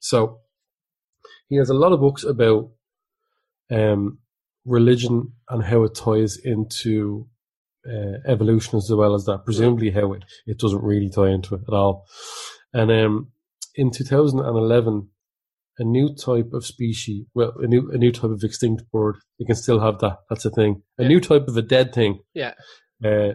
So 0.00 0.38
he 1.48 1.56
has 1.56 1.68
a 1.70 1.74
lot 1.74 1.92
of 1.92 2.00
books 2.00 2.24
about 2.24 2.70
um, 3.70 4.18
religion 4.64 5.32
and 5.50 5.62
how 5.62 5.84
it 5.84 5.94
ties 5.94 6.36
into 6.38 7.26
uh, 7.88 8.18
evolution 8.26 8.78
as 8.78 8.90
well 8.90 9.14
as 9.14 9.26
that. 9.26 9.44
Presumably, 9.44 9.90
how 9.90 10.12
it, 10.14 10.24
it 10.46 10.58
doesn't 10.58 10.82
really 10.82 11.10
tie 11.10 11.28
into 11.30 11.54
it 11.54 11.62
at 11.68 11.74
all. 11.74 12.06
And 12.72 12.90
um, 12.90 13.32
in 13.74 13.90
2011, 13.90 15.08
a 15.78 15.84
new 15.84 16.14
type 16.14 16.52
of 16.52 16.64
species, 16.64 17.26
well, 17.34 17.52
a 17.58 17.66
new 17.66 17.90
a 17.92 17.98
new 17.98 18.12
type 18.12 18.30
of 18.30 18.42
extinct 18.42 18.82
bird. 18.92 19.16
You 19.38 19.46
can 19.46 19.56
still 19.56 19.80
have 19.80 19.98
that. 20.00 20.18
That's 20.30 20.44
a 20.44 20.50
thing. 20.50 20.82
A 20.98 21.02
Yeah. 21.02 21.08
new 21.08 21.20
type 21.20 21.46
of 21.48 21.56
a 21.56 21.62
dead 21.62 21.92
thing. 21.92 22.20
Yeah. 22.34 22.54
Uh, 23.04 23.34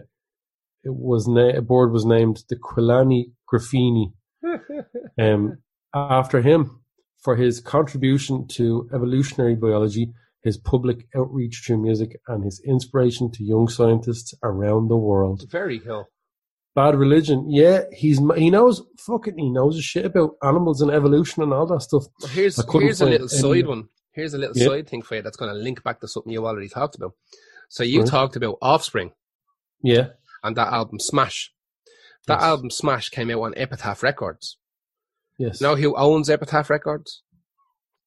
it 0.84 0.94
was 0.94 1.28
na- 1.28 1.56
a 1.56 1.62
bird 1.62 1.92
was 1.92 2.04
named 2.04 2.42
the 2.48 2.56
Qiliania 2.56 3.26
graffini 3.52 4.12
um, 5.20 5.58
after 5.94 6.42
him 6.42 6.80
for 7.22 7.36
his 7.36 7.60
contribution 7.60 8.46
to 8.48 8.88
evolutionary 8.92 9.54
biology, 9.54 10.12
his 10.42 10.56
public 10.58 11.06
outreach 11.14 11.62
through 11.64 11.80
music, 11.80 12.20
and 12.26 12.42
his 12.44 12.60
inspiration 12.66 13.30
to 13.30 13.44
young 13.44 13.68
scientists 13.68 14.34
around 14.42 14.88
the 14.88 14.96
world. 14.96 15.44
Very 15.48 15.78
cool. 15.78 16.06
Bad 16.74 16.94
religion, 16.96 17.50
yeah, 17.50 17.82
he's 17.92 18.18
he 18.36 18.48
knows 18.48 18.82
fucking 18.98 19.36
he 19.36 19.50
knows 19.50 19.76
his 19.76 19.84
shit 19.84 20.06
about 20.06 20.36
animals 20.42 20.80
and 20.80 20.90
evolution 20.90 21.42
and 21.42 21.52
all 21.52 21.66
that 21.66 21.80
stuff. 21.82 22.04
Well, 22.20 22.30
here's 22.30 22.56
here's 22.72 23.00
a 23.02 23.06
little 23.06 23.28
side 23.28 23.66
one. 23.66 23.88
Here's 24.12 24.32
a 24.34 24.38
little 24.38 24.56
Yeah. 24.56 24.66
side 24.68 24.88
thing 24.88 25.02
for 25.02 25.16
you 25.16 25.22
that's 25.22 25.36
going 25.36 25.52
to 25.52 25.58
link 25.58 25.82
back 25.82 26.00
to 26.00 26.08
something 26.08 26.32
you 26.32 26.46
already 26.46 26.68
talked 26.68 26.94
about. 26.94 27.12
So 27.68 27.82
you 27.82 28.00
Right. 28.00 28.08
talked 28.08 28.36
about 28.36 28.56
Offspring 28.62 29.12
Yeah, 29.82 30.08
and 30.42 30.56
that 30.56 30.72
album 30.72 30.98
Smash. 30.98 31.52
That 32.26 32.36
Yes. 32.40 32.42
album 32.44 32.70
Smash 32.70 33.08
came 33.10 33.30
out 33.30 33.40
on 33.42 33.54
Epitaph 33.56 34.02
Records. 34.02 34.56
yes, 35.38 35.60
Know 35.60 35.76
who 35.76 35.94
owns 35.96 36.30
Epitaph 36.30 36.70
Records? 36.70 37.22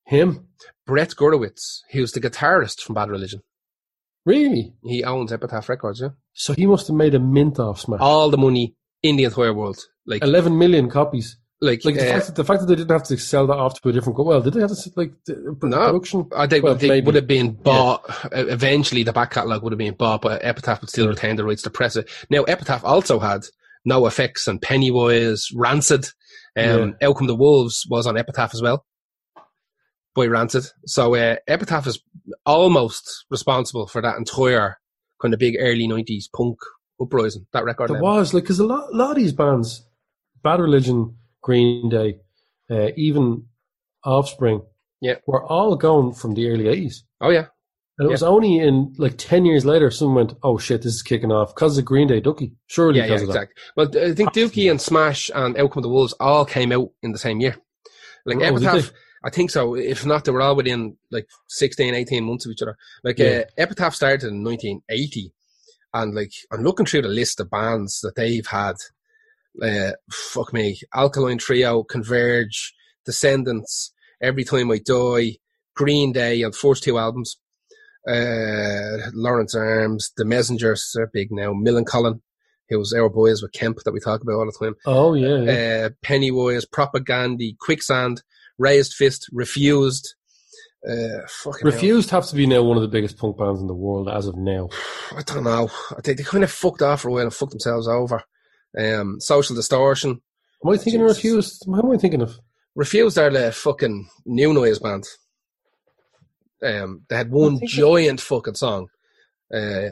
him 0.06 0.48
Brett 0.86 1.10
Gurewitz, 1.16 1.82
who's 1.92 2.12
the 2.14 2.22
guitarist 2.22 2.82
from 2.82 2.96
Bad 2.96 3.10
Religion. 3.10 3.42
really. 4.26 4.74
He 4.84 5.04
owns 5.04 5.32
Epitaph 5.34 5.70
Records, 5.70 6.02
yeah. 6.02 6.10
So 6.38 6.54
he 6.54 6.66
must 6.66 6.88
have 6.88 6.96
made 6.98 7.16
a 7.16 7.20
mint 7.20 7.60
off 7.60 7.80
Smash. 7.80 8.00
All 8.02 8.30
the 8.30 8.38
money 8.38 8.76
in 9.02 9.16
the 9.16 9.24
entire 9.24 9.54
world. 9.54 9.80
Like, 10.06 10.22
Eleven 10.22 10.58
million 10.58 10.90
copies. 10.90 11.38
like, 11.62 11.84
Like 11.86 11.96
the, 11.96 12.08
uh, 12.10 12.14
fact 12.14 12.26
that, 12.28 12.36
the 12.36 12.44
fact 12.44 12.60
that 12.60 12.66
they 12.68 12.76
didn't 12.76 12.92
have 12.92 13.04
to 13.04 13.18
sell 13.18 13.48
that 13.48 13.56
off 13.58 13.80
to 13.82 13.90
a 13.90 13.94
different. 13.94 14.20
Well, 14.20 14.42
did 14.42 14.54
they 14.54 14.60
have 14.60 14.70
to 14.72 14.92
like 14.98 15.14
the, 15.26 15.56
No. 15.64 15.78
production? 15.88 16.28
I 16.36 16.46
think 16.48 16.64
Well, 16.66 16.76
they 16.76 16.90
maybe. 16.90 17.06
would 17.06 17.16
have 17.16 17.26
been 17.28 17.54
bought. 17.54 18.04
uh, 18.26 18.46
Eventually, 18.48 19.04
the 19.04 19.14
back 19.14 19.32
catalogue 19.32 19.64
would 19.64 19.72
have 19.72 19.78
been 19.80 19.94
bought, 19.96 20.22
but 20.22 20.44
Epitaph 20.44 20.82
would 20.82 20.90
still 20.90 21.06
Sure. 21.06 21.14
retain 21.14 21.38
the 21.38 21.46
rights 21.46 21.62
to 21.64 21.70
press 21.70 21.96
it. 21.96 22.10
Now, 22.30 22.44
Epitaph 22.44 22.84
also 22.84 23.20
had 23.20 23.46
NOFX 23.88 24.48
and 24.48 24.62
Pennywise, 24.62 25.48
Rancid. 25.56 26.08
Um, 26.58 26.96
Come 27.02 27.28
the 27.28 27.36
Wolves 27.36 27.86
was 27.90 28.08
on 28.08 28.18
Epitaph 28.18 28.54
as 28.54 28.62
well 28.62 28.86
by 30.14 30.26
Rancid. 30.28 30.66
So 30.86 31.16
uh, 31.16 31.36
Epitaph 31.48 31.88
is 31.88 32.00
almost 32.46 33.26
responsible 33.30 33.88
for 33.88 34.02
that 34.02 34.18
entire 34.18 34.78
kind 35.26 35.34
of 35.34 35.40
big 35.40 35.56
early 35.60 35.88
'90s 35.88 36.26
punk 36.36 36.58
uprising. 37.02 37.46
That 37.54 37.66
record. 37.66 37.90
There 37.90 38.02
was 38.02 38.34
like 38.34 38.44
because 38.44 38.60
a 38.60 38.66
lot, 38.66 38.94
a 38.94 38.96
lot 38.96 39.12
of 39.12 39.18
these 39.18 39.34
bands, 39.34 39.86
Bad 40.44 40.60
Religion, 40.60 41.18
Green 41.42 41.90
Day, 41.90 42.20
uh, 42.70 42.90
even 42.96 43.46
Offspring, 44.04 44.62
Yeah. 45.02 45.16
were 45.26 45.44
all 45.44 45.76
going 45.76 46.14
from 46.14 46.34
the 46.36 46.48
early 46.50 46.68
eighties. 46.68 47.04
Oh 47.22 47.30
yeah, 47.32 47.48
And 47.98 48.08
it 48.08 48.12
was 48.12 48.22
only 48.24 48.60
in 48.60 48.94
like 48.98 49.16
ten 49.18 49.46
years 49.46 49.66
later, 49.66 49.90
someone 49.90 50.16
went, 50.28 50.34
"Oh 50.44 50.58
shit, 50.60 50.84
this 50.84 50.94
is 50.94 51.02
kicking 51.02 51.32
off" 51.32 51.56
because 51.56 51.78
of 51.78 51.86
Green 51.86 52.08
Day, 52.08 52.22
Dookie. 52.22 52.54
Surely, 52.68 53.00
yeah, 53.00 53.06
yeah, 53.08 53.16
of 53.16 53.24
exactly. 53.24 53.56
Well, 53.76 53.88
I 53.98 54.14
think 54.14 54.34
Dookie 54.34 54.70
and 54.70 54.80
Smash 54.80 55.32
and 55.34 55.58
Out 55.58 55.72
Come 55.72 55.82
the 55.82 55.90
Wolves 55.90 56.14
all 56.20 56.46
came 56.46 56.72
out 56.72 56.92
in 57.02 57.12
the 57.14 57.18
same 57.18 57.40
year. 57.42 57.56
Like 58.28 58.38
Oh, 58.38 58.42
Epitaph? 58.56 58.92
I 59.26 59.32
think 59.32 59.50
so. 59.50 59.76
If 59.76 60.06
not, 60.06 60.24
they 60.24 60.32
were 60.32 60.42
all 60.42 60.56
within 60.56 60.98
like 61.12 61.28
16, 61.48 61.96
18 61.96 62.24
months 62.24 62.46
of 62.46 62.52
each 62.52 62.62
other. 62.62 62.78
Like 63.04 63.18
Yeah. 63.18 63.26
uh, 63.40 63.44
Epitaph 63.58 63.96
started 63.96 64.28
in 64.30 64.44
1980, 64.44 65.34
and 65.96 66.14
like 66.14 66.32
I'm 66.52 66.62
looking 66.64 66.86
through 66.86 67.02
the 67.02 67.08
list 67.08 67.40
of 67.40 67.50
bands 67.50 68.02
that 68.02 68.16
they've 68.16 68.46
had. 68.46 68.76
Uh, 69.62 69.92
fuck 70.12 70.54
me, 70.54 70.80
Alkaline 70.94 71.38
Trio, 71.40 71.82
Converge, 71.84 72.74
Descendents, 73.06 73.94
Every 74.22 74.44
Time 74.44 74.70
I 74.72 74.78
Die, 74.80 75.38
Green 75.76 76.12
Day, 76.14 76.44
and 76.44 76.54
first 76.56 76.84
two 76.84 76.98
albums. 77.00 77.38
Uh, 78.08 79.10
Lawrence 79.14 79.56
Arms, 79.56 80.12
The 80.16 80.26
Messengers, 80.26 80.92
they're 80.94 81.08
big 81.08 81.32
now. 81.32 81.54
Millencolin, 81.54 82.22
who 82.70 82.78
was 82.78 82.94
our 82.94 83.10
boys 83.10 83.42
with 83.42 83.52
Kemp 83.54 83.80
that 83.84 83.92
we 83.94 84.00
talk 84.00 84.22
about 84.22 84.34
all 84.36 84.46
the 84.46 84.66
time. 84.66 84.76
Oh 84.86 85.14
yeah, 85.16 85.38
yeah. 85.42 85.86
Uh, 85.86 85.90
Pennywise, 86.04 86.66
Propaganda, 86.66 87.46
Quicksand, 87.60 88.22
Raised 88.58 88.94
Fist, 88.94 89.30
Refused. 89.32 90.16
Uh, 90.88 91.26
fucking 91.28 91.62
hell. 91.64 91.72
Refused 91.72 92.12
have 92.12 92.28
to 92.28 92.36
be 92.36 92.46
now 92.46 92.62
one 92.62 92.78
of 92.78 92.84
the 92.84 92.88
biggest 92.90 93.18
punk 93.18 93.38
bands 93.38 93.60
in 93.60 93.68
the 93.68 93.74
world 93.74 94.08
as 94.08 94.28
of 94.28 94.36
now. 94.38 94.70
I 95.16 95.24
don't 95.24 95.44
know. 95.44 95.68
I 95.92 96.02
think 96.02 96.04
They, 96.04 96.14
they 96.14 96.24
kind 96.24 96.44
of 96.44 96.52
fucked 96.52 96.84
off 96.84 97.02
for 97.02 97.10
a 97.10 97.12
while 97.12 97.24
and 97.24 97.34
fucked 97.34 97.52
themselves 97.52 97.88
over. 97.88 98.22
Um, 98.78 99.20
Social 99.20 99.56
Distortion. 99.56 100.22
Am 100.64 100.72
I 100.72 100.78
thinking 100.78 101.02
Jesus. 101.02 101.12
of 101.12 101.18
Refused? 101.18 101.64
Who 101.66 101.80
am 101.80 101.92
I 101.92 101.98
thinking 101.98 102.22
of? 102.22 102.38
Refused 102.76 103.18
are 103.18 103.32
the 103.32 103.52
fucking 103.52 104.08
new 104.26 104.54
noise 104.54 104.80
band. 104.80 105.06
Um, 106.64 107.02
they 107.10 107.16
had 107.16 107.32
one 107.32 107.60
think 107.60 107.72
giant 107.72 108.22
fucking 108.22 108.56
song. 108.56 108.88
Uh, 109.54 109.90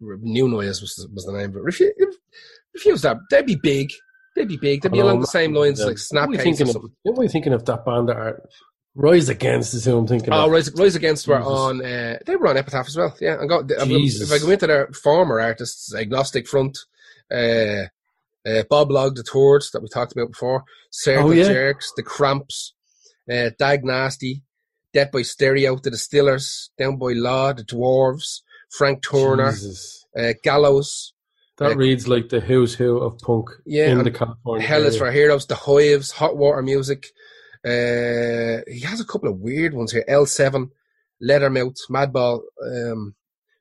new 0.00 0.48
noise 0.48 0.80
was 0.80 1.08
was 1.12 1.24
the 1.24 1.32
name, 1.32 1.52
but 1.52 1.62
Refu- 1.62 1.90
Refused 2.74 3.06
are 3.06 3.20
they'd 3.30 3.46
be 3.46 3.56
big. 3.56 3.90
They'd 4.34 4.48
be 4.48 4.56
big. 4.56 4.82
They'd 4.82 4.92
be 4.92 4.98
along 5.00 5.20
the 5.20 5.26
same 5.26 5.54
lines 5.54 5.80
yeah. 5.80 5.86
like 5.86 5.98
Who 6.10 6.18
am 6.18 6.30
I 6.30 6.36
Snapcase 6.36 6.42
thinking 6.42 6.66
or 6.66 6.70
of? 6.70 6.72
something. 6.72 6.92
Am 7.06 7.28
thinking 7.28 7.52
of 7.52 7.64
that 7.66 7.84
band 7.84 8.08
that 8.08 8.16
are 8.16 8.42
Rise 8.96 9.28
Against 9.28 9.74
is 9.74 9.84
who 9.84 9.98
I'm 9.98 10.06
thinking 10.06 10.32
Oh, 10.32 10.46
of. 10.46 10.52
Rise, 10.52 10.72
Rise 10.74 10.94
Against 10.96 11.26
were 11.26 11.38
Jesus. 11.38 11.50
on. 11.52 11.84
Uh, 11.84 12.18
they 12.26 12.36
were 12.36 12.48
on 12.48 12.56
Epitaph 12.56 12.86
as 12.86 12.96
well. 12.96 13.16
Yeah, 13.20 13.40
and 13.40 13.48
go, 13.48 13.64
if, 13.68 13.80
I- 13.82 13.84
Jesus. 13.86 14.30
if 14.30 14.40
I 14.42 14.44
go 14.44 14.52
into 14.52 14.66
their 14.66 14.86
former 14.92 15.40
artists, 15.40 15.94
Agnostic 15.94 16.46
Front, 16.46 16.78
uh, 17.32 17.84
uh, 18.46 18.62
Bob 18.70 18.90
Log 18.90 19.16
the 19.16 19.22
Third 19.22 19.62
that 19.72 19.80
we 19.82 19.88
talked 19.88 20.12
about 20.12 20.30
before, 20.30 20.64
Circle 20.90 21.28
Oh, 21.30 21.32
yeah. 21.32 21.44
Jerks, 21.44 21.92
The 21.96 22.02
Cramps, 22.02 22.74
uh, 23.32 23.50
Dag 23.58 23.84
Nasty, 23.84 24.42
Death 24.92 25.10
by 25.10 25.22
Stereo, 25.22 25.76
The 25.76 25.90
Distillers, 25.90 26.70
Down 26.78 26.96
by 26.96 27.14
Law, 27.14 27.52
The 27.52 27.64
Dwarves, 27.64 28.42
Frank 28.70 29.02
Turner, 29.02 29.50
Jesus. 29.52 30.04
uh, 30.16 30.34
Gallows, 30.44 31.13
That 31.58 31.72
Uh, 31.72 31.76
reads 31.76 32.08
like 32.08 32.28
the 32.30 32.40
who's 32.40 32.74
who 32.74 32.98
of 32.98 33.18
punk 33.18 33.48
Yeah, 33.64 33.90
in 33.90 34.02
the 34.02 34.10
California. 34.10 34.66
Hell 34.66 34.84
is 34.84 34.96
for 34.96 35.10
Heroes, 35.10 35.46
The 35.46 35.54
Hives, 35.54 36.10
Hot 36.12 36.36
Water 36.36 36.62
Music. 36.62 37.06
Uh, 37.64 38.60
he 38.70 38.80
has 38.84 39.00
a 39.00 39.04
couple 39.04 39.28
of 39.30 39.38
weird 39.38 39.72
ones 39.74 39.92
here. 39.92 40.04
L7, 40.08 40.70
Leathermouth, 41.22 41.76
Madball, 41.90 42.40
um, 42.62 43.14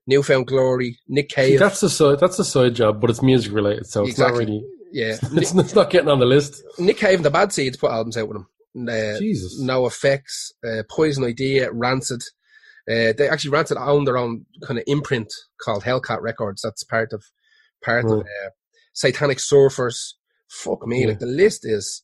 New 0.07 0.21
Found 0.23 0.47
Glory, 0.47 0.99
Nick 1.07 1.29
See, 1.31 1.35
Cave. 1.35 1.59
that's 1.59 1.81
a 1.83 1.89
side. 1.89 2.19
That's 2.19 2.39
a 2.39 2.43
side 2.45 2.75
job, 2.75 2.99
but 2.99 3.09
it's 3.09 3.21
music 3.21 3.53
related, 3.53 3.85
so 3.87 4.05
it's 4.05 4.17
not 4.17 4.33
really. 4.33 4.65
yeah, 4.91 5.17
It's, 5.31 5.53
it's 5.55 5.75
not 5.75 5.89
getting 5.89 6.09
on 6.09 6.19
the 6.19 6.25
list. 6.25 6.61
Nick 6.77 6.97
Cave 6.97 7.15
and 7.19 7.25
the 7.25 7.29
Bad 7.31 7.53
Seeds 7.53 7.77
put 7.77 7.91
albums 7.91 8.17
out 8.17 8.27
with 8.27 8.37
him. 8.37 8.47
Uh, 8.89 9.19
Jesus. 9.19 9.61
NOFX, 9.61 10.21
uh, 10.67 10.83
Poison 10.89 11.23
Idea, 11.23 11.71
Rancid. 11.71 12.23
Uh, 12.89 13.13
they 13.17 13.29
actually 13.29 13.51
Rancid 13.51 13.77
own 13.77 14.03
their 14.03 14.17
own 14.17 14.45
kind 14.67 14.77
of 14.79 14.83
imprint 14.87 15.31
called 15.61 15.83
Hellcat 15.83 16.21
Records. 16.21 16.61
That's 16.63 16.83
part 16.83 17.13
of 17.13 17.23
part 17.83 18.05
of 18.05 18.11
Right. 18.11 18.25
uh, 18.45 18.49
Satanic 18.93 19.37
Surfers. 19.39 20.13
Fuck 20.49 20.85
me, 20.87 21.01
Yeah. 21.01 21.07
like 21.09 21.19
the 21.19 21.25
list 21.25 21.61
is 21.65 22.03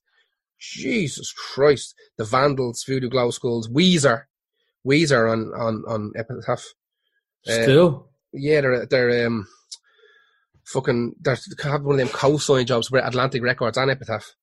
Jesus 0.60 1.32
Christ. 1.34 1.94
The 2.18 2.26
Vandals, 2.26 2.84
Voodoo 2.88 3.10
Glow 3.10 3.32
Skulls, 3.32 3.70
Weezer, 3.70 4.24
Weezer 4.88 5.32
on 5.32 5.52
on 5.54 5.84
on 5.88 6.12
Epitaph. 6.16 6.66
Uh, 7.48 7.52
Still, 7.64 8.10
Yeah, 8.34 8.62
they're 8.62 8.86
they're 8.86 9.26
um 9.28 9.48
fucking 10.66 11.16
they're 11.22 11.38
have 11.64 11.84
one 11.84 11.96
of 11.96 12.00
them 12.00 12.10
co-sign 12.10 12.66
jobs 12.66 12.92
with 12.92 13.04
Atlantic 13.06 13.42
Records 13.44 13.78
and 13.78 13.90
Epitaph. 13.92 14.34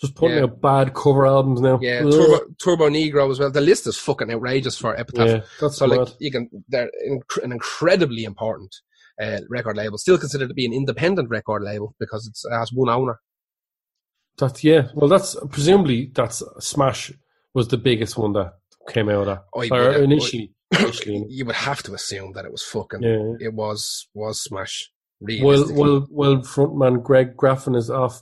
just 0.00 0.14
putting 0.14 0.36
yeah. 0.38 0.42
out 0.44 0.60
bad 0.60 0.94
cover 0.94 1.26
albums 1.26 1.60
now. 1.60 1.78
Yeah, 1.80 2.02
Turbo, 2.02 2.40
Turbonegro 2.62 3.30
as 3.30 3.38
well. 3.38 3.50
The 3.50 3.60
list 3.60 3.86
is 3.86 3.96
fucking 3.96 4.30
outrageous 4.30 4.76
for 4.78 4.94
Epitaph. 4.98 5.26
Yeah, 5.28 5.40
that's 5.60 5.76
So 5.78 5.86
mad. 5.86 5.98
like 5.98 6.08
you 6.18 6.30
can, 6.30 6.50
they're 6.68 6.90
inc- 7.08 7.42
an 7.42 7.50
incredibly 7.52 8.24
important 8.24 8.74
uh, 9.20 9.40
record 9.48 9.76
label. 9.76 9.98
Still 9.98 10.18
considered 10.18 10.48
to 10.48 10.54
be 10.54 10.66
an 10.66 10.72
independent 10.72 11.28
record 11.30 11.62
label 11.62 11.94
because 11.98 12.26
it's, 12.26 12.44
it 12.44 12.52
has 12.52 12.72
one 12.72 12.88
owner. 12.88 13.20
That's 14.38 14.62
yeah. 14.62 14.88
Well, 14.94 15.08
that's 15.08 15.36
presumably 15.50 16.10
that's 16.14 16.42
Smash 16.60 17.12
was 17.54 17.68
the 17.68 17.78
biggest 17.78 18.18
one 18.18 18.32
that 18.34 18.52
came 18.88 19.08
out 19.08 19.26
of 19.26 19.26
that. 19.26 19.44
Or 19.52 19.92
initially, 19.92 20.52
initially. 20.78 21.24
You 21.28 21.46
would 21.46 21.56
have 21.56 21.82
to 21.84 21.94
assume 21.94 22.32
that 22.34 22.44
it 22.44 22.52
was 22.52 22.62
fucking. 22.62 23.02
Yeah. 23.02 23.34
It 23.40 23.54
was 23.54 24.08
was 24.14 24.42
Smash. 24.42 24.90
Well, 25.20 25.72
well, 25.72 26.06
well. 26.10 26.36
Frontman 26.42 27.02
Greg 27.02 27.36
Graffin 27.36 27.74
is 27.74 27.88
off 27.88 28.20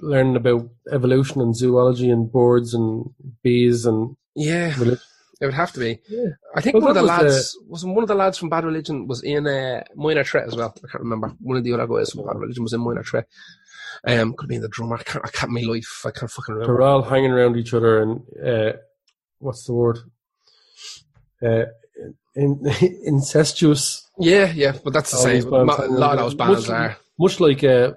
learning 0.00 0.34
about 0.34 0.68
evolution 0.90 1.40
and 1.40 1.54
zoology 1.54 2.10
and 2.10 2.32
birds 2.32 2.74
and 2.74 3.06
bees 3.44 3.86
and 3.86 4.16
yeah, 4.34 4.74
religion. 4.78 4.98
It 5.42 5.46
would 5.46 5.54
have 5.54 5.72
to 5.72 5.80
be. 5.80 5.98
Yeah. 6.08 6.28
I 6.54 6.60
think 6.60 6.74
Well, 6.74 6.82
one 6.82 6.90
of 6.90 6.94
the 6.94 7.02
was, 7.02 7.08
lads 7.10 7.58
was 7.68 7.84
one 7.84 8.02
of 8.04 8.08
the 8.08 8.14
lads 8.14 8.38
from 8.38 8.48
Bad 8.48 8.64
Religion 8.64 9.08
was 9.08 9.22
in 9.24 9.46
uh, 9.46 9.82
Minor 9.96 10.22
Threat 10.22 10.46
as 10.46 10.54
well. 10.54 10.72
I 10.76 10.88
can't 10.88 11.02
remember. 11.02 11.34
One 11.40 11.56
of 11.56 11.64
the 11.64 11.72
other 11.72 11.86
guys 11.88 12.10
from 12.12 12.24
Bad 12.24 12.36
Religion 12.38 12.62
was 12.62 12.72
in 12.72 12.80
Minor 12.80 13.02
Threat. 13.02 13.26
Um, 14.06 14.34
could 14.34 14.48
be 14.48 14.54
been 14.54 14.62
the 14.62 14.68
drummer. 14.68 14.96
I 14.96 15.02
can't. 15.02 15.24
I 15.24 15.28
can't. 15.28 15.52
My 15.52 15.60
life. 15.62 16.02
I 16.06 16.10
can't 16.12 16.30
fucking 16.30 16.54
remember. 16.54 16.72
They're 16.74 16.82
all 16.82 17.02
hanging 17.02 17.32
around 17.32 17.56
each 17.56 17.74
other 17.74 18.00
and 18.02 18.20
uh, 18.44 18.72
what's 19.40 19.64
the 19.66 19.74
word? 19.74 19.98
Uh, 21.44 21.64
in, 22.36 22.60
incestuous. 23.04 24.08
Yeah, 24.18 24.52
yeah, 24.52 24.72
but 24.84 24.92
that's 24.92 25.10
the 25.10 25.16
same. 25.18 25.52
A 25.52 25.64
lot 25.64 25.80
of 25.80 26.18
those 26.18 26.34
bands 26.34 26.68
Much- 26.68 26.70
are. 26.70 26.96
much 27.18 27.40
like 27.40 27.64
uh, 27.64 27.92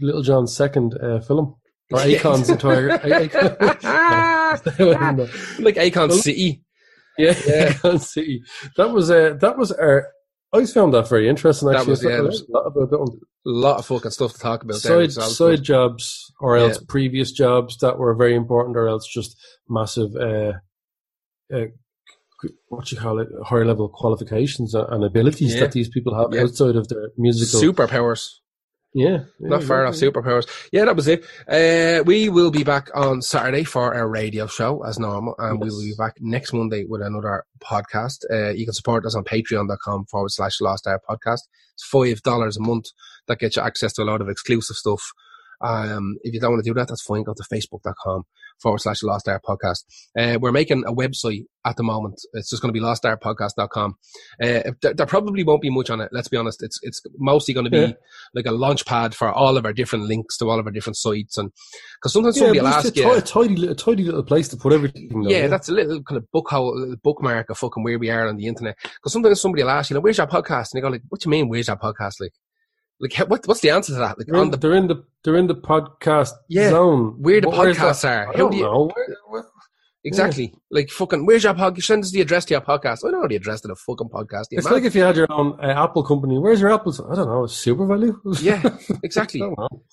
Little 0.00 0.22
John's 0.22 0.54
second 0.56 0.94
uh, 1.02 1.18
film 1.20 1.56
or. 1.90 1.98
Akon's 2.00 2.48
entire. 2.48 2.88
Akon, 2.98 4.33
like 5.58 5.76
Akon 5.76 6.08
Well, 6.08 6.18
City. 6.18 6.62
yeah, 7.18 7.34
Yeah. 7.46 7.72
Akon 7.72 8.00
City. 8.00 8.42
That 8.76 8.90
was 8.90 9.10
uh, 9.10 9.34
that 9.40 9.56
was 9.58 9.72
our. 9.72 10.08
I 10.52 10.56
always 10.58 10.72
found 10.72 10.94
that 10.94 11.08
very 11.08 11.28
interesting. 11.28 11.68
That 11.68 11.78
Actually, 11.78 11.90
was- 11.90 12.04
yeah, 12.04 12.20
a 12.20 12.52
lot 12.56 12.66
about 12.66 12.90
that 12.90 12.98
one. 12.98 13.08
A 13.46 13.50
lot 13.50 13.78
of 13.78 13.86
fucking 13.86 14.10
stuff 14.12 14.32
to 14.34 14.38
talk 14.38 14.62
about 14.62 14.80
there. 14.82 15.06
Side 15.08 15.12
so 15.12 15.28
side 15.28 15.62
jobs, 15.62 16.32
or 16.40 16.56
Yeah. 16.56 16.64
else 16.64 16.78
previous 16.88 17.32
jobs 17.32 17.76
that 17.78 17.98
were 17.98 18.14
very 18.14 18.34
important, 18.36 18.76
or 18.76 18.88
else 18.88 19.06
just 19.06 19.36
massive. 19.68 20.14
Uh, 20.16 20.52
uh, 21.52 21.66
what 22.68 22.90
you 22.92 22.98
call 22.98 23.18
it, 23.20 23.28
higher 23.44 23.64
level 23.64 23.88
qualifications 23.88 24.74
and 24.74 25.02
abilities 25.04 25.54
Yeah. 25.54 25.60
that 25.60 25.72
these 25.72 25.88
people 25.88 26.14
have 26.14 26.32
Yeah. 26.32 26.42
outside 26.42 26.76
of 26.76 26.88
their 26.88 27.08
musical. 27.16 27.60
Superpowers. 27.72 28.28
Yeah, 28.94 29.24
Not 29.40 29.62
yeah, 29.62 29.66
far 29.66 29.86
off 29.86 29.94
superpowers. 29.94 30.48
Yeah, 30.72 30.84
that 30.84 30.94
was 30.94 31.08
it. 31.08 31.24
Uh, 31.48 32.04
we 32.04 32.28
will 32.28 32.52
be 32.52 32.62
back 32.62 32.90
on 32.94 33.22
Saturday 33.22 33.64
for 33.64 33.92
our 33.94 34.08
radio 34.08 34.46
show 34.46 34.84
as 34.84 35.00
normal, 35.00 35.34
and 35.38 35.60
we 35.60 35.68
will 35.68 35.80
be 35.80 35.94
back 35.98 36.14
next 36.20 36.52
Monday 36.52 36.84
with 36.88 37.02
another 37.02 37.44
podcast. 37.60 38.18
Uh, 38.30 38.50
you 38.50 38.64
can 38.64 38.72
support 38.72 39.04
us 39.04 39.16
on 39.16 39.24
patreon.com 39.24 40.06
forward 40.06 40.30
slash 40.30 40.60
Lost 40.60 40.86
Hour 40.86 41.00
Podcast. 41.10 41.40
It's 41.74 41.90
$5 41.92 42.56
a 42.56 42.60
month. 42.60 42.86
That 43.26 43.40
gets 43.40 43.56
you 43.56 43.62
access 43.62 43.92
to 43.94 44.02
a 44.02 44.04
lot 44.04 44.20
of 44.20 44.28
exclusive 44.28 44.76
stuff. 44.76 45.02
Um, 45.60 46.16
if 46.22 46.32
you 46.32 46.40
don't 46.40 46.52
want 46.52 46.64
to 46.64 46.70
do 46.70 46.74
that, 46.74 46.88
that's 46.88 47.02
fine. 47.02 47.24
Go 47.24 47.34
to 47.34 47.42
facebook.com 47.42 48.24
forward 48.60 48.78
slash 48.78 49.02
Lost 49.02 49.28
Hour 49.28 49.40
Podcast. 49.46 49.84
Uh, 50.18 50.38
we're 50.40 50.52
making 50.52 50.84
a 50.86 50.92
website 50.92 51.44
at 51.66 51.76
the 51.76 51.82
moment. 51.82 52.20
It's 52.34 52.50
just 52.50 52.60
going 52.60 52.72
to 52.72 52.78
be 52.78 52.84
losthourpodcast.com. 52.84 53.94
Uh, 54.42 54.72
there, 54.82 54.94
there 54.94 55.06
probably 55.06 55.44
won't 55.44 55.62
be 55.62 55.70
much 55.70 55.90
on 55.90 56.00
it. 56.00 56.10
Let's 56.12 56.28
be 56.28 56.36
honest. 56.36 56.62
It's, 56.62 56.78
it's 56.82 57.02
mostly 57.18 57.54
going 57.54 57.64
to 57.64 57.70
be 57.70 57.78
Yeah. 57.78 57.92
like 58.34 58.46
a 58.46 58.52
launch 58.52 58.84
pad 58.84 59.14
for 59.14 59.30
all 59.30 59.56
of 59.56 59.64
our 59.64 59.72
different 59.72 60.06
links 60.06 60.36
to 60.38 60.50
all 60.50 60.58
of 60.58 60.66
our 60.66 60.72
different 60.72 60.96
sites. 60.96 61.38
And 61.38 61.50
because 61.98 62.12
sometimes 62.12 62.36
Yeah, 62.36 62.40
somebody 62.42 62.60
will 62.60 62.68
ask 62.68 62.96
you, 62.96 63.12
a 63.12 63.20
tidy, 63.20 63.66
a 63.66 63.74
tidy 63.74 64.04
little 64.04 64.22
place 64.24 64.48
to 64.48 64.56
put 64.56 64.72
everything. 64.72 65.22
Though, 65.22 65.30
yeah, 65.30 65.46
that's 65.46 65.68
a 65.68 65.72
little 65.72 66.02
kind 66.02 66.18
of 66.18 66.30
book 66.30 66.48
hole, 66.50 66.96
bookmark 67.02 67.48
of 67.50 67.58
fucking 67.58 67.82
where 67.82 67.98
we 67.98 68.10
are 68.10 68.28
on 68.28 68.36
the 68.36 68.46
internet. 68.46 68.76
Because 68.82 69.12
sometimes 69.12 69.40
somebody 69.40 69.62
will 69.62 69.70
ask 69.70 69.90
you, 69.90 69.94
know, 69.94 70.00
where's 70.00 70.18
your 70.18 70.26
podcast? 70.26 70.72
And 70.72 70.78
they 70.78 70.80
go 70.80 70.88
like, 70.88 71.02
what 71.08 71.20
do 71.20 71.28
you 71.28 71.30
mean, 71.30 71.48
where's 71.48 71.68
your 71.68 71.76
podcast? 71.76 72.14
Like, 72.20 72.32
like 73.04 73.14
what, 73.30 73.46
what's 73.46 73.60
the 73.60 73.70
answer 73.70 73.92
to 73.92 73.98
that? 74.00 74.18
Like 74.18 74.26
they're 74.26 74.36
on 74.36 74.46
in, 74.46 74.50
the, 74.52 74.56
they're 74.56 74.74
in 74.74 74.86
the 74.88 75.04
they're 75.22 75.36
in 75.36 75.46
the 75.46 75.54
podcast 75.54 76.30
Yeah, 76.48 76.70
zone. 76.70 77.16
where 77.20 77.40
the 77.40 77.48
where's 77.50 77.76
podcasts 77.78 78.04
are. 78.08 78.22
I 78.22 78.32
How 78.32 78.32
don't 78.32 78.50
do 78.52 78.56
you, 78.58 78.62
know. 78.64 78.90
Where- 78.94 79.16
where- 79.28 79.44
exactly. 80.06 80.52
Like 80.70 80.90
fucking, 80.90 81.24
where's 81.24 81.44
your 81.44 81.54
podcast? 81.54 81.84
Send 81.84 82.04
us 82.04 82.10
the 82.10 82.20
address 82.20 82.44
to 82.46 82.52
your 82.54 82.60
podcast. 82.60 82.98
I 83.06 83.10
don't 83.10 83.22
know 83.22 83.28
the 83.28 83.36
address 83.36 83.62
to 83.62 83.68
the 83.68 83.74
fucking 83.76 84.08
podcast. 84.10 84.44
It's 84.50 84.64
mad? 84.66 84.74
like 84.74 84.84
if 84.84 84.94
you 84.94 85.00
had 85.02 85.16
your 85.16 85.26
own 85.30 85.58
uh, 85.62 85.82
Apple 85.84 86.02
company. 86.02 86.38
Where's 86.38 86.60
your 86.60 86.72
apples? 86.74 87.00
I 87.00 87.14
don't 87.14 87.26
know. 87.26 87.44
SuperValu. 87.44 88.42
yeah, 88.42 88.62
exactly. 89.02 89.40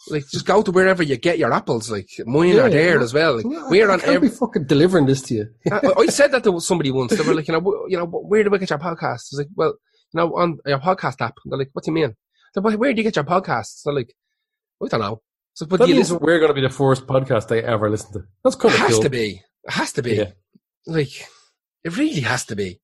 Like 0.10 0.24
just 0.30 0.46
go 0.46 0.62
to 0.64 0.72
wherever 0.72 1.02
you 1.04 1.16
get 1.16 1.38
your 1.38 1.54
apples. 1.54 1.90
Like 1.90 2.10
mine 2.26 2.56
Yeah, 2.56 2.64
are 2.64 2.70
there 2.70 2.98
yeah. 2.98 3.04
as 3.04 3.14
well. 3.14 3.38
Like, 3.38 3.46
we're 3.70 3.90
I 3.90 3.94
on 3.94 4.00
can't 4.02 4.16
every, 4.16 4.28
be 4.30 4.36
fucking 4.36 4.66
delivering 4.66 5.06
this 5.06 5.22
to 5.24 5.34
you. 5.36 5.48
I, 5.72 5.80
I 5.98 6.06
said 6.08 6.32
that 6.34 6.44
to 6.44 6.60
somebody 6.60 6.92
once. 6.92 7.16
They 7.16 7.24
were 7.24 7.34
like, 7.36 7.48
you 7.48 7.54
know, 7.54 7.86
you 7.88 7.98
know, 7.98 8.06
where 8.06 8.44
do 8.44 8.50
we 8.50 8.60
get 8.60 8.70
your 8.72 8.80
podcast? 8.80 9.02
I 9.02 9.32
was 9.32 9.38
like, 9.38 9.48
well, 9.56 9.76
you 10.14 10.18
know, 10.20 10.36
on 10.36 10.58
your 10.66 10.80
podcast 10.80 11.22
app. 11.22 11.36
They're 11.46 11.58
like, 11.60 11.70
what 11.74 11.86
do 11.86 11.92
you 11.92 11.96
mean? 11.96 12.16
Where 12.56 12.94
do 12.94 12.98
you 12.98 13.04
get 13.04 13.16
your 13.16 13.26
podcasts? 13.26 13.84
They're 13.84 13.94
like, 13.94 14.14
I 14.84 14.88
don't 14.88 15.00
know. 15.02 15.22
So, 15.54 15.66
but 15.66 15.80
That 15.80 15.90
you 15.90 15.96
listen? 15.96 16.20
we're 16.22 16.40
going 16.40 16.50
to 16.50 16.54
be 16.54 16.62
the 16.62 16.70
first 16.70 17.08
podcast 17.08 17.48
they 17.48 17.62
ever 17.64 17.90
listen 17.90 18.14
to. 18.14 18.24
That's 18.44 18.56
kind 18.56 18.74
It 18.74 18.80
has 18.80 18.94
cool. 18.94 19.04
to 19.04 19.10
be. 19.10 19.42
It 19.64 19.72
has 19.72 19.92
to 19.94 20.02
be. 20.02 20.16
Yeah. 20.16 20.32
Like, 20.86 21.28
it 21.84 21.98
really 21.98 22.22
has 22.22 22.46
to 22.46 22.56
be. 22.56 22.80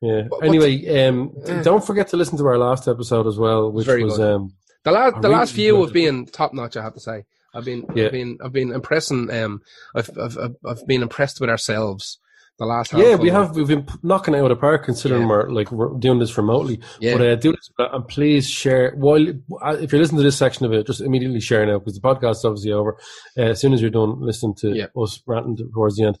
Yeah. 0.00 0.28
Anyway, 0.42 1.06
um, 1.06 1.32
Yeah. 1.46 1.62
don't 1.62 1.84
forget 1.84 2.08
to 2.08 2.16
listen 2.16 2.38
to 2.38 2.46
our 2.46 2.58
last 2.58 2.88
episode 2.88 3.26
as 3.26 3.38
well, 3.38 3.70
which 3.72 3.86
was 3.86 4.18
um, 4.20 4.54
The 4.84 4.92
last, 4.92 5.14
the 5.16 5.28
really 5.28 5.34
last 5.34 5.52
few 5.54 5.82
have 5.82 5.92
been 5.92 6.26
top 6.26 6.54
notch. 6.54 6.76
I 6.76 6.82
have 6.82 6.94
to 6.94 7.00
say. 7.00 7.24
I've 7.54 7.64
been, 7.64 7.84
Yeah. 7.94 8.06
I've 8.06 8.12
been, 8.12 8.38
I've 8.44 8.52
been 8.52 8.72
impressing. 8.72 9.30
Um, 9.30 9.60
I've, 9.94 10.10
I've, 10.18 10.38
I've- 10.38 10.54
I've 10.66 10.86
been 10.86 11.02
impressed 11.02 11.40
with 11.40 11.50
ourselves. 11.50 12.18
The 12.60 12.66
last 12.66 12.92
Yeah, 12.92 13.14
we 13.16 13.30
have 13.30 13.56
we've 13.56 13.66
been 13.66 13.86
knocking 14.02 14.34
it 14.34 14.38
out 14.38 14.44
of 14.44 14.48
the 14.50 14.56
park 14.60 14.84
considering 14.84 15.22
Yeah. 15.22 15.28
we're 15.28 15.50
like 15.50 15.72
we're 15.72 15.98
doing 15.98 16.18
this 16.18 16.36
remotely. 16.36 16.78
Yeah. 17.00 17.16
But 17.16 17.26
uh, 17.26 17.34
do 17.36 17.52
this 17.52 17.70
and 17.78 18.06
please 18.06 18.46
share. 18.48 18.92
While 18.96 19.26
uh, 19.64 19.78
if 19.80 19.90
you're 19.90 20.00
listening 20.00 20.18
to 20.18 20.24
this 20.24 20.36
section 20.36 20.66
of 20.66 20.72
it, 20.74 20.86
just 20.86 21.00
immediately 21.00 21.40
share 21.40 21.64
now 21.64 21.78
because 21.78 21.94
the 21.94 22.02
podcast 22.02 22.32
is 22.32 22.44
obviously 22.44 22.72
over. 22.72 22.98
Uh, 23.38 23.44
as 23.44 23.60
soon 23.62 23.72
as 23.72 23.80
you're 23.80 23.90
done 23.90 24.20
listening 24.20 24.54
to 24.56 24.74
Yeah. 24.76 24.86
us 24.94 25.22
ranting 25.26 25.56
towards 25.72 25.96
the 25.96 26.04
end, 26.04 26.18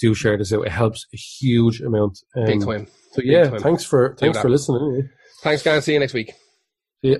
do 0.00 0.14
share 0.14 0.38
this 0.38 0.50
out. 0.50 0.64
It 0.66 0.72
helps 0.72 1.06
a 1.12 1.16
huge 1.18 1.82
amount. 1.82 2.18
Um, 2.34 2.46
big 2.46 2.64
time. 2.64 2.86
So 3.12 3.20
yeah, 3.22 3.50
time. 3.50 3.60
thanks 3.60 3.84
for 3.84 4.16
thanks 4.18 4.38
for 4.40 4.48
listening. 4.48 5.10
Thanks, 5.42 5.62
guys. 5.62 5.84
See 5.84 5.92
you 5.92 5.98
next 5.98 6.14
week. 6.14 6.32
See 7.04 7.10
ya. 7.10 7.16